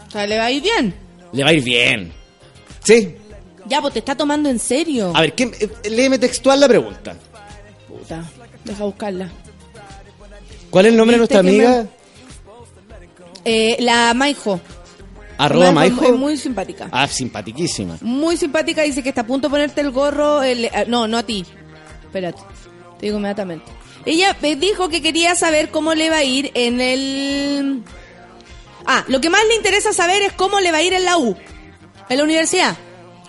O 0.07 0.11
sea, 0.11 0.25
le 0.27 0.37
va 0.37 0.45
a 0.45 0.51
ir 0.51 0.61
bien. 0.63 0.93
Le 1.33 1.43
va 1.43 1.49
a 1.49 1.53
ir 1.53 1.63
bien. 1.63 2.11
Sí. 2.83 3.15
Ya, 3.67 3.81
pues 3.81 3.93
te 3.93 3.99
está 3.99 4.15
tomando 4.15 4.49
en 4.49 4.57
serio. 4.59 5.11
A 5.15 5.21
ver, 5.21 5.33
¿qué, 5.33 5.43
eh, 5.43 5.89
léeme 5.89 6.17
textual 6.17 6.59
la 6.59 6.67
pregunta. 6.67 7.15
Puta, 7.87 8.23
deja 8.65 8.83
buscarla. 8.83 9.29
¿Cuál 10.71 10.85
es 10.85 10.91
el 10.91 10.97
nombre 10.97 11.17
de 11.17 11.21
¿Viste 11.21 11.35
nuestra 11.35 11.43
me- 11.51 11.65
amiga? 11.67 11.89
Eh, 13.49 13.77
la 13.79 14.13
Maijo. 14.13 14.59
Arroba 15.37 15.71
Maijo. 15.71 16.03
Es 16.05 16.15
muy 16.15 16.37
simpática. 16.37 16.89
Ah, 16.91 17.07
simpatiquísima. 17.07 17.97
Muy 18.01 18.35
simpática, 18.37 18.81
dice 18.83 19.01
que 19.01 19.09
está 19.09 19.21
a 19.21 19.25
punto 19.25 19.47
de 19.47 19.51
ponerte 19.51 19.81
el 19.81 19.91
gorro. 19.91 20.43
el- 20.43 20.65
eh, 20.65 20.85
no, 20.87 21.07
no 21.07 21.17
a 21.17 21.23
ti. 21.23 21.45
Espérate, 22.03 22.41
te 22.99 23.05
digo 23.07 23.17
inmediatamente. 23.17 23.65
Ella 24.05 24.35
me 24.41 24.55
dijo 24.55 24.89
que 24.89 25.01
quería 25.01 25.35
saber 25.35 25.69
cómo 25.69 25.93
le 25.95 26.09
va 26.09 26.17
a 26.17 26.23
ir 26.23 26.51
en 26.53 26.79
el... 26.81 27.83
Ah, 28.85 29.03
lo 29.07 29.19
que 29.21 29.29
más 29.29 29.41
le 29.47 29.55
interesa 29.55 29.93
saber 29.93 30.21
es 30.23 30.31
cómo 30.33 30.59
le 30.59 30.71
va 30.71 30.77
a 30.79 30.81
ir 30.83 30.93
en 30.93 31.05
la 31.05 31.17
U, 31.17 31.35
en 32.09 32.17
la 32.17 32.23
universidad. 32.23 32.75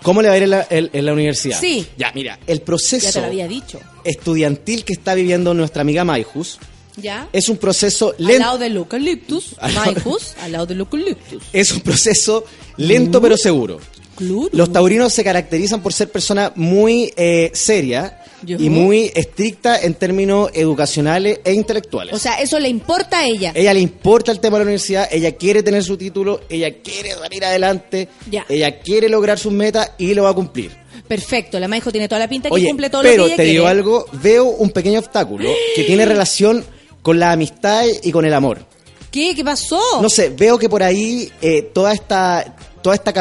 ¿Cómo 0.01 0.21
le 0.21 0.29
va 0.29 0.33
a 0.33 0.37
ir 0.37 0.43
en 0.43 0.49
la, 0.49 0.65
en- 0.69 0.89
en 0.93 1.05
la 1.05 1.13
universidad? 1.13 1.59
Sí. 1.59 1.87
Ya, 1.97 2.11
mira, 2.15 2.39
el 2.47 2.61
proceso 2.61 3.05
Ya 3.05 3.11
te 3.13 3.19
lo 3.21 3.27
había 3.27 3.47
dicho. 3.47 3.79
estudiantil 4.03 4.83
que 4.83 4.93
está 4.93 5.13
viviendo 5.13 5.53
nuestra 5.53 5.81
amiga 5.81 6.03
Maijus 6.03 6.57
¿Ya? 6.97 7.29
es 7.31 7.47
un 7.49 7.57
proceso 7.57 8.13
Al 8.17 8.25
lento. 8.25 8.43
lado 8.45 8.57
del 8.57 8.75
eucaliptus, 8.77 9.55
Al 9.59 9.73
Maijus, 9.73 10.33
al 10.41 10.51
lado 10.51 10.65
del 10.65 10.79
eucaliptus. 10.79 11.43
Es 11.53 11.71
un 11.71 11.81
proceso 11.81 12.43
lento 12.77 13.21
pero 13.21 13.37
seguro. 13.37 13.79
Claro. 14.15 14.49
Los 14.51 14.71
taurinos 14.71 15.11
se 15.13 15.23
caracterizan 15.23 15.81
por 15.81 15.93
ser 15.93 16.11
personas 16.11 16.51
muy 16.55 17.11
eh, 17.15 17.49
serias 17.55 18.13
Yo. 18.43 18.57
y 18.59 18.69
muy 18.69 19.11
estrictas 19.15 19.83
en 19.83 19.95
términos 19.95 20.51
educacionales 20.53 21.39
e 21.43 21.53
intelectuales. 21.53 22.13
O 22.13 22.19
sea, 22.19 22.35
eso 22.39 22.59
le 22.59 22.69
importa 22.69 23.19
a 23.19 23.25
ella. 23.25 23.51
ella 23.55 23.73
le 23.73 23.79
importa 23.79 24.31
el 24.31 24.39
tema 24.39 24.57
de 24.57 24.59
la 24.59 24.63
universidad, 24.65 25.07
ella 25.11 25.31
quiere 25.37 25.63
tener 25.63 25.83
su 25.83 25.97
título, 25.97 26.41
ella 26.49 26.71
quiere 26.83 27.13
salir 27.13 27.43
adelante, 27.45 28.09
Ya. 28.29 28.45
ella 28.47 28.79
quiere 28.79 29.09
lograr 29.09 29.39
sus 29.39 29.53
metas 29.53 29.91
y 29.97 30.13
lo 30.13 30.23
va 30.23 30.31
a 30.31 30.33
cumplir. 30.35 30.71
Perfecto, 31.07 31.59
la 31.59 31.67
Maijo 31.67 31.91
tiene 31.91 32.07
toda 32.07 32.19
la 32.19 32.27
pinta 32.29 32.49
que 32.49 32.53
Oye, 32.55 32.67
cumple 32.67 32.89
todo 32.91 33.01
pero 33.01 33.17
lo 33.17 33.23
que 33.23 33.27
ella 33.29 33.37
te 33.37 33.43
digo 33.43 33.63
quiere. 33.63 33.79
algo, 33.79 34.05
veo 34.13 34.45
un 34.45 34.69
pequeño 34.69 34.99
obstáculo 34.99 35.49
que 35.75 35.83
tiene 35.83 36.05
relación 36.05 36.63
con 37.01 37.19
la 37.19 37.31
amistad 37.31 37.83
y 38.03 38.11
con 38.11 38.25
el 38.25 38.33
amor. 38.33 38.65
¿Qué? 39.11 39.33
¿Qué 39.35 39.43
pasó? 39.43 39.79
No 40.01 40.09
sé, 40.09 40.29
veo 40.29 40.57
que 40.57 40.69
por 40.69 40.83
ahí 40.83 41.29
eh, 41.41 41.61
toda 41.73 41.93
esta 41.93 42.55
toda 42.81 42.95
esta, 42.95 43.13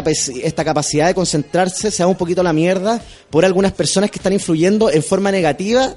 esta 0.42 0.64
capacidad 0.64 1.06
de 1.08 1.14
concentrarse 1.14 1.90
se 1.90 2.02
va 2.02 2.08
un 2.08 2.16
poquito 2.16 2.40
a 2.40 2.44
la 2.44 2.52
mierda 2.54 3.02
por 3.28 3.44
algunas 3.44 3.72
personas 3.72 4.10
que 4.10 4.16
están 4.18 4.32
influyendo 4.32 4.90
en 4.90 5.02
forma 5.02 5.30
negativa 5.30 5.96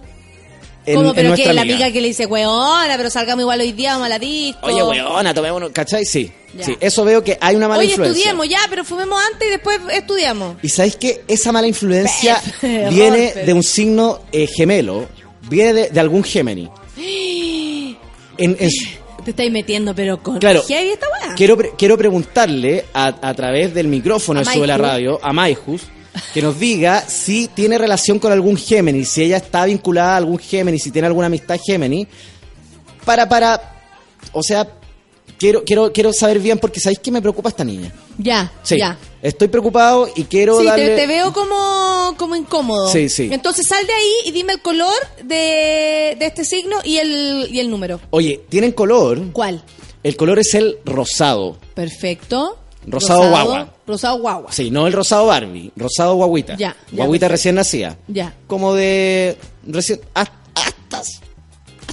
en, 0.86 0.96
¿Cómo? 0.98 1.10
en 1.12 1.16
Pero 1.16 1.28
nuestra 1.30 1.50
que 1.50 1.54
la 1.54 1.62
amiga. 1.62 1.76
amiga 1.78 1.92
que 1.94 2.02
le 2.02 2.08
dice, 2.10 2.26
weona, 2.26 2.98
pero 2.98 3.10
salgamos 3.10 3.42
igual 3.44 3.62
hoy 3.62 3.72
día, 3.72 3.94
vamos 3.94 4.08
a 4.08 4.10
la 4.10 4.20
disco. 4.20 4.60
Oye, 4.68 4.84
weona, 4.84 5.34
tomémonos, 5.34 5.70
¿cachai? 5.72 6.04
Sí, 6.04 6.30
Ya. 6.58 6.66
sí, 6.66 6.76
eso 6.82 7.06
veo 7.06 7.24
que 7.24 7.38
hay 7.40 7.56
una 7.56 7.70
mala 7.70 7.80
Oye, 7.80 7.92
influencia. 7.92 8.18
estudiemos 8.20 8.50
ya, 8.50 8.60
pero 8.70 8.84
fumemos 8.84 9.18
antes 9.32 9.48
y 9.48 9.52
después 9.52 9.80
estudiamos. 9.94 10.58
Y 10.62 10.68
sabéis 10.68 10.98
que 10.98 11.24
esa 11.30 11.54
mala 11.54 11.68
influencia 11.68 12.42
viene 12.62 13.32
de 13.46 13.54
un 13.54 13.64
signo 13.64 14.20
eh, 14.34 14.46
gemelo, 14.46 15.06
viene 15.50 15.72
de, 15.74 15.90
de 15.90 16.00
algún 16.02 16.22
Gemini. 16.22 16.70
En- 18.38 18.58
en- 18.60 18.70
Te 19.24 19.30
estáis 19.32 19.52
metiendo, 19.52 19.96
pero 19.96 20.22
con 20.22 20.38
Claro. 20.40 20.62
esta 20.68 21.08
quiero, 21.36 21.56
pre- 21.56 21.72
quiero 21.78 21.98
preguntarle 21.98 22.86
a, 22.94 23.08
a 23.22 23.34
través 23.34 23.74
del 23.74 23.88
micrófono 23.88 24.42
A 24.42 24.44
de 24.44 24.50
la. 24.68 24.78
Radio 24.78 25.20
a 25.24 25.32
Maijus 25.32 25.82
que 26.34 26.42
nos 26.42 26.60
diga 26.60 27.02
si 27.08 27.48
tiene 27.48 27.78
relación 27.78 28.20
con 28.20 28.32
algún 28.32 28.58
Géminis, 28.58 29.10
si 29.10 29.24
ella 29.24 29.38
está 29.38 29.66
vinculada 29.66 30.14
a 30.14 30.18
algún 30.18 30.38
Géminis, 30.40 30.84
si 30.84 30.92
tiene 30.92 31.08
alguna 31.08 31.28
amistad 31.28 31.58
Géminis, 31.66 32.08
para, 33.06 33.28
para, 33.28 33.76
o 34.34 34.44
sea, 34.44 34.68
quiero, 35.44 35.64
quiero, 35.66 35.92
quiero 35.92 36.14
saber 36.14 36.40
bien 36.40 36.58
porque 36.58 36.80
sabéis 36.80 37.00
que 37.00 37.12
me 37.12 37.22
preocupa 37.22 37.50
esta 37.50 37.66
niña. 37.66 37.92
Ya, 38.18 38.50
Sí, 38.64 38.78
ya. 38.78 38.98
estoy 39.22 39.50
preocupado 39.50 40.08
y 40.16 40.24
quiero 40.24 40.60
Sí, 40.62 40.66
darle... 40.66 40.88
te, 40.90 40.96
te 40.96 41.08
veo 41.08 41.34
como, 41.34 42.16
como 42.18 42.36
incómodo. 42.38 42.88
Sí, 42.90 43.10
sí. 43.10 43.28
Entonces 43.32 43.68
sal 43.68 43.86
de 43.86 43.92
ahí 43.92 44.12
y 44.26 44.32
dime 44.32 44.54
el 44.54 44.62
color 44.62 44.94
de, 45.24 46.16
de 46.18 46.26
este 46.26 46.46
signo 46.46 46.78
y 46.86 46.98
el, 46.98 47.48
y 47.52 47.60
el 47.60 47.70
número. 47.70 48.00
Oye, 48.12 48.42
tienen 48.48 48.72
color, 48.72 49.20
¿Cuál? 49.34 49.62
el 50.02 50.16
color 50.16 50.40
es 50.40 50.54
el 50.54 50.78
rosado. 50.86 51.58
Perfecto. 51.74 52.60
Rosado 52.86 53.30
guagua. 53.30 53.74
Rosado 53.86 54.18
guagua. 54.20 54.52
Sí, 54.52 54.70
no 54.72 54.88
el 54.88 54.94
rosado 54.94 55.26
Barbie, 55.28 55.72
rosado 55.76 56.16
guaguita. 56.16 56.56
Ya, 56.58 56.76
guaguita 56.92 57.28
recién 57.28 57.56
nacida. 57.56 57.98
Ya. 58.08 58.34
Como 58.48 58.74
de 58.74 59.38
recién 59.68 60.00
hasta, 60.14 60.34
hasta, 60.56 61.02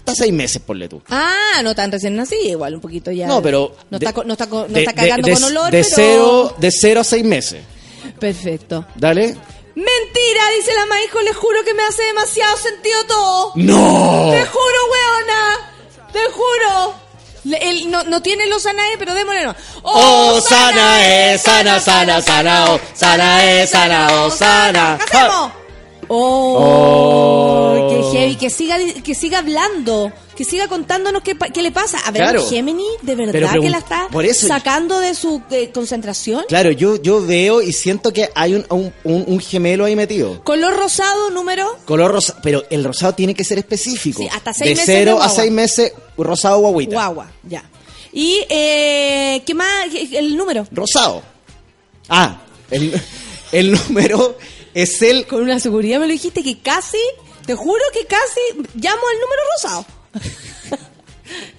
hasta 0.01 0.15
seis 0.15 0.33
meses, 0.33 0.61
ponle 0.67 0.89
tú. 0.89 1.01
Ah, 1.11 1.61
no 1.63 1.75
tan 1.75 1.93
recién 1.93 2.17
nacido, 2.17 2.43
igual 2.49 2.75
un 2.75 2.81
poquito 2.81 3.11
ya. 3.11 3.27
No, 3.27 3.41
pero 3.43 3.75
No 3.91 3.99
de- 3.99 4.07
está, 4.07 4.23
no 4.25 4.33
está, 4.33 4.47
no 4.47 4.65
de- 4.67 4.81
está 4.81 4.93
cagando 4.95 5.27
de- 5.29 5.33
con 5.35 5.45
olor, 5.45 5.71
de 5.71 5.83
pero... 5.85 5.95
cero, 5.95 6.55
de 6.59 6.71
cero 6.71 7.01
a 7.01 7.05
seis 7.05 7.25
meses. 7.25 7.63
Perfecto. 8.19 8.85
Dale. 8.97 9.37
Mentira, 9.75 10.43
dice 10.59 10.75
la 10.75 10.85
Maijo, 10.87 11.21
le 11.23 11.33
juro 11.33 11.63
que 11.65 11.75
me 11.75 11.83
hace 11.85 12.03
demasiado 12.03 12.57
sentido 12.57 13.05
todo. 13.07 13.53
¡No! 13.55 14.31
Te 14.33 14.45
juro, 14.47 14.79
weona. 14.93 15.73
Te 16.13 16.19
juro. 16.33 16.95
Le- 17.45 17.71
él 17.71 17.91
no, 17.91 18.03
no 18.05 18.21
tiene 18.21 18.47
los 18.49 18.63
sanae, 18.63 18.99
pero 18.99 19.15
démosle 19.15 19.45
no. 19.45 19.55
Oh, 19.83 20.39
sana 20.41 21.07
es, 21.33 21.41
sana, 21.41 21.81
sana, 21.81 22.21
sana, 22.21 22.73
oh, 22.73 22.81
sana 22.95 23.45
es, 23.63 23.71
sana, 23.71 24.09
oh, 24.25 24.31
sana. 24.31 24.99
¿Qué 25.11 25.17
hacemos? 25.17 25.53
Oh, 26.13 27.87
qué 27.89 28.19
heavy, 28.19 28.37
que 28.37 28.51
siga, 28.51 28.77
que 29.05 29.15
siga 29.15 29.39
hablando, 29.39 30.13
que 30.37 30.45
siga 30.45 30.67
contándonos 30.69 31.23
qué, 31.23 31.37
qué 31.55 31.63
le 31.63 31.71
pasa. 31.71 31.99
A 32.01 32.11
ver, 32.11 32.23
Claro. 32.23 32.47
Gemini, 32.49 32.85
¿de 33.03 33.17
Pero 33.17 33.33
verdad 33.33 33.61
que 33.61 33.71
la 33.71 33.79
está 33.79 34.09
eso- 34.25 34.49
sacando 34.49 34.99
de 34.99 35.15
su 35.15 35.41
eh, 35.51 35.71
concentración? 35.73 36.45
Claro, 36.49 36.71
yo, 36.73 36.97
yo 37.01 37.25
veo 37.25 37.63
y 37.63 37.73
siento 37.73 38.13
que 38.13 38.29
hay 38.35 38.55
un, 38.55 38.67
un, 38.71 38.93
un- 39.05 39.25
un 39.27 39.41
gemelo 39.41 39.85
ahí 39.85 39.95
metido. 39.97 40.43
Color 40.45 40.77
rosado, 40.77 41.31
número. 41.31 41.77
Color 41.85 42.11
rosa, 42.13 42.37
pero 42.43 42.65
el 42.71 42.83
rosado 42.85 43.15
tiene 43.15 43.35
que 43.35 43.45
ser 43.45 43.59
específico. 43.59 44.23
Sí, 44.23 44.29
hasta 44.33 44.53
seis 44.53 44.71
de 44.71 44.75
meses 44.75 44.87
cero 44.87 45.05
de 45.05 45.11
a 45.11 45.15
guagua. 45.15 45.35
seis 45.37 45.53
meses, 45.53 45.93
rosado 46.19 46.59
guaguita. 46.59 46.95
Guagua, 46.95 47.31
ya. 47.45 47.63
Y, 48.13 48.45
eh, 48.49 49.43
¿qué 49.47 49.55
más? 49.55 49.87
El 50.13 50.37
número. 50.37 50.67
Rosado. 50.73 51.23
Ah, 52.09 52.39
el, 52.71 53.01
el 53.53 53.71
número 53.73 54.37
es 54.75 55.03
el... 55.03 55.27
Con 55.27 55.43
una 55.43 55.59
seguridad 55.59 56.01
me 56.01 56.07
lo 56.07 56.13
dijiste 56.13 56.43
que 56.43 56.59
casi, 56.59 56.99
te 57.47 57.55
juro 57.55 57.83
que 57.93 58.07
casi 58.07 58.41
llamo 58.75 59.03
al 59.09 59.21
número 59.21 59.43
rosado. 59.55 59.87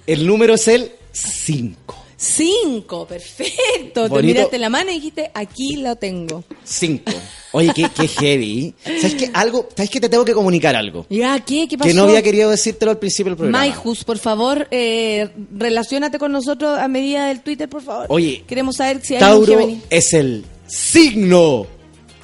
El 0.06 0.26
número 0.26 0.54
es 0.54 0.68
el 0.68 0.92
5. 1.12 2.02
Cinco, 2.16 3.04
perfecto. 3.04 4.08
Te 4.08 4.22
miraste 4.22 4.56
la 4.56 4.70
mano 4.70 4.92
y 4.92 4.94
dijiste, 4.94 5.32
aquí 5.34 5.76
lo 5.76 5.96
tengo. 5.96 6.44
5. 6.62 7.10
Oye, 7.50 7.72
qué, 7.74 7.88
qué 7.94 8.06
heavy. 8.06 8.74
¿Sabes 8.84 9.14
qué? 9.16 9.30
Algo, 9.34 9.68
¿sabes 9.76 9.90
que 9.90 10.00
te 10.00 10.08
tengo 10.08 10.24
que 10.24 10.32
comunicar 10.32 10.76
algo? 10.76 11.04
Ya, 11.10 11.40
¿qué? 11.40 11.66
¿Qué 11.68 11.76
pasó? 11.76 11.88
Que 11.88 11.94
no 11.94 12.04
había 12.04 12.22
querido 12.22 12.50
decírtelo 12.50 12.92
al 12.92 12.98
principio 12.98 13.30
del 13.30 13.36
programa. 13.38 13.58
Maijus, 13.58 14.04
por 14.04 14.18
favor, 14.18 14.68
eh, 14.70 15.30
relacionate 15.52 16.20
con 16.20 16.30
nosotros 16.30 16.78
a 16.78 16.86
medida 16.86 17.26
del 17.26 17.40
Twitter, 17.42 17.68
por 17.68 17.82
favor. 17.82 18.06
Oye, 18.08 18.44
queremos 18.46 18.76
saber 18.76 19.04
si 19.04 19.14
hay 19.14 19.20
Tauro 19.20 19.68
es 19.90 20.12
el 20.12 20.44
signo 20.68 21.66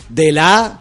de 0.08 0.32
la 0.32 0.80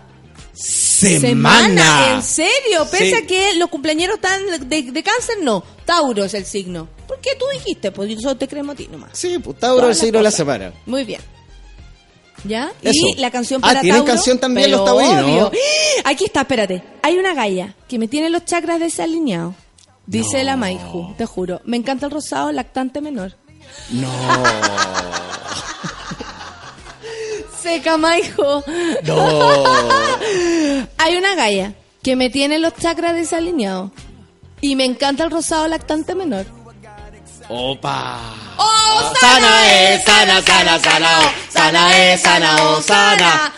semana. 0.54 2.14
¿En 2.16 2.24
serio? 2.24 2.88
Pese 2.90 3.06
Sí. 3.10 3.14
a 3.14 3.28
que 3.28 3.54
los 3.56 3.70
cumpleaños 3.70 4.10
están 4.16 4.42
de, 4.68 4.82
de 4.84 5.04
cáncer, 5.04 5.38
no. 5.42 5.64
Tauro 5.86 6.26
es 6.26 6.34
el 6.34 6.46
signo. 6.46 6.88
¿Por 7.08 7.20
qué 7.22 7.32
tú 7.40 7.46
dijiste? 7.54 7.92
Pues 7.92 8.10
yo 8.10 8.20
solo 8.20 8.38
te 8.38 8.48
creemos 8.48 8.74
a 8.74 8.78
ti 8.78 8.88
nomás. 8.92 9.12
Sí, 9.14 9.38
pues 9.40 9.58
Tauro 9.60 9.82
Todas 9.82 9.98
es 9.98 10.02
el 10.04 10.08
signo 10.08 10.20
de 10.20 10.24
la 10.24 10.32
semana. 10.32 10.74
Muy 10.86 11.04
bien. 11.06 11.22
¿Ya? 12.44 12.72
Eso. 12.82 13.08
Y 13.08 13.16
la 13.16 13.32
canción 13.32 13.62
Ah, 13.64 13.68
para 13.68 13.82
¿tienen 13.82 14.02
Tauro, 14.02 14.14
canción 14.14 14.38
también 14.40 14.66
pero 14.70 14.78
los 14.78 14.86
taurinos? 14.86 15.52
Aquí 16.06 16.26
está, 16.26 16.42
espérate. 16.42 16.84
Hay 17.02 17.18
una 17.18 17.34
galla 17.34 17.76
que 17.88 17.98
me 18.00 18.08
tiene 18.08 18.30
los 18.30 18.46
chakras 18.46 18.80
desalineados. 18.80 19.56
Dice 20.06 20.44
la 20.44 20.56
Maiju, 20.56 21.16
te 21.18 21.26
juro. 21.26 21.62
Me 21.66 21.76
encanta 21.78 22.06
el 22.06 22.12
rosado 22.12 22.52
lactante 22.52 23.02
menor. 23.02 23.36
No. 23.92 24.08
Seca, 27.68 27.98
Maijo. 27.98 28.64
No. 29.04 29.64
Hay 30.98 31.18
una 31.18 31.36
galla 31.36 31.74
que 32.02 32.16
me 32.16 32.30
tiene 32.30 32.60
los 32.60 32.74
chakras 32.76 33.14
desalineados. 33.14 33.92
Y 34.62 34.78
me 34.78 34.86
encanta 34.86 35.26
el 35.26 35.32
rosado 35.32 35.68
lactante 35.68 36.16
menor. 36.16 36.46
Opa. 37.50 38.20
¡Oh, 38.58 39.14
Sana 39.20 39.74
es, 39.74 40.04
sana, 40.04 40.42
sana, 40.42 40.80
sana, 40.80 41.10
sana 41.50 42.14
es, 42.14 42.22
sana, 42.22 42.56
oh, 42.64 42.82
sana. 42.82 43.52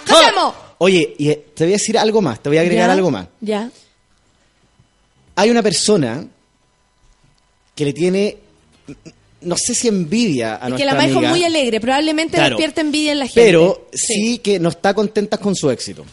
Oye, 0.79 1.15
y 1.19 1.29
eh, 1.29 1.45
te 1.55 1.65
voy 1.65 1.73
a 1.73 1.77
decir 1.77 1.97
algo 1.97 2.21
más, 2.21 2.39
te 2.39 2.49
voy 2.49 2.57
a 2.57 2.61
agregar 2.61 2.87
¿Ya? 2.87 2.93
algo 2.93 3.11
más. 3.11 3.27
Ya. 3.41 3.69
Hay 5.35 5.49
una 5.51 5.61
persona 5.61 6.25
que 7.75 7.85
le 7.85 7.93
tiene, 7.93 8.37
no 9.41 9.55
sé 9.57 9.73
si 9.75 9.87
envidia 9.87 10.53
a 10.55 10.55
Es 10.55 10.61
que 10.63 10.69
nuestra 10.69 10.85
la 10.85 10.93
Maijo 10.95 11.21
es 11.21 11.29
muy 11.29 11.43
alegre. 11.43 11.79
Probablemente 11.79 12.35
Claro. 12.37 12.55
despierta 12.57 12.81
envidia 12.81 13.11
en 13.13 13.19
la 13.19 13.25
gente. 13.27 13.41
pero 13.41 13.87
sí. 13.93 14.39
que 14.39 14.59
no 14.59 14.69
está 14.69 14.93
contenta 14.93 15.37
con 15.37 15.55
su 15.55 15.69
éxito. 15.69 16.05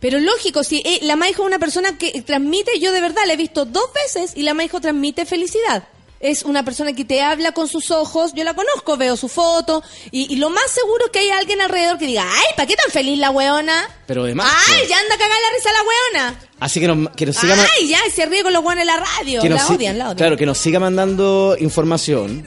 Pero 0.00 0.18
lógico, 0.18 0.64
si 0.64 0.78
eh, 0.84 1.00
la 1.02 1.14
Maijo 1.16 1.42
es 1.42 1.46
una 1.46 1.58
persona 1.58 1.98
que 1.98 2.22
transmite, 2.22 2.78
yo 2.80 2.90
de 2.92 3.00
verdad 3.02 3.22
la 3.26 3.34
he 3.34 3.36
visto 3.36 3.66
dos 3.66 3.84
veces 3.94 4.32
y 4.34 4.42
la 4.44 4.54
Maijo 4.54 4.80
transmite 4.80 5.26
felicidad. 5.26 5.84
Es 6.20 6.42
una 6.42 6.62
persona 6.66 6.92
que 6.92 7.06
te 7.06 7.22
habla 7.22 7.52
con 7.52 7.66
sus 7.66 7.90
ojos, 7.90 8.32
yo 8.34 8.44
la 8.44 8.52
conozco, 8.52 8.98
veo 8.98 9.16
su 9.16 9.28
foto 9.28 9.82
y, 10.10 10.30
y 10.32 10.36
lo 10.36 10.50
más 10.50 10.70
seguro 10.70 11.06
es 11.06 11.10
que 11.12 11.18
hay 11.20 11.30
alguien 11.30 11.62
alrededor 11.62 11.96
que 11.98 12.06
diga, 12.06 12.26
ay, 12.30 12.44
¿para 12.56 12.66
qué 12.66 12.76
tan 12.76 12.90
feliz 12.92 13.18
la 13.18 13.30
weona? 13.30 13.88
Pero 14.06 14.24
además, 14.24 14.52
Ay, 14.68 14.74
pues, 14.80 14.88
ya 14.90 14.98
anda 14.98 15.14
a 15.14 15.18
cagar 15.18 15.36
la 15.50 15.56
risa 15.56 15.70
la 15.72 16.18
weona. 16.22 16.40
así 16.60 16.78
que 16.80 16.86
nos, 16.88 17.10
que 17.16 17.24
nos 17.26 17.36
siga 17.36 17.56
Ay, 17.78 17.88
ya, 17.88 17.98
se 18.14 18.26
ríe 18.26 18.42
con 18.42 18.52
los 18.52 18.62
weones 18.62 18.82
en 18.82 18.86
la 18.88 18.96
radio. 18.98 19.40
que 19.40 19.48
La 19.48 19.66
odian, 19.66 19.96
la 19.96 20.04
odian. 20.06 20.16
Claro, 20.18 20.36
que 20.36 20.44
nos 20.44 20.58
siga 20.58 20.78
mandando 20.78 21.56
información. 21.58 22.46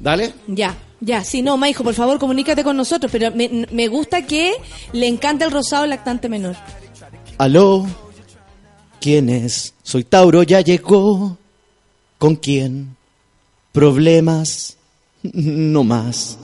Dale. 0.00 0.32
Ya, 0.48 0.76
ya, 1.00 1.22
sí, 1.22 1.42
no, 1.42 1.56
Maijo, 1.56 1.84
por 1.84 1.94
favor, 1.94 2.18
comunícate 2.18 2.64
con 2.64 2.76
nosotros, 2.76 3.12
pero 3.12 3.30
me, 3.30 3.66
me 3.70 3.88
gusta 3.88 4.26
que 4.26 4.54
le 4.92 5.06
encanta 5.06 5.44
el 5.44 5.50
rosado 5.50 5.86
lactante 5.86 6.28
menor. 6.28 6.56
Aló, 7.38 7.86
¿quién 9.00 9.28
es? 9.28 9.74
Soy 9.82 10.04
Tauro, 10.04 10.42
ya 10.42 10.60
llegó. 10.62 11.36
¿Con 12.18 12.36
quién? 12.36 12.96
Problemas, 13.72 14.76
no 15.22 15.84
más. 15.84 16.38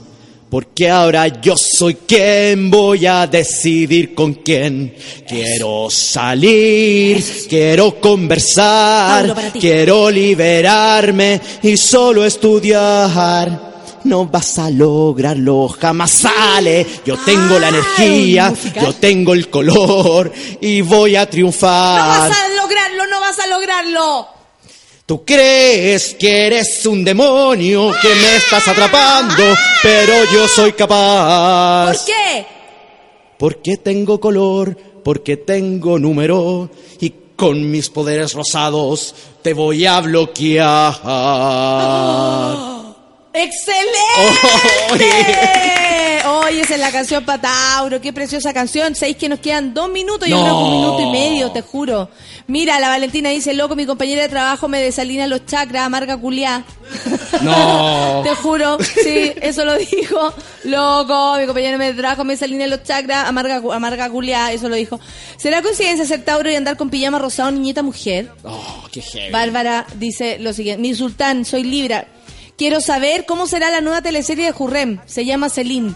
Porque 0.49 0.89
ahora 0.89 1.27
yo 1.27 1.55
soy 1.57 1.95
quien 1.95 2.71
voy 2.71 3.05
a 3.05 3.27
decidir 3.27 4.15
con 4.15 4.35
quién. 4.35 4.95
Quiero 5.27 5.89
salir, 5.89 7.21
quiero 7.49 7.99
conversar, 7.99 9.51
quiero 9.59 10.09
liberarme 10.09 11.41
y 11.63 11.75
solo 11.75 12.25
estudiar. 12.25 13.67
No 14.05 14.25
vas 14.27 14.57
a 14.59 14.69
lograrlo, 14.69 15.67
jamás 15.67 16.11
sale. 16.11 16.85
Yo 17.05 17.17
tengo 17.17 17.59
la 17.59 17.67
energía, 17.67 18.53
yo 18.81 18.93
tengo 18.93 19.33
el 19.33 19.49
color 19.49 20.31
y 20.61 20.79
voy 20.79 21.17
a 21.17 21.25
¡No 21.25 21.27
triunfar. 21.27 22.29
vas 22.29 22.37
a 22.37 22.47
lograrlo, 22.55 23.05
no 23.07 23.19
vas 23.19 23.37
a 23.37 23.47
lograrlo! 23.47 24.36
Tú 25.07 25.23
crees 25.23 26.15
que 26.15 26.47
eres 26.47 26.85
un 26.85 27.01
demonio 27.05 27.93
que 28.01 28.09
me 28.09 28.35
estás 28.35 28.67
atrapando, 28.67 29.55
pero 29.81 30.25
yo 30.33 30.49
soy 30.49 30.73
capaz. 30.73 31.93
¿Por 31.93 32.05
qué? 32.05 32.45
Porque 33.37 33.77
tengo 33.77 34.19
color, 34.19 34.75
porque 35.05 35.37
tengo 35.37 35.97
número 35.97 36.69
y 36.99 37.13
con 37.37 37.71
mis 37.71 37.89
poderes 37.89 38.33
rosados 38.33 39.15
te 39.41 39.53
voy 39.53 39.85
a 39.85 40.01
bloquear. 40.01 40.95
¡Excelente! 43.31 43.87
Oye, 46.47 46.61
esa 46.61 46.75
es 46.75 46.79
la 46.79 46.91
canción 46.91 47.25
para 47.25 47.41
Tauro, 47.41 47.99
qué 47.99 48.13
preciosa 48.13 48.53
canción. 48.53 48.95
Sabéis 48.95 49.17
que 49.17 49.27
nos 49.27 49.39
quedan 49.39 49.73
dos 49.73 49.89
minutos, 49.89 50.29
yo 50.29 50.37
No. 50.37 50.43
creo 50.43 50.57
que 50.57 50.63
un 50.63 50.71
minuto 50.71 51.01
y 51.01 51.11
medio, 51.11 51.51
te 51.51 51.61
juro. 51.61 52.09
Mira, 52.47 52.79
la 52.79 52.87
Valentina 52.87 53.29
dice, 53.31 53.53
loco, 53.53 53.75
mi 53.75 53.85
compañera 53.85 54.21
de 54.21 54.29
trabajo 54.29 54.69
me 54.69 54.81
desalina 54.81 55.27
los 55.27 55.45
chakras, 55.45 55.83
amarga 55.85 56.15
culiá. 56.17 56.63
No. 57.41 58.21
Te 58.23 58.33
juro, 58.35 58.77
sí, 58.81 59.33
eso 59.41 59.65
lo 59.65 59.77
dijo. 59.77 60.33
Loco, 60.63 61.35
mi 61.37 61.45
compañero 61.45 61.77
de 61.77 61.93
trabajo 61.93 62.23
me 62.23 62.33
desalina 62.33 62.65
los 62.67 62.83
chakras, 62.83 63.27
amarga, 63.27 63.61
amarga 63.73 64.09
culiá, 64.09 64.53
eso 64.53 64.69
lo 64.69 64.75
dijo. 64.75 64.99
¿Será 65.35 65.61
coincidencia 65.61 66.05
ser 66.05 66.23
Tauro 66.23 66.49
y 66.49 66.55
andar 66.55 66.77
con 66.77 66.89
pijama 66.89 67.19
rosado, 67.19 67.51
niñita 67.51 67.83
mujer? 67.83 68.31
Oh, 68.43 68.85
qué 68.91 69.01
heavy. 69.01 69.31
Bárbara 69.31 69.85
dice 69.95 70.37
lo 70.39 70.53
siguiente. 70.53 70.81
Mi 70.81 70.95
sultán, 70.95 71.43
soy 71.43 71.63
Libra. 71.63 72.07
Quiero 72.57 72.79
saber 72.79 73.25
cómo 73.25 73.47
será 73.47 73.69
la 73.69 73.81
nueva 73.81 74.01
teleserie 74.01 74.45
de 74.45 74.51
Jurrem. 74.53 74.99
Se 75.05 75.25
llama 75.25 75.49
Celine. 75.49 75.93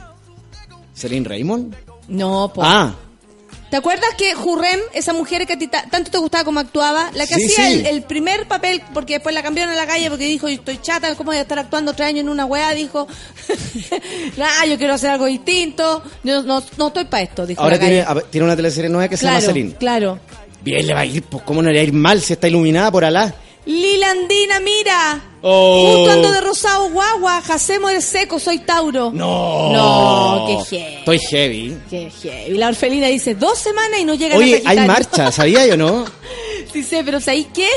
¿Celine 0.95 1.27
Raymond? 1.27 1.75
No, 2.07 2.51
po. 2.53 2.61
Ah, 2.63 2.95
¿Te 3.69 3.77
acuerdas 3.77 4.09
que 4.17 4.33
Jurrem, 4.33 4.79
esa 4.93 5.13
mujer 5.13 5.47
que 5.47 5.53
a 5.53 5.57
ti 5.57 5.67
ta- 5.67 5.85
tanto 5.89 6.11
te 6.11 6.17
gustaba 6.17 6.43
como 6.43 6.59
actuaba, 6.59 7.09
la 7.13 7.25
que 7.25 7.35
Sí, 7.35 7.45
hacía 7.45 7.67
sí. 7.67 7.73
el, 7.79 7.85
el 7.85 8.03
primer 8.03 8.45
papel, 8.45 8.81
porque 8.93 9.13
después 9.13 9.33
la 9.33 9.41
cambiaron 9.41 9.73
a 9.73 9.77
la 9.77 9.87
calle 9.87 10.09
porque 10.09 10.25
dijo, 10.25 10.49
estoy 10.49 10.77
chata, 10.81 11.15
¿cómo 11.15 11.29
voy 11.29 11.37
a 11.37 11.41
estar 11.43 11.57
actuando 11.57 11.93
tres 11.93 12.09
años 12.09 12.19
en 12.21 12.29
una 12.29 12.45
weá? 12.45 12.71
Dijo, 12.73 13.07
nah, 14.37 14.65
yo 14.69 14.77
quiero 14.77 14.93
hacer 14.95 15.11
algo 15.11 15.25
distinto, 15.25 16.03
yo 16.23 16.43
no, 16.43 16.61
no 16.77 16.87
estoy 16.87 17.05
para 17.05 17.23
esto, 17.23 17.45
dijo 17.45 17.61
ahora 17.61 17.77
la 17.77 17.79
tiene, 17.79 18.03
calle. 18.03 18.19
a- 18.19 18.29
tiene 18.29 18.45
una 18.45 18.55
teleserie 18.57 18.89
nueva 18.89 19.07
que 19.07 19.15
se 19.15 19.21
Claro, 19.21 19.39
llama 19.39 19.53
Celine. 19.53 19.75
claro. 19.75 20.19
Bien, 20.61 20.85
le 20.85 20.93
va 20.93 20.99
a 20.99 21.05
ir, 21.05 21.23
pues 21.23 21.41
cómo 21.43 21.61
no 21.61 21.69
le 21.69 21.75
va 21.77 21.81
a 21.81 21.83
ir 21.85 21.93
mal 21.93 22.21
si 22.21 22.33
está 22.33 22.47
iluminada 22.49 22.91
por 22.91 23.03
Alá. 23.05 23.33
Lilandina, 23.65 24.59
mira. 24.59 25.21
Oh. 25.43 25.95
Justo 25.97 26.11
ando 26.11 26.31
de 26.31 26.41
rosado 26.41 26.89
guagua, 26.89 27.41
jacemo 27.41 27.89
el 27.89 28.01
seco, 28.01 28.39
soy 28.39 28.59
Tauro. 28.59 29.11
No. 29.13 29.71
No, 29.71 30.45
qué 30.47 30.75
heavy. 30.77 30.95
Estoy 30.99 31.19
heavy. 31.19 31.77
Qué 31.89 32.09
heavy. 32.21 32.57
La 32.57 32.67
orfelina 32.67 33.07
dice, 33.07 33.35
dos 33.35 33.57
semanas 33.57 33.99
y 33.99 34.05
no 34.05 34.13
llega 34.13 34.35
a 34.35 34.37
Oye, 34.37 34.61
hay 34.65 34.79
marcha, 34.87 35.31
¿sabía 35.31 35.65
yo 35.67 35.77
no? 35.77 36.05
Sí 36.71 36.83
sé, 36.83 37.03
pero 37.03 37.19
¿sabéis 37.19 37.47
qué? 37.53 37.67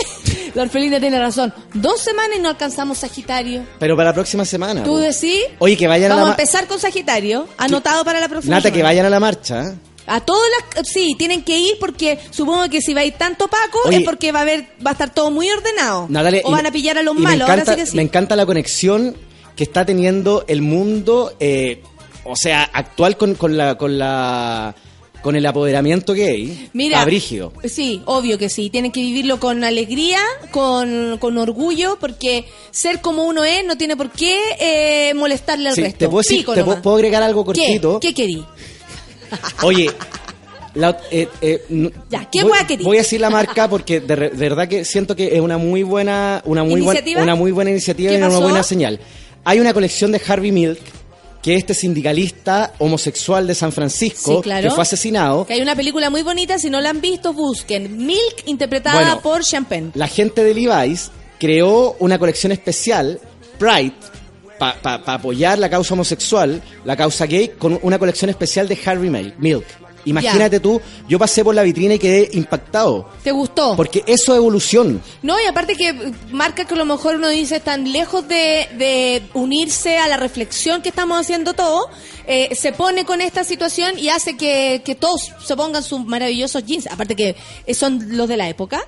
La 0.55 0.63
orfelina 0.63 1.01
tiene 1.01 1.19
razón. 1.19 1.53
Dos 1.73 2.01
semanas 2.01 2.37
y 2.39 2.41
no 2.41 2.51
alcanzamos 2.51 2.99
Sagitario. 2.99 3.65
Pero 3.81 3.97
para 3.97 4.11
la 4.11 4.15
próxima 4.15 4.45
semana. 4.45 4.85
¿Tú 4.85 4.99
decís? 4.99 5.41
Oye, 5.59 5.77
que 5.77 5.89
vayan 5.89 6.13
a 6.13 6.15
Vamos 6.15 6.29
la 6.29 6.35
a 6.35 6.37
ma- 6.37 6.43
empezar 6.43 6.69
con 6.69 6.79
Sagitario, 6.79 7.49
anotado 7.59 8.05
para 8.05 8.21
la 8.21 8.29
próxima 8.29 8.55
Nata, 8.55 8.71
que 8.71 8.85
vayan 8.85 9.05
a 9.07 9.11
la 9.11 9.19
marcha. 9.19 9.75
A 10.07 10.21
todas 10.21 10.43
las... 10.75 10.87
Sí, 10.89 11.15
tienen 11.19 11.43
que 11.43 11.57
ir 11.59 11.77
porque 11.81 12.19
supongo 12.31 12.69
que 12.69 12.81
si 12.81 12.93
va 12.95 13.01
a 13.01 13.05
ir 13.05 13.15
tanto 13.15 13.49
Paco 13.49 13.79
Oye. 13.87 13.99
es 13.99 14.05
porque 14.05 14.33
va 14.33 14.41
a 14.41 14.43
haber 14.43 14.67
va 14.85 14.91
a 14.91 14.93
estar 14.93 15.13
todo 15.15 15.31
muy 15.31 15.49
ordenado. 15.51 16.07
Natalia, 16.09 16.43
o 16.45 16.51
van 16.51 16.67
a 16.67 16.71
pillar 16.73 16.99
a 16.99 17.03
los 17.03 17.15
y 17.15 17.19
me 17.19 17.25
malos, 17.25 17.43
ahora 17.49 17.63
encanta, 17.63 17.75
sí 17.75 17.81
que 17.81 17.87
sí. 17.87 17.97
Me 17.97 18.03
encanta 18.03 18.37
la 18.37 18.45
conexión 18.47 19.17
que 19.57 19.65
está 19.65 19.87
teniendo 19.87 20.45
el 20.49 20.61
mundo, 20.63 21.35
eh, 21.41 21.81
o 22.25 22.37
sea, 22.37 22.65
actual 22.65 23.17
con, 23.17 23.35
con 23.35 23.57
la 23.57 23.77
con 23.79 23.99
la 23.99 24.75
con 25.23 25.37
el 25.37 25.47
apoderamiento 25.47 26.13
gay. 26.13 26.69
Mira, 26.75 26.99
Está 26.99 27.07
brígido. 27.07 27.53
Sí, 27.65 28.03
obvio 28.05 28.37
que 28.37 28.51
sí. 28.51 28.69
Tienen 28.69 28.93
que 28.93 29.01
vivirlo 29.01 29.41
con 29.41 29.65
alegría, 29.65 30.19
con, 30.51 31.17
con 31.19 31.39
orgullo, 31.39 31.97
porque 31.99 32.45
ser 32.71 33.01
como 33.01 33.25
uno 33.25 33.43
es 33.43 33.65
no 33.65 33.79
tiene 33.79 33.97
por 33.97 34.11
qué 34.11 34.37
eh, 34.61 35.15
molestarle 35.15 35.71
al 35.71 35.75
Sí, 35.77 35.81
resto. 35.81 35.99
te 35.99 36.09
puedo 36.11 36.19
decir, 36.21 36.39
Pico 36.41 36.53
te 36.53 36.61
nomás. 36.61 36.75
puedo, 36.75 36.83
puedo 36.83 36.97
agregar 36.97 37.23
algo 37.23 37.43
¿Qué? 37.43 37.47
cortito. 37.47 38.01
¿Qué 38.01 38.13
querí? 38.13 38.45
Oye, 39.63 39.91
la- 40.75 40.99
eh, 41.11 41.29
eh, 41.41 41.65
no- 41.69 41.91
Ya, 42.11 42.29
¿qué 42.31 42.43
voy, 42.45 42.97
a 42.97 43.01
decir 43.01 43.21
la 43.21 43.31
marca 43.31 43.69
porque 43.69 44.01
de, 44.01 44.15
verdad 44.31 44.69
que 44.69 44.85
siento 44.85 45.15
que 45.15 45.35
es 45.35 45.41
una 45.41 45.59
muy 45.59 45.83
buena, 45.83 46.43
una 46.45 46.63
muy 46.65 46.81
buena, 46.81 46.85
¿Iniciativa? 47.01 47.23
una 47.23 47.35
muy 47.35 47.53
buena 47.53 47.71
iniciativa 47.71 48.11
¿Qué 48.11 48.19
y 48.19 48.23
una 48.23 48.39
buena 48.39 48.63
señal. 48.63 48.99
Hay 49.45 49.61
una 49.61 49.73
colección 49.75 50.11
de 50.13 50.21
Harvey 50.27 50.53
Milk 50.53 50.79
que 51.43 51.53
es 51.55 51.59
este 51.59 51.75
sindicalista 51.75 52.73
homosexual 52.79 53.47
de 53.47 53.55
San 53.55 53.71
Francisco 53.71 54.37
Sí, 54.37 54.43
claro. 54.43 54.69
que 54.71 54.75
fue 54.75 54.81
asesinado. 54.83 55.47
Que 55.47 55.53
hay 55.53 55.61
una 55.61 55.77
película 55.77 56.09
muy 56.09 56.23
bonita, 56.23 56.59
si 56.59 56.71
no 56.71 56.81
la 56.81 56.89
han 56.89 57.03
visto, 57.03 57.35
busquen. 57.35 57.99
Milk, 58.07 58.45
interpretada 58.47 58.97
Bueno. 59.01 59.21
por 59.21 59.45
Champagne. 59.45 59.91
La 59.95 60.09
gente 60.09 60.43
de 60.43 60.55
Levi's 60.55 61.11
creó 61.39 61.97
una 61.99 62.19
colección 62.19 62.51
especial, 62.53 63.21
Pride, 63.59 63.93
para 64.83 65.15
apoyar 65.15 65.59
la 65.59 65.69
causa 65.69 65.95
homosexual, 65.95 66.63
la 66.85 66.97
causa 66.97 67.27
gay, 67.27 67.53
con 67.59 67.79
una 67.83 67.99
colección 67.99 68.31
especial 68.31 68.69
de 68.69 68.77
Mil- 68.77 69.35
Milk. 69.39 69.65
Imagínate 70.07 70.61
tú, 70.61 70.81
yo 71.09 71.19
pasé 71.19 71.43
por 71.43 71.55
la 71.55 71.63
vitrina 71.63 71.95
y 71.95 71.99
quedé 71.99 72.29
impactado. 72.35 73.09
¿Te 73.23 73.33
gustó? 73.33 73.75
Porque 73.75 74.05
eso 74.07 74.33
es 74.35 74.39
evolución. 74.39 75.01
No, 75.23 75.41
y 75.41 75.47
aparte 75.47 75.77
que 75.77 76.13
marca 76.31 76.67
que 76.67 76.75
a 76.75 76.77
lo 76.77 76.85
mejor 76.85 77.17
uno 77.17 77.29
dice 77.29 77.57
están 77.57 77.91
lejos 77.91 78.29
de, 78.29 78.69
de 78.77 79.23
unirse 79.33 79.97
a 79.97 80.07
la 80.09 80.19
reflexión 80.19 80.83
que 80.83 80.91
estamos 80.91 81.19
haciendo 81.19 81.55
todos, 81.55 81.87
eh, 82.27 82.55
se 82.55 82.73
pone 82.73 83.07
con 83.07 83.23
esta 83.23 83.45
situación 83.45 83.99
y 83.99 84.11
hace 84.11 84.37
que, 84.37 84.83
que 84.85 84.95
todos 84.95 85.33
se 85.43 85.57
pongan 85.57 85.83
sus 85.83 86.05
maravillosos 86.05 86.65
jeans. 86.67 86.87
Aparte 86.89 87.17
que 87.17 87.35
son 87.75 88.17
los 88.17 88.29
de 88.29 88.37
la 88.37 88.49
época. 88.49 88.83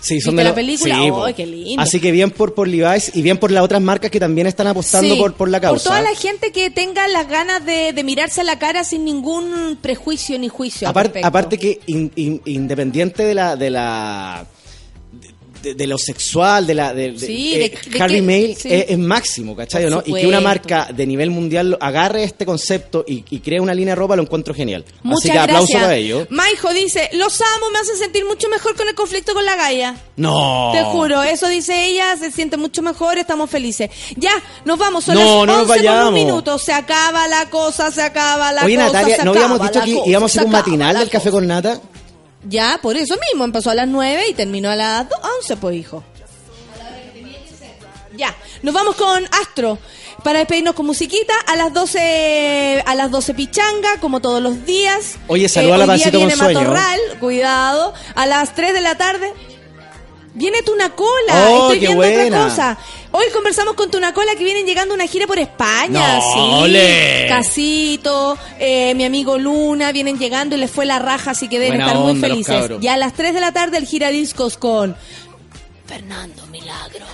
Sí, 0.00 0.20
son 0.20 0.32
¿Viste 0.32 0.36
de 0.36 0.44
la 0.44 0.50
lo- 0.50 0.54
película? 0.54 0.94
sí, 0.94 1.00
¡Ay, 1.02 1.10
po. 1.10 1.26
qué 1.36 1.46
lindo! 1.46 1.82
Así 1.82 2.00
que 2.00 2.10
bien 2.12 2.30
por, 2.30 2.54
por 2.54 2.68
Levi's 2.68 3.10
y 3.14 3.22
bien 3.22 3.38
por 3.38 3.50
las 3.50 3.62
otras 3.64 3.80
marcas 3.82 4.10
que 4.10 4.20
también 4.20 4.46
están 4.46 4.66
apostando 4.66 5.14
Sí, 5.14 5.20
por, 5.20 5.34
por 5.34 5.48
la 5.48 5.60
causa. 5.60 5.90
toda 5.90 6.02
la 6.02 6.14
gente 6.14 6.52
que 6.52 6.70
tenga 6.70 7.08
las 7.08 7.28
ganas 7.28 7.64
de, 7.64 7.92
de 7.92 8.04
mirarse 8.04 8.40
a 8.42 8.44
la 8.44 8.58
cara 8.58 8.84
sin 8.84 9.04
ningún 9.04 9.78
prejuicio 9.80 10.38
ni 10.38 10.48
juicio. 10.48 10.86
al 10.88 10.90
Aparte, 11.24 11.58
que 11.58 11.80
in- 11.86 12.12
in- 12.16 12.42
independiente 12.44 13.24
de 13.24 13.34
la 13.34 13.56
de 13.56 13.70
la 13.70 14.46
de, 15.66 15.74
de 15.74 15.86
lo 15.86 15.98
sexual, 15.98 16.66
de 16.66 16.74
la 16.74 16.94
de, 16.94 17.18
Sí, 17.18 17.54
eh, 17.54 17.74
Harry 18.00 18.22
Mail 18.22 18.56
sí. 18.56 18.68
es, 18.72 18.86
es 18.90 18.98
máximo, 18.98 19.54
¿cachai? 19.56 19.88
¿no? 19.90 20.02
Y 20.06 20.12
que 20.14 20.26
una 20.26 20.40
marca 20.40 20.88
de 20.94 21.06
nivel 21.06 21.30
mundial 21.30 21.76
agarre 21.80 22.24
este 22.24 22.46
concepto 22.46 23.04
y, 23.06 23.24
y 23.30 23.40
cree 23.40 23.60
una 23.60 23.74
línea 23.74 23.92
de 23.92 23.96
ropa 23.96 24.16
lo 24.16 24.22
encuentro 24.22 24.54
genial. 24.54 24.84
Muchas 25.02 25.20
Así 25.24 25.30
que 25.32 25.38
aplauso 25.38 25.66
gracias. 25.72 25.82
para 25.82 25.96
ello. 25.96 26.26
Maijo 26.30 26.72
dice, 26.72 27.10
los 27.14 27.40
amo, 27.40 27.70
me 27.72 27.78
hacen 27.78 27.96
sentir 27.96 28.24
mucho 28.24 28.48
mejor 28.48 28.76
con 28.76 28.88
el 28.88 28.94
conflicto 28.94 29.34
con 29.34 29.44
la 29.44 29.56
galla. 29.56 29.96
No. 30.16 30.70
Te 30.72 30.82
juro, 30.84 31.22
eso 31.22 31.48
dice 31.48 31.86
ella, 31.86 32.16
se 32.16 32.30
siente 32.30 32.56
mucho 32.56 32.82
mejor, 32.82 33.18
estamos 33.18 33.50
felices. 33.50 33.90
Ya, 34.16 34.32
nos 34.64 34.78
vamos, 34.78 35.04
son 35.04 35.14
No, 35.16 35.20
las 35.20 35.28
no 35.28 35.46
nos 35.46 35.56
11 35.62 35.66
con 35.66 35.76
vayamos. 35.76 36.08
un 36.08 36.14
minuto, 36.14 36.58
se 36.58 36.72
acaba 36.72 37.26
la 37.28 37.48
cosa, 37.50 37.90
se 37.90 38.02
acaba 38.02 38.52
la 38.52 38.64
Oye, 38.64 38.76
cosa, 38.76 38.86
Natalia, 38.86 39.16
se 39.16 39.24
¿no 39.24 39.30
habíamos 39.32 39.60
dicho 39.62 39.80
que 39.84 40.10
íbamos 40.10 40.30
a 40.30 40.32
hacer 40.40 40.44
un 40.46 40.52
matinal 40.52 40.96
del 40.98 41.08
café 41.10 41.30
con 41.30 41.46
nata? 41.46 41.80
Ya, 42.48 42.78
por 42.82 42.96
eso 42.96 43.14
mismo, 43.30 43.44
empezó 43.44 43.70
a 43.70 43.74
las 43.74 43.88
9 43.88 44.28
y 44.28 44.34
terminó 44.34 44.70
a 44.70 44.76
las 44.76 45.08
do- 45.08 45.16
11, 45.38 45.56
pues 45.56 45.76
hijo. 45.76 46.04
Ya, 48.16 48.34
nos 48.62 48.72
vamos 48.72 48.96
con 48.96 49.24
Astro 49.42 49.78
para 50.24 50.38
despedirnos 50.38 50.74
con 50.74 50.86
musiquita 50.86 51.34
a 51.46 51.54
las 51.56 51.72
12 51.74 52.82
a 52.86 52.94
las 52.94 53.10
12 53.10 53.34
pichanga 53.34 54.00
como 54.00 54.20
todos 54.20 54.40
los 54.42 54.64
días. 54.64 55.16
Oye, 55.28 55.48
saluda 55.50 55.74
a 55.74 55.78
la 55.78 55.86
Pancito 55.86 56.18
con 56.18 56.28
viene 56.28 56.36
sueño. 56.42 56.60
Matorral, 56.60 57.00
cuidado, 57.20 57.92
a 58.14 58.24
las 58.26 58.54
3 58.54 58.72
de 58.72 58.80
la 58.80 58.96
tarde 58.96 59.32
Viene 60.38 60.60
Tunacola, 60.62 61.48
Oh, 61.48 61.62
estoy 61.72 61.80
qué 61.80 61.86
viendo 61.86 61.96
buena. 61.96 62.26
otra 62.26 62.44
cosa. 62.50 62.78
Hoy 63.12 63.24
conversamos 63.32 63.72
con 63.74 63.90
Tunacola 63.90 64.34
que 64.36 64.44
vienen 64.44 64.66
llegando 64.66 64.92
una 64.94 65.06
gira 65.06 65.26
por 65.26 65.38
España. 65.38 66.18
No, 66.18 66.20
sí. 66.20 66.38
ole. 66.64 67.26
Casito, 67.26 68.36
eh, 68.58 68.94
mi 68.94 69.04
amigo 69.06 69.38
Luna, 69.38 69.92
vienen 69.92 70.18
llegando 70.18 70.54
y 70.54 70.58
les 70.58 70.70
fue 70.70 70.84
la 70.84 70.98
raja, 70.98 71.30
así 71.30 71.48
que 71.48 71.58
deben 71.58 71.78
Buena 71.78 71.86
estar 71.86 72.02
muy 72.02 72.10
onda, 72.12 72.28
los 72.28 72.36
felices. 72.36 72.54
cabros. 72.54 72.82
Y 72.84 72.88
a 72.88 72.98
las 72.98 73.14
3 73.14 73.32
de 73.32 73.40
la 73.40 73.52
tarde 73.52 73.78
el 73.78 73.86
gira 73.86 74.10
discos 74.10 74.58
con 74.58 74.94
Fernando 75.86 76.46
Milagros. 76.48 77.08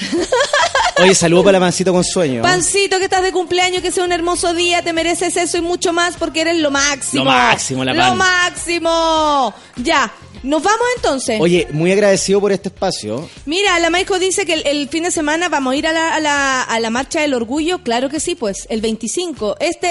Oye, 1.00 1.14
saludo 1.14 1.44
para 1.44 1.58
la 1.60 1.64
pancito 1.66 1.92
con 1.92 2.02
sueño. 2.02 2.42
Pancito, 2.42 2.98
que 2.98 3.04
estás 3.04 3.22
de 3.22 3.30
cumpleaños, 3.30 3.82
que 3.82 3.92
sea 3.92 4.02
un 4.04 4.10
hermoso 4.12 4.52
día, 4.54 4.82
te 4.82 4.92
mereces 4.92 5.36
eso 5.36 5.58
y 5.58 5.60
mucho 5.60 5.92
más 5.92 6.16
porque 6.16 6.40
eres 6.40 6.58
lo 6.58 6.72
máximo. 6.72 7.22
Lo 7.24 7.30
máximo, 7.30 7.84
la 7.84 7.94
Lo 7.94 8.00
pan. 8.02 8.16
máximo. 8.16 9.54
Ya, 9.76 10.12
nos 10.42 10.62
vamos 10.62 10.86
entonces. 10.96 11.40
Oye, 11.40 11.66
muy 11.72 11.90
agradecido 11.92 12.40
por 12.40 12.52
este 12.52 12.68
espacio. 12.68 13.28
Mira, 13.46 13.78
la 13.80 13.90
Maico 13.90 14.18
dice 14.18 14.46
que 14.46 14.54
el, 14.54 14.66
el 14.66 14.88
fin 14.88 15.02
de 15.02 15.10
semana 15.10 15.48
vamos 15.48 15.72
a 15.72 15.76
ir 15.76 15.86
a 15.86 15.92
la, 15.92 16.14
a, 16.14 16.20
la, 16.20 16.62
a 16.62 16.80
la 16.80 16.90
marcha 16.90 17.20
del 17.20 17.34
orgullo. 17.34 17.82
Claro 17.82 18.08
que 18.08 18.20
sí, 18.20 18.34
pues, 18.34 18.66
el 18.70 18.80
25. 18.80 19.56
Este, 19.60 19.88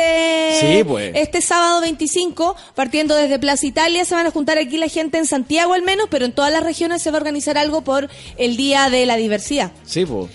Sí, 0.61 0.83
pues. 0.83 1.11
este 1.15 1.41
sábado 1.41 1.81
25, 1.81 2.55
partiendo 2.75 3.15
desde 3.15 3.39
Plaza 3.39 3.65
Italia, 3.65 4.05
se 4.05 4.15
van 4.15 4.25
a 4.25 4.31
juntar 4.31 4.57
aquí 4.57 4.77
la 4.77 4.87
gente 4.87 5.17
en 5.17 5.25
Santiago 5.25 5.73
al 5.73 5.81
menos, 5.81 6.07
pero 6.09 6.25
en 6.25 6.31
todas 6.31 6.51
las 6.51 6.63
regiones 6.63 7.01
se 7.01 7.11
va 7.11 7.17
a 7.17 7.19
organizar 7.21 7.57
algo 7.57 7.81
por 7.83 8.09
el 8.37 8.55
Día 8.57 8.89
de 8.89 9.05
la 9.05 9.17
Diversidad. 9.17 9.71
Sí, 9.85 10.05
pues. 10.05 10.27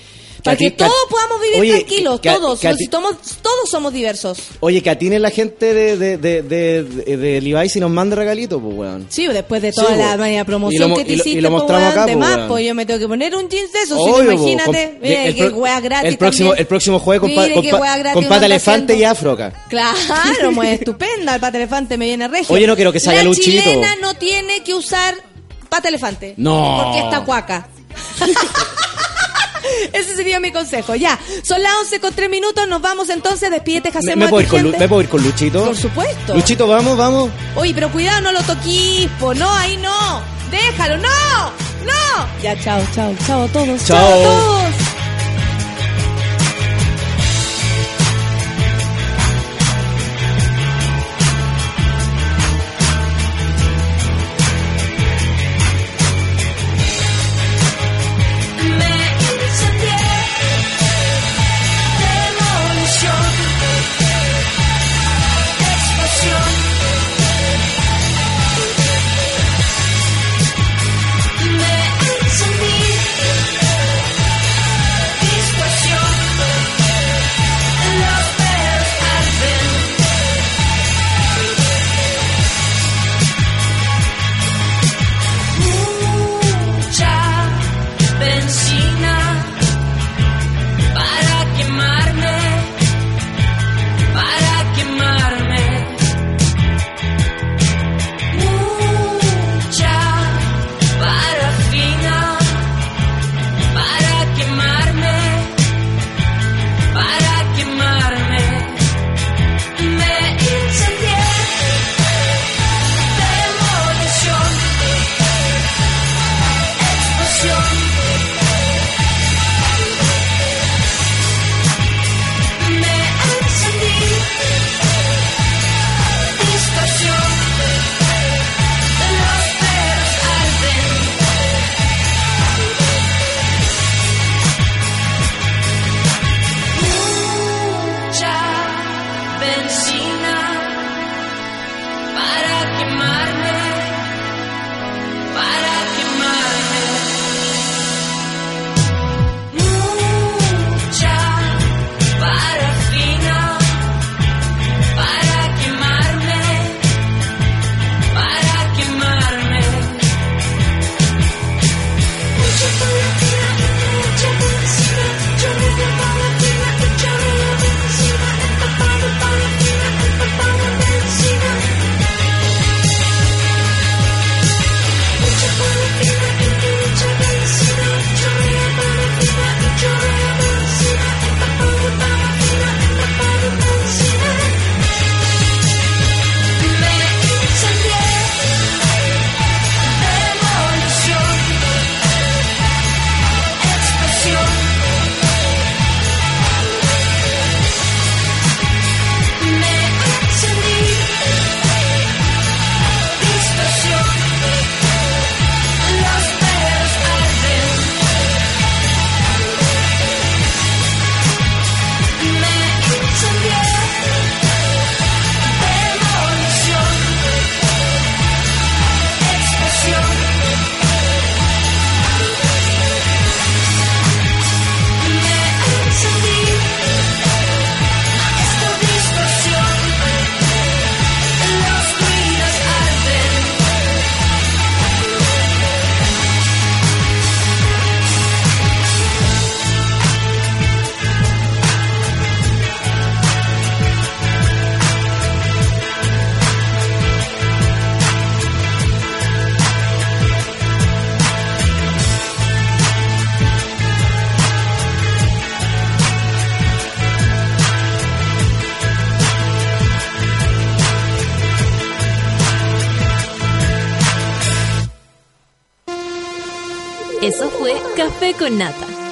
Para 0.45 0.57
que, 0.57 0.71
todos 0.73 0.93
podamos 1.09 1.41
vivir 1.41 1.61
Oye, 1.61 1.73
tranquilos, 1.85 2.21
todos. 2.21 2.61
todos 2.61 3.71
somos 3.71 3.93
diversos. 3.93 4.39
Oye, 4.61 4.83
que 4.83 4.91
atine 4.91 5.21
la 5.21 5.31
gente 5.31 5.73
de, 5.73 5.97
de, 5.97 6.17
de, 6.17 6.43
de, 6.43 6.83
de, 7.17 7.41
Levi's 7.41 7.77
y 7.77 7.81
nos 7.81 7.91
mande 7.91 8.17
regalitos, 8.17 8.61
pues, 8.61 8.75
weón. 8.75 9.07
Sí, 9.09 9.29
después 9.29 9.63
de 9.63 9.71
toda 9.73 9.95
la 9.95 10.41
Y 10.41 10.45
promoción 10.45 10.83
lo 10.83 10.89
mo- 10.89 10.97
que 10.97 11.05
te 11.05 11.13
y 11.13 11.17
lo- 11.17 11.23
y 11.25 11.29
hiciste, 11.29 11.43
lo 11.43 11.51
mostramos 11.53 11.85
weón, 11.89 11.93
acá, 11.99 12.07
de 12.07 12.13
po, 12.15 12.19
más, 12.19 12.37
weón. 12.37 12.49
pues 12.49 12.67
yo 12.67 12.75
me 12.75 12.87
tengo 12.87 12.99
que 12.99 13.07
poner 13.09 13.37
un 13.37 13.49
jeans 13.49 13.73
de 13.73 13.79
si 13.87 13.91
no, 13.93 13.99
po, 13.99 14.23
imagínate, 14.23 14.99
mira 15.01 15.25
el 15.27 15.35
qué 15.37 15.49
wea 15.49 15.81
gratis 15.81 16.11
el 16.11 16.19
próximo, 16.19 16.49
también. 16.51 16.61
el 16.63 16.67
próximo 16.67 16.99
jueves 16.99 17.21
con, 17.21 17.31
Mire 17.31 17.55
con, 18.13 18.25
pata 18.29 18.47
elefante 18.47 18.97
y 18.97 19.05
afro 19.05 19.33
acá. 19.33 19.53
Claro, 19.69 20.51
muy 20.53 20.67
estupenda, 20.71 21.37
el 21.37 21.41
pata 21.41 21.57
elefante 21.59 21.97
me 21.97 22.07
viene 22.07 22.27
regio. 22.27 22.53
Oye, 22.55 22.67
no 22.67 22.75
quiero 22.75 22.93
que 22.93 22.99
salga 22.99 23.19
La 23.23 23.25
Luchito. 23.29 23.63
chilena 23.63 23.95
no 24.01 24.15
tiene 24.15 24.63
que 24.65 24.75
usar 24.75 25.15
pata 25.69 25.89
elefante. 25.89 26.35
No. 26.37 26.83
Porque 26.85 26.99
está 26.99 27.25
cuaca. 27.25 27.69
Ese 29.93 30.17
sería 30.17 30.41
mi 30.41 30.53
consejo. 30.53 30.95
Ya, 30.95 31.19
son 31.43 31.63
las 31.63 31.73
11 31.83 32.01
con 32.01 32.15
3 32.15 32.31
minutos, 32.31 32.67
nos 32.69 32.81
vamos 32.81 33.09
entonces, 33.09 33.51
despídete, 33.51 33.91
¿Me, 33.93 33.99
hacemos 33.99 34.17
me 34.19 34.25
a 34.27 34.29
puedo 34.29 34.43
ir 34.43 34.49
con. 34.49 34.71
¿Me 34.79 34.89
puedo 34.89 35.03
ir 35.03 35.09
con 35.09 35.23
Luchito? 35.23 35.65
Por 35.65 35.77
supuesto. 35.77 36.35
Luchito, 36.35 36.67
vamos, 36.67 36.97
vamos. 36.97 37.31
Oye, 37.57 37.73
pero 37.75 37.91
cuidado, 37.91 38.21
no 38.23 38.33
lo 38.33 38.43
toquís, 38.43 39.09
po. 39.21 39.35
No, 39.35 39.51
ahí 39.51 39.77
no. 39.77 40.23
Déjalo, 40.51 40.97
no. 40.99 41.09
No. 41.85 42.43
Ya, 42.43 42.59
chao, 42.61 42.81
chao, 42.95 43.15
chao 43.27 43.45
a 43.45 43.49
todos. 43.49 43.85
Chao. 43.85 43.99
Chao 43.99 44.21
a 44.21 44.23
todos. 44.23 45.02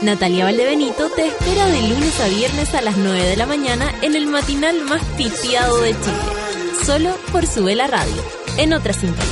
Natalia 0.02 0.46
Valdebenito 0.46 1.10
te 1.10 1.26
espera 1.26 1.66
de 1.66 1.82
lunes 1.82 2.18
a 2.20 2.28
viernes 2.28 2.74
a 2.74 2.80
las 2.80 2.96
9 2.96 3.22
de 3.22 3.36
la 3.36 3.44
mañana 3.44 3.94
en 4.00 4.16
el 4.16 4.26
matinal 4.26 4.82
más 4.84 5.04
pitiado 5.16 5.78
de 5.82 5.90
Chile. 5.90 6.84
Solo 6.86 7.14
por 7.30 7.46
Sube 7.46 7.74
la 7.74 7.86
Radio, 7.86 8.24
en 8.56 8.72
otra 8.72 8.94
sintonía. 8.94 9.24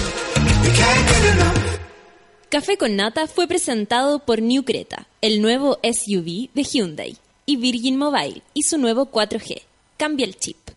Café 2.50 2.76
con 2.76 2.96
Nata 2.96 3.26
fue 3.26 3.48
presentado 3.48 4.18
por 4.18 4.42
New 4.42 4.62
Creta, 4.64 5.06
el 5.22 5.40
nuevo 5.40 5.78
SUV 5.82 6.50
de 6.52 6.64
Hyundai, 6.64 7.16
y 7.46 7.56
Virgin 7.56 7.96
Mobile 7.96 8.42
y 8.52 8.64
su 8.64 8.76
nuevo 8.76 9.10
4G. 9.10 9.62
Cambia 9.96 10.26
el 10.26 10.36
chip. 10.36 10.67